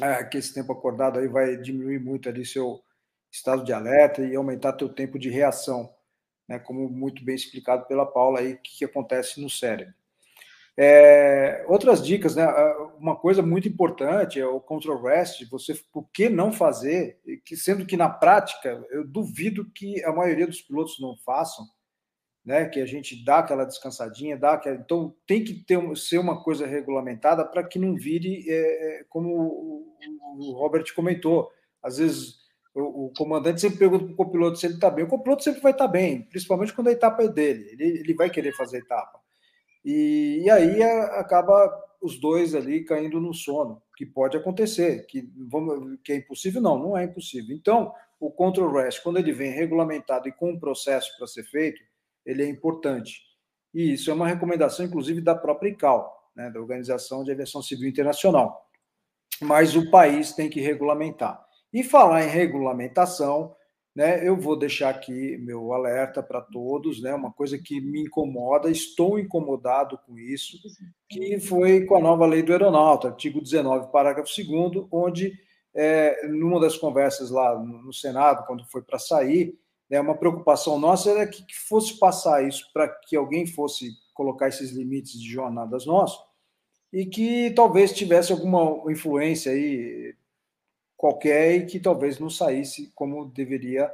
é, 0.00 0.24
que 0.24 0.38
esse 0.38 0.54
tempo 0.54 0.72
acordado 0.72 1.18
aí 1.18 1.28
vai 1.28 1.58
diminuir 1.58 1.98
muito 1.98 2.26
ali 2.26 2.46
seu 2.46 2.80
estado 3.30 3.64
de 3.64 3.72
alerta 3.72 4.22
e 4.22 4.34
aumentar 4.34 4.72
teu 4.72 4.88
tempo 4.88 5.18
de 5.18 5.28
reação, 5.28 5.92
né? 6.48 6.58
Como 6.58 6.88
muito 6.88 7.24
bem 7.24 7.34
explicado 7.34 7.86
pela 7.86 8.06
Paula 8.06 8.40
aí, 8.40 8.54
o 8.54 8.58
que, 8.58 8.78
que 8.78 8.84
acontece 8.84 9.40
no 9.40 9.50
cérebro. 9.50 9.94
É, 10.76 11.64
outras 11.66 12.04
dicas, 12.04 12.36
né? 12.36 12.44
Ah, 12.44 12.92
uma 12.98 13.16
coisa 13.16 13.42
muito 13.42 13.68
importante 13.68 14.40
é 14.40 14.46
o 14.46 14.60
control 14.60 15.02
rest. 15.02 15.48
Você, 15.50 15.74
por 15.92 16.08
que 16.12 16.28
não 16.28 16.52
fazer? 16.52 17.20
Que 17.44 17.56
sendo 17.56 17.84
que 17.84 17.96
na 17.96 18.08
prática 18.08 18.84
eu 18.90 19.06
duvido 19.06 19.70
que 19.70 20.02
a 20.04 20.12
maioria 20.12 20.46
dos 20.46 20.62
pilotos 20.62 21.00
não 21.00 21.16
façam 21.18 21.66
né, 22.48 22.64
que 22.64 22.80
a 22.80 22.86
gente 22.86 23.22
dá 23.22 23.40
aquela 23.40 23.66
descansadinha, 23.66 24.34
dá 24.34 24.54
aquela... 24.54 24.76
então 24.76 25.14
tem 25.26 25.44
que 25.44 25.52
ter 25.52 25.78
ser 25.98 26.16
uma 26.16 26.42
coisa 26.42 26.66
regulamentada 26.66 27.44
para 27.44 27.62
que 27.62 27.78
não 27.78 27.94
vire 27.94 28.42
é, 28.48 29.00
é 29.00 29.04
como 29.04 29.28
o, 29.28 29.96
o, 30.38 30.52
Robert 30.52 30.86
comentou, 30.94 31.50
às 31.82 31.98
vezes 31.98 32.38
o, 32.74 33.06
o 33.06 33.12
comandante 33.16 33.60
sempre 33.60 33.78
pergunta 33.78 34.04
para 34.04 34.12
o 34.12 34.16
copiloto 34.16 34.58
se 34.58 34.66
ele 34.66 34.74
está 34.74 34.90
bem, 34.90 35.04
o 35.04 35.08
copiloto 35.08 35.44
sempre 35.44 35.60
vai 35.60 35.72
estar 35.72 35.86
tá 35.86 35.90
bem, 35.90 36.22
principalmente 36.22 36.72
quando 36.72 36.88
a 36.88 36.92
etapa 36.92 37.22
é 37.22 37.28
dele, 37.28 37.68
ele, 37.72 38.00
ele 38.00 38.14
vai 38.14 38.30
querer 38.30 38.52
fazer 38.52 38.78
a 38.78 38.80
etapa, 38.80 39.20
e, 39.84 40.42
e 40.44 40.50
aí 40.50 40.82
a, 40.82 41.20
acaba 41.20 41.88
os 42.00 42.20
dois 42.20 42.54
ali 42.54 42.84
caindo 42.84 43.20
no 43.20 43.34
sono, 43.34 43.82
que 43.96 44.06
pode 44.06 44.36
acontecer, 44.36 45.06
que, 45.06 45.28
vamos, 45.48 45.98
que 46.04 46.12
é 46.12 46.16
impossível, 46.16 46.60
não, 46.60 46.78
não 46.78 46.96
é 46.96 47.04
impossível. 47.04 47.54
Então, 47.56 47.92
o 48.20 48.30
control 48.30 48.72
rest, 48.72 49.02
quando 49.02 49.18
ele 49.18 49.32
vem 49.32 49.50
regulamentado 49.50 50.28
e 50.28 50.32
com 50.32 50.50
um 50.50 50.58
processo 50.58 51.16
para 51.16 51.26
ser 51.26 51.44
feito, 51.44 51.80
ele 52.24 52.42
é 52.42 52.48
importante. 52.48 53.22
E 53.74 53.92
isso 53.92 54.10
é 54.10 54.14
uma 54.14 54.26
recomendação, 54.26 54.84
inclusive, 54.84 55.20
da 55.20 55.34
própria 55.34 55.70
ICAO, 55.70 56.12
né, 56.34 56.50
da 56.50 56.60
Organização 56.60 57.24
de 57.24 57.32
Aviação 57.32 57.62
Civil 57.62 57.88
Internacional. 57.88 58.66
Mas 59.40 59.76
o 59.76 59.90
país 59.90 60.32
tem 60.32 60.48
que 60.48 60.60
regulamentar. 60.60 61.44
E 61.72 61.82
falar 61.82 62.24
em 62.24 62.28
regulamentação, 62.28 63.54
né, 63.94 64.26
eu 64.26 64.36
vou 64.36 64.56
deixar 64.56 64.90
aqui 64.90 65.36
meu 65.38 65.72
alerta 65.72 66.22
para 66.22 66.40
todos, 66.40 67.02
né, 67.02 67.12
uma 67.14 67.32
coisa 67.32 67.58
que 67.58 67.80
me 67.80 68.02
incomoda, 68.02 68.70
estou 68.70 69.18
incomodado 69.18 69.98
com 70.06 70.16
isso, 70.16 70.56
que 71.08 71.40
foi 71.40 71.84
com 71.84 71.96
a 71.96 72.00
nova 72.00 72.24
lei 72.24 72.42
do 72.42 72.52
aeronauta, 72.52 73.08
artigo 73.08 73.40
19, 73.40 73.90
parágrafo 73.90 74.30
2 74.36 74.86
onde, 74.92 75.32
é, 75.74 76.26
numa 76.28 76.60
das 76.60 76.76
conversas 76.76 77.30
lá 77.30 77.58
no 77.58 77.92
Senado, 77.92 78.46
quando 78.46 78.64
foi 78.66 78.82
para 78.82 78.98
sair, 78.98 79.58
né, 79.90 80.00
uma 80.00 80.16
preocupação 80.16 80.78
nossa 80.78 81.10
era 81.10 81.26
que, 81.26 81.44
que 81.44 81.58
fosse 81.68 81.98
passar 81.98 82.46
isso 82.46 82.70
para 82.72 82.88
que 82.88 83.16
alguém 83.16 83.46
fosse 83.46 83.90
colocar 84.14 84.48
esses 84.48 84.70
limites 84.70 85.20
de 85.20 85.28
jornadas 85.28 85.84
nossos, 85.86 86.18
e 86.92 87.04
que 87.04 87.50
talvez 87.50 87.92
tivesse 87.92 88.32
alguma 88.32 88.90
influência 88.90 89.52
aí 89.52 90.14
qualquer 90.98 91.54
e 91.54 91.66
que 91.66 91.78
talvez 91.78 92.18
não 92.18 92.28
saísse 92.28 92.90
como 92.94 93.24
deveria 93.26 93.90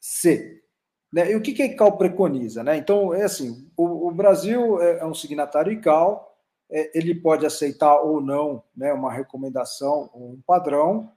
ser. 0.00 0.64
Né? 1.12 1.30
E 1.32 1.36
o 1.36 1.42
que, 1.42 1.52
que 1.52 1.62
a 1.62 1.66
ICAO 1.66 1.98
preconiza? 1.98 2.64
Né? 2.64 2.78
Então, 2.78 3.12
é 3.12 3.24
assim, 3.24 3.70
o, 3.76 4.08
o 4.08 4.10
Brasil 4.10 4.80
é, 4.80 5.00
é 5.00 5.06
um 5.06 5.14
signatário 5.14 5.70
ICAO, 5.70 6.26
é, 6.70 6.98
ele 6.98 7.14
pode 7.14 7.44
aceitar 7.44 8.00
ou 8.00 8.20
não 8.20 8.62
né, 8.74 8.92
uma 8.92 9.12
recomendação, 9.12 10.08
um 10.14 10.40
padrão, 10.46 11.12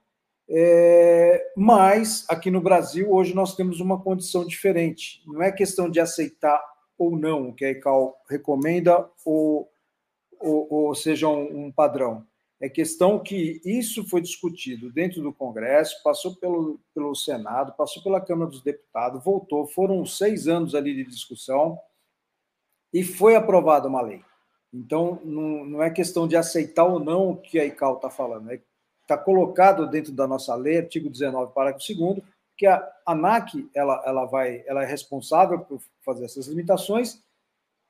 é, 0.46 1.52
mas 1.56 2.26
aqui 2.28 2.50
no 2.50 2.60
Brasil, 2.60 3.10
hoje, 3.10 3.34
nós 3.34 3.56
temos 3.56 3.80
uma 3.80 4.00
condição 4.02 4.46
diferente. 4.46 5.22
Não 5.26 5.42
é 5.42 5.50
questão 5.50 5.88
de 5.88 6.00
aceitar 6.00 6.62
ou 6.98 7.16
não 7.16 7.48
o 7.48 7.54
que 7.54 7.64
a 7.64 7.70
ICAO 7.70 8.14
recomenda 8.28 9.08
ou, 9.24 9.70
ou, 10.38 10.68
ou 10.70 10.94
seja 10.94 11.28
um, 11.28 11.66
um 11.66 11.72
padrão. 11.72 12.26
É 12.60 12.68
questão 12.68 13.18
que 13.18 13.60
isso 13.64 14.08
foi 14.08 14.20
discutido 14.20 14.90
dentro 14.90 15.20
do 15.20 15.32
Congresso, 15.32 16.02
passou 16.02 16.36
pelo, 16.36 16.80
pelo 16.94 17.14
Senado, 17.14 17.74
passou 17.76 18.02
pela 18.02 18.20
Câmara 18.20 18.50
dos 18.50 18.62
Deputados, 18.62 19.22
voltou, 19.22 19.66
foram 19.66 20.04
seis 20.06 20.46
anos 20.48 20.74
ali 20.74 20.94
de 20.94 21.04
discussão 21.04 21.78
e 22.92 23.02
foi 23.02 23.34
aprovada 23.34 23.88
uma 23.88 24.00
lei. 24.00 24.22
Então, 24.72 25.20
não, 25.24 25.64
não 25.64 25.82
é 25.82 25.90
questão 25.90 26.26
de 26.26 26.36
aceitar 26.36 26.84
ou 26.84 26.98
não 26.98 27.30
o 27.30 27.36
que 27.36 27.58
a 27.58 27.64
ICAO 27.64 27.96
está 27.96 28.08
falando, 28.08 28.50
está 28.50 28.54
é, 28.54 28.60
tá 29.06 29.18
colocado 29.18 29.88
dentro 29.88 30.12
da 30.12 30.26
nossa 30.26 30.54
lei, 30.54 30.78
artigo 30.78 31.10
19, 31.10 31.52
parágrafo 31.52 31.94
2 31.94 32.22
que 32.56 32.66
a 32.66 32.88
ANAC 33.06 33.68
ela, 33.74 34.02
ela, 34.06 34.24
vai, 34.24 34.62
ela 34.66 34.82
é 34.82 34.86
responsável 34.86 35.58
por 35.60 35.80
fazer 36.04 36.24
essas 36.24 36.46
limitações, 36.46 37.20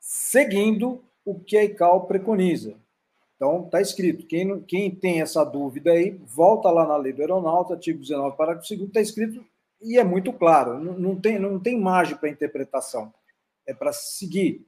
seguindo 0.01 1.03
o 1.25 1.39
que 1.39 1.57
a 1.57 1.65
ICAO 1.65 2.07
preconiza. 2.07 2.77
Então, 3.37 3.65
está 3.65 3.81
escrito. 3.81 4.27
Quem, 4.27 4.61
quem 4.63 4.95
tem 4.95 5.21
essa 5.21 5.45
dúvida 5.45 5.93
aí, 5.93 6.11
volta 6.25 6.71
lá 6.71 6.87
na 6.87 6.97
lei 6.97 7.13
do 7.13 7.21
aeronauta, 7.21 7.75
artigo 7.75 8.01
19, 8.01 8.37
parágrafo 8.37 8.69
2, 8.69 8.89
está 8.89 9.01
escrito 9.01 9.45
e 9.81 9.99
é 9.99 10.05
muito 10.05 10.33
claro. 10.33 10.79
Não, 10.79 10.99
não 10.99 11.21
tem, 11.21 11.39
não 11.39 11.61
tem 11.61 11.79
margem 11.79 12.17
para 12.17 12.29
interpretação. 12.29 13.13
É 13.67 13.75
para 13.75 13.93
seguir. 13.93 14.67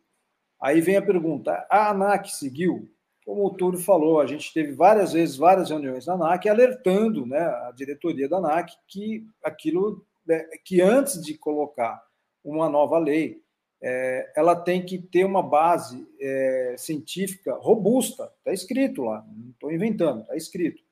Aí 0.60 0.80
vem 0.80 0.97
a 0.97 1.02
pergunta: 1.02 1.66
a 1.70 1.90
ANAC 1.90 2.30
seguiu? 2.30 2.88
Como 3.24 3.44
o 3.44 3.51
Túlio 3.51 3.80
falou, 3.80 4.20
a 4.20 4.26
gente 4.26 4.52
teve 4.52 4.72
várias 4.72 5.12
vezes, 5.12 5.36
várias 5.36 5.70
reuniões 5.70 6.06
na 6.06 6.14
ANAC, 6.14 6.48
alertando 6.48 7.26
né, 7.26 7.40
a 7.40 7.72
diretoria 7.74 8.28
da 8.28 8.36
ANAC 8.36 8.72
que 8.86 9.26
aquilo, 9.43 10.06
né, 10.24 10.44
que 10.64 10.80
antes 10.80 11.20
de 11.20 11.36
colocar 11.36 12.01
uma 12.44 12.68
nova 12.68 12.98
lei, 12.98 13.43
é, 13.82 14.32
ela 14.35 14.57
tem 14.57 14.85
que 14.85 14.98
ter 14.98 15.24
uma 15.24 15.43
base 15.43 16.07
é, 16.20 16.74
científica 16.78 17.55
robusta, 17.55 18.32
está 18.39 18.53
escrito 18.53 19.03
lá, 19.03 19.24
não 19.28 19.51
estou 19.51 19.73
inventando, 19.73 20.23
está 20.23 20.36
escrito. 20.36 20.82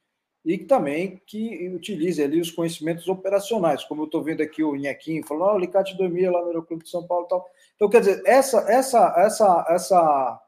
E 0.45 0.59
também 0.59 1.23
que 1.27 1.71
utilize 1.71 2.23
ali 2.23 2.39
os 2.39 2.51
conhecimentos 2.51 3.09
operacionais, 3.09 3.83
como 3.85 4.03
eu 4.03 4.07
estou 4.07 4.23
vendo 4.23 4.43
aqui 4.43 4.63
o 4.63 4.77
Inhequinho 4.77 5.27
falando, 5.27 5.49
oh, 5.49 5.53
o 5.55 5.57
Alicate 5.57 5.97
dormia 5.97 6.31
lá 6.31 6.43
no 6.43 6.49
Aeroclube 6.49 6.85
de 6.85 6.91
São 6.91 7.07
Paulo 7.07 7.25
e 7.25 7.29
tal. 7.29 7.51
Então, 7.75 7.89
quer 7.89 8.01
dizer, 8.01 8.23
essa, 8.27 8.59
essa, 8.71 9.15
essa, 9.17 9.67
essa, 9.71 10.43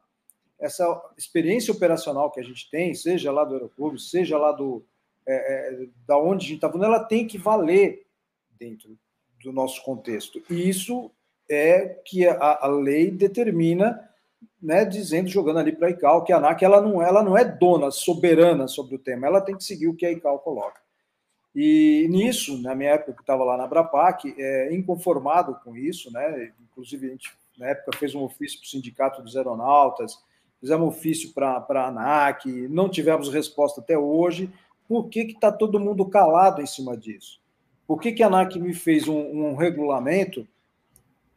essa 0.59 1.11
experiência 1.17 1.73
operacional 1.73 2.29
que 2.29 2.39
a 2.39 2.43
gente 2.43 2.69
tem, 2.69 2.93
seja 2.93 3.31
lá 3.31 3.43
do 3.43 3.55
Aeroclube, 3.55 3.99
seja 3.99 4.37
lá 4.37 4.51
do, 4.51 4.85
é, 5.25 5.33
é, 5.33 5.87
da 6.05 6.17
onde 6.17 6.45
a 6.45 6.49
gente 6.49 6.63
está 6.63 6.85
ela 6.85 7.03
tem 7.03 7.25
que 7.25 7.39
valer 7.39 8.05
dentro 8.51 8.95
do 9.43 9.51
nosso 9.51 9.83
contexto. 9.83 10.41
E 10.47 10.69
isso 10.69 11.11
é 11.49 11.99
que 12.05 12.27
a, 12.27 12.65
a 12.65 12.67
lei 12.67 13.11
determina, 13.11 14.09
né, 14.61 14.85
dizendo, 14.85 15.29
jogando 15.29 15.59
ali 15.59 15.71
para 15.71 15.87
a 15.87 15.91
ICAO, 15.91 16.23
que 16.23 16.33
a 16.33 16.37
ANAC 16.37 16.63
ela 16.63 16.81
não, 16.81 17.01
ela 17.01 17.23
não 17.23 17.37
é 17.37 17.45
dona, 17.45 17.91
soberana 17.91 18.67
sobre 18.67 18.95
o 18.95 18.99
tema, 18.99 19.27
ela 19.27 19.41
tem 19.41 19.55
que 19.55 19.63
seguir 19.63 19.87
o 19.87 19.95
que 19.95 20.05
a 20.05 20.11
ICAO 20.11 20.39
coloca. 20.39 20.81
E 21.55 22.07
nisso, 22.09 22.61
na 22.61 22.75
minha 22.75 22.91
época 22.91 23.13
que 23.13 23.21
estava 23.21 23.43
lá 23.43 23.57
na 23.57 23.63
Abrapac, 23.63 24.35
é, 24.37 24.75
inconformado 24.75 25.59
com 25.63 25.75
isso, 25.75 26.11
né, 26.11 26.51
inclusive 26.61 27.07
a 27.07 27.09
gente, 27.09 27.31
na 27.57 27.67
época, 27.67 27.97
fez 27.97 28.13
um 28.13 28.21
ofício 28.21 28.59
para 28.59 28.67
o 28.67 28.69
Sindicato 28.69 29.21
dos 29.23 29.35
Aeronautas, 29.35 30.19
fizemos 30.59 30.85
um 30.85 30.89
ofício 30.89 31.33
para 31.33 31.65
a 31.67 31.87
ANAC, 31.87 32.45
não 32.67 32.87
tivemos 32.87 33.33
resposta 33.33 33.81
até 33.81 33.97
hoje. 33.97 34.51
Por 34.87 35.09
que 35.09 35.21
está 35.21 35.51
todo 35.51 35.79
mundo 35.79 36.05
calado 36.05 36.61
em 36.61 36.67
cima 36.67 36.95
disso? 36.95 37.39
Por 37.87 37.99
que, 37.99 38.11
que 38.11 38.21
a 38.21 38.27
ANAC 38.27 38.59
me 38.59 38.73
fez 38.73 39.07
um, 39.07 39.17
um 39.17 39.55
regulamento 39.55 40.47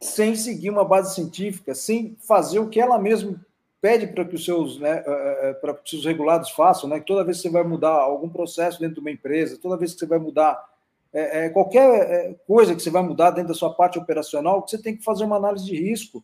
sem 0.01 0.35
seguir 0.35 0.71
uma 0.71 0.83
base 0.83 1.13
científica, 1.13 1.75
sem 1.75 2.17
fazer 2.19 2.59
o 2.59 2.67
que 2.67 2.81
ela 2.81 2.97
mesma 2.97 3.39
pede 3.79 4.07
para 4.07 4.25
que 4.25 4.35
os 4.35 4.43
seus, 4.43 4.79
né, 4.79 5.03
eh, 5.05 5.39
eh, 5.43 5.53
para 5.53 5.73
que 5.75 5.95
os 5.95 6.05
regulados 6.05 6.51
façam, 6.51 6.89
né? 6.89 6.99
Toda 6.99 7.23
vez 7.23 7.37
que 7.37 7.43
você 7.43 7.49
vai 7.49 7.63
mudar 7.63 7.93
algum 7.93 8.29
processo 8.29 8.79
dentro 8.79 8.95
de 8.95 9.01
uma 9.01 9.11
empresa, 9.11 9.57
toda 9.59 9.77
vez 9.77 9.93
que 9.93 9.99
você 9.99 10.05
vai 10.05 10.19
mudar 10.19 10.63
é, 11.13 11.45
é, 11.45 11.49
qualquer 11.49 12.35
coisa 12.47 12.73
que 12.73 12.81
você 12.81 12.89
vai 12.89 13.01
mudar 13.01 13.31
dentro 13.31 13.49
da 13.49 13.53
sua 13.53 13.73
parte 13.73 13.99
operacional, 13.99 14.65
você 14.65 14.81
tem 14.81 14.95
que 14.95 15.03
fazer 15.03 15.25
uma 15.25 15.35
análise 15.35 15.65
de 15.65 15.75
risco, 15.75 16.23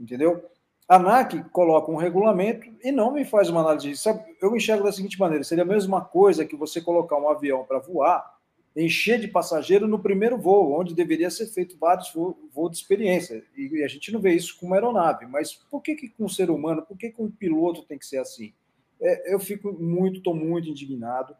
entendeu? 0.00 0.42
A 0.88 0.96
ANAC 0.96 1.44
coloca 1.50 1.90
um 1.90 1.96
regulamento 1.96 2.66
e 2.82 2.90
não 2.90 3.12
me 3.12 3.24
faz 3.24 3.50
uma 3.50 3.60
análise 3.60 3.84
de 3.84 3.90
risco. 3.90 4.18
Eu 4.40 4.56
enxergo 4.56 4.84
da 4.84 4.92
seguinte 4.92 5.20
maneira: 5.20 5.44
seria 5.44 5.64
a 5.64 5.66
mesma 5.66 6.00
coisa 6.00 6.46
que 6.46 6.56
você 6.56 6.80
colocar 6.80 7.18
um 7.18 7.28
avião 7.28 7.64
para 7.64 7.78
voar 7.78 8.37
encher 8.76 9.20
de 9.20 9.28
passageiro 9.28 9.88
no 9.88 9.98
primeiro 9.98 10.38
voo, 10.38 10.78
onde 10.78 10.94
deveria 10.94 11.30
ser 11.30 11.46
feito 11.46 11.76
vários 11.78 12.12
voos 12.12 12.70
de 12.70 12.76
experiência. 12.76 13.44
E 13.56 13.82
a 13.82 13.88
gente 13.88 14.12
não 14.12 14.20
vê 14.20 14.32
isso 14.32 14.58
com 14.58 14.66
uma 14.66 14.76
aeronave. 14.76 15.26
Mas 15.26 15.52
por 15.52 15.82
que, 15.82 15.94
que 15.94 16.08
com 16.08 16.24
um 16.24 16.28
ser 16.28 16.50
humano, 16.50 16.82
por 16.82 16.96
que 16.96 17.10
com 17.10 17.24
um 17.24 17.30
piloto 17.30 17.82
tem 17.82 17.98
que 17.98 18.06
ser 18.06 18.18
assim? 18.18 18.52
É, 19.00 19.32
eu 19.32 19.40
fico 19.40 19.72
muito, 19.72 20.18
estou 20.18 20.34
muito 20.34 20.68
indignado. 20.68 21.36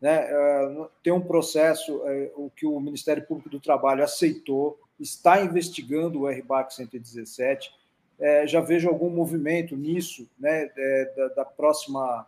Né? 0.00 0.26
É, 0.28 0.88
tem 1.02 1.12
um 1.12 1.20
processo, 1.20 2.02
é, 2.06 2.32
o 2.34 2.50
que 2.50 2.66
o 2.66 2.80
Ministério 2.80 3.24
Público 3.26 3.50
do 3.50 3.60
Trabalho 3.60 4.02
aceitou, 4.02 4.78
está 4.98 5.42
investigando 5.42 6.20
o 6.20 6.28
RBAC 6.28 6.74
117. 6.74 7.72
É, 8.18 8.46
já 8.46 8.60
vejo 8.60 8.88
algum 8.88 9.10
movimento 9.10 9.76
nisso, 9.76 10.28
né, 10.38 10.70
é, 10.76 11.14
da, 11.16 11.28
da 11.28 11.44
próxima, 11.44 12.26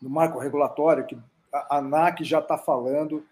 do 0.00 0.08
marco 0.08 0.38
regulatório, 0.38 1.04
que 1.04 1.18
a 1.52 1.78
ANAC 1.78 2.22
já 2.22 2.38
está 2.38 2.56
falando, 2.56 3.26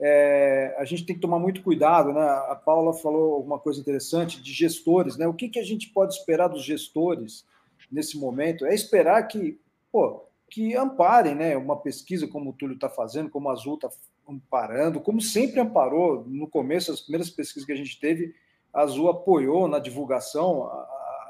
é, 0.00 0.76
a 0.78 0.84
gente 0.84 1.04
tem 1.04 1.16
que 1.16 1.20
tomar 1.20 1.38
muito 1.38 1.62
cuidado, 1.62 2.12
né? 2.12 2.20
A 2.20 2.54
Paula 2.54 2.94
falou 2.94 3.34
alguma 3.34 3.58
coisa 3.58 3.80
interessante 3.80 4.40
de 4.40 4.52
gestores, 4.52 5.16
né? 5.16 5.26
O 5.26 5.34
que, 5.34 5.48
que 5.48 5.58
a 5.58 5.64
gente 5.64 5.88
pode 5.88 6.14
esperar 6.14 6.48
dos 6.48 6.64
gestores 6.64 7.44
nesse 7.90 8.16
momento? 8.16 8.64
É 8.64 8.74
esperar 8.74 9.22
que, 9.24 9.60
pô, 9.90 10.24
que 10.48 10.74
amparem, 10.76 11.34
né? 11.34 11.56
Uma 11.56 11.76
pesquisa 11.76 12.28
como 12.28 12.50
o 12.50 12.52
Túlio 12.52 12.74
está 12.74 12.88
fazendo, 12.88 13.28
como 13.28 13.48
a 13.48 13.52
Azul 13.52 13.74
está 13.74 13.88
amparando, 14.28 15.00
como 15.00 15.20
sempre 15.20 15.58
amparou 15.58 16.24
no 16.26 16.46
começo, 16.46 16.92
as 16.92 17.00
primeiras 17.00 17.30
pesquisas 17.30 17.66
que 17.66 17.72
a 17.72 17.76
gente 17.76 17.98
teve, 17.98 18.34
a 18.72 18.82
Azul 18.82 19.08
apoiou 19.08 19.66
na 19.66 19.78
divulgação 19.78 20.64
a, 20.64 20.74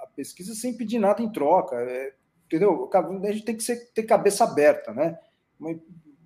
a 0.03 0.09
pesquisa 0.15 0.55
sem 0.55 0.77
pedir 0.77 0.99
nada 0.99 1.23
em 1.23 1.31
troca, 1.31 1.77
é, 1.77 2.12
entendeu? 2.45 2.90
A 2.93 3.32
gente 3.32 3.45
tem 3.45 3.57
que 3.57 3.62
ser, 3.62 3.93
ter 3.95 4.03
cabeça 4.03 4.45
aberta, 4.45 4.93
né? 4.93 5.19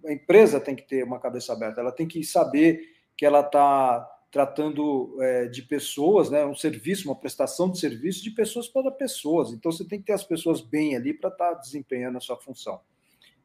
A 0.07 0.13
empresa 0.13 0.61
tem 0.61 0.75
que 0.75 0.83
ter 0.83 1.05
uma 1.05 1.19
cabeça 1.19 1.53
aberta, 1.53 1.81
ela 1.81 1.93
tem 1.93 2.07
que 2.07 2.23
saber 2.25 2.81
que 3.17 3.25
ela 3.25 3.41
está 3.41 4.09
tratando 4.31 5.15
é, 5.21 5.47
de 5.47 5.63
pessoas, 5.63 6.31
né, 6.31 6.45
um 6.47 6.55
serviço, 6.55 7.07
uma 7.07 7.15
prestação 7.15 7.71
de 7.71 7.79
serviço 7.79 8.23
de 8.23 8.31
pessoas 8.31 8.67
para 8.67 8.91
pessoas. 8.91 9.53
Então 9.53 9.71
você 9.71 9.85
tem 9.85 9.99
que 9.99 10.07
ter 10.07 10.15
as 10.15 10.25
pessoas 10.25 10.63
bem 10.63 10.97
ali 10.97 11.13
para 11.13 11.29
estar 11.29 11.55
tá 11.55 11.61
desempenhando 11.61 12.17
a 12.17 12.21
sua 12.21 12.39
função. 12.39 12.81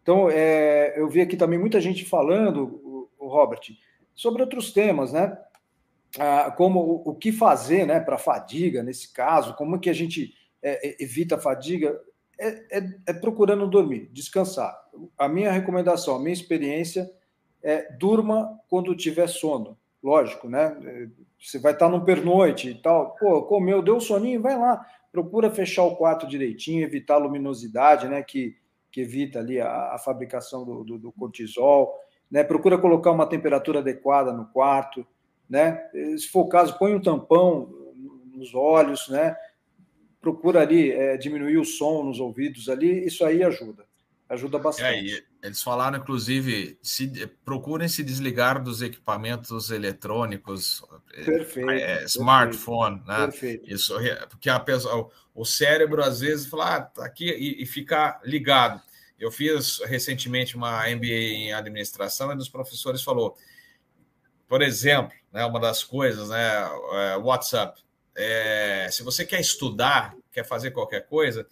Então 0.01 0.29
é, 0.31 0.93
eu 0.97 1.09
vi 1.09 1.19
aqui 1.19 1.35
também 1.35 1.59
muita 1.59 1.81
gente 1.81 2.05
falando, 2.05 2.63
o, 2.63 3.09
o 3.19 3.27
Robert, 3.27 3.59
sobre 4.15 4.41
outros 4.41 4.71
temas, 4.71 5.11
né? 5.11 5.37
Ah, 6.17 6.49
como 6.51 6.79
o, 6.79 7.09
o, 7.09 7.15
que 7.15 7.33
fazer, 7.33 7.85
né, 7.85 7.99
para 7.99 8.17
fadiga 8.17 8.81
nesse 8.81 9.11
caso, 9.11 9.55
como 9.55 9.77
que 9.77 9.89
a 9.89 9.93
gente 9.93 10.33
é, 10.63 10.87
é 10.87 11.03
evita 11.03 11.35
a 11.35 11.39
fadiga 11.39 11.99
é, 12.39 12.77
é, 12.77 12.89
é, 13.07 13.13
procurando 13.13 13.67
dormir, 13.67 14.09
descansar. 14.13 14.75
A 15.17 15.27
minha 15.27 15.51
recomendação, 15.51 16.15
a 16.15 16.19
minha 16.19 16.33
experiência 16.33 17.09
é 17.63 17.91
durma 17.93 18.59
quando 18.69 18.95
tiver 18.95 19.27
sono. 19.27 19.77
Lógico, 20.03 20.47
né? 20.47 21.09
Você 21.39 21.59
vai 21.59 21.73
estar 21.73 21.89
num 21.89 22.05
pernoite 22.05 22.69
e 22.69 22.75
tal. 22.75 23.15
Pô, 23.19 23.43
comeu, 23.43 23.81
deu 23.81 23.99
soninho, 23.99 24.41
vai 24.41 24.57
lá. 24.57 24.85
Procura 25.11 25.49
fechar 25.49 25.83
o 25.83 25.95
quarto 25.95 26.27
direitinho, 26.27 26.83
evitar 26.83 27.15
a 27.15 27.19
luminosidade, 27.19 28.07
né? 28.07 28.21
Que, 28.21 28.55
que 28.91 29.01
evita 29.01 29.39
ali 29.39 29.59
a, 29.59 29.93
a 29.93 29.97
fabricação 29.97 30.63
do, 30.63 30.83
do, 30.83 30.97
do, 30.99 31.11
cortisol. 31.11 31.93
Né? 32.29 32.43
Procura 32.43 32.77
colocar 32.77 33.11
uma 33.11 33.25
temperatura 33.25 33.79
adequada 33.79 34.31
no 34.31 34.45
quarto. 34.45 35.05
né? 35.49 35.89
Se 36.17 36.27
for 36.27 36.41
o 36.41 36.49
caso, 36.49 36.77
põe 36.77 36.93
um 36.93 37.01
tampão 37.01 37.73
nos 38.33 38.53
olhos, 38.53 39.09
né? 39.09 39.35
Procura 40.21 40.61
ali 40.61 40.91
é, 40.91 41.17
diminuir 41.17 41.57
o 41.57 41.65
som 41.65 42.03
nos 42.03 42.19
ouvidos 42.19 42.69
ali, 42.69 43.05
isso 43.05 43.23
aí 43.23 43.43
ajuda. 43.43 43.85
Ajuda 44.29 44.59
bastante. 44.59 45.13
É, 45.13 45.23
eles 45.47 45.63
falaram, 45.63 45.99
inclusive, 45.99 46.77
se, 46.81 47.07
procurem 47.45 47.87
se 47.87 48.03
desligar 48.03 48.61
dos 48.61 48.81
equipamentos 48.81 49.69
eletrônicos, 49.69 50.83
é, 51.13 51.23
perfeito, 51.23 51.69
é, 51.69 52.03
smartphone, 52.03 52.97
perfeito, 52.97 53.19
né? 53.19 53.27
Perfeito. 53.27 53.73
Isso, 53.73 53.95
porque 54.29 54.49
a 54.49 54.59
pessoa, 54.59 55.09
o 55.33 55.45
cérebro 55.45 56.03
às 56.03 56.19
vezes 56.19 56.47
fala, 56.47 56.75
ah, 56.75 56.81
tá 56.81 57.05
aqui 57.05 57.29
e, 57.29 57.63
e 57.63 57.65
fica 57.65 58.19
ligado. 58.25 58.81
Eu 59.17 59.31
fiz 59.31 59.79
recentemente 59.85 60.55
uma 60.55 60.83
MBA 60.89 61.07
em 61.07 61.53
administração 61.53 62.29
e 62.29 62.33
um 62.33 62.37
dos 62.37 62.49
professores 62.49 63.01
falou, 63.01 63.35
por 64.47 64.61
exemplo, 64.61 65.13
né, 65.31 65.45
uma 65.45 65.59
das 65.59 65.83
coisas, 65.83 66.29
né, 66.29 66.69
é, 66.91 67.17
WhatsApp. 67.17 67.81
É, 68.17 68.89
se 68.91 69.03
você 69.03 69.23
quer 69.23 69.39
estudar, 69.39 70.15
quer 70.31 70.43
fazer 70.43 70.71
qualquer 70.71 71.05
coisa, 71.07 71.47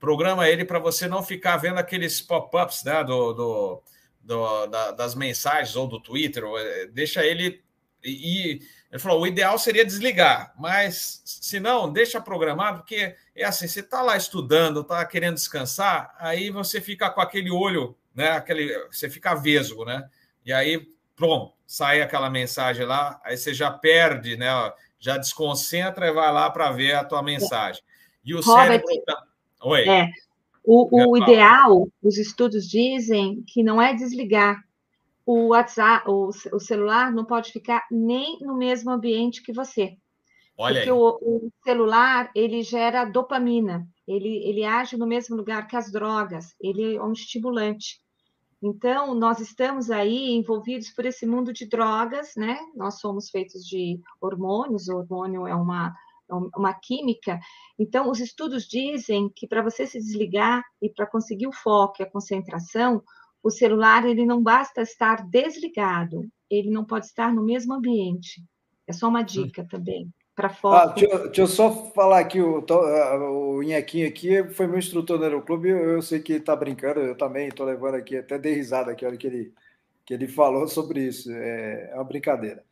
programa 0.00 0.48
ele 0.48 0.64
para 0.64 0.78
você 0.78 1.06
não 1.06 1.22
ficar 1.22 1.56
vendo 1.56 1.78
aqueles 1.78 2.20
pop-ups 2.20 2.82
né, 2.82 3.04
do, 3.04 3.32
do, 3.32 3.82
do 4.20 4.66
da, 4.66 4.90
das 4.90 5.14
mensagens 5.14 5.76
ou 5.76 5.86
do 5.86 6.00
Twitter, 6.00 6.42
é, 6.44 6.86
deixa 6.86 7.24
ele 7.24 7.62
e 8.02 8.60
ele 8.90 8.98
falou: 9.00 9.20
o 9.20 9.26
ideal 9.26 9.58
seria 9.58 9.84
desligar, 9.84 10.54
mas 10.58 11.22
se 11.24 11.60
não, 11.60 11.92
deixa 11.92 12.20
programado, 12.20 12.78
porque 12.78 13.14
é 13.34 13.44
assim: 13.44 13.68
você 13.68 13.80
está 13.80 14.02
lá 14.02 14.16
estudando, 14.16 14.80
está 14.80 15.04
querendo 15.04 15.34
descansar, 15.34 16.14
aí 16.18 16.50
você 16.50 16.80
fica 16.80 17.10
com 17.10 17.20
aquele 17.20 17.50
olho, 17.50 17.96
né? 18.14 18.30
Aquele, 18.30 18.86
você 18.86 19.10
fica 19.10 19.34
vesgo, 19.34 19.84
né? 19.84 20.08
E 20.44 20.52
aí, 20.52 20.88
pronto, 21.14 21.52
sai 21.66 22.00
aquela 22.00 22.30
mensagem 22.30 22.86
lá, 22.86 23.20
aí 23.24 23.36
você 23.36 23.52
já 23.52 23.70
perde, 23.70 24.36
né? 24.36 24.48
Já 24.98 25.16
desconcentra 25.16 26.06
e 26.08 26.12
vai 26.12 26.32
lá 26.32 26.50
para 26.50 26.70
ver 26.70 26.94
a 26.94 27.04
tua 27.04 27.22
mensagem. 27.22 27.82
E 28.24 28.34
o 28.34 28.40
Robert, 28.40 28.82
cérebro. 28.84 29.04
Tá 29.06 29.24
Oi. 29.62 29.88
É. 29.88 30.10
O, 30.64 31.12
o 31.12 31.16
ideal, 31.16 31.88
os 32.02 32.18
estudos 32.18 32.68
dizem 32.68 33.42
que 33.46 33.62
não 33.62 33.80
é 33.80 33.94
desligar. 33.94 34.62
O 35.24 35.48
WhatsApp, 35.48 36.04
o, 36.08 36.28
o 36.52 36.60
celular 36.60 37.10
não 37.12 37.24
pode 37.24 37.52
ficar 37.52 37.86
nem 37.90 38.38
no 38.40 38.56
mesmo 38.56 38.90
ambiente 38.90 39.42
que 39.42 39.52
você. 39.52 39.96
Olha 40.56 40.80
porque 40.80 40.90
o, 40.90 41.18
o, 41.22 41.52
celular 41.62 42.30
ele 42.34 42.62
gera 42.62 43.04
dopamina, 43.04 43.86
ele, 44.06 44.42
ele 44.44 44.64
age 44.64 44.96
no 44.96 45.06
mesmo 45.06 45.36
lugar 45.36 45.68
que 45.68 45.76
as 45.76 45.90
drogas, 45.90 46.54
ele 46.60 46.96
é 46.96 47.02
um 47.02 47.12
estimulante. 47.12 48.00
Então, 48.62 49.14
nós 49.14 49.38
estamos 49.38 49.90
aí 49.90 50.30
envolvidos 50.30 50.90
por 50.90 51.06
esse 51.06 51.24
mundo 51.24 51.52
de 51.52 51.66
drogas, 51.66 52.32
né? 52.36 52.58
Nós 52.74 52.98
somos 52.98 53.30
feitos 53.30 53.64
de 53.64 54.00
hormônios, 54.20 54.88
o 54.88 54.96
hormônio 54.96 55.46
é 55.46 55.54
uma 55.54 55.94
é 56.30 56.34
uma 56.58 56.74
química. 56.74 57.40
Então, 57.78 58.10
os 58.10 58.20
estudos 58.20 58.64
dizem 58.64 59.30
que 59.34 59.46
para 59.46 59.62
você 59.62 59.86
se 59.86 59.98
desligar 59.98 60.62
e 60.82 60.90
para 60.90 61.06
conseguir 61.06 61.46
o 61.46 61.52
foco 61.52 61.94
e 61.98 62.02
a 62.02 62.10
concentração, 62.10 63.02
o 63.42 63.50
celular 63.50 64.04
ele 64.04 64.26
não 64.26 64.42
basta 64.42 64.82
estar 64.82 65.26
desligado, 65.26 66.28
ele 66.50 66.70
não 66.70 66.84
pode 66.84 67.06
estar 67.06 67.32
no 67.32 67.42
mesmo 67.42 67.72
ambiente. 67.72 68.44
É 68.86 68.92
só 68.92 69.08
uma 69.08 69.22
dica 69.22 69.66
também 69.66 70.12
para 70.38 70.50
foco. 70.50 70.76
Ah, 70.76 70.86
deixa, 70.86 71.18
deixa, 71.18 71.40
eu 71.40 71.46
só 71.48 71.90
falar 71.92 72.20
aqui, 72.20 72.40
o, 72.40 72.64
o 72.64 73.60
Inhequinho 73.60 74.06
aqui 74.06 74.44
foi 74.50 74.68
meu 74.68 74.78
instrutor 74.78 75.18
no 75.18 75.24
Aeroclube, 75.24 75.68
eu, 75.68 75.76
eu 75.94 76.00
sei 76.00 76.20
que 76.20 76.34
ele 76.34 76.38
está 76.38 76.54
brincando, 76.54 77.00
eu 77.00 77.16
também 77.16 77.48
estou 77.48 77.66
levando 77.66 77.96
aqui, 77.96 78.16
até 78.16 78.38
dei 78.38 78.54
risada 78.54 78.92
aqui, 78.92 79.04
olha 79.04 79.16
que 79.16 79.26
ele, 79.26 79.52
que 80.06 80.14
ele 80.14 80.28
falou 80.28 80.68
sobre 80.68 81.00
isso, 81.00 81.28
é, 81.32 81.90
é 81.90 81.94
uma 81.96 82.04
brincadeira. 82.04 82.62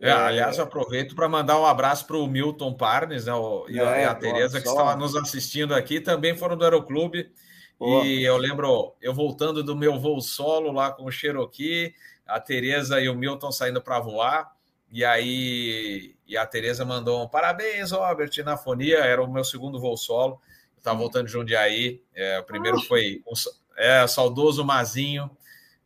É, 0.00 0.08
é, 0.08 0.12
aliás, 0.12 0.58
eu 0.58 0.64
aproveito 0.64 1.14
para 1.14 1.28
mandar 1.28 1.60
um 1.60 1.66
abraço 1.66 2.04
para 2.08 2.16
o 2.16 2.26
Milton 2.26 2.74
Parnes 2.74 3.26
né, 3.26 3.34
o, 3.34 3.66
é, 3.68 3.72
e, 3.72 3.78
a, 3.78 4.00
e 4.00 4.04
a 4.06 4.14
Tereza, 4.16 4.60
que 4.60 4.66
estava 4.66 4.96
nos 4.96 5.14
assistindo 5.14 5.72
aqui, 5.74 6.00
também 6.00 6.36
foram 6.36 6.56
do 6.56 6.64
Aeroclube. 6.64 7.30
Boa. 7.78 8.04
E 8.04 8.24
eu 8.24 8.36
lembro, 8.36 8.94
eu 9.00 9.14
voltando 9.14 9.62
do 9.62 9.76
meu 9.76 9.98
voo 9.98 10.20
solo 10.20 10.72
lá 10.72 10.90
com 10.90 11.04
o 11.04 11.10
Cherokee, 11.10 11.94
a 12.26 12.40
Tereza 12.40 13.00
e 13.00 13.08
o 13.08 13.14
Milton 13.14 13.52
saindo 13.52 13.80
para 13.80 14.00
voar. 14.00 14.50
E 14.90 15.04
aí, 15.04 16.16
e 16.26 16.36
a 16.36 16.44
Tereza 16.44 16.84
mandou 16.84 17.22
um 17.22 17.28
parabéns, 17.28 17.92
Robert, 17.92 18.30
na 18.44 18.56
fonia. 18.56 18.98
Era 18.98 19.22
o 19.22 19.32
meu 19.32 19.44
segundo 19.44 19.80
voo 19.80 19.96
solo. 19.96 20.40
Eu 20.74 20.78
estava 20.78 20.98
voltando 20.98 21.26
de 21.26 21.32
Jundiaí. 21.32 22.02
É, 22.14 22.38
o 22.38 22.44
primeiro 22.44 22.78
ah. 22.78 22.82
foi 22.82 23.22
o 23.24 23.32
é, 23.76 24.06
saudoso 24.06 24.64
Mazinho, 24.64 25.30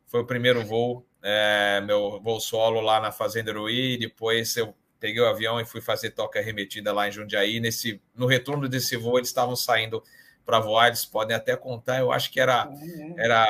foi 0.07 0.21
o 0.21 0.25
primeiro 0.25 0.65
voo 0.65 1.05
é, 1.27 1.81
meu 1.81 2.21
voo 2.21 2.39
solo 2.39 2.79
lá 2.81 2.99
na 2.99 3.11
Fazenda 3.11 3.51
Ruí, 3.51 3.97
depois 3.97 4.55
eu 4.57 4.75
peguei 4.99 5.19
o 5.19 5.27
avião 5.27 5.59
e 5.59 5.65
fui 5.65 5.81
fazer 5.81 6.11
toca 6.11 6.37
arremetida 6.37 6.93
lá 6.93 7.07
em 7.07 7.11
Jundiaí. 7.11 7.59
Nesse, 7.59 7.99
no 8.13 8.27
retorno 8.27 8.69
desse 8.69 8.95
voo, 8.95 9.17
eles 9.17 9.29
estavam 9.29 9.55
saindo 9.55 10.03
para 10.45 10.59
voar, 10.59 10.87
eles 10.87 11.05
podem 11.05 11.35
até 11.35 11.55
contar. 11.55 11.99
Eu 11.99 12.11
acho 12.11 12.31
que 12.31 12.39
era, 12.39 12.69
era 13.17 13.43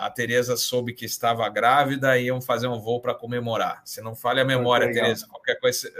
a 0.00 0.10
Tereza 0.10 0.56
soube 0.56 0.92
que 0.92 1.04
estava 1.04 1.48
grávida 1.48 2.18
e 2.18 2.24
iam 2.24 2.40
fazer 2.40 2.66
um 2.66 2.80
voo 2.80 3.00
para 3.00 3.14
comemorar. 3.14 3.80
Se 3.84 4.00
não 4.00 4.14
falha 4.14 4.42
a 4.42 4.44
memória, 4.44 4.92
Tereza, 4.92 5.26
qualquer 5.28 5.60
coisa, 5.60 5.92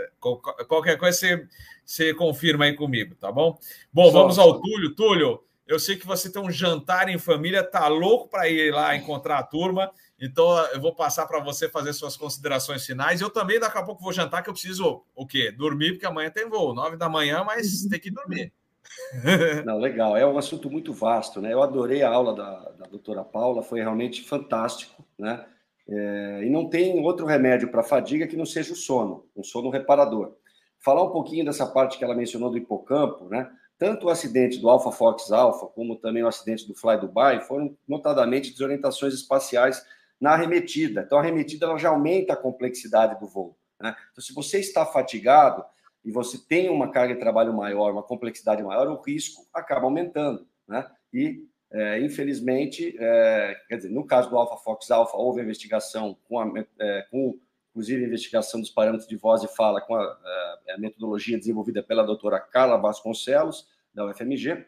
qualquer 0.66 0.98
coisa 0.98 1.16
você, 1.16 1.48
você 1.84 2.14
confirma 2.14 2.64
aí 2.64 2.74
comigo, 2.74 3.14
tá 3.14 3.30
bom? 3.30 3.58
Bom, 3.92 4.10
vamos 4.10 4.38
ao 4.38 4.60
Túlio. 4.60 4.94
Túlio, 4.94 5.44
eu 5.70 5.78
sei 5.78 5.94
que 5.94 6.04
você 6.04 6.28
tem 6.28 6.42
um 6.42 6.50
jantar 6.50 7.08
em 7.08 7.16
família, 7.16 7.62
tá 7.62 7.86
louco 7.86 8.28
para 8.28 8.48
ir 8.48 8.74
lá 8.74 8.96
encontrar 8.96 9.38
a 9.38 9.42
turma. 9.44 9.92
Então, 10.20 10.58
eu 10.72 10.80
vou 10.80 10.92
passar 10.92 11.26
para 11.26 11.38
você 11.38 11.68
fazer 11.68 11.92
suas 11.92 12.16
considerações 12.16 12.84
finais. 12.84 13.20
Eu 13.20 13.30
também, 13.30 13.60
daqui 13.60 13.78
a 13.78 13.82
pouco, 13.84 14.02
vou 14.02 14.12
jantar, 14.12 14.42
que 14.42 14.50
eu 14.50 14.52
preciso 14.52 15.04
o 15.14 15.24
quê? 15.24 15.52
Dormir, 15.52 15.92
porque 15.92 16.04
amanhã 16.04 16.28
tem 16.28 16.48
voo, 16.48 16.74
nove 16.74 16.96
da 16.96 17.08
manhã, 17.08 17.44
mas 17.44 17.86
tem 17.88 18.00
que 18.00 18.10
dormir. 18.10 18.52
Não, 19.64 19.78
legal. 19.78 20.16
É 20.16 20.26
um 20.26 20.38
assunto 20.38 20.70
muito 20.70 20.92
vasto, 20.92 21.40
né? 21.40 21.52
Eu 21.52 21.62
adorei 21.62 22.02
a 22.02 22.10
aula 22.10 22.34
da, 22.34 22.70
da 22.70 22.86
doutora 22.86 23.24
Paula, 23.24 23.62
foi 23.62 23.80
realmente 23.80 24.22
fantástico, 24.22 25.04
né? 25.18 25.44
É, 25.88 26.40
e 26.44 26.50
não 26.50 26.68
tem 26.68 27.04
outro 27.04 27.26
remédio 27.26 27.68
para 27.68 27.82
fadiga 27.82 28.26
que 28.26 28.36
não 28.36 28.46
seja 28.46 28.72
o 28.72 28.76
sono, 28.76 29.26
um 29.36 29.42
sono 29.42 29.70
reparador. 29.70 30.36
Falar 30.78 31.02
um 31.02 31.10
pouquinho 31.10 31.44
dessa 31.44 31.66
parte 31.66 31.98
que 31.98 32.04
ela 32.04 32.14
mencionou 32.14 32.48
do 32.48 32.56
hipocampo, 32.56 33.28
né? 33.28 33.50
Tanto 33.76 34.06
o 34.06 34.10
acidente 34.10 34.58
do 34.58 34.68
Alpha 34.68 34.92
Fox 34.92 35.32
Alpha, 35.32 35.66
como 35.66 35.96
também 35.96 36.22
o 36.22 36.28
acidente 36.28 36.68
do 36.68 36.74
Fly 36.74 36.98
Dubai, 36.98 37.40
foram 37.40 37.76
notadamente 37.88 38.52
desorientações 38.52 39.14
espaciais 39.14 39.84
na 40.20 40.32
arremetida. 40.32 41.00
Então, 41.00 41.18
a 41.18 41.22
arremetida 41.22 41.66
ela 41.66 41.78
já 41.78 41.88
aumenta 41.88 42.34
a 42.34 42.36
complexidade 42.36 43.18
do 43.18 43.26
voo. 43.26 43.56
Né? 43.80 43.96
Então, 44.12 44.22
se 44.22 44.34
você 44.34 44.60
está 44.60 44.84
fatigado 44.84 45.64
e 46.04 46.10
você 46.10 46.38
tem 46.38 46.68
uma 46.68 46.90
carga 46.90 47.14
de 47.14 47.20
trabalho 47.20 47.52
maior, 47.52 47.92
uma 47.92 48.02
complexidade 48.02 48.62
maior, 48.62 48.88
o 48.88 49.00
risco 49.00 49.46
acaba 49.52 49.84
aumentando. 49.84 50.46
Né? 50.66 50.88
E, 51.12 51.46
é, 51.70 52.00
infelizmente, 52.00 52.96
é, 52.98 53.56
quer 53.68 53.76
dizer, 53.76 53.90
no 53.90 54.06
caso 54.06 54.30
do 54.30 54.36
Alpha 54.36 54.56
Fox 54.56 54.90
Alpha, 54.90 55.16
houve 55.16 55.42
investigação 55.42 56.16
com, 56.28 56.38
a, 56.38 56.52
é, 56.78 57.06
com 57.10 57.38
inclusive 57.70 58.04
a 58.04 58.06
investigação 58.06 58.60
dos 58.60 58.70
parâmetros 58.70 59.08
de 59.08 59.16
voz 59.16 59.42
e 59.42 59.48
fala 59.48 59.80
com 59.80 59.94
a, 59.94 60.18
é, 60.66 60.72
a 60.72 60.78
metodologia 60.78 61.38
desenvolvida 61.38 61.82
pela 61.82 62.02
doutora 62.02 62.40
Carla 62.40 62.76
Vasconcelos, 62.76 63.68
da 63.92 64.06
UFMG, 64.06 64.66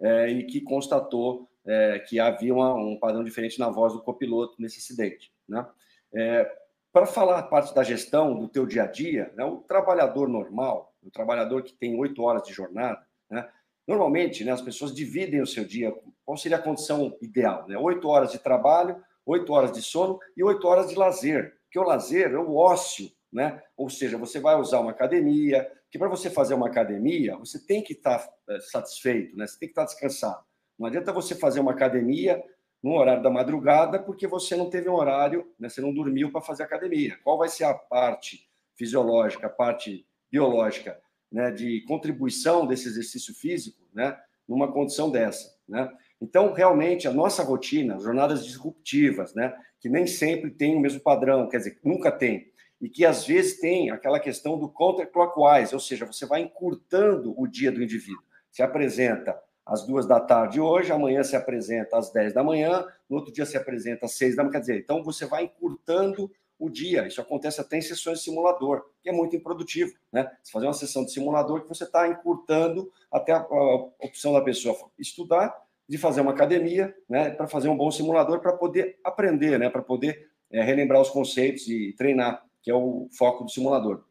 é, 0.00 0.28
e 0.28 0.44
que 0.44 0.60
constatou 0.60 1.48
é, 1.66 1.98
que 1.98 2.20
havia 2.20 2.52
uma, 2.52 2.74
um 2.74 2.98
padrão 2.98 3.24
diferente 3.24 3.58
na 3.58 3.68
voz 3.68 3.92
do 3.92 4.02
copiloto 4.02 4.60
nesse 4.60 4.78
acidente. 4.78 5.32
Né? 5.48 5.66
É, 6.12 6.63
Para 6.94 7.06
falar 7.06 7.40
a 7.40 7.42
parte 7.42 7.74
da 7.74 7.82
gestão 7.82 8.38
do 8.38 8.46
teu 8.46 8.64
dia 8.64 8.84
a 8.84 8.86
dia, 8.86 9.32
né, 9.34 9.44
o 9.44 9.56
trabalhador 9.56 10.28
normal, 10.28 10.94
o 11.02 11.10
trabalhador 11.10 11.64
que 11.64 11.74
tem 11.74 11.98
oito 11.98 12.22
horas 12.22 12.44
de 12.44 12.52
jornada, 12.52 13.04
né, 13.28 13.48
normalmente 13.84 14.44
né, 14.44 14.52
as 14.52 14.62
pessoas 14.62 14.94
dividem 14.94 15.42
o 15.42 15.46
seu 15.46 15.64
dia. 15.64 15.92
Qual 16.24 16.36
seria 16.36 16.56
a 16.56 16.62
condição 16.62 17.18
ideal? 17.20 17.66
Né? 17.66 17.76
Oito 17.76 18.06
horas 18.06 18.30
de 18.30 18.38
trabalho, 18.38 19.02
oito 19.26 19.52
horas 19.52 19.72
de 19.72 19.82
sono 19.82 20.20
e 20.36 20.44
oito 20.44 20.68
horas 20.68 20.88
de 20.88 20.94
lazer. 20.94 21.56
Porque 21.64 21.80
o 21.80 21.82
lazer 21.82 22.30
é 22.30 22.38
o 22.38 22.54
ócio, 22.54 23.10
né? 23.32 23.60
Ou 23.76 23.90
seja, 23.90 24.16
você 24.16 24.38
vai 24.38 24.54
usar 24.54 24.78
uma 24.78 24.92
academia, 24.92 25.68
que 25.90 25.98
para 25.98 26.08
você 26.08 26.30
fazer 26.30 26.54
uma 26.54 26.68
academia, 26.68 27.36
você 27.36 27.58
tem 27.58 27.82
que 27.82 27.94
estar 27.94 28.24
é, 28.48 28.60
satisfeito, 28.60 29.36
né? 29.36 29.48
Você 29.48 29.58
tem 29.58 29.68
que 29.68 29.72
estar 29.72 29.84
descansado. 29.84 30.44
Não 30.78 30.86
adianta 30.86 31.12
você 31.12 31.34
fazer 31.34 31.58
uma 31.58 31.72
academia 31.72 32.40
no 32.84 32.98
horário 32.98 33.22
da 33.22 33.30
madrugada 33.30 33.98
porque 33.98 34.26
você 34.26 34.54
não 34.54 34.68
teve 34.68 34.90
um 34.90 34.94
horário, 34.94 35.50
né, 35.58 35.70
você 35.70 35.80
não 35.80 35.90
dormiu 35.90 36.30
para 36.30 36.42
fazer 36.42 36.64
academia. 36.64 37.18
Qual 37.24 37.38
vai 37.38 37.48
ser 37.48 37.64
a 37.64 37.72
parte 37.72 38.46
fisiológica, 38.76 39.46
a 39.46 39.50
parte 39.50 40.06
biológica, 40.30 41.00
né, 41.32 41.50
de 41.50 41.80
contribuição 41.88 42.66
desse 42.66 42.86
exercício 42.86 43.34
físico, 43.34 43.80
né, 43.94 44.14
numa 44.46 44.70
condição 44.70 45.10
dessa, 45.10 45.56
né? 45.66 45.90
Então, 46.20 46.52
realmente, 46.52 47.08
a 47.08 47.12
nossa 47.12 47.42
rotina, 47.42 47.98
jornadas 47.98 48.44
disruptivas, 48.44 49.34
né, 49.34 49.56
que 49.80 49.88
nem 49.88 50.06
sempre 50.06 50.50
tem 50.50 50.76
o 50.76 50.80
mesmo 50.80 51.00
padrão, 51.00 51.48
quer 51.48 51.56
dizer, 51.58 51.78
nunca 51.82 52.12
tem, 52.12 52.52
e 52.80 52.90
que 52.90 53.06
às 53.06 53.26
vezes 53.26 53.58
tem 53.60 53.90
aquela 53.90 54.20
questão 54.20 54.58
do 54.58 54.68
counterclockwise, 54.68 55.72
ou 55.72 55.80
seja, 55.80 56.04
você 56.04 56.26
vai 56.26 56.42
encurtando 56.42 57.34
o 57.40 57.46
dia 57.46 57.72
do 57.72 57.82
indivíduo. 57.82 58.22
Se 58.50 58.62
apresenta 58.62 59.40
às 59.66 59.86
duas 59.86 60.06
da 60.06 60.20
tarde 60.20 60.60
hoje, 60.60 60.92
amanhã 60.92 61.22
se 61.22 61.34
apresenta 61.36 61.96
às 61.96 62.12
dez 62.12 62.32
da 62.32 62.42
manhã, 62.42 62.86
no 63.08 63.16
outro 63.16 63.32
dia 63.32 63.46
se 63.46 63.56
apresenta 63.56 64.06
às 64.06 64.12
seis 64.12 64.36
da 64.36 64.42
manhã. 64.42 64.52
Quer 64.52 64.60
dizer, 64.60 64.78
então 64.78 65.02
você 65.02 65.24
vai 65.26 65.44
encurtando 65.44 66.30
o 66.58 66.68
dia. 66.68 67.06
Isso 67.06 67.20
acontece 67.20 67.60
até 67.60 67.78
em 67.78 67.82
sessões 67.82 68.18
de 68.18 68.24
simulador, 68.24 68.84
que 69.02 69.08
é 69.08 69.12
muito 69.12 69.34
improdutivo. 69.34 69.94
Né? 70.12 70.30
Você 70.42 70.52
fazer 70.52 70.66
uma 70.66 70.74
sessão 70.74 71.04
de 71.04 71.12
simulador 71.12 71.62
que 71.62 71.68
você 71.68 71.84
está 71.84 72.06
encurtando 72.08 72.90
até 73.10 73.32
a, 73.32 73.38
a, 73.38 73.74
opção 74.00 74.32
da 74.32 74.40
pessoa 74.40 74.76
estudar, 74.98 75.54
de 75.88 75.98
fazer 75.98 76.20
uma 76.20 76.32
academia, 76.32 76.94
né, 77.06 77.30
para 77.30 77.46
fazer 77.46 77.68
um 77.68 77.76
bom 77.76 77.90
simulador, 77.90 78.40
para 78.40 78.54
poder 78.54 78.98
aprender, 79.04 79.58
né, 79.58 79.68
para 79.68 79.82
poder 79.82 80.30
é, 80.50 80.62
relembrar 80.62 81.00
os 81.00 81.10
conceitos 81.10 81.68
e 81.68 81.92
treinar, 81.92 82.42
que 82.62 82.70
é 82.70 82.74
o 82.74 83.06
foco 83.12 83.44
do 83.44 83.50
simulador. 83.50 84.02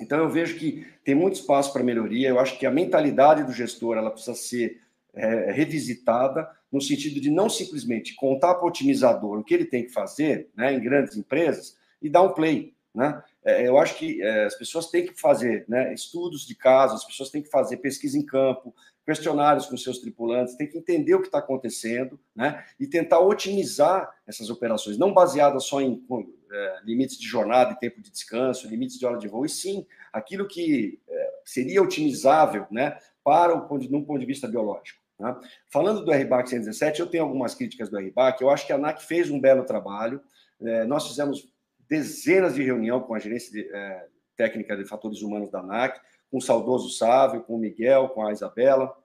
Então 0.00 0.18
eu 0.18 0.28
vejo 0.28 0.56
que 0.56 0.86
tem 1.02 1.16
muito 1.16 1.34
espaço 1.34 1.72
para 1.72 1.82
melhoria. 1.82 2.28
Eu 2.28 2.38
acho 2.38 2.56
que 2.56 2.64
a 2.64 2.70
mentalidade 2.70 3.42
do 3.42 3.52
gestor 3.52 3.96
ela 3.96 4.12
precisa 4.12 4.34
ser 4.34 4.80
é, 5.14 5.50
revisitada 5.50 6.48
no 6.70 6.80
sentido 6.80 7.20
de 7.20 7.30
não 7.30 7.48
simplesmente 7.48 8.14
contar 8.14 8.54
para 8.54 8.64
o 8.64 8.68
otimizador 8.68 9.38
o 9.38 9.44
que 9.44 9.54
ele 9.54 9.64
tem 9.64 9.84
que 9.84 9.92
fazer, 9.92 10.50
né, 10.56 10.74
em 10.74 10.80
grandes 10.80 11.16
empresas 11.16 11.76
e 12.00 12.08
dar 12.08 12.22
um 12.22 12.32
play, 12.32 12.74
né? 12.94 13.22
É, 13.44 13.66
eu 13.66 13.78
acho 13.78 13.96
que 13.96 14.20
é, 14.22 14.44
as 14.44 14.54
pessoas 14.54 14.90
têm 14.90 15.06
que 15.06 15.18
fazer 15.18 15.64
né, 15.68 15.94
estudos 15.94 16.46
de 16.46 16.54
casos, 16.54 17.00
as 17.00 17.06
pessoas 17.06 17.30
têm 17.30 17.42
que 17.42 17.48
fazer 17.48 17.78
pesquisa 17.78 18.18
em 18.18 18.24
campo, 18.24 18.74
questionários 19.06 19.64
com 19.64 19.76
seus 19.76 20.00
tripulantes, 20.00 20.54
têm 20.56 20.66
que 20.66 20.76
entender 20.76 21.14
o 21.14 21.20
que 21.20 21.28
está 21.28 21.38
acontecendo, 21.38 22.20
né? 22.36 22.62
E 22.78 22.86
tentar 22.86 23.20
otimizar 23.20 24.12
essas 24.26 24.50
operações, 24.50 24.98
não 24.98 25.14
baseadas 25.14 25.64
só 25.64 25.80
em 25.80 26.04
é, 26.52 26.80
limites 26.84 27.16
de 27.18 27.26
jornada 27.26 27.72
e 27.72 27.78
tempo 27.78 28.02
de 28.02 28.10
descanso, 28.10 28.68
limites 28.68 28.98
de 28.98 29.06
hora 29.06 29.16
de 29.16 29.26
voo, 29.26 29.46
e 29.46 29.48
sim 29.48 29.86
aquilo 30.12 30.46
que 30.46 31.00
é, 31.08 31.30
seria 31.42 31.82
otimizável, 31.82 32.66
né? 32.70 32.98
Para 33.28 33.54
o 33.54 33.78
num 33.90 34.02
ponto 34.02 34.18
de 34.18 34.24
vista 34.24 34.48
biológico. 34.48 35.02
Né? 35.20 35.38
Falando 35.70 36.02
do 36.02 36.10
RBAC 36.10 36.48
117, 36.48 36.98
eu 36.98 37.06
tenho 37.06 37.24
algumas 37.24 37.54
críticas 37.54 37.90
do 37.90 37.98
RBAC. 37.98 38.40
Eu 38.40 38.48
acho 38.48 38.66
que 38.66 38.72
a 38.72 38.76
ANAC 38.76 39.04
fez 39.04 39.30
um 39.30 39.38
belo 39.38 39.66
trabalho. 39.66 40.22
É, 40.58 40.86
nós 40.86 41.06
fizemos 41.06 41.46
dezenas 41.86 42.54
de 42.54 42.62
reuniões 42.62 43.04
com 43.04 43.14
a 43.14 43.18
gerência 43.18 43.52
de, 43.52 43.68
é, 43.70 44.06
técnica 44.34 44.74
de 44.74 44.86
fatores 44.86 45.20
humanos 45.20 45.50
da 45.50 45.60
ANAC, 45.60 46.00
com 46.30 46.38
o 46.38 46.40
saudoso 46.40 46.88
Sávio, 46.88 47.42
com 47.42 47.56
o 47.56 47.58
Miguel, 47.58 48.08
com 48.08 48.26
a 48.26 48.32
Isabela, 48.32 48.96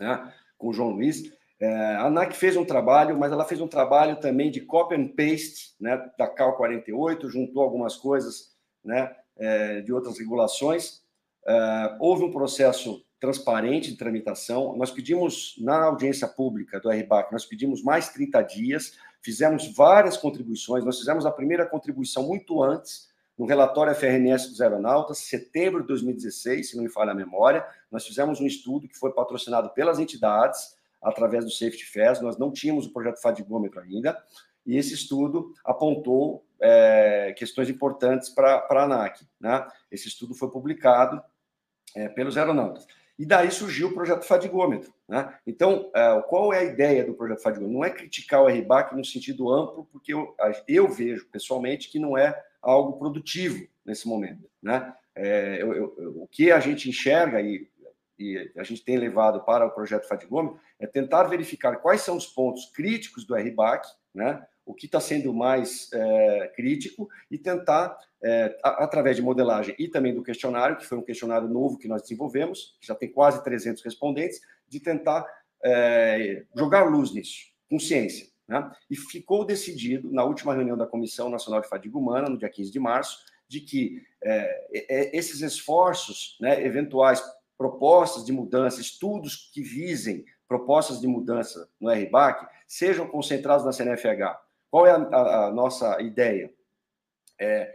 né? 0.00 0.34
com 0.58 0.70
o 0.70 0.72
João 0.72 0.90
Luiz. 0.90 1.22
É, 1.60 1.72
a 1.94 2.06
ANAC 2.06 2.34
fez 2.34 2.56
um 2.56 2.64
trabalho, 2.64 3.16
mas 3.16 3.30
ela 3.30 3.44
fez 3.44 3.60
um 3.60 3.68
trabalho 3.68 4.18
também 4.18 4.50
de 4.50 4.62
copy 4.62 4.96
and 4.96 5.14
paste 5.14 5.76
né, 5.80 6.04
da 6.18 6.26
CAL 6.26 6.56
48, 6.56 7.30
juntou 7.30 7.62
algumas 7.62 7.94
coisas 7.94 8.56
né, 8.84 9.14
é, 9.36 9.82
de 9.82 9.92
outras 9.92 10.18
regulações. 10.18 11.00
É, 11.46 11.96
houve 12.00 12.24
um 12.24 12.32
processo 12.32 13.04
transparente 13.22 13.92
de 13.92 13.96
tramitação. 13.96 14.76
Nós 14.76 14.90
pedimos, 14.90 15.54
na 15.60 15.84
audiência 15.84 16.26
pública 16.26 16.80
do 16.80 16.90
RBAC, 16.90 17.30
nós 17.30 17.46
pedimos 17.46 17.80
mais 17.80 18.08
30 18.08 18.42
dias, 18.42 18.98
fizemos 19.22 19.72
várias 19.72 20.16
contribuições, 20.16 20.84
nós 20.84 20.98
fizemos 20.98 21.24
a 21.24 21.30
primeira 21.30 21.64
contribuição 21.64 22.24
muito 22.26 22.60
antes, 22.60 23.08
no 23.38 23.46
relatório 23.46 23.94
FRNS 23.94 24.48
dos 24.48 24.60
aeronautas, 24.60 25.18
setembro 25.18 25.82
de 25.82 25.86
2016, 25.86 26.70
se 26.70 26.76
não 26.76 26.82
me 26.82 26.90
falha 26.90 27.12
a 27.12 27.14
memória, 27.14 27.64
nós 27.92 28.04
fizemos 28.04 28.40
um 28.40 28.46
estudo 28.46 28.88
que 28.88 28.98
foi 28.98 29.12
patrocinado 29.12 29.70
pelas 29.70 30.00
entidades, 30.00 30.76
através 31.00 31.44
do 31.44 31.50
Safety 31.52 31.84
Fest, 31.84 32.20
nós 32.22 32.36
não 32.36 32.50
tínhamos 32.50 32.86
o 32.86 32.92
projeto 32.92 33.22
Fadigômetro 33.22 33.80
ainda, 33.80 34.20
e 34.66 34.76
esse 34.76 34.94
estudo 34.94 35.54
apontou 35.64 36.44
é, 36.60 37.32
questões 37.38 37.70
importantes 37.70 38.30
para 38.30 38.66
a 38.68 38.82
ANAC. 38.82 39.24
Né? 39.40 39.64
Esse 39.92 40.08
estudo 40.08 40.34
foi 40.34 40.50
publicado 40.50 41.22
é, 41.94 42.08
pelos 42.08 42.36
aeronautas. 42.36 42.84
E 43.22 43.24
daí 43.24 43.52
surgiu 43.52 43.86
o 43.86 43.94
projeto 43.94 44.24
Fadigômetro. 44.24 44.92
Né? 45.08 45.32
Então, 45.46 45.88
uh, 45.90 46.20
qual 46.24 46.52
é 46.52 46.58
a 46.58 46.64
ideia 46.64 47.04
do 47.04 47.14
projeto 47.14 47.40
Fadigômetro? 47.40 47.78
Não 47.78 47.84
é 47.84 47.90
criticar 47.90 48.42
o 48.42 48.48
RBAC 48.48 48.96
no 48.96 49.04
sentido 49.04 49.48
amplo, 49.48 49.86
porque 49.92 50.12
eu, 50.12 50.34
eu 50.66 50.88
vejo 50.88 51.28
pessoalmente 51.28 51.88
que 51.88 52.00
não 52.00 52.18
é 52.18 52.36
algo 52.60 52.98
produtivo 52.98 53.64
nesse 53.86 54.08
momento. 54.08 54.50
Né? 54.60 54.92
É, 55.14 55.62
eu, 55.62 55.72
eu, 55.72 56.22
o 56.22 56.26
que 56.26 56.50
a 56.50 56.58
gente 56.58 56.88
enxerga 56.88 57.40
e, 57.40 57.68
e, 58.18 58.50
a 58.56 58.64
gente 58.64 58.84
tem 58.84 58.96
levado 58.96 59.40
para 59.44 59.66
o 59.66 59.70
projeto 59.70 60.08
Fadigômetro 60.08 60.58
é 60.80 60.86
tentar 60.88 61.22
verificar 61.22 61.76
quais 61.76 62.00
são 62.00 62.16
os 62.16 62.26
pontos 62.26 62.72
críticos 62.72 63.24
do 63.24 63.36
RBAC, 63.36 63.86
né? 64.12 64.44
O 64.64 64.74
que 64.74 64.86
está 64.86 65.00
sendo 65.00 65.32
mais 65.34 65.90
é, 65.92 66.52
crítico 66.54 67.08
e 67.30 67.36
tentar, 67.36 67.96
é, 68.22 68.56
através 68.62 69.16
de 69.16 69.22
modelagem 69.22 69.74
e 69.78 69.88
também 69.88 70.14
do 70.14 70.22
questionário, 70.22 70.76
que 70.76 70.86
foi 70.86 70.98
um 70.98 71.02
questionário 71.02 71.48
novo 71.48 71.78
que 71.78 71.88
nós 71.88 72.02
desenvolvemos, 72.02 72.76
já 72.80 72.94
tem 72.94 73.10
quase 73.10 73.42
300 73.42 73.82
respondentes, 73.82 74.40
de 74.68 74.80
tentar 74.80 75.26
é, 75.64 76.44
jogar 76.56 76.84
luz 76.84 77.12
nisso, 77.12 77.46
com 77.68 77.78
ciência. 77.78 78.28
Né? 78.48 78.70
E 78.90 78.96
ficou 78.96 79.44
decidido, 79.44 80.12
na 80.12 80.24
última 80.24 80.54
reunião 80.54 80.76
da 80.76 80.86
Comissão 80.86 81.28
Nacional 81.28 81.60
de 81.60 81.68
Fadiga 81.68 81.98
Humana, 81.98 82.28
no 82.28 82.38
dia 82.38 82.48
15 82.48 82.70
de 82.70 82.80
março, 82.80 83.18
de 83.48 83.60
que 83.60 84.02
esses 85.12 85.42
esforços, 85.42 86.38
né, 86.40 86.64
eventuais 86.64 87.22
propostas 87.58 88.24
de 88.24 88.32
mudança, 88.32 88.80
estudos 88.80 89.50
que 89.52 89.60
visem 89.60 90.24
propostas 90.48 91.00
de 91.00 91.06
mudança 91.06 91.68
no 91.78 91.90
RBAC, 91.90 92.46
sejam 92.66 93.06
concentrados 93.06 93.64
na 93.64 93.72
CNFH 93.72 94.41
qual 94.72 94.86
é 94.86 94.90
a, 94.90 94.96
a, 94.96 95.46
a 95.48 95.52
nossa 95.52 96.00
ideia? 96.00 96.50
É, 97.38 97.70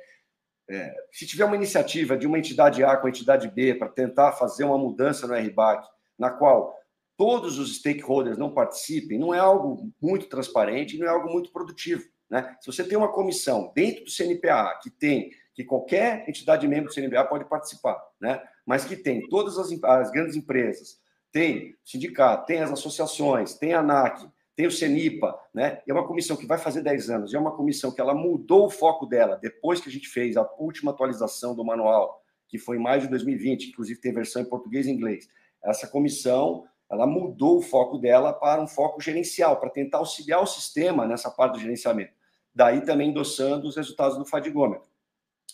é, 0.67 0.95
se 1.11 1.27
tiver 1.27 1.45
uma 1.45 1.55
iniciativa 1.55 2.17
de 2.17 2.25
uma 2.25 2.39
entidade 2.39 2.83
A 2.83 2.97
com 2.97 3.05
a 3.05 3.09
entidade 3.11 3.47
B 3.51 3.75
para 3.75 3.87
tentar 3.87 4.31
fazer 4.31 4.63
uma 4.63 4.79
mudança 4.79 5.27
no 5.27 5.35
RBAC, 5.35 5.87
na 6.17 6.31
qual 6.31 6.75
todos 7.15 7.59
os 7.59 7.77
stakeholders 7.77 8.35
não 8.35 8.51
participem, 8.51 9.19
não 9.19 9.31
é 9.31 9.37
algo 9.37 9.91
muito 10.01 10.27
transparente, 10.27 10.97
não 10.97 11.05
é 11.05 11.09
algo 11.09 11.31
muito 11.31 11.51
produtivo. 11.51 12.03
Né? 12.27 12.57
Se 12.59 12.65
você 12.65 12.83
tem 12.83 12.97
uma 12.97 13.13
comissão 13.13 13.71
dentro 13.75 14.03
do 14.03 14.09
CNPA 14.09 14.79
que 14.81 14.89
tem 14.89 15.29
que 15.53 15.63
qualquer 15.63 16.27
entidade 16.27 16.67
membro 16.67 16.89
do 16.89 16.93
CNPA 16.93 17.25
pode 17.25 17.45
participar, 17.45 18.03
né? 18.19 18.41
mas 18.65 18.85
que 18.85 18.95
tem 18.95 19.27
todas 19.29 19.59
as, 19.59 19.71
as 19.83 20.09
grandes 20.09 20.35
empresas, 20.35 20.99
tem 21.31 21.75
sindicato, 21.85 22.47
tem 22.47 22.59
as 22.59 22.71
associações, 22.71 23.53
tem 23.53 23.73
a 23.73 23.81
ANAC, 23.81 24.27
tem 24.57 24.65
o 24.65 24.71
CENIPA, 24.71 25.39
né? 25.53 25.83
É 25.87 25.93
uma 25.93 26.07
comissão 26.07 26.35
que 26.35 26.47
vai 26.47 26.57
fazer 26.57 26.81
10 26.81 27.11
anos, 27.11 27.33
é 27.33 27.37
uma 27.37 27.55
comissão 27.55 27.91
que 27.91 28.01
ela 28.01 28.15
mudou 28.15 28.65
o 28.65 28.69
foco 28.71 29.05
dela 29.05 29.37
depois 29.39 29.79
que 29.79 29.87
a 29.87 29.91
gente 29.91 30.09
fez 30.09 30.35
a 30.35 30.49
última 30.57 30.89
atualização 30.89 31.55
do 31.55 31.63
manual, 31.63 32.23
que 32.47 32.57
foi 32.57 32.77
em 32.77 32.79
maio 32.79 33.01
de 33.01 33.07
2020, 33.07 33.69
inclusive 33.69 34.01
tem 34.01 34.11
versão 34.11 34.41
em 34.41 34.45
português 34.45 34.87
e 34.87 34.91
inglês. 34.91 35.29
Essa 35.63 35.87
comissão, 35.87 36.65
ela 36.89 37.05
mudou 37.05 37.59
o 37.59 37.61
foco 37.61 37.99
dela 37.99 38.33
para 38.33 38.59
um 38.59 38.65
foco 38.65 38.99
gerencial, 38.99 39.59
para 39.59 39.69
tentar 39.69 39.99
auxiliar 39.99 40.41
o 40.41 40.47
sistema 40.47 41.05
nessa 41.05 41.29
parte 41.29 41.53
do 41.53 41.59
gerenciamento. 41.59 42.13
Daí 42.53 42.81
também 42.81 43.11
endossando 43.11 43.67
os 43.67 43.77
resultados 43.77 44.17
do 44.17 44.25
fadigômetro. 44.25 44.89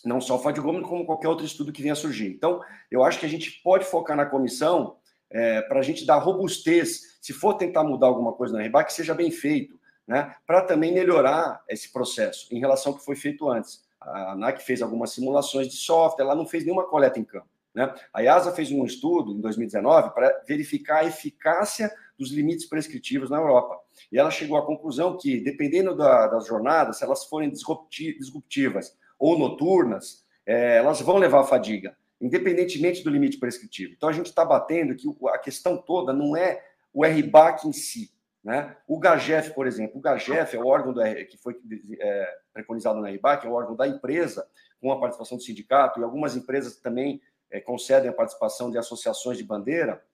Não 0.02 0.18
só 0.18 0.36
o 0.36 0.42
fadigômetro, 0.42 0.88
como 0.88 1.04
qualquer 1.04 1.28
outro 1.28 1.44
estudo 1.44 1.72
que 1.72 1.82
venha 1.82 1.94
surgir. 1.94 2.28
Então, 2.28 2.62
eu 2.90 3.04
acho 3.04 3.20
que 3.20 3.26
a 3.26 3.28
gente 3.28 3.60
pode 3.62 3.84
focar 3.84 4.16
na 4.16 4.24
comissão 4.24 4.96
é, 5.34 5.60
para 5.62 5.80
a 5.80 5.82
gente 5.82 6.06
dar 6.06 6.18
robustez, 6.18 7.18
se 7.20 7.32
for 7.32 7.54
tentar 7.54 7.82
mudar 7.82 8.06
alguma 8.06 8.32
coisa 8.32 8.56
na 8.56 8.64
RBAC, 8.64 8.86
que 8.86 8.92
seja 8.92 9.12
bem 9.12 9.32
feito, 9.32 9.78
né? 10.06 10.32
para 10.46 10.62
também 10.62 10.94
melhorar 10.94 11.60
esse 11.68 11.92
processo 11.92 12.46
em 12.54 12.60
relação 12.60 12.92
ao 12.92 12.98
que 12.98 13.04
foi 13.04 13.16
feito 13.16 13.50
antes. 13.50 13.82
A 14.00 14.32
ANAC 14.32 14.62
fez 14.62 14.80
algumas 14.80 15.10
simulações 15.10 15.66
de 15.66 15.74
software, 15.74 16.24
ela 16.24 16.36
não 16.36 16.46
fez 16.46 16.64
nenhuma 16.64 16.86
coleta 16.86 17.18
em 17.18 17.24
campo. 17.24 17.48
Né? 17.74 17.92
A 18.12 18.22
IASA 18.22 18.52
fez 18.52 18.70
um 18.70 18.84
estudo 18.84 19.32
em 19.32 19.40
2019 19.40 20.14
para 20.14 20.42
verificar 20.46 20.98
a 20.98 21.06
eficácia 21.06 21.90
dos 22.16 22.30
limites 22.30 22.66
prescritivos 22.66 23.28
na 23.28 23.38
Europa. 23.38 23.80
E 24.12 24.18
ela 24.18 24.30
chegou 24.30 24.56
à 24.56 24.64
conclusão 24.64 25.16
que, 25.16 25.40
dependendo 25.40 25.96
da, 25.96 26.28
das 26.28 26.46
jornadas, 26.46 26.98
se 26.98 27.04
elas 27.04 27.24
forem 27.24 27.50
disruptivas 27.50 28.96
ou 29.18 29.36
noturnas, 29.36 30.24
é, 30.46 30.76
elas 30.76 31.00
vão 31.00 31.16
levar 31.16 31.42
fadiga 31.44 31.96
independentemente 32.20 33.02
do 33.02 33.10
limite 33.10 33.38
prescritivo. 33.38 33.92
Então, 33.92 34.08
a 34.08 34.12
gente 34.12 34.26
está 34.26 34.44
batendo 34.44 34.94
que 34.94 35.06
a 35.28 35.38
questão 35.38 35.76
toda 35.76 36.12
não 36.12 36.36
é 36.36 36.64
o 36.92 37.04
RBAC 37.04 37.66
em 37.66 37.72
si. 37.72 38.10
Né? 38.42 38.76
O 38.86 38.98
GAGEF, 38.98 39.54
por 39.54 39.66
exemplo, 39.66 39.98
o 39.98 40.00
GAGEF 40.00 40.54
é 40.54 40.60
o 40.60 40.66
órgão 40.66 40.92
do, 40.92 41.02
que 41.26 41.38
foi 41.38 41.56
é, 41.98 42.38
preconizado 42.52 43.00
na 43.00 43.10
RBAC, 43.10 43.46
é 43.46 43.48
o 43.48 43.54
órgão 43.54 43.74
da 43.74 43.88
empresa, 43.88 44.46
com 44.80 44.92
a 44.92 45.00
participação 45.00 45.38
do 45.38 45.42
sindicato, 45.42 45.98
e 45.98 46.04
algumas 46.04 46.36
empresas 46.36 46.76
também 46.76 47.22
é, 47.50 47.58
concedem 47.60 48.10
a 48.10 48.12
participação 48.12 48.70
de 48.70 48.76
associações 48.76 49.38
de 49.38 49.44
bandeira, 49.44 50.04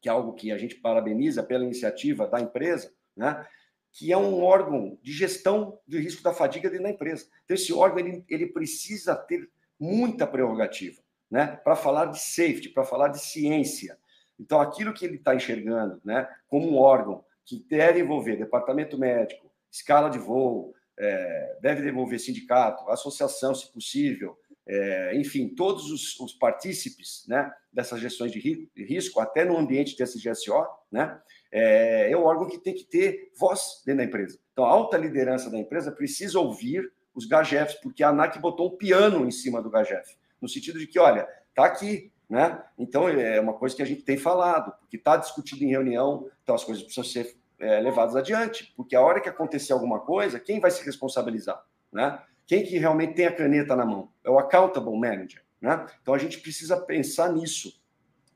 que 0.00 0.08
é 0.08 0.12
algo 0.12 0.32
que 0.32 0.52
a 0.52 0.58
gente 0.58 0.76
parabeniza 0.76 1.42
pela 1.42 1.64
iniciativa 1.64 2.26
da 2.26 2.40
empresa, 2.40 2.92
né? 3.16 3.44
que 3.90 4.12
é 4.12 4.16
um 4.16 4.42
órgão 4.42 4.96
de 5.02 5.12
gestão 5.12 5.78
de 5.86 5.98
risco 5.98 6.22
da 6.22 6.32
fadiga 6.32 6.70
dentro 6.70 6.84
da 6.84 6.90
empresa. 6.90 7.26
Então, 7.44 7.54
esse 7.54 7.72
órgão 7.72 7.98
ele, 7.98 8.24
ele 8.28 8.46
precisa 8.46 9.14
ter 9.14 9.50
muita 9.78 10.26
prerrogativa 10.26 11.01
né, 11.32 11.58
para 11.64 11.74
falar 11.74 12.06
de 12.06 12.20
safety, 12.20 12.68
para 12.68 12.84
falar 12.84 13.08
de 13.08 13.18
ciência. 13.18 13.98
Então, 14.38 14.60
aquilo 14.60 14.92
que 14.92 15.06
ele 15.06 15.16
está 15.16 15.34
enxergando 15.34 15.98
né, 16.04 16.28
como 16.46 16.70
um 16.70 16.76
órgão 16.76 17.24
que 17.42 17.64
deve 17.70 18.00
envolver 18.00 18.36
departamento 18.36 18.98
médico, 18.98 19.50
escala 19.70 20.10
de 20.10 20.18
voo, 20.18 20.74
é, 20.98 21.56
deve 21.62 21.88
envolver 21.88 22.18
sindicato, 22.18 22.86
associação, 22.90 23.54
se 23.54 23.72
possível, 23.72 24.38
é, 24.66 25.16
enfim, 25.16 25.48
todos 25.48 25.90
os, 25.90 26.20
os 26.20 26.34
partícipes 26.34 27.24
né, 27.26 27.50
dessas 27.72 27.98
gestões 27.98 28.30
de, 28.30 28.38
ri, 28.38 28.70
de, 28.76 28.84
risco, 28.84 29.18
até 29.18 29.42
no 29.42 29.56
ambiente 29.56 29.96
de 29.96 30.02
SGSO, 30.02 30.66
né, 30.90 31.18
é, 31.50 32.12
é 32.12 32.16
o 32.16 32.24
órgão 32.24 32.46
que 32.46 32.58
tem 32.58 32.74
que 32.74 32.84
ter 32.84 33.32
voz 33.38 33.82
dentro 33.86 34.02
da 34.02 34.04
empresa. 34.04 34.38
Então, 34.52 34.66
a 34.66 34.68
alta 34.70 34.98
liderança 34.98 35.48
da 35.48 35.58
empresa 35.58 35.90
precisa 35.90 36.38
ouvir 36.38 36.92
os 37.14 37.24
GAGEFs, 37.24 37.76
porque 37.76 38.04
a 38.04 38.10
ANAC 38.10 38.38
botou 38.38 38.68
um 38.68 38.76
piano 38.76 39.26
em 39.26 39.30
cima 39.30 39.62
do 39.62 39.70
GAGEF, 39.70 40.20
no 40.42 40.48
sentido 40.48 40.78
de 40.78 40.86
que, 40.86 40.98
olha, 40.98 41.26
tá 41.54 41.64
aqui, 41.64 42.12
né? 42.28 42.60
Então, 42.76 43.08
é 43.08 43.40
uma 43.40 43.54
coisa 43.54 43.76
que 43.76 43.82
a 43.82 43.86
gente 43.86 44.02
tem 44.02 44.18
falado, 44.18 44.72
porque 44.80 44.96
está 44.96 45.16
discutido 45.16 45.62
em 45.62 45.68
reunião, 45.68 46.28
então 46.42 46.54
as 46.54 46.64
coisas 46.64 46.82
precisam 46.82 47.04
ser 47.04 47.36
é, 47.58 47.80
levadas 47.80 48.16
adiante, 48.16 48.72
porque 48.76 48.96
a 48.96 49.00
hora 49.00 49.20
que 49.20 49.28
acontecer 49.28 49.72
alguma 49.72 50.00
coisa, 50.00 50.40
quem 50.40 50.58
vai 50.58 50.70
se 50.70 50.84
responsabilizar, 50.84 51.62
né? 51.92 52.20
Quem 52.46 52.64
que 52.64 52.76
realmente 52.76 53.14
tem 53.14 53.26
a 53.26 53.32
caneta 53.34 53.76
na 53.76 53.86
mão? 53.86 54.10
É 54.24 54.30
o 54.30 54.38
accountable 54.38 54.98
manager, 54.98 55.42
né? 55.60 55.86
Então, 56.02 56.12
a 56.12 56.18
gente 56.18 56.40
precisa 56.40 56.76
pensar 56.76 57.32
nisso, 57.32 57.80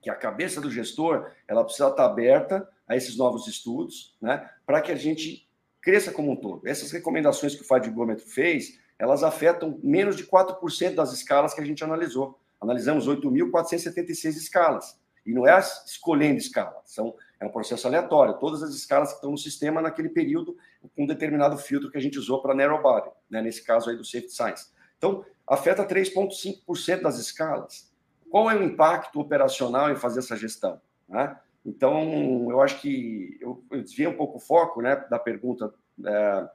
que 0.01 0.09
a 0.09 0.15
cabeça 0.15 0.61
do 0.61 0.71
gestor, 0.71 1.33
ela 1.49 1.65
precisa 1.65 1.89
estar 1.89 2.05
aberta 2.05 2.69
a 2.87 2.95
esses 2.95 3.17
novos 3.17 3.49
estudos, 3.49 4.17
né? 4.21 4.49
Para 4.65 4.81
que 4.81 4.93
a 4.93 4.97
gente 4.97 5.49
cresça 5.81 6.13
como 6.13 6.33
um 6.33 6.37
todo. 6.37 6.67
Essas 6.69 6.93
recomendações 6.93 7.55
que 7.55 7.63
o 7.63 7.67
fadigômetro 7.67 8.27
fez, 8.27 8.79
elas 8.99 9.23
afetam 9.23 9.79
menos 9.83 10.17
de 10.17 10.27
4% 10.27 10.95
das 10.95 11.13
escalas 11.13 11.55
que 11.55 11.61
a 11.61 11.65
gente 11.65 11.85
analisou. 11.85 12.39
Analisamos 12.61 13.07
8.476 13.09 14.29
escalas. 14.31 14.99
E 15.25 15.33
não 15.33 15.47
é 15.47 15.59
escolhendo 15.59 16.39
escala, 16.39 16.81
são, 16.85 17.13
é 17.41 17.45
um 17.45 17.51
processo 17.51 17.87
aleatório. 17.89 18.39
Todas 18.39 18.63
as 18.63 18.71
escalas 18.75 19.09
que 19.09 19.17
estão 19.17 19.33
no 19.33 19.39
sistema 19.39 19.83
naquele 19.83 20.09
período, 20.09 20.57
com 20.95 21.03
um 21.03 21.07
determinado 21.07 21.59
filtro 21.59 21.91
que 21.91 21.99
a 21.99 22.01
gente 22.01 22.17
usou 22.17 22.41
para 22.41 22.55
narrow 22.55 22.81
body, 22.81 23.11
né? 23.29 23.43
nesse 23.43 23.65
caso 23.65 23.91
aí 23.91 23.97
do 23.97 24.05
Safety 24.05 24.33
Science. 24.33 24.69
Então, 24.97 25.25
afeta 25.47 25.85
3,5% 25.85 27.03
das 27.03 27.19
escalas. 27.19 27.93
Qual 28.31 28.49
é 28.49 28.57
o 28.57 28.63
impacto 28.63 29.21
operacional 29.21 29.91
em 29.91 29.97
fazer 29.97 30.21
essa 30.21 30.37
gestão? 30.37 30.81
Né? 31.09 31.37
Então, 31.65 32.47
eu 32.49 32.61
acho 32.61 32.81
que 32.81 33.37
eu, 33.41 33.65
eu 33.73 33.83
desviei 33.83 34.07
um 34.07 34.17
pouco 34.17 34.37
o 34.37 34.41
foco 34.41 34.81
né, 34.81 35.05
da 35.11 35.19
pergunta 35.19 35.75
é, 36.05 36.49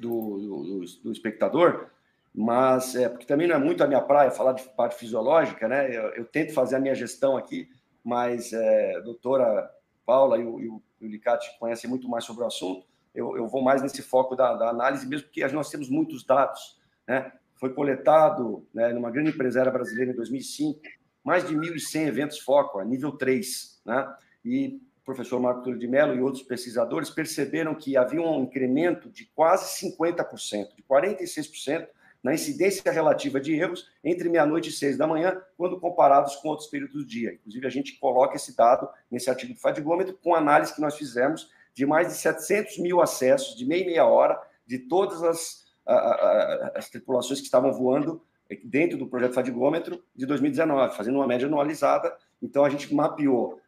do, 0.00 0.38
do, 0.38 0.84
do, 1.02 1.12
espectador, 1.12 1.90
mas 2.34 2.94
é, 2.94 3.08
porque 3.08 3.26
também 3.26 3.46
não 3.46 3.56
é 3.56 3.58
muito 3.58 3.82
a 3.82 3.86
minha 3.86 4.00
praia 4.00 4.30
falar 4.30 4.52
de 4.52 4.62
parte 4.70 4.96
fisiológica, 4.96 5.68
né? 5.68 5.94
Eu, 5.94 6.02
eu 6.14 6.24
tento 6.24 6.54
fazer 6.54 6.76
a 6.76 6.80
minha 6.80 6.94
gestão 6.94 7.36
aqui, 7.36 7.68
mas 8.02 8.52
é, 8.52 8.96
a 8.96 9.00
doutora 9.00 9.70
Paula 10.06 10.38
e 10.38 10.44
o, 10.44 10.60
e 10.60 10.68
o, 10.68 10.82
o 11.00 11.06
Licati 11.06 11.58
conhecem 11.58 11.88
muito 11.88 12.08
mais 12.08 12.24
sobre 12.24 12.44
o 12.44 12.46
assunto. 12.46 12.86
Eu, 13.14 13.36
eu 13.36 13.46
vou 13.46 13.62
mais 13.62 13.82
nesse 13.82 14.02
foco 14.02 14.34
da, 14.36 14.54
da, 14.54 14.68
análise, 14.70 15.06
mesmo 15.06 15.26
porque 15.26 15.46
nós 15.48 15.70
temos 15.70 15.88
muitos 15.88 16.24
dados. 16.24 16.80
Né? 17.06 17.32
Foi 17.56 17.74
coletado 17.74 18.66
né, 18.72 18.92
numa 18.92 19.10
grande 19.10 19.30
empresária 19.30 19.70
brasileira 19.70 20.12
em 20.12 20.16
2005 20.16 20.80
mais 21.22 21.46
de 21.46 21.54
1.100 21.54 22.06
eventos 22.06 22.38
foco, 22.38 22.78
a 22.78 22.84
nível 22.84 23.12
3. 23.12 23.82
Né? 23.84 24.16
e 24.44 24.80
professor 25.14 25.40
Marco 25.40 25.62
Túlio 25.62 25.78
de 25.78 25.88
Mello 25.88 26.14
e 26.14 26.20
outros 26.20 26.42
pesquisadores 26.44 27.10
perceberam 27.10 27.74
que 27.74 27.96
havia 27.96 28.22
um 28.22 28.42
incremento 28.42 29.10
de 29.10 29.24
quase 29.34 29.84
50%, 29.84 30.76
de 30.76 30.82
46%, 30.82 31.88
na 32.22 32.34
incidência 32.34 32.92
relativa 32.92 33.40
de 33.40 33.54
erros 33.54 33.88
entre 34.04 34.28
meia-noite 34.28 34.68
e 34.68 34.72
seis 34.72 34.96
da 34.96 35.06
manhã, 35.06 35.40
quando 35.56 35.80
comparados 35.80 36.36
com 36.36 36.48
outros 36.48 36.68
períodos 36.68 36.94
do 36.94 37.04
dia. 37.04 37.32
Inclusive, 37.32 37.66
a 37.66 37.70
gente 37.70 37.98
coloca 37.98 38.36
esse 38.36 38.54
dado 38.54 38.88
nesse 39.10 39.30
artigo 39.30 39.54
do 39.54 39.58
fadigômetro 39.58 40.16
com 40.22 40.34
análise 40.34 40.74
que 40.74 40.80
nós 40.80 40.96
fizemos 40.96 41.50
de 41.74 41.86
mais 41.86 42.08
de 42.08 42.14
700 42.14 42.78
mil 42.78 43.00
acessos 43.00 43.56
de 43.56 43.64
meia 43.64 43.82
e 43.82 43.86
meia 43.86 44.06
hora 44.06 44.40
de 44.66 44.78
todas 44.78 45.22
as, 45.22 45.64
a, 45.86 45.94
a, 45.94 46.72
as 46.76 46.90
tripulações 46.90 47.40
que 47.40 47.46
estavam 47.46 47.72
voando 47.72 48.22
dentro 48.64 48.98
do 48.98 49.06
projeto 49.06 49.32
fadigômetro 49.32 50.04
de 50.14 50.26
2019, 50.26 50.94
fazendo 50.94 51.16
uma 51.16 51.26
média 51.26 51.46
anualizada. 51.46 52.14
Então, 52.42 52.64
a 52.64 52.70
gente 52.70 52.94
mapeou 52.94 53.60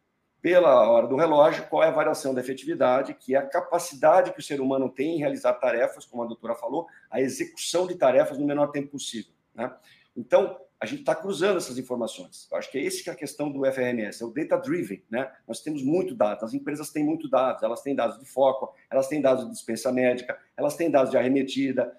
pela 0.43 0.89
hora 0.89 1.07
do 1.07 1.15
relógio, 1.15 1.65
qual 1.69 1.83
é 1.83 1.87
a 1.87 1.91
variação 1.91 2.33
da 2.33 2.41
efetividade, 2.41 3.13
que 3.13 3.33
é 3.33 3.37
a 3.37 3.47
capacidade 3.47 4.33
que 4.33 4.39
o 4.41 4.43
ser 4.43 4.59
humano 4.59 4.89
tem 4.89 5.15
em 5.15 5.17
realizar 5.17 5.53
tarefas, 5.53 6.03
como 6.03 6.21
a 6.21 6.25
doutora 6.25 6.53
falou, 6.53 6.85
a 7.09 7.21
execução 7.21 7.87
de 7.87 7.95
tarefas 7.95 8.37
no 8.37 8.45
menor 8.45 8.67
tempo 8.67 8.89
possível. 8.89 9.31
Né? 9.55 9.73
Então, 10.17 10.59
a 10.81 10.85
gente 10.85 10.99
está 10.99 11.15
cruzando 11.15 11.59
essas 11.59 11.77
informações. 11.77 12.49
Eu 12.51 12.57
acho 12.57 12.69
que 12.69 12.77
é 12.77 12.81
esse 12.81 13.01
que 13.01 13.09
é 13.09 13.13
a 13.13 13.15
questão 13.15 13.49
do 13.49 13.63
FRMS, 13.71 14.21
é 14.21 14.25
o 14.25 14.31
data-driven. 14.31 15.01
Né? 15.09 15.31
Nós 15.47 15.61
temos 15.61 15.81
muito 15.81 16.13
dados, 16.13 16.43
as 16.43 16.53
empresas 16.53 16.89
têm 16.89 17.05
muito 17.05 17.29
dados, 17.29 17.63
elas 17.63 17.81
têm 17.81 17.95
dados 17.95 18.19
de 18.19 18.25
foco, 18.25 18.75
elas 18.91 19.07
têm 19.07 19.21
dados 19.21 19.45
de 19.45 19.51
dispensa 19.51 19.93
médica, 19.93 20.37
elas 20.57 20.75
têm 20.75 20.91
dados 20.91 21.09
de 21.09 21.17
arremetida, 21.17 21.97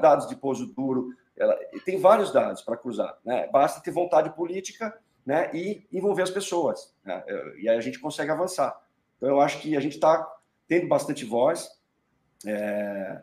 dados 0.00 0.26
de 0.28 0.36
pouso 0.36 0.64
duro, 0.64 1.10
ela, 1.36 1.54
tem 1.84 2.00
vários 2.00 2.32
dados 2.32 2.62
para 2.62 2.78
cruzar. 2.78 3.18
Né? 3.22 3.48
Basta 3.48 3.82
ter 3.82 3.90
vontade 3.90 4.34
política 4.34 4.98
né, 5.24 5.50
e 5.54 5.86
envolver 5.92 6.22
as 6.22 6.30
pessoas. 6.30 6.94
Né, 7.04 7.22
e 7.58 7.68
aí 7.68 7.76
a 7.76 7.80
gente 7.80 7.98
consegue 7.98 8.30
avançar. 8.30 8.80
Então, 9.16 9.28
eu 9.28 9.40
acho 9.40 9.60
que 9.60 9.76
a 9.76 9.80
gente 9.80 9.94
está 9.94 10.28
tendo 10.66 10.88
bastante 10.88 11.24
voz. 11.24 11.68
É, 12.46 13.22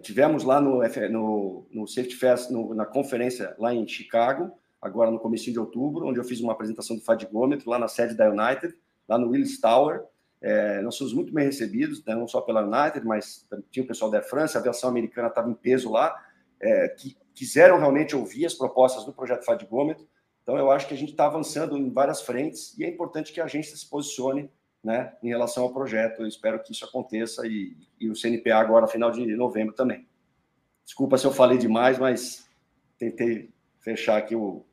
tivemos 0.00 0.44
lá 0.44 0.60
no, 0.60 0.80
no, 1.10 1.66
no 1.70 1.86
Safety 1.86 2.16
Fest, 2.16 2.50
no, 2.50 2.74
na 2.74 2.86
conferência 2.86 3.54
lá 3.58 3.74
em 3.74 3.86
Chicago, 3.86 4.52
agora 4.80 5.10
no 5.10 5.18
começo 5.18 5.50
de 5.50 5.58
outubro, 5.58 6.06
onde 6.06 6.18
eu 6.18 6.24
fiz 6.24 6.40
uma 6.40 6.52
apresentação 6.52 6.96
do 6.96 7.02
fadigômetro 7.02 7.68
lá 7.68 7.78
na 7.78 7.88
sede 7.88 8.14
da 8.14 8.30
United, 8.30 8.74
lá 9.08 9.18
no 9.18 9.28
Willis 9.30 9.60
Tower. 9.60 10.04
É, 10.40 10.82
nós 10.82 10.96
fomos 10.98 11.14
muito 11.14 11.32
bem 11.32 11.46
recebidos, 11.46 12.04
né, 12.04 12.14
não 12.14 12.28
só 12.28 12.40
pela 12.40 12.62
United, 12.62 13.06
mas 13.06 13.46
tinha 13.70 13.82
o 13.82 13.86
pessoal 13.86 14.10
da 14.10 14.20
França, 14.20 14.58
a 14.58 14.60
aviação 14.60 14.90
americana 14.90 15.28
estava 15.28 15.50
em 15.50 15.54
peso 15.54 15.90
lá, 15.90 16.14
é, 16.60 16.88
que 16.88 17.16
quiseram 17.34 17.78
realmente 17.78 18.14
ouvir 18.14 18.46
as 18.46 18.54
propostas 18.54 19.04
do 19.04 19.12
projeto 19.12 19.44
Fadigômetro. 19.44 20.06
Então, 20.44 20.58
eu 20.58 20.70
acho 20.70 20.86
que 20.86 20.92
a 20.92 20.96
gente 20.96 21.12
está 21.12 21.24
avançando 21.24 21.76
em 21.76 21.90
várias 21.90 22.20
frentes 22.20 22.78
e 22.78 22.84
é 22.84 22.88
importante 22.88 23.32
que 23.32 23.40
a 23.40 23.44
agência 23.44 23.74
se 23.74 23.88
posicione 23.88 24.50
né, 24.84 25.16
em 25.22 25.28
relação 25.28 25.62
ao 25.62 25.72
projeto. 25.72 26.20
Eu 26.20 26.28
espero 26.28 26.62
que 26.62 26.70
isso 26.70 26.84
aconteça 26.84 27.46
e, 27.46 27.74
e 27.98 28.10
o 28.10 28.14
CNPA 28.14 28.56
agora, 28.56 28.86
final 28.86 29.10
de 29.10 29.24
novembro 29.34 29.74
também. 29.74 30.06
Desculpa 30.84 31.16
se 31.16 31.26
eu 31.26 31.32
falei 31.32 31.56
demais, 31.56 31.98
mas 31.98 32.46
tentei 32.98 33.50
fechar 33.80 34.18
aqui 34.18 34.36
o, 34.36 34.66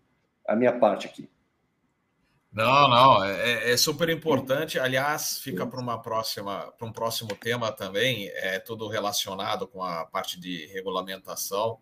a 0.46 0.58
minha 0.58 0.78
parte 0.78 1.08
aqui. 1.08 1.30
Não, 2.52 2.90
não, 2.90 3.24
é, 3.24 3.72
é 3.72 3.78
super 3.78 4.10
importante. 4.10 4.78
Aliás, 4.78 5.40
fica 5.40 5.66
para 5.66 5.80
uma 5.80 6.02
próxima, 6.02 6.70
para 6.78 6.86
um 6.86 6.92
próximo 6.92 7.30
tema 7.30 7.72
também. 7.72 8.28
É 8.28 8.60
tudo 8.60 8.90
relacionado 8.90 9.66
com 9.66 9.82
a 9.82 10.06
parte 10.06 10.38
de 10.38 10.66
regulamentação. 10.66 11.80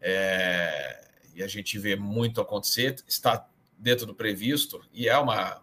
É, 0.00 1.12
e 1.34 1.42
a 1.42 1.48
gente 1.48 1.78
vê 1.78 1.96
muito 1.96 2.40
acontecer, 2.40 2.96
está 3.06 3.46
dentro 3.78 4.06
do 4.06 4.14
previsto, 4.14 4.80
e 4.92 5.08
é 5.08 5.18
uma. 5.18 5.60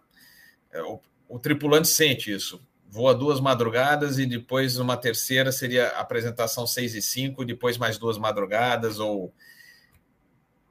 É, 0.72 0.82
o, 0.82 1.00
o, 1.28 1.38
tripulante 1.38 1.88
sente 1.88 2.32
isso. 2.32 2.60
Voa 2.88 3.14
duas 3.14 3.40
madrugadas 3.40 4.18
e 4.18 4.26
depois 4.26 4.78
uma 4.78 4.96
terceira 4.96 5.52
seria 5.52 5.88
apresentação 5.88 6.66
6 6.66 6.96
e 6.96 7.02
5, 7.02 7.44
depois 7.44 7.78
mais 7.78 7.98
duas 7.98 8.18
madrugadas, 8.18 8.98
ou. 8.98 9.32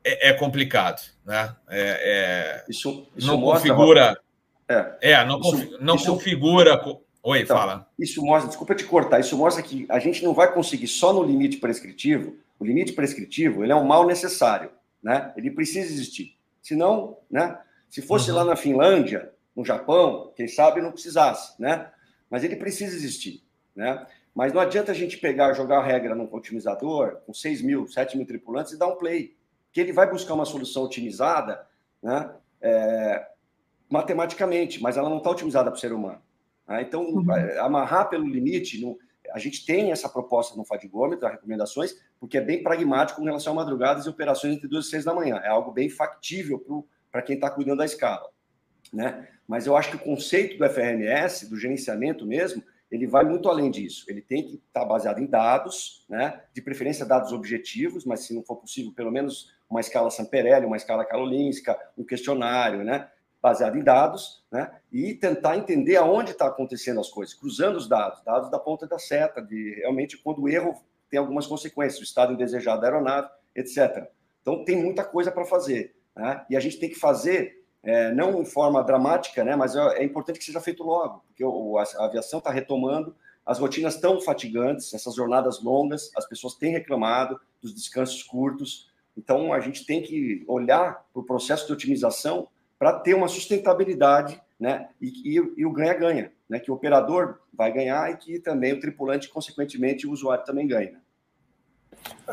É, 0.04 0.30
é 0.30 0.34
complicado, 0.34 1.02
né? 1.26 1.56
É, 1.68 2.64
é 2.66 2.66
isso, 2.70 3.08
isso, 3.16 3.28
não 3.28 3.42
configura. 3.42 4.20
É, 4.68 5.14
é 5.14 5.26
não, 5.26 5.40
isso, 5.40 5.78
não 5.82 5.96
isso, 5.96 6.06
configura. 6.06 6.80
Oi, 7.22 7.42
então, 7.42 7.58
fala. 7.58 7.90
Isso 7.98 8.22
mostra, 8.22 8.48
desculpa 8.48 8.76
te 8.76 8.86
cortar, 8.86 9.20
isso 9.20 9.38
mostra 9.38 9.62
que 9.62 9.86
a 9.90 10.00
gente 10.00 10.24
não 10.24 10.34
vai 10.34 10.54
conseguir 10.54 10.88
só 10.88 11.12
no 11.12 11.24
limite 11.24 11.58
prescritivo. 11.58 12.38
O 12.58 12.66
limite 12.66 12.94
prescritivo 12.94 13.64
ele 13.64 13.72
é 13.72 13.76
um 13.76 13.86
mal 13.86 14.06
necessário 14.06 14.70
né? 15.02 15.34
Ele 15.36 15.52
precisa 15.52 15.92
existir. 15.92 16.38
Senão, 16.62 17.18
né? 17.30 17.60
Se 17.90 18.02
fosse 18.02 18.30
uhum. 18.30 18.38
lá 18.38 18.46
na 18.46 18.56
Finlândia, 18.56 19.32
no 19.56 19.66
Japão, 19.66 20.32
quem 20.36 20.48
sabe 20.48 20.82
não 20.82 20.92
precisasse, 20.92 21.60
né? 21.60 21.92
Mas 22.30 22.44
ele 22.44 22.56
precisa 22.56 22.96
existir, 22.96 23.44
né? 23.76 24.06
Mas 24.34 24.54
não 24.54 24.62
adianta 24.62 24.92
a 24.92 24.96
gente 24.96 25.18
pegar, 25.18 25.54
jogar 25.54 25.80
a 25.80 25.84
regra 25.84 26.14
num 26.14 26.30
otimizador 26.32 27.18
com 27.26 27.34
6 27.34 27.62
mil, 27.62 27.88
7 27.88 28.16
mil 28.16 28.28
tripulantes 28.28 28.74
e 28.74 28.78
dar 28.78 28.88
um 28.88 28.96
play. 28.96 29.36
Que 29.72 29.82
ele 29.82 29.92
vai 29.92 30.10
buscar 30.10 30.34
uma 30.34 30.46
solução 30.46 30.84
otimizada, 30.84 31.66
né? 32.02 32.32
É, 32.62 33.28
matematicamente, 33.90 34.82
mas 34.82 34.98
ela 34.98 35.10
não 35.10 35.18
está 35.18 35.32
otimizada 35.32 35.72
para 35.72 35.78
o 35.78 35.80
ser 35.80 35.92
humano. 35.92 36.22
Né? 36.68 36.84
Então, 36.84 37.04
uhum. 37.04 37.26
amarrar 37.60 38.10
pelo 38.10 38.28
limite, 38.28 38.80
no, 38.80 38.98
a 39.34 39.40
gente 39.40 39.66
tem 39.66 39.92
essa 39.92 40.10
proposta 40.10 40.56
no 40.56 40.66
fadigômetro, 40.66 41.26
as 41.26 41.34
recomendações, 41.34 41.96
porque 42.20 42.38
é 42.38 42.42
bem 42.42 42.62
pragmático 42.64 43.20
com 43.20 43.26
relação 43.26 43.54
a 43.54 43.56
madrugadas 43.56 44.06
e 44.06 44.10
operações 44.10 44.56
entre 44.56 44.68
duas 44.68 44.86
e 44.86 44.90
seis 44.90 45.06
da 45.06 45.14
manhã. 45.14 45.38
É 45.44 45.50
algo 45.50 45.72
bem 45.72 45.90
factível 45.90 46.88
para 47.12 47.22
quem 47.22 47.36
está 47.36 47.50
cuidando 47.50 47.80
da 47.80 47.86
escala. 47.86 48.30
Né? 48.94 49.28
Mas 49.48 49.68
eu 49.68 49.76
acho 49.76 49.92
que 49.92 49.96
o 49.98 50.00
conceito 50.00 50.58
do 50.58 50.70
FRMS, 50.70 51.50
do 51.50 51.58
gerenciamento 51.58 52.26
mesmo, 52.26 52.64
ele 52.92 53.06
vai 53.06 53.24
muito 53.24 53.50
além 53.50 53.70
disso. 53.70 54.06
Ele 54.08 54.22
tem 54.22 54.44
que 54.44 54.56
estar 54.56 54.82
tá 54.82 54.86
baseado 54.86 55.20
em 55.20 55.26
dados, 55.26 56.06
né? 56.10 56.42
de 56.54 56.62
preferência 56.62 57.06
dados 57.06 57.32
objetivos, 57.32 58.06
mas 58.06 58.22
se 58.22 58.34
não 58.34 58.44
for 58.44 58.58
possível, 58.58 58.92
pelo 58.94 59.12
menos 59.12 59.54
uma 59.70 59.80
escala 59.80 60.10
Samperelli, 60.10 60.66
uma 60.66 60.78
escala 60.78 61.06
Karolinska, 61.06 61.80
um 61.98 62.04
questionário, 62.04 62.84
né? 62.84 63.08
Baseado 63.42 63.78
em 63.78 63.84
dados, 63.84 64.44
né? 64.52 64.72
E 64.92 65.14
tentar 65.14 65.58
entender 65.58 65.96
aonde 65.96 66.32
está 66.32 66.48
acontecendo 66.48 67.00
as 67.00 67.10
coisas, 67.10 67.34
cruzando 67.34 67.78
os 67.78 67.88
dados, 67.88 68.22
dados 68.24 68.50
da 68.52 68.60
ponta 68.60 68.86
da 68.88 69.00
seta, 69.00 69.42
de 69.42 69.76
realmente 69.76 70.18
quando 70.18 70.42
o 70.42 70.50
erro 70.50 70.76
tem 71.10 71.20
algumas 71.20 71.48
consequências, 71.48 72.00
o 72.00 72.04
estado 72.04 72.34
indesejado 72.34 72.82
da 72.82 72.88
aeronave, 72.88 73.30
etc. 73.56 74.10
Então 74.42 74.64
tem 74.64 74.82
muita 74.82 75.04
coisa 75.04 75.32
para 75.32 75.46
fazer, 75.46 75.96
né? 76.16 76.46
E 76.50 76.58
a 76.58 76.60
gente 76.60 76.80
tem 76.80 76.90
que 76.90 76.96
fazer 76.96 77.64
é, 77.82 78.12
não 78.14 78.42
em 78.42 78.46
forma 78.46 78.84
dramática, 78.84 79.44
né? 79.44 79.56
Mas 79.56 79.76
é, 79.76 80.00
é 80.00 80.04
importante 80.04 80.40
que 80.40 80.46
seja 80.46 80.60
feito 80.60 80.84
logo, 80.84 81.24
porque 81.28 81.44
o, 81.44 81.78
a, 81.78 81.84
aviação 82.06 82.40
está 82.40 82.52
retomando, 82.52 83.16
as 83.46 83.58
rotinas 83.58 83.98
tão 83.98 84.22
fatigantes, 84.22 84.94
essas 84.94 85.16
jornadas 85.16 85.64
longas, 85.64 86.12
as 86.16 86.28
pessoas 86.28 86.56
têm 86.56 86.72
reclamado 86.72 87.40
dos 87.62 87.74
descansos 87.74 88.22
curtos. 88.22 88.90
Então, 89.18 89.52
a 89.52 89.60
gente 89.60 89.86
tem 89.86 90.04
que 90.04 90.44
olhar 90.48 91.04
para 91.12 91.22
o 91.22 91.26
processo 91.26 91.66
de 91.66 91.74
otimização 91.74 92.48
para 92.80 92.94
ter 92.94 93.14
uma 93.14 93.28
sustentabilidade, 93.28 94.42
né? 94.58 94.88
E, 95.02 95.38
e, 95.38 95.54
e 95.58 95.66
o 95.66 95.72
ganha-ganha, 95.72 96.32
né? 96.50 96.60
Que 96.60 96.72
o 96.72 96.74
operador 96.74 97.40
vai 97.54 97.72
ganhar 97.74 98.10
e 98.10 98.16
que 98.16 98.40
também 98.40 98.72
o 98.72 98.80
tripulante, 98.80 99.28
consequentemente, 99.28 100.08
o 100.08 100.12
usuário 100.12 100.46
também 100.46 100.66
ganha. 100.66 101.00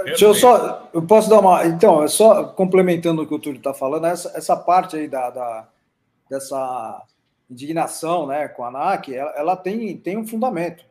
Deixa 0.05 0.25
eu 0.25 0.35
só, 0.35 0.89
eu 0.95 1.03
posso 1.03 1.29
dar 1.29 1.41
uma. 1.41 1.67
Então, 1.67 2.03
é 2.03 2.09
só 2.09 2.45
complementando 2.45 3.23
o 3.23 3.27
que 3.27 3.35
o 3.35 3.39
Túlio 3.39 3.59
está 3.59 3.75
falando, 3.75 4.07
essa, 4.07 4.33
essa 4.37 4.57
parte 4.57 4.97
aí 4.97 5.09
da, 5.09 5.31
da, 5.31 5.69
dessa 6.31 7.03
indignação 7.51 8.27
né, 8.27 8.47
com 8.49 8.63
a 8.63 8.69
ANAC, 8.69 9.15
ela, 9.15 9.31
ela 9.37 9.57
tem, 9.57 9.97
tem 9.97 10.17
um 10.17 10.27
fundamento. 10.27 10.85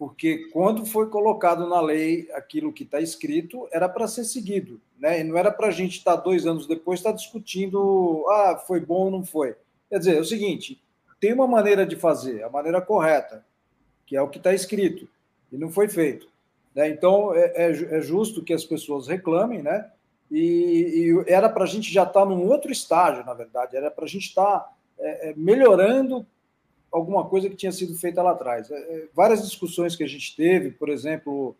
Porque 0.00 0.48
quando 0.50 0.86
foi 0.86 1.10
colocado 1.10 1.68
na 1.68 1.78
lei 1.78 2.26
aquilo 2.32 2.72
que 2.72 2.84
está 2.84 3.02
escrito, 3.02 3.68
era 3.70 3.86
para 3.86 4.08
ser 4.08 4.24
seguido. 4.24 4.80
Né? 4.98 5.20
E 5.20 5.24
não 5.24 5.36
era 5.36 5.50
para 5.50 5.66
a 5.66 5.70
gente 5.70 5.98
estar 5.98 6.16
tá, 6.16 6.22
dois 6.22 6.46
anos 6.46 6.66
depois 6.66 7.00
estar 7.00 7.10
tá 7.10 7.16
discutindo 7.16 8.24
ah, 8.30 8.64
foi 8.66 8.80
bom 8.80 9.04
ou 9.04 9.10
não 9.10 9.22
foi. 9.22 9.54
Quer 9.90 9.98
dizer, 9.98 10.16
é 10.16 10.20
o 10.20 10.24
seguinte: 10.24 10.82
tem 11.20 11.34
uma 11.34 11.46
maneira 11.46 11.84
de 11.84 11.96
fazer, 11.96 12.42
a 12.42 12.48
maneira 12.48 12.80
correta, 12.80 13.44
que 14.06 14.16
é 14.16 14.22
o 14.22 14.28
que 14.28 14.38
está 14.38 14.54
escrito, 14.54 15.06
e 15.52 15.58
não 15.58 15.70
foi 15.70 15.86
feito. 15.86 16.28
Né? 16.74 16.88
Então, 16.88 17.34
é, 17.34 17.52
é, 17.54 17.98
é, 17.98 18.00
justo 18.00 18.42
que 18.42 18.54
as 18.54 18.64
pessoas 18.64 19.06
reclamem, 19.06 19.62
né? 19.62 19.90
E, 20.30 20.38
e 20.38 21.30
era 21.30 21.50
para 21.50 21.64
a 21.64 21.66
gente 21.66 21.92
já 21.92 22.04
estar 22.04 22.20
tá 22.20 22.24
num 22.24 22.48
outro 22.48 22.72
estágio, 22.72 23.22
na 23.26 23.34
verdade, 23.34 23.76
era 23.76 23.90
para 23.90 24.06
a 24.06 24.08
gente 24.08 24.28
estar 24.28 24.60
tá, 24.60 24.72
é, 24.98 25.28
é, 25.28 25.34
melhorando 25.36 26.24
alguma 26.92 27.24
coisa 27.28 27.48
que 27.48 27.56
tinha 27.56 27.72
sido 27.72 27.94
feita 27.94 28.22
lá 28.22 28.32
atrás. 28.32 28.70
É, 28.70 28.74
é, 28.74 29.08
várias 29.14 29.42
discussões 29.42 29.96
que 29.96 30.04
a 30.04 30.08
gente 30.08 30.34
teve, 30.36 30.70
por 30.70 30.88
exemplo, 30.88 31.56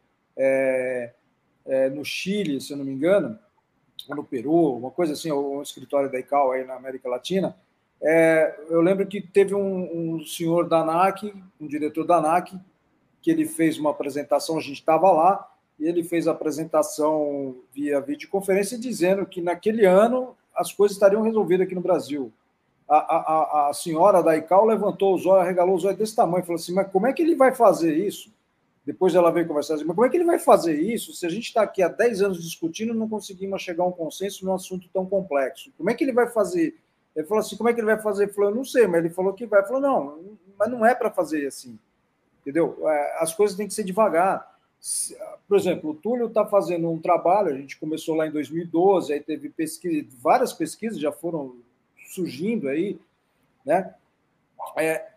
no 1.93 2.05
Chile, 2.05 2.61
se 2.61 2.73
eu 2.73 2.77
não 2.77 2.85
me 2.85 2.93
engano, 2.93 3.39
ou 4.09 4.17
no 4.17 4.25
Peru, 4.25 4.77
uma 4.77 4.91
coisa 4.91 5.13
assim, 5.13 5.31
ou 5.31 5.59
um 5.59 5.63
escritório 5.63 6.11
da 6.11 6.19
ICAO 6.19 6.53
aí 6.53 6.65
na 6.65 6.75
América 6.75 7.09
Latina, 7.09 7.55
eu 8.71 8.81
lembro 8.81 9.07
que 9.07 9.21
teve 9.21 9.55
um, 9.55 10.17
um 10.17 10.25
senhor 10.25 10.67
da 10.67 10.79
ANAC, 10.79 11.35
um 11.61 11.67
diretor 11.67 12.07
da 12.07 12.17
ANAC, 12.17 12.59
que 13.21 13.31
ele 13.31 13.47
fez 13.47 13.79
uma 13.79 13.91
apresentação, 13.91 14.57
a 14.57 14.61
gente 14.61 14.81
estava 14.81 15.11
lá, 15.13 15.47
e 15.79 15.87
ele 15.87 16.03
fez 16.03 16.29
a 16.29 16.33
apresentação 16.33 17.57
via 17.73 18.01
videoconferência 18.01 18.79
dizendo 18.79 19.25
que 19.25 19.41
naquele 19.41 19.87
ano 19.87 20.37
as 20.55 20.73
coisas 20.73 20.97
estariam 20.97 21.23
resolvidas 21.23 21.67
aqui 21.67 21.75
no 21.75 21.81
Brasil. 21.81 22.31
A, 22.93 22.97
a, 22.97 23.69
a 23.71 23.73
senhora 23.73 24.21
da 24.21 24.37
ICAO 24.37 24.65
levantou 24.65 25.15
os 25.15 25.25
olhos, 25.25 25.47
regalou 25.47 25.77
os 25.77 25.85
olhos 25.85 25.99
desse 25.99 26.17
tamanho, 26.17 26.45
falou 26.45 26.57
assim: 26.57 26.75
mas 26.75 26.91
como 26.91 27.07
é 27.07 27.13
que 27.13 27.23
ele 27.23 27.37
vai 27.37 27.55
fazer 27.55 27.97
isso? 27.97 28.33
Depois 28.85 29.15
ela 29.15 29.31
veio 29.31 29.47
conversar 29.47 29.75
assim, 29.75 29.85
mas 29.85 29.95
como 29.95 30.07
é 30.07 30.11
que 30.11 30.17
ele 30.17 30.25
vai 30.25 30.39
fazer 30.39 30.81
isso 30.81 31.13
se 31.13 31.25
a 31.25 31.29
gente 31.29 31.45
está 31.45 31.63
aqui 31.63 31.83
há 31.83 31.89
10 31.89 32.23
anos 32.23 32.43
discutindo 32.43 32.93
e 32.93 32.97
não 32.97 33.09
conseguimos 33.09 33.63
chegar 33.63 33.85
a 33.85 33.87
um 33.87 33.93
consenso 33.93 34.45
num 34.45 34.55
assunto 34.55 34.89
tão 34.93 35.07
complexo? 35.07 35.71
Como 35.77 35.89
é 35.89 35.95
que 35.95 36.03
ele 36.03 36.13
vai 36.13 36.29
fazer? 36.29 36.77
Ele 37.15 37.27
falou 37.27 37.41
assim: 37.41 37.57
como 37.57 37.69
é 37.69 37.73
que 37.73 37.81
ele 37.81 37.87
vai 37.87 38.01
fazer? 38.03 38.25
Ele 38.25 38.33
falou: 38.33 38.51
eu 38.51 38.57
não 38.57 38.65
sei, 38.65 38.87
mas 38.87 39.05
ele 39.05 39.15
falou 39.15 39.33
que 39.33 39.47
vai. 39.47 39.61
Ele 39.61 39.69
falou: 39.69 39.83
não, 39.83 40.19
mas 40.59 40.69
não 40.69 40.85
é 40.85 40.95
para 40.95 41.11
fazer 41.11 41.47
assim 41.47 41.79
entendeu? 42.41 42.77
É, 42.89 43.23
as 43.23 43.35
coisas 43.35 43.57
têm 43.57 43.67
que 43.67 43.75
ser 43.75 43.85
devagar. 43.85 44.59
Por 45.47 45.57
exemplo, 45.57 45.91
o 45.91 45.95
Túlio 45.95 46.27
está 46.27 46.45
fazendo 46.47 46.91
um 46.91 46.99
trabalho, 46.99 47.49
a 47.49 47.57
gente 47.57 47.79
começou 47.79 48.17
lá 48.17 48.27
em 48.27 48.31
2012, 48.31 49.13
aí 49.13 49.21
teve 49.21 49.51
pesquisa, 49.51 50.09
várias 50.23 50.53
pesquisas 50.53 50.99
já 50.99 51.13
foram 51.13 51.57
surgindo 52.11 52.69
aí, 52.69 52.99
né? 53.65 53.95
É, 54.77 55.11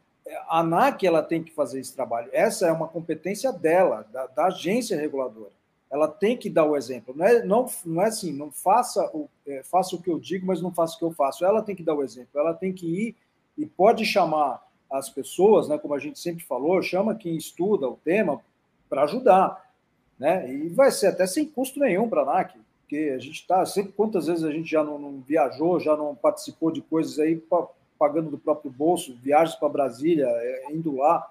a 0.48 0.60
ANAC 0.60 1.06
ela 1.06 1.22
tem 1.22 1.44
que 1.44 1.52
fazer 1.52 1.80
esse 1.80 1.94
trabalho. 1.94 2.30
Essa 2.32 2.68
é 2.68 2.72
uma 2.72 2.88
competência 2.88 3.52
dela, 3.52 4.08
da, 4.12 4.28
da, 4.28 4.46
agência 4.46 4.98
reguladora. 4.98 5.52
Ela 5.92 6.08
tem 6.08 6.38
que 6.38 6.50
dar 6.50 6.66
o 6.66 6.78
exemplo. 6.78 7.14
Não 7.16 7.26
é, 7.26 7.44
não, 7.44 7.70
não 7.86 8.02
é 8.02 8.08
assim, 8.08 8.32
não 8.32 8.52
faça 8.52 9.06
o, 9.14 9.30
é, 9.46 9.62
faça 9.64 9.96
o 9.96 10.02
que 10.02 10.10
eu 10.10 10.20
digo, 10.20 10.46
mas 10.46 10.62
não 10.62 10.74
faça 10.74 10.96
o 10.96 11.00
que 11.00 11.06
eu 11.06 11.12
faço. 11.12 11.46
Ela 11.46 11.62
tem 11.62 11.76
que 11.76 11.84
dar 11.84 11.94
o 11.94 12.04
exemplo. 12.04 12.40
Ela 12.40 12.54
tem 12.54 12.74
que 12.74 12.88
ir 12.88 13.16
e 13.58 13.66
pode 13.66 14.06
chamar 14.06 14.66
as 14.90 15.10
pessoas, 15.10 15.68
né, 15.68 15.78
como 15.78 15.94
a 15.94 16.00
gente 16.00 16.20
sempre 16.20 16.44
falou, 16.44 16.82
chama 16.82 17.16
quem 17.16 17.36
estuda 17.36 17.90
o 17.90 17.98
tema 17.98 18.40
para 18.90 19.04
ajudar. 19.04 19.72
Né? 20.20 20.52
E 20.54 20.70
vai 20.70 20.92
ser 20.92 21.08
até 21.08 21.26
sem 21.26 21.46
custo 21.46 21.80
nenhum 21.80 22.08
para 22.08 22.22
a 22.22 22.24
ANAC, 22.24 22.56
porque 22.94 23.10
a 23.10 23.18
gente 23.18 23.42
está, 23.42 23.66
sempre 23.66 23.92
quantas 23.94 24.28
vezes 24.28 24.44
a 24.44 24.52
gente 24.52 24.70
já 24.70 24.84
não, 24.84 25.00
não, 25.00 25.20
viajou, 25.20 25.80
já 25.80 25.98
não 25.98 26.14
participou 26.14 26.72
de 26.72 26.80
coisas 26.80 27.18
aí 27.18 27.42
pagando 27.98 28.30
do 28.30 28.38
próprio 28.38 28.70
bolso, 28.70 29.18
viagens 29.20 29.58
para 29.58 29.68
Brasília, 29.68 30.28
é, 30.28 30.68
indo 30.72 30.98
lá. 30.98 31.28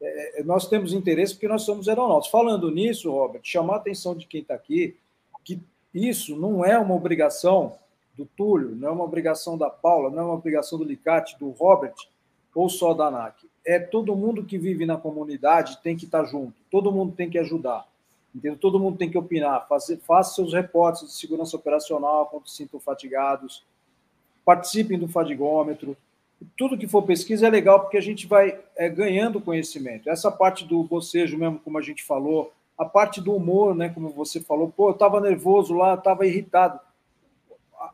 É, 0.00 0.40
é, 0.40 0.42
nós 0.42 0.66
temos 0.66 0.94
interesse 0.94 1.34
porque 1.34 1.48
nós 1.48 1.62
somos 1.62 1.86
aeronautas. 1.86 2.30
Falando 2.30 2.70
nisso, 2.70 3.10
Robert, 3.10 3.42
chamar 3.44 3.74
a 3.74 3.76
atenção 3.76 4.16
de 4.16 4.26
quem 4.26 4.40
está 4.40 4.54
aqui, 4.54 4.96
que 5.44 5.60
isso 5.92 6.34
não 6.34 6.64
é 6.64 6.78
uma 6.78 6.94
obrigação 6.94 7.74
do 8.16 8.24
Túlio, 8.24 8.74
não 8.74 8.88
é 8.88 8.92
uma 8.92 9.04
obrigação 9.04 9.58
da 9.58 9.68
Paula, 9.68 10.08
não 10.08 10.18
é 10.18 10.22
uma 10.22 10.34
obrigação 10.34 10.78
do 10.78 10.84
Licate, 10.84 11.38
do 11.38 11.50
Robert, 11.50 11.94
ou 12.54 12.70
só 12.70 12.94
da 12.94 13.08
ANAC. 13.08 13.46
É 13.66 13.78
todo 13.78 14.16
mundo 14.16 14.44
que 14.44 14.56
vive 14.56 14.86
na 14.86 14.96
comunidade 14.96 15.78
tem 15.82 15.94
que 15.94 16.06
estar 16.06 16.24
junto, 16.24 16.54
todo 16.70 16.90
mundo 16.90 17.14
tem 17.14 17.28
que 17.28 17.38
ajudar. 17.38 17.86
Entendeu? 18.34 18.56
Todo 18.56 18.78
mundo 18.80 18.96
tem 18.96 19.10
que 19.10 19.18
opinar, 19.18 19.66
fazer, 19.68 19.98
faça 19.98 20.34
seus 20.34 20.52
reportes 20.52 21.06
de 21.06 21.12
segurança 21.12 21.56
operacional 21.56 22.26
quando 22.26 22.48
se 22.48 22.56
sintam 22.56 22.80
fatigados, 22.80 23.64
participem 24.44 24.98
do 24.98 25.06
fadigômetro. 25.06 25.96
Tudo 26.56 26.78
que 26.78 26.88
for 26.88 27.02
pesquisa 27.02 27.46
é 27.46 27.50
legal 27.50 27.80
porque 27.80 27.98
a 27.98 28.02
gente 28.02 28.26
vai 28.26 28.58
é, 28.76 28.88
ganhando 28.88 29.40
conhecimento. 29.40 30.08
Essa 30.08 30.30
parte 30.30 30.64
do 30.64 30.82
bocejo 30.82 31.36
mesmo, 31.38 31.58
como 31.58 31.78
a 31.78 31.82
gente 31.82 32.02
falou, 32.02 32.52
a 32.76 32.84
parte 32.84 33.20
do 33.20 33.34
humor, 33.34 33.74
né, 33.74 33.90
como 33.90 34.08
você 34.08 34.40
falou, 34.40 34.72
pô, 34.74 34.88
eu 34.88 34.92
estava 34.92 35.20
nervoso 35.20 35.74
lá, 35.74 35.94
estava 35.94 36.26
irritado 36.26 36.80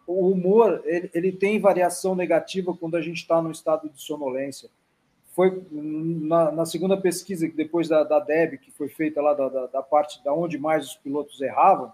o 0.07 0.31
humor 0.31 0.83
ele, 0.85 1.11
ele 1.15 1.33
tem 1.33 1.61
variação 1.61 2.15
negativa 2.15 2.75
quando 2.75 2.97
a 2.97 3.03
gente 3.03 3.19
está 3.19 3.41
no 3.41 3.51
estado 3.51 3.89
de 3.89 4.01
sonolência. 4.01 4.69
Foi 5.39 5.63
na, 5.71 6.51
na, 6.51 6.67
segunda 6.67 6.97
pesquisa, 6.97 7.49
depois 7.55 7.89
da, 7.89 8.03
da 8.03 8.19
DEB, 8.19 8.59
que 8.59 8.73
foi 8.73 8.89
feita 8.89 9.23
lá 9.23 9.35
da, 9.35 9.49
da, 9.49 9.67
da, 9.67 9.83
parte 9.85 10.21
da 10.25 10.35
onde 10.35 10.59
mais 10.59 10.89
os 10.89 10.95
pilotos 10.97 11.41
erravam, 11.41 11.93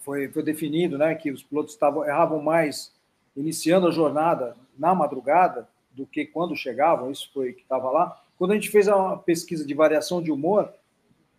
foi, 0.00 0.28
foi 0.28 0.42
definido 0.42 0.98
né, 0.98 1.14
que 1.14 1.30
os 1.30 1.42
pilotos 1.42 1.72
estavam, 1.72 2.04
erravam 2.04 2.42
mais 2.42 2.94
iniciando 3.34 3.88
a 3.88 3.90
jornada 3.90 4.54
na 4.78 4.94
madrugada 4.94 5.66
do 5.92 6.04
que 6.04 6.26
quando 6.26 6.54
chegavam, 6.54 7.10
isso 7.10 7.30
foi 7.32 7.54
que 7.54 7.62
estava 7.62 7.90
lá. 7.90 8.22
Quando 8.36 8.50
a 8.50 8.54
gente 8.54 8.68
fez 8.68 8.86
uma 8.86 9.16
pesquisa 9.16 9.64
de 9.64 9.72
variação 9.72 10.22
de 10.22 10.30
humor, 10.30 10.70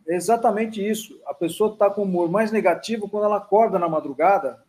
é 0.07 0.15
exatamente 0.15 0.83
isso. 0.83 1.21
A 1.27 1.33
pessoa 1.35 1.73
está 1.73 1.91
com 1.91 2.01
humor 2.01 2.27
mais 2.27 2.51
negativo 2.51 3.07
quando 3.07 3.25
ela 3.25 3.37
acorda 3.37 3.77
na 3.77 3.87
madrugada 3.87 4.63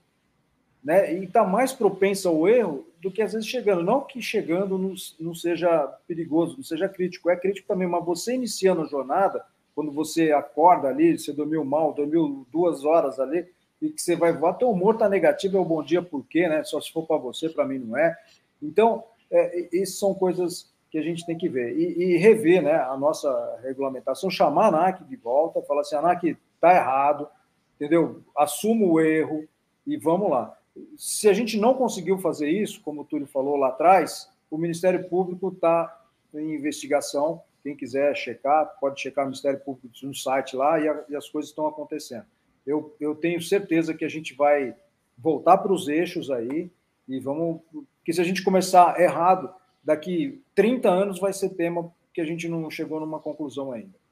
né? 0.85 1.15
E 1.15 1.25
está 1.25 1.43
mais 1.43 1.73
propensa 1.73 2.29
ao 2.29 2.47
erro 2.47 2.87
do 3.05 3.11
que 3.11 3.21
às 3.21 3.35
vezes 3.35 3.47
chegando. 3.47 3.85
Não 3.85 4.01
que 4.01 4.23
chegando 4.23 4.79
não, 4.79 4.95
não 5.21 5.35
seja 5.35 5.87
perigoso, 6.09 6.57
não 6.57 6.65
seja 6.65 6.89
crítico, 6.89 7.29
é 7.29 7.37
crítico 7.37 7.69
também, 7.69 7.87
mas 7.87 8.03
você 8.03 8.35
iniciando 8.35 8.81
a 8.81 8.87
jornada, 8.87 9.45
quando 9.75 9.93
você 9.93 10.33
acorda 10.33 10.89
ali, 10.89 11.19
você 11.19 11.31
dormiu 11.31 11.63
mal, 11.65 11.93
dormiu 11.93 12.47
duas 12.51 12.83
horas 12.83 13.21
ali, 13.21 13.47
e 13.83 13.91
que 13.91 14.01
você 14.01 14.17
vai 14.17 14.33
voar, 14.33 14.55
teu 14.55 14.71
humor 14.71 14.95
está 14.95 15.07
negativo, 15.07 15.59
é 15.59 15.61
o 15.61 15.65
bom 15.65 15.83
dia, 15.83 16.01
por 16.01 16.27
quê, 16.27 16.49
né? 16.49 16.65
Só 16.65 16.81
se 16.81 16.91
for 16.91 17.07
para 17.07 17.19
você, 17.19 17.51
para 17.51 17.67
mim 17.67 17.79
não 17.79 17.99
é. 17.99 18.17
Então, 18.63 19.05
é, 19.31 19.69
essas 19.77 19.99
são 19.99 20.15
coisas 20.15 20.73
que 20.91 20.97
a 20.97 21.03
gente 21.03 21.27
tem 21.27 21.37
que 21.37 21.49
ver. 21.49 21.77
E, 21.77 22.15
e, 22.15 22.17
rever 22.17 22.63
né, 22.63 22.77
a 22.77 22.97
nossa 22.97 23.61
regulamentação, 23.63 24.31
chamar 24.31 24.67
a 24.67 24.69
ANAC 24.69 25.05
de 25.05 25.17
volta, 25.17 25.61
falar 25.61 25.83
assim, 25.83 25.97
ANAC 25.97 26.39
está 26.55 26.75
errado, 26.75 27.29
entendeu? 27.75 28.23
Assuma 28.35 28.87
o 28.87 28.99
erro 28.99 29.47
e 29.87 29.99
vamos 29.99 30.31
lá. 30.31 30.57
Se 30.97 31.29
a 31.29 31.33
gente 31.33 31.59
não 31.59 31.75
conseguiu 31.75 32.19
fazer 32.19 32.51
isso, 32.51 32.81
como 32.83 33.03
o 33.03 33.05
Túlio 33.05 33.27
falou 33.27 33.57
lá 33.57 33.69
atrás, 33.69 34.29
o 34.51 34.59
Ministério 34.59 35.09
Público 35.09 35.49
está 35.49 36.05
em 36.35 36.55
investigação. 36.55 37.43
Quem 37.63 37.77
quiser 37.77 38.15
checar, 38.17 38.77
pode 38.81 39.01
checar 39.01 39.25
o 39.25 39.29
Ministério 39.29 39.61
Público 39.61 39.89
no 40.03 40.15
site 40.15 40.57
lá 40.57 40.79
e, 40.79 40.89
a, 40.89 41.05
e 41.09 41.17
as 41.17 41.29
coisas 41.29 41.51
estão 41.51 41.67
acontecendo. 41.67 42.27
Eu, 42.67 42.95
eu 43.01 43.15
tenho 43.15 43.41
certeza 43.41 43.95
que 43.95 44.05
a 44.05 44.09
gente 44.09 44.35
vai 44.35 44.75
voltar 45.17 45.59
para 45.59 45.73
os 45.73 45.89
eixos 45.89 46.31
aí 46.31 46.71
e 47.09 47.19
vamos. 47.21 47.61
Porque 47.99 48.13
se 48.13 48.21
a 48.21 48.25
gente 48.25 48.43
começar 48.43 49.01
errado, 49.01 49.53
daqui 49.83 50.43
30 50.55 50.89
anos 50.89 51.19
vai 51.19 51.33
ser 51.33 51.51
tema 51.51 51.93
que 52.13 52.21
a 52.21 52.25
gente 52.25 52.49
não 52.49 52.71
chegou 52.71 53.01
numa 53.01 53.19
conclusão 53.19 53.73
ainda. 53.73 54.04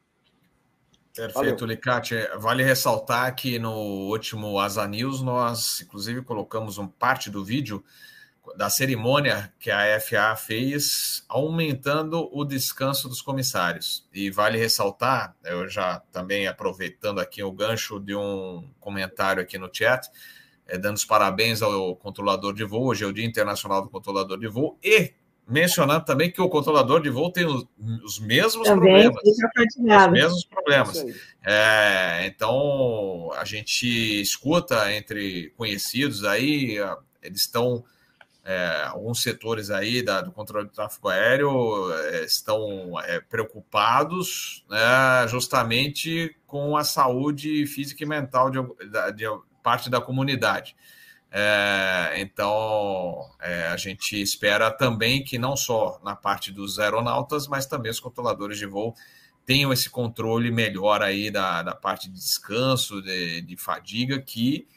Perfeito, 1.14 1.66
Licate. 1.66 2.16
Vale 2.38 2.62
ressaltar 2.62 3.34
que 3.34 3.58
no 3.58 3.74
último 4.08 4.58
Asa 4.58 4.86
News 4.86 5.20
nós, 5.20 5.82
inclusive, 5.82 6.22
colocamos 6.22 6.78
um 6.78 6.88
parte 6.88 7.30
do 7.30 7.44
vídeo 7.44 7.84
da 8.56 8.68
cerimônia 8.68 9.52
que 9.58 9.70
a 9.70 10.00
FA 10.00 10.34
fez, 10.36 11.24
aumentando 11.28 12.28
o 12.32 12.44
descanso 12.44 13.08
dos 13.08 13.22
comissários. 13.22 14.08
E 14.12 14.30
vale 14.30 14.58
ressaltar, 14.58 15.36
eu 15.44 15.68
já 15.68 16.00
também 16.10 16.46
aproveitando 16.46 17.20
aqui 17.20 17.42
o 17.42 17.52
gancho 17.52 18.00
de 18.00 18.16
um 18.16 18.68
comentário 18.80 19.42
aqui 19.42 19.58
no 19.58 19.70
chat, 19.72 20.08
é, 20.66 20.76
dando 20.76 20.96
os 20.96 21.04
parabéns 21.04 21.62
ao 21.62 21.94
controlador 21.94 22.52
de 22.52 22.64
voo, 22.64 22.86
hoje 22.86 23.04
é 23.04 23.06
o 23.06 23.12
Dia 23.12 23.24
Internacional 23.24 23.82
do 23.82 23.90
Controlador 23.90 24.38
de 24.38 24.48
Voo, 24.48 24.78
e 24.82 25.12
mencionando 25.48 26.04
também 26.04 26.30
que 26.30 26.40
o 26.40 26.48
controlador 26.48 27.00
de 27.02 27.10
voo 27.10 27.30
tem 27.30 27.44
os, 27.44 27.66
os 28.04 28.18
mesmos 28.18 28.66
também, 28.66 29.10
problemas. 29.10 29.22
Os 30.06 30.12
mesmos 30.12 30.44
problemas. 30.44 31.04
É, 31.44 32.26
então, 32.26 33.30
a 33.36 33.44
gente 33.44 34.20
escuta 34.20 34.92
entre 34.92 35.50
conhecidos 35.56 36.24
aí, 36.24 36.76
eles 37.22 37.40
estão. 37.40 37.84
É, 38.44 38.86
alguns 38.86 39.22
setores 39.22 39.70
aí 39.70 40.02
da, 40.02 40.20
do 40.20 40.32
controle 40.32 40.66
do 40.66 40.72
tráfego 40.72 41.08
aéreo 41.08 41.92
é, 41.92 42.24
estão 42.24 43.00
é, 43.00 43.20
preocupados 43.20 44.64
né, 44.68 45.28
justamente 45.28 46.34
com 46.44 46.76
a 46.76 46.82
saúde 46.82 47.64
física 47.68 48.02
e 48.02 48.06
mental 48.06 48.50
de, 48.50 48.58
de 49.14 49.26
parte 49.62 49.88
da 49.88 50.00
comunidade. 50.00 50.74
É, 51.34 52.12
então, 52.16 53.30
é, 53.40 53.68
a 53.68 53.76
gente 53.78 54.20
espera 54.20 54.70
também 54.70 55.24
que 55.24 55.38
não 55.38 55.56
só 55.56 55.98
na 56.04 56.14
parte 56.14 56.52
dos 56.52 56.78
aeronautas, 56.78 57.48
mas 57.48 57.64
também 57.64 57.90
os 57.90 57.98
controladores 57.98 58.58
de 58.58 58.66
voo 58.66 58.94
tenham 59.46 59.72
esse 59.72 59.88
controle 59.88 60.50
melhor 60.50 61.02
aí 61.02 61.30
da, 61.30 61.62
da 61.62 61.74
parte 61.74 62.06
de 62.08 62.14
descanso, 62.14 63.00
de, 63.00 63.40
de 63.40 63.56
fadiga, 63.56 64.20
que 64.20 64.68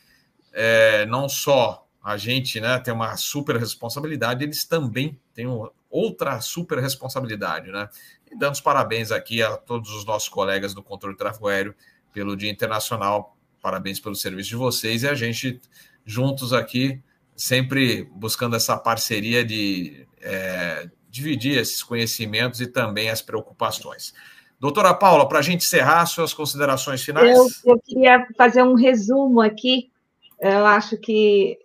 é, 0.53 1.06
não 1.06 1.27
só 1.27 1.86
a 2.02 2.15
gente 2.15 2.61
né, 2.61 2.80
tem 2.80 2.94
uma 2.94 3.18
super 3.18 3.57
responsabilidade, 3.57 4.44
eles 4.44 4.64
também 4.64 5.19
têm 5.34 5.48
outra 5.90 6.40
super 6.40 6.80
responsabilidade, 6.80 7.72
né? 7.72 7.90
E 8.32 8.38
dando 8.38 8.53
os 8.53 8.61
parabéns 8.61 9.11
aqui 9.11 9.44
a 9.44 9.57
todos 9.57 9.90
os 9.91 10.06
nossos 10.06 10.30
colegas 10.30 10.73
do 10.73 10.82
controle 10.82 11.15
de 11.15 11.19
tráfego 11.19 11.48
aéreo 11.48 11.76
pelo 12.14 12.36
Dia 12.38 12.49
Internacional. 12.49 13.36
Parabéns 13.61 13.99
pelo 13.99 14.15
serviço 14.15 14.49
de 14.49 14.56
vocês 14.56 15.03
e 15.03 15.07
a 15.07 15.15
gente 15.15 15.60
juntos 16.06 16.53
aqui, 16.53 17.02
sempre 17.36 18.03
buscando 18.03 18.56
essa 18.56 18.77
parceria 18.77 19.44
de 19.44 20.07
é, 20.22 20.90
dividir 21.10 21.57
esses 21.57 21.82
conhecimentos 21.82 22.61
e 22.61 22.68
também 22.68 23.10
as 23.10 23.22
preocupações. 23.22 24.14
Doutora 24.60 24.94
Paula, 24.94 25.27
para 25.27 25.40
a 25.40 25.41
gente 25.41 25.65
encerrar, 25.65 26.06
suas 26.06 26.34
considerações 26.34 27.03
finais? 27.03 27.38
Eu, 27.64 27.73
eu 27.73 27.82
queria 27.82 28.26
fazer 28.38 28.64
um 28.64 28.73
resumo 28.73 29.41
aqui. 29.41 29.91
Eu 30.40 30.65
acho 30.65 30.98
que, 30.98 31.57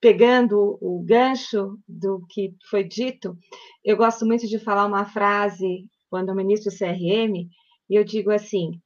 pegando 0.00 0.78
o 0.80 1.02
gancho 1.02 1.78
do 1.88 2.24
que 2.28 2.54
foi 2.68 2.84
dito, 2.84 3.36
eu 3.84 3.96
gosto 3.96 4.26
muito 4.26 4.46
de 4.46 4.58
falar 4.58 4.86
uma 4.86 5.06
frase 5.06 5.86
quando 6.08 6.30
eu 6.30 6.34
ministro 6.34 6.76
CRM, 6.76 7.48
e 7.88 7.94
eu 7.94 8.04
digo 8.04 8.30
assim: 8.30 8.80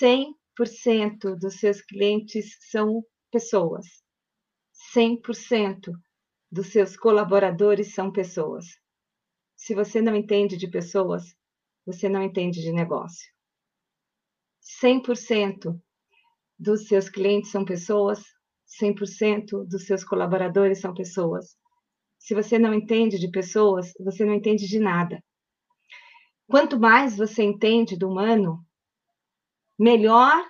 100% 0.00 1.36
dos 1.38 1.60
seus 1.60 1.80
clientes 1.80 2.56
são 2.70 3.04
pessoas. 3.30 4.05
100% 4.96 5.92
dos 6.50 6.68
seus 6.68 6.96
colaboradores 6.96 7.92
são 7.94 8.10
pessoas. 8.10 8.64
Se 9.54 9.74
você 9.74 10.00
não 10.00 10.16
entende 10.16 10.56
de 10.56 10.68
pessoas, 10.68 11.36
você 11.84 12.08
não 12.08 12.22
entende 12.22 12.62
de 12.62 12.72
negócio. 12.72 13.30
100% 14.82 15.78
dos 16.58 16.88
seus 16.88 17.10
clientes 17.10 17.50
são 17.50 17.62
pessoas, 17.62 18.24
100% 18.80 19.66
dos 19.68 19.84
seus 19.84 20.02
colaboradores 20.02 20.80
são 20.80 20.94
pessoas. 20.94 21.58
Se 22.18 22.34
você 22.34 22.58
não 22.58 22.72
entende 22.72 23.18
de 23.18 23.30
pessoas, 23.30 23.92
você 24.00 24.24
não 24.24 24.32
entende 24.32 24.66
de 24.66 24.78
nada. 24.78 25.22
Quanto 26.48 26.80
mais 26.80 27.18
você 27.18 27.42
entende 27.42 27.98
do 27.98 28.08
humano, 28.08 28.64
melhor 29.78 30.42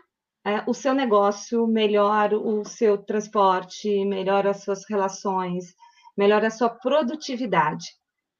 é, 0.47 0.63
o 0.65 0.73
seu 0.73 0.95
negócio, 0.95 1.67
melhor 1.67 2.33
o 2.33 2.65
seu 2.65 2.97
transporte, 2.97 4.05
melhor 4.05 4.47
as 4.47 4.63
suas 4.63 4.89
relações, 4.89 5.75
melhor 6.17 6.45
a 6.45 6.51
sua 6.51 6.71
produtividade. 6.71 7.85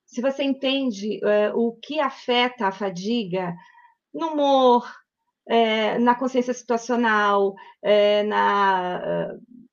Se 0.07 0.21
você 0.23 0.45
entende 0.45 1.19
é, 1.25 1.53
o 1.53 1.73
que 1.73 1.99
afeta 1.99 2.69
a 2.69 2.73
fadiga 2.73 3.53
no 4.15 4.29
humor, 4.29 4.89
é, 5.49 5.99
na 5.99 6.15
consciência 6.15 6.55
situacional, 6.55 7.55
é, 7.83 8.23
na, 8.23 9.33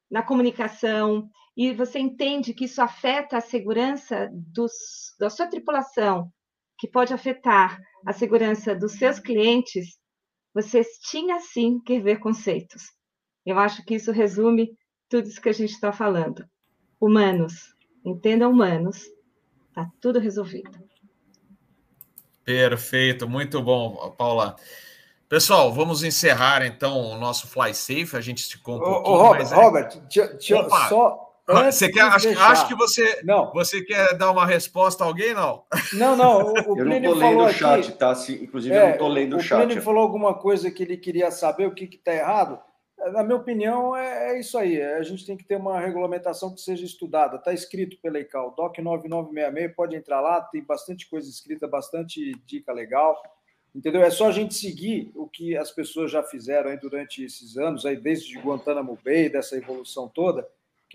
na 0.10 0.24
comunicação, 0.24 1.30
e 1.56 1.72
você 1.72 2.00
entende 2.00 2.52
que 2.52 2.66
isso 2.66 2.82
afeta 2.82 3.38
a 3.38 3.42
segurança 3.42 4.28
dos, 4.34 4.74
da 5.20 5.30
sua 5.30 5.46
tripulação, 5.46 6.32
que 6.80 6.88
pode 6.88 7.14
afetar 7.14 7.80
a 8.08 8.12
segurança 8.12 8.76
dos 8.76 8.94
seus 8.94 9.20
clientes, 9.20 10.00
você 10.54 10.84
tinha 11.10 11.40
sim 11.40 11.80
que 11.80 12.00
ver 12.00 12.20
conceitos. 12.20 12.92
Eu 13.46 13.58
acho 13.60 13.84
que 13.84 13.96
isso 13.96 14.12
resume 14.12 14.78
tudo 15.10 15.28
isso 15.28 15.42
que 15.42 15.50
a 15.50 15.54
gente 15.54 15.72
está 15.72 15.92
falando. 15.92 16.46
Humanos, 17.00 17.76
entendam 18.06 18.52
humanos, 18.52 19.06
está 19.70 19.90
tudo 20.00 20.20
resolvido. 20.20 20.80
Perfeito, 22.44 23.28
muito 23.28 23.62
bom, 23.62 24.12
Paula. 24.18 24.56
Pessoal, 25.28 25.74
vamos 25.74 26.04
encerrar 26.04 26.66
então 26.66 27.00
o 27.00 27.18
nosso 27.18 27.48
Fly 27.48 27.74
Safe. 27.74 28.16
A 28.16 28.22
gente 28.22 28.40
esticou 28.40 28.78
um 28.78 28.80
pouquinho. 28.80 29.16
Ô, 29.16 29.18
Robert, 29.18 29.42
mas, 29.42 29.52
é... 29.52 29.56
Robert, 29.56 30.90
só, 30.90 31.33
Antes 31.48 31.78
você 31.78 31.92
quer, 31.92 32.04
acho, 32.04 32.30
acho, 32.40 32.68
que 32.70 32.76
você, 32.76 33.22
não. 33.24 33.52
você 33.52 33.84
quer 33.84 34.18
dar 34.18 34.32
uma 34.32 34.46
resposta 34.46 35.04
a 35.04 35.08
alguém, 35.08 35.34
não? 35.34 35.64
Não, 35.92 36.16
não. 36.16 36.42
O, 36.42 36.74
o 36.74 36.78
eu 36.80 36.86
não 36.86 36.96
estou 36.96 37.14
lendo 37.16 37.44
o 37.44 37.52
chat, 37.52 37.90
aqui, 37.90 37.98
tá? 37.98 38.14
inclusive, 38.42 38.74
é, 38.74 38.78
eu 38.78 38.84
não 38.84 38.92
estou 38.92 39.08
lendo 39.10 39.36
o, 39.36 39.40
chat. 39.42 39.62
O 39.62 39.66
Plínio 39.66 39.84
falou 39.84 40.04
alguma 40.04 40.34
coisa 40.34 40.72
que 40.72 40.84
ele 40.84 40.96
queria 40.96 41.30
saber 41.32 41.68
o 41.68 41.76
que 41.76 41.84
está 41.84 42.14
errado. 42.14 42.60
Na 43.12 43.24
minha 43.24 43.36
opinião, 43.36 43.94
é, 43.94 44.32
é, 44.32 44.40
isso 44.40 44.58
aí. 44.58 44.82
A 44.82 45.04
gente 45.04 45.26
tem 45.26 45.36
que 45.36 45.44
ter 45.44 45.58
uma 45.58 45.82
regulamentação 45.82 46.54
que 46.54 46.62
seja 46.62 46.86
estudada. 46.86 47.36
Está 47.36 47.52
escrito 47.52 47.98
pela 48.02 48.20
ICAO, 48.20 48.56
DOC 48.56 48.80
9966, 48.80 49.76
pode 49.76 49.96
entrar 49.98 50.22
lá, 50.22 50.40
tem 50.42 50.64
bastante 50.64 51.10
coisa 51.10 51.30
escrita, 51.30 51.68
bastante 51.68 52.32
dica 52.46 52.72
legal. 52.72 53.22
Entendeu? 53.76 54.02
É 54.02 54.10
só 54.10 54.30
a 54.30 54.32
gente 54.32 54.54
seguir 54.54 55.12
o 55.14 55.28
que 55.28 55.58
as 55.58 55.72
pessoas 55.72 56.10
já 56.10 56.24
fizeram 56.24 56.70
aí 56.70 56.78
durante 56.78 57.22
esses 57.22 57.58
anos, 57.58 57.86
aí 57.86 57.98
desde 57.98 58.40
Guantanamo 58.40 58.98
Bay, 59.04 59.28
dessa 59.28 59.58
evolução 59.58 60.08
toda 60.08 60.48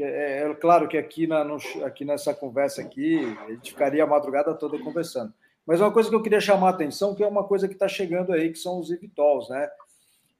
é, 0.02 0.42
é, 0.42 0.54
claro 0.54 0.88
que 0.88 0.96
aqui, 0.96 1.26
na, 1.26 1.44
no, 1.44 1.56
aqui 1.84 2.04
nessa 2.04 2.34
conversa 2.34 2.80
aqui, 2.80 3.20
a 3.46 3.50
gente 3.52 3.72
ficaria 3.72 4.04
a 4.04 4.06
madrugada 4.06 4.54
toda 4.54 4.78
conversando. 4.78 5.32
Mas 5.66 5.80
uma 5.80 5.92
coisa 5.92 6.08
que 6.08 6.14
eu 6.14 6.22
queria 6.22 6.40
chamar 6.40 6.68
a 6.68 6.70
atenção, 6.70 7.14
que 7.14 7.22
é 7.22 7.26
uma 7.26 7.44
coisa 7.44 7.68
que 7.68 7.74
está 7.74 7.88
chegando 7.88 8.32
aí, 8.32 8.50
que 8.50 8.58
são 8.58 8.80
os 8.80 8.90
evitols, 8.90 9.48
né? 9.50 9.68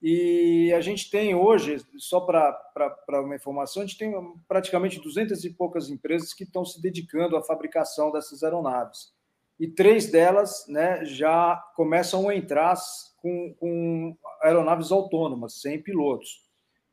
E 0.00 0.72
a 0.72 0.80
gente 0.80 1.10
tem 1.10 1.34
hoje, 1.34 1.84
só 1.96 2.20
para 2.20 3.20
uma 3.20 3.34
informação, 3.34 3.82
a 3.82 3.86
gente 3.86 3.98
tem 3.98 4.14
praticamente 4.46 5.00
200 5.00 5.44
e 5.44 5.50
poucas 5.50 5.90
empresas 5.90 6.32
que 6.32 6.44
estão 6.44 6.64
se 6.64 6.80
dedicando 6.80 7.36
à 7.36 7.42
fabricação 7.42 8.12
dessas 8.12 8.42
aeronaves. 8.44 9.12
E 9.58 9.66
três 9.66 10.08
delas 10.08 10.64
né, 10.68 11.04
já 11.04 11.56
começam 11.74 12.28
a 12.28 12.36
entrar 12.36 12.76
com, 13.20 13.52
com 13.58 14.16
aeronaves 14.40 14.92
autônomas, 14.92 15.60
sem 15.60 15.82
pilotos. 15.82 16.47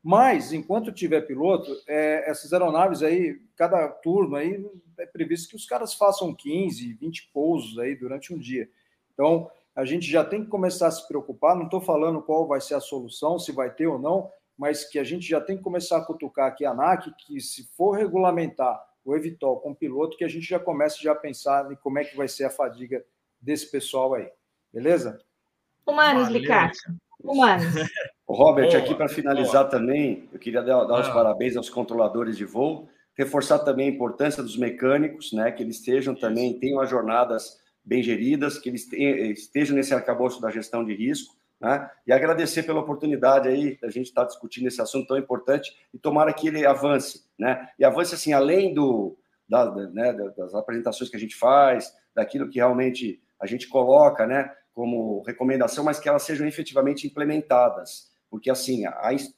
Mas, 0.07 0.53
enquanto 0.53 0.91
tiver 0.91 1.21
piloto, 1.21 1.75
é, 1.87 2.29
essas 2.29 2.53
aeronaves 2.53 3.01
aí, 3.01 3.41
cada 3.55 3.87
turno 3.87 4.35
aí, 4.35 4.63
é 4.99 5.05
previsto 5.07 5.49
que 5.49 5.55
os 5.55 5.65
caras 5.65 5.95
façam 5.95 6.31
15, 6.31 6.93
20 6.93 7.31
pousos 7.33 7.79
aí 7.79 7.95
durante 7.95 8.31
um 8.31 8.37
dia. 8.37 8.69
Então, 9.11 9.49
a 9.75 9.83
gente 9.83 10.05
já 10.05 10.23
tem 10.23 10.43
que 10.43 10.49
começar 10.51 10.89
a 10.89 10.91
se 10.91 11.07
preocupar. 11.07 11.55
Não 11.55 11.65
estou 11.65 11.81
falando 11.81 12.21
qual 12.21 12.47
vai 12.47 12.61
ser 12.61 12.75
a 12.75 12.79
solução, 12.79 13.39
se 13.39 13.51
vai 13.51 13.73
ter 13.73 13.87
ou 13.87 13.97
não, 13.97 14.29
mas 14.55 14.85
que 14.85 14.99
a 14.99 15.03
gente 15.03 15.27
já 15.27 15.41
tem 15.41 15.57
que 15.57 15.63
começar 15.63 15.97
a 15.97 16.05
cutucar 16.05 16.49
aqui 16.49 16.65
a 16.65 16.69
ANAC, 16.69 17.11
que 17.25 17.41
se 17.41 17.67
for 17.75 17.97
regulamentar 17.97 18.79
o 19.03 19.15
Evitol 19.15 19.59
com 19.59 19.73
piloto, 19.73 20.17
que 20.17 20.23
a 20.23 20.29
gente 20.29 20.45
já 20.45 20.59
comece 20.59 21.01
já 21.01 21.13
a 21.13 21.15
pensar 21.15 21.71
em 21.71 21.75
como 21.77 21.97
é 21.97 22.03
que 22.03 22.15
vai 22.15 22.27
ser 22.27 22.43
a 22.43 22.51
fadiga 22.51 23.03
desse 23.41 23.71
pessoal 23.71 24.13
aí. 24.13 24.29
Beleza? 24.71 25.19
Humanos, 25.83 26.27
Ricardo. 26.27 26.77
Humanos. 27.23 27.73
Robert, 28.27 28.71
boa, 28.71 28.77
aqui 28.79 28.95
para 28.95 29.07
finalizar 29.07 29.63
boa. 29.63 29.69
também, 29.69 30.27
eu 30.33 30.39
queria 30.39 30.61
dar, 30.61 30.83
dar 30.85 31.01
os 31.01 31.07
ah. 31.07 31.13
parabéns 31.13 31.55
aos 31.55 31.69
controladores 31.69 32.35
de 32.35 32.43
voo, 32.43 32.89
reforçar 33.15 33.59
também 33.59 33.87
a 33.87 33.91
importância 33.91 34.41
dos 34.41 34.57
mecânicos, 34.57 35.31
né, 35.31 35.51
que 35.51 35.61
eles 35.61 35.77
estejam 35.77 36.15
também, 36.15 36.59
tenham 36.59 36.79
as 36.79 36.89
jornadas 36.89 37.61
bem 37.83 38.01
geridas, 38.01 38.57
que 38.57 38.67
eles 38.67 38.87
tenham, 38.87 39.31
estejam 39.31 39.75
nesse 39.75 39.93
arcabouço 39.93 40.41
da 40.41 40.49
gestão 40.49 40.83
de 40.83 40.93
risco, 40.93 41.35
né, 41.61 41.89
e 42.05 42.11
agradecer 42.11 42.63
pela 42.63 42.79
oportunidade 42.79 43.47
aí 43.47 43.77
da 43.79 43.89
gente 43.89 44.07
estar 44.07 44.21
tá 44.21 44.27
discutindo 44.27 44.67
esse 44.67 44.81
assunto 44.81 45.07
tão 45.07 45.17
importante 45.17 45.71
e 45.93 45.99
tomara 45.99 46.33
que 46.33 46.47
ele 46.47 46.65
avance, 46.65 47.23
né, 47.37 47.69
e 47.77 47.85
avance 47.85 48.15
assim, 48.15 48.33
além 48.33 48.73
do, 48.73 49.15
da, 49.47 49.71
né, 49.71 50.11
das 50.35 50.55
apresentações 50.55 51.11
que 51.11 51.15
a 51.15 51.19
gente 51.19 51.35
faz, 51.35 51.93
daquilo 52.15 52.49
que 52.49 52.57
realmente 52.57 53.21
a 53.39 53.45
gente 53.45 53.67
coloca, 53.67 54.25
né, 54.25 54.51
como 54.73 55.21
recomendação, 55.21 55.83
mas 55.83 55.99
que 55.99 56.09
elas 56.09 56.23
sejam 56.23 56.47
efetivamente 56.47 57.05
implementadas 57.05 58.13
porque 58.35 58.49
assim 58.49 58.83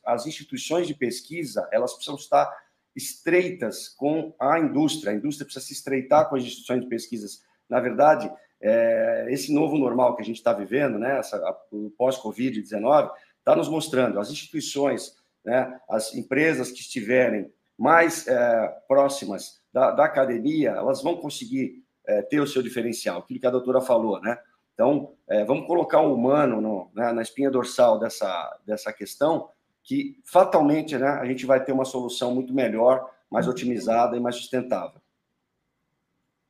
as 0.03 0.25
instituições 0.25 0.87
de 0.87 0.95
pesquisa 0.95 1.69
elas 1.71 1.93
precisam 1.93 2.15
estar 2.15 2.51
estreitas 2.95 3.89
com 3.89 4.33
a 4.39 4.59
indústria, 4.59 5.11
a 5.11 5.15
indústria 5.15 5.45
precisa 5.45 5.63
se 5.63 5.73
estreitar 5.73 6.27
com 6.27 6.35
as 6.35 6.41
instituições 6.41 6.81
de 6.81 6.87
pesquisas. 6.87 7.43
Na 7.69 7.79
verdade, 7.79 8.27
é, 8.59 9.27
esse 9.29 9.53
novo 9.53 9.77
normal 9.77 10.15
que 10.15 10.23
a 10.23 10.25
gente 10.25 10.37
está 10.37 10.51
vivendo, 10.51 10.97
né, 10.97 11.19
essa, 11.19 11.39
o 11.71 11.91
pós-Covid-19, 11.91 13.11
está 13.37 13.55
nos 13.55 13.69
mostrando 13.69 14.19
as 14.19 14.31
instituições, 14.31 15.15
né, 15.45 15.79
as 15.87 16.15
empresas 16.15 16.71
que 16.71 16.79
estiverem 16.79 17.53
mais 17.77 18.27
é, 18.27 18.67
próximas 18.87 19.61
da, 19.71 19.91
da, 19.91 20.05
academia, 20.05 20.71
elas 20.71 21.03
vão 21.03 21.17
conseguir 21.17 21.83
é, 22.07 22.23
ter 22.23 22.39
o 22.39 22.47
seu 22.47 22.63
diferencial, 22.63 23.19
aquilo 23.19 23.39
que 23.39 23.45
a 23.45 23.51
doutora 23.51 23.79
falou, 23.79 24.19
né? 24.19 24.39
Então, 24.77 25.15
é, 25.27 25.43
vamos 25.43 25.65
colocar 25.65 26.01
o 26.01 26.13
humano 26.13 26.61
no, 26.61 26.91
né, 26.93 27.11
na 27.11 27.23
espinha 27.23 27.49
dorsal 27.49 27.97
dessa, 27.97 28.59
dessa 28.63 28.93
questão, 28.93 29.49
que 29.81 30.21
fatalmente 30.23 30.95
né, 30.95 31.07
a 31.07 31.25
gente 31.25 31.47
vai 31.47 31.63
ter 31.63 31.71
uma 31.71 31.83
solução 31.83 32.31
muito 32.31 32.53
melhor, 32.53 33.09
mais 33.27 33.47
otimizada 33.47 34.15
e 34.15 34.19
mais 34.19 34.35
sustentável. 34.35 35.01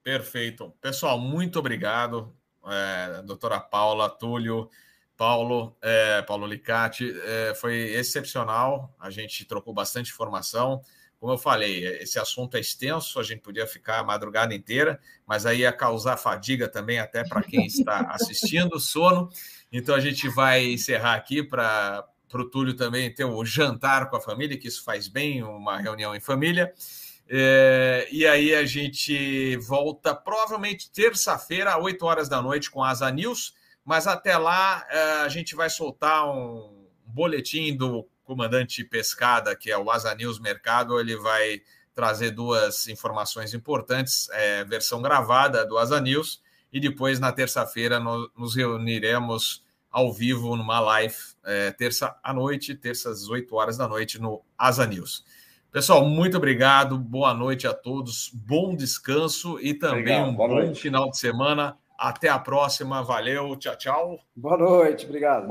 Perfeito. 0.04 0.74
Pessoal, 0.82 1.18
muito 1.18 1.58
obrigado, 1.58 2.36
é, 2.66 3.22
doutora 3.22 3.62
Paula, 3.62 4.10
Túlio, 4.10 4.70
Paulo, 5.16 5.74
é, 5.82 6.22
Paulo 6.24 6.46
Licati. 6.46 7.10
É, 7.24 7.56
foi 7.56 7.76
excepcional, 7.94 8.94
a 9.00 9.10
gente 9.10 9.46
trocou 9.46 9.74
bastante 9.74 10.12
informação. 10.12 10.82
Como 11.20 11.34
eu 11.34 11.38
falei, 11.38 11.84
esse 12.00 12.20
assunto 12.20 12.58
é 12.58 12.60
extenso, 12.60 13.20
a 13.20 13.24
gente 13.24 13.42
podia 13.42 13.66
ficar 13.66 14.00
a 14.00 14.04
madrugada 14.04 14.54
inteira, 14.54 15.00
mas 15.26 15.48
aí 15.48 15.60
ia 15.60 15.74
causar 15.74 16.16
fadiga 16.16 16.68
também 16.68 17.00
até 17.00 17.28
para 17.28 17.42
quem 17.42 17.66
está 17.66 18.02
assistindo, 18.14 18.80
sono. 18.80 19.30
Então 19.72 19.96
a 19.96 20.00
gente 20.00 20.30
vai 20.30 20.66
encerrar 20.66 21.16
aqui 21.16 21.42
para 21.42 22.08
o 22.34 22.46
Túlio 22.46 22.76
também 22.76 23.12
ter 23.12 23.26
o 23.26 23.44
jantar 23.44 24.10
com 24.10 24.16
a 24.16 24.22
família, 24.22 24.58
que 24.58 24.68
isso 24.68 24.84
faz 24.84 25.08
bem, 25.08 25.42
uma 25.42 25.80
reunião 25.80 26.16
em 26.16 26.20
família. 26.20 26.72
É, 27.30 28.08
e 28.12 28.26
aí 28.26 28.54
a 28.54 28.66
gente 28.66 29.58
volta 29.58 30.16
provavelmente 30.16 30.92
terça-feira, 30.92 31.78
8 31.78 32.06
horas 32.06 32.30
da 32.30 32.42
noite, 32.42 32.70
com 32.70 32.84
a 32.84 32.90
Asa 32.90 33.10
News, 33.12 33.54
mas 33.84 34.06
até 34.06 34.38
lá 34.38 34.86
é, 34.90 35.02
a 35.22 35.30
gente 35.30 35.56
vai 35.56 35.70
soltar 35.70 36.30
um 36.30 36.88
boletim 37.06 37.76
do 37.76 38.08
comandante 38.28 38.84
Pescada, 38.84 39.56
que 39.56 39.72
é 39.72 39.78
o 39.78 39.90
Asa 39.90 40.14
News 40.14 40.38
Mercado, 40.38 41.00
ele 41.00 41.16
vai 41.16 41.62
trazer 41.96 42.32
duas 42.32 42.88
informações 42.90 43.54
importantes, 43.54 44.30
é, 44.32 44.66
versão 44.66 45.02
gravada 45.02 45.66
do 45.66 45.78
Asa 45.78 46.02
News, 46.02 46.44
e 46.72 46.80
depois 46.80 47.20
na 47.20 47.32
terça-feira 47.32 48.00
nos 48.00 48.54
reuniremos 48.54 49.66
ao 49.90 50.12
vivo 50.12 50.56
numa 50.58 50.82
live, 50.82 51.16
é, 51.46 51.72
terça 51.72 52.16
à 52.22 52.34
noite, 52.34 52.76
terças 52.76 53.24
às 53.24 53.30
8 53.30 53.56
horas 53.56 53.78
da 53.78 53.88
noite 53.88 54.22
no 54.22 54.44
Asa 54.58 54.86
News. 54.86 55.26
Pessoal, 55.72 56.06
muito 56.06 56.36
obrigado, 56.36 56.98
boa 56.98 57.34
noite 57.34 57.66
a 57.66 57.74
todos, 57.74 58.30
bom 58.34 58.76
descanso 58.76 59.58
e 59.60 59.74
também 59.74 60.02
obrigado, 60.02 60.30
um 60.30 60.36
bom 60.36 60.48
noite. 60.50 60.82
final 60.82 61.10
de 61.10 61.18
semana. 61.18 61.78
Até 61.98 62.30
a 62.30 62.38
próxima, 62.38 63.02
valeu, 63.02 63.56
tchau, 63.56 63.76
tchau. 63.76 64.20
Boa 64.36 64.58
noite, 64.58 65.06
obrigado. 65.06 65.48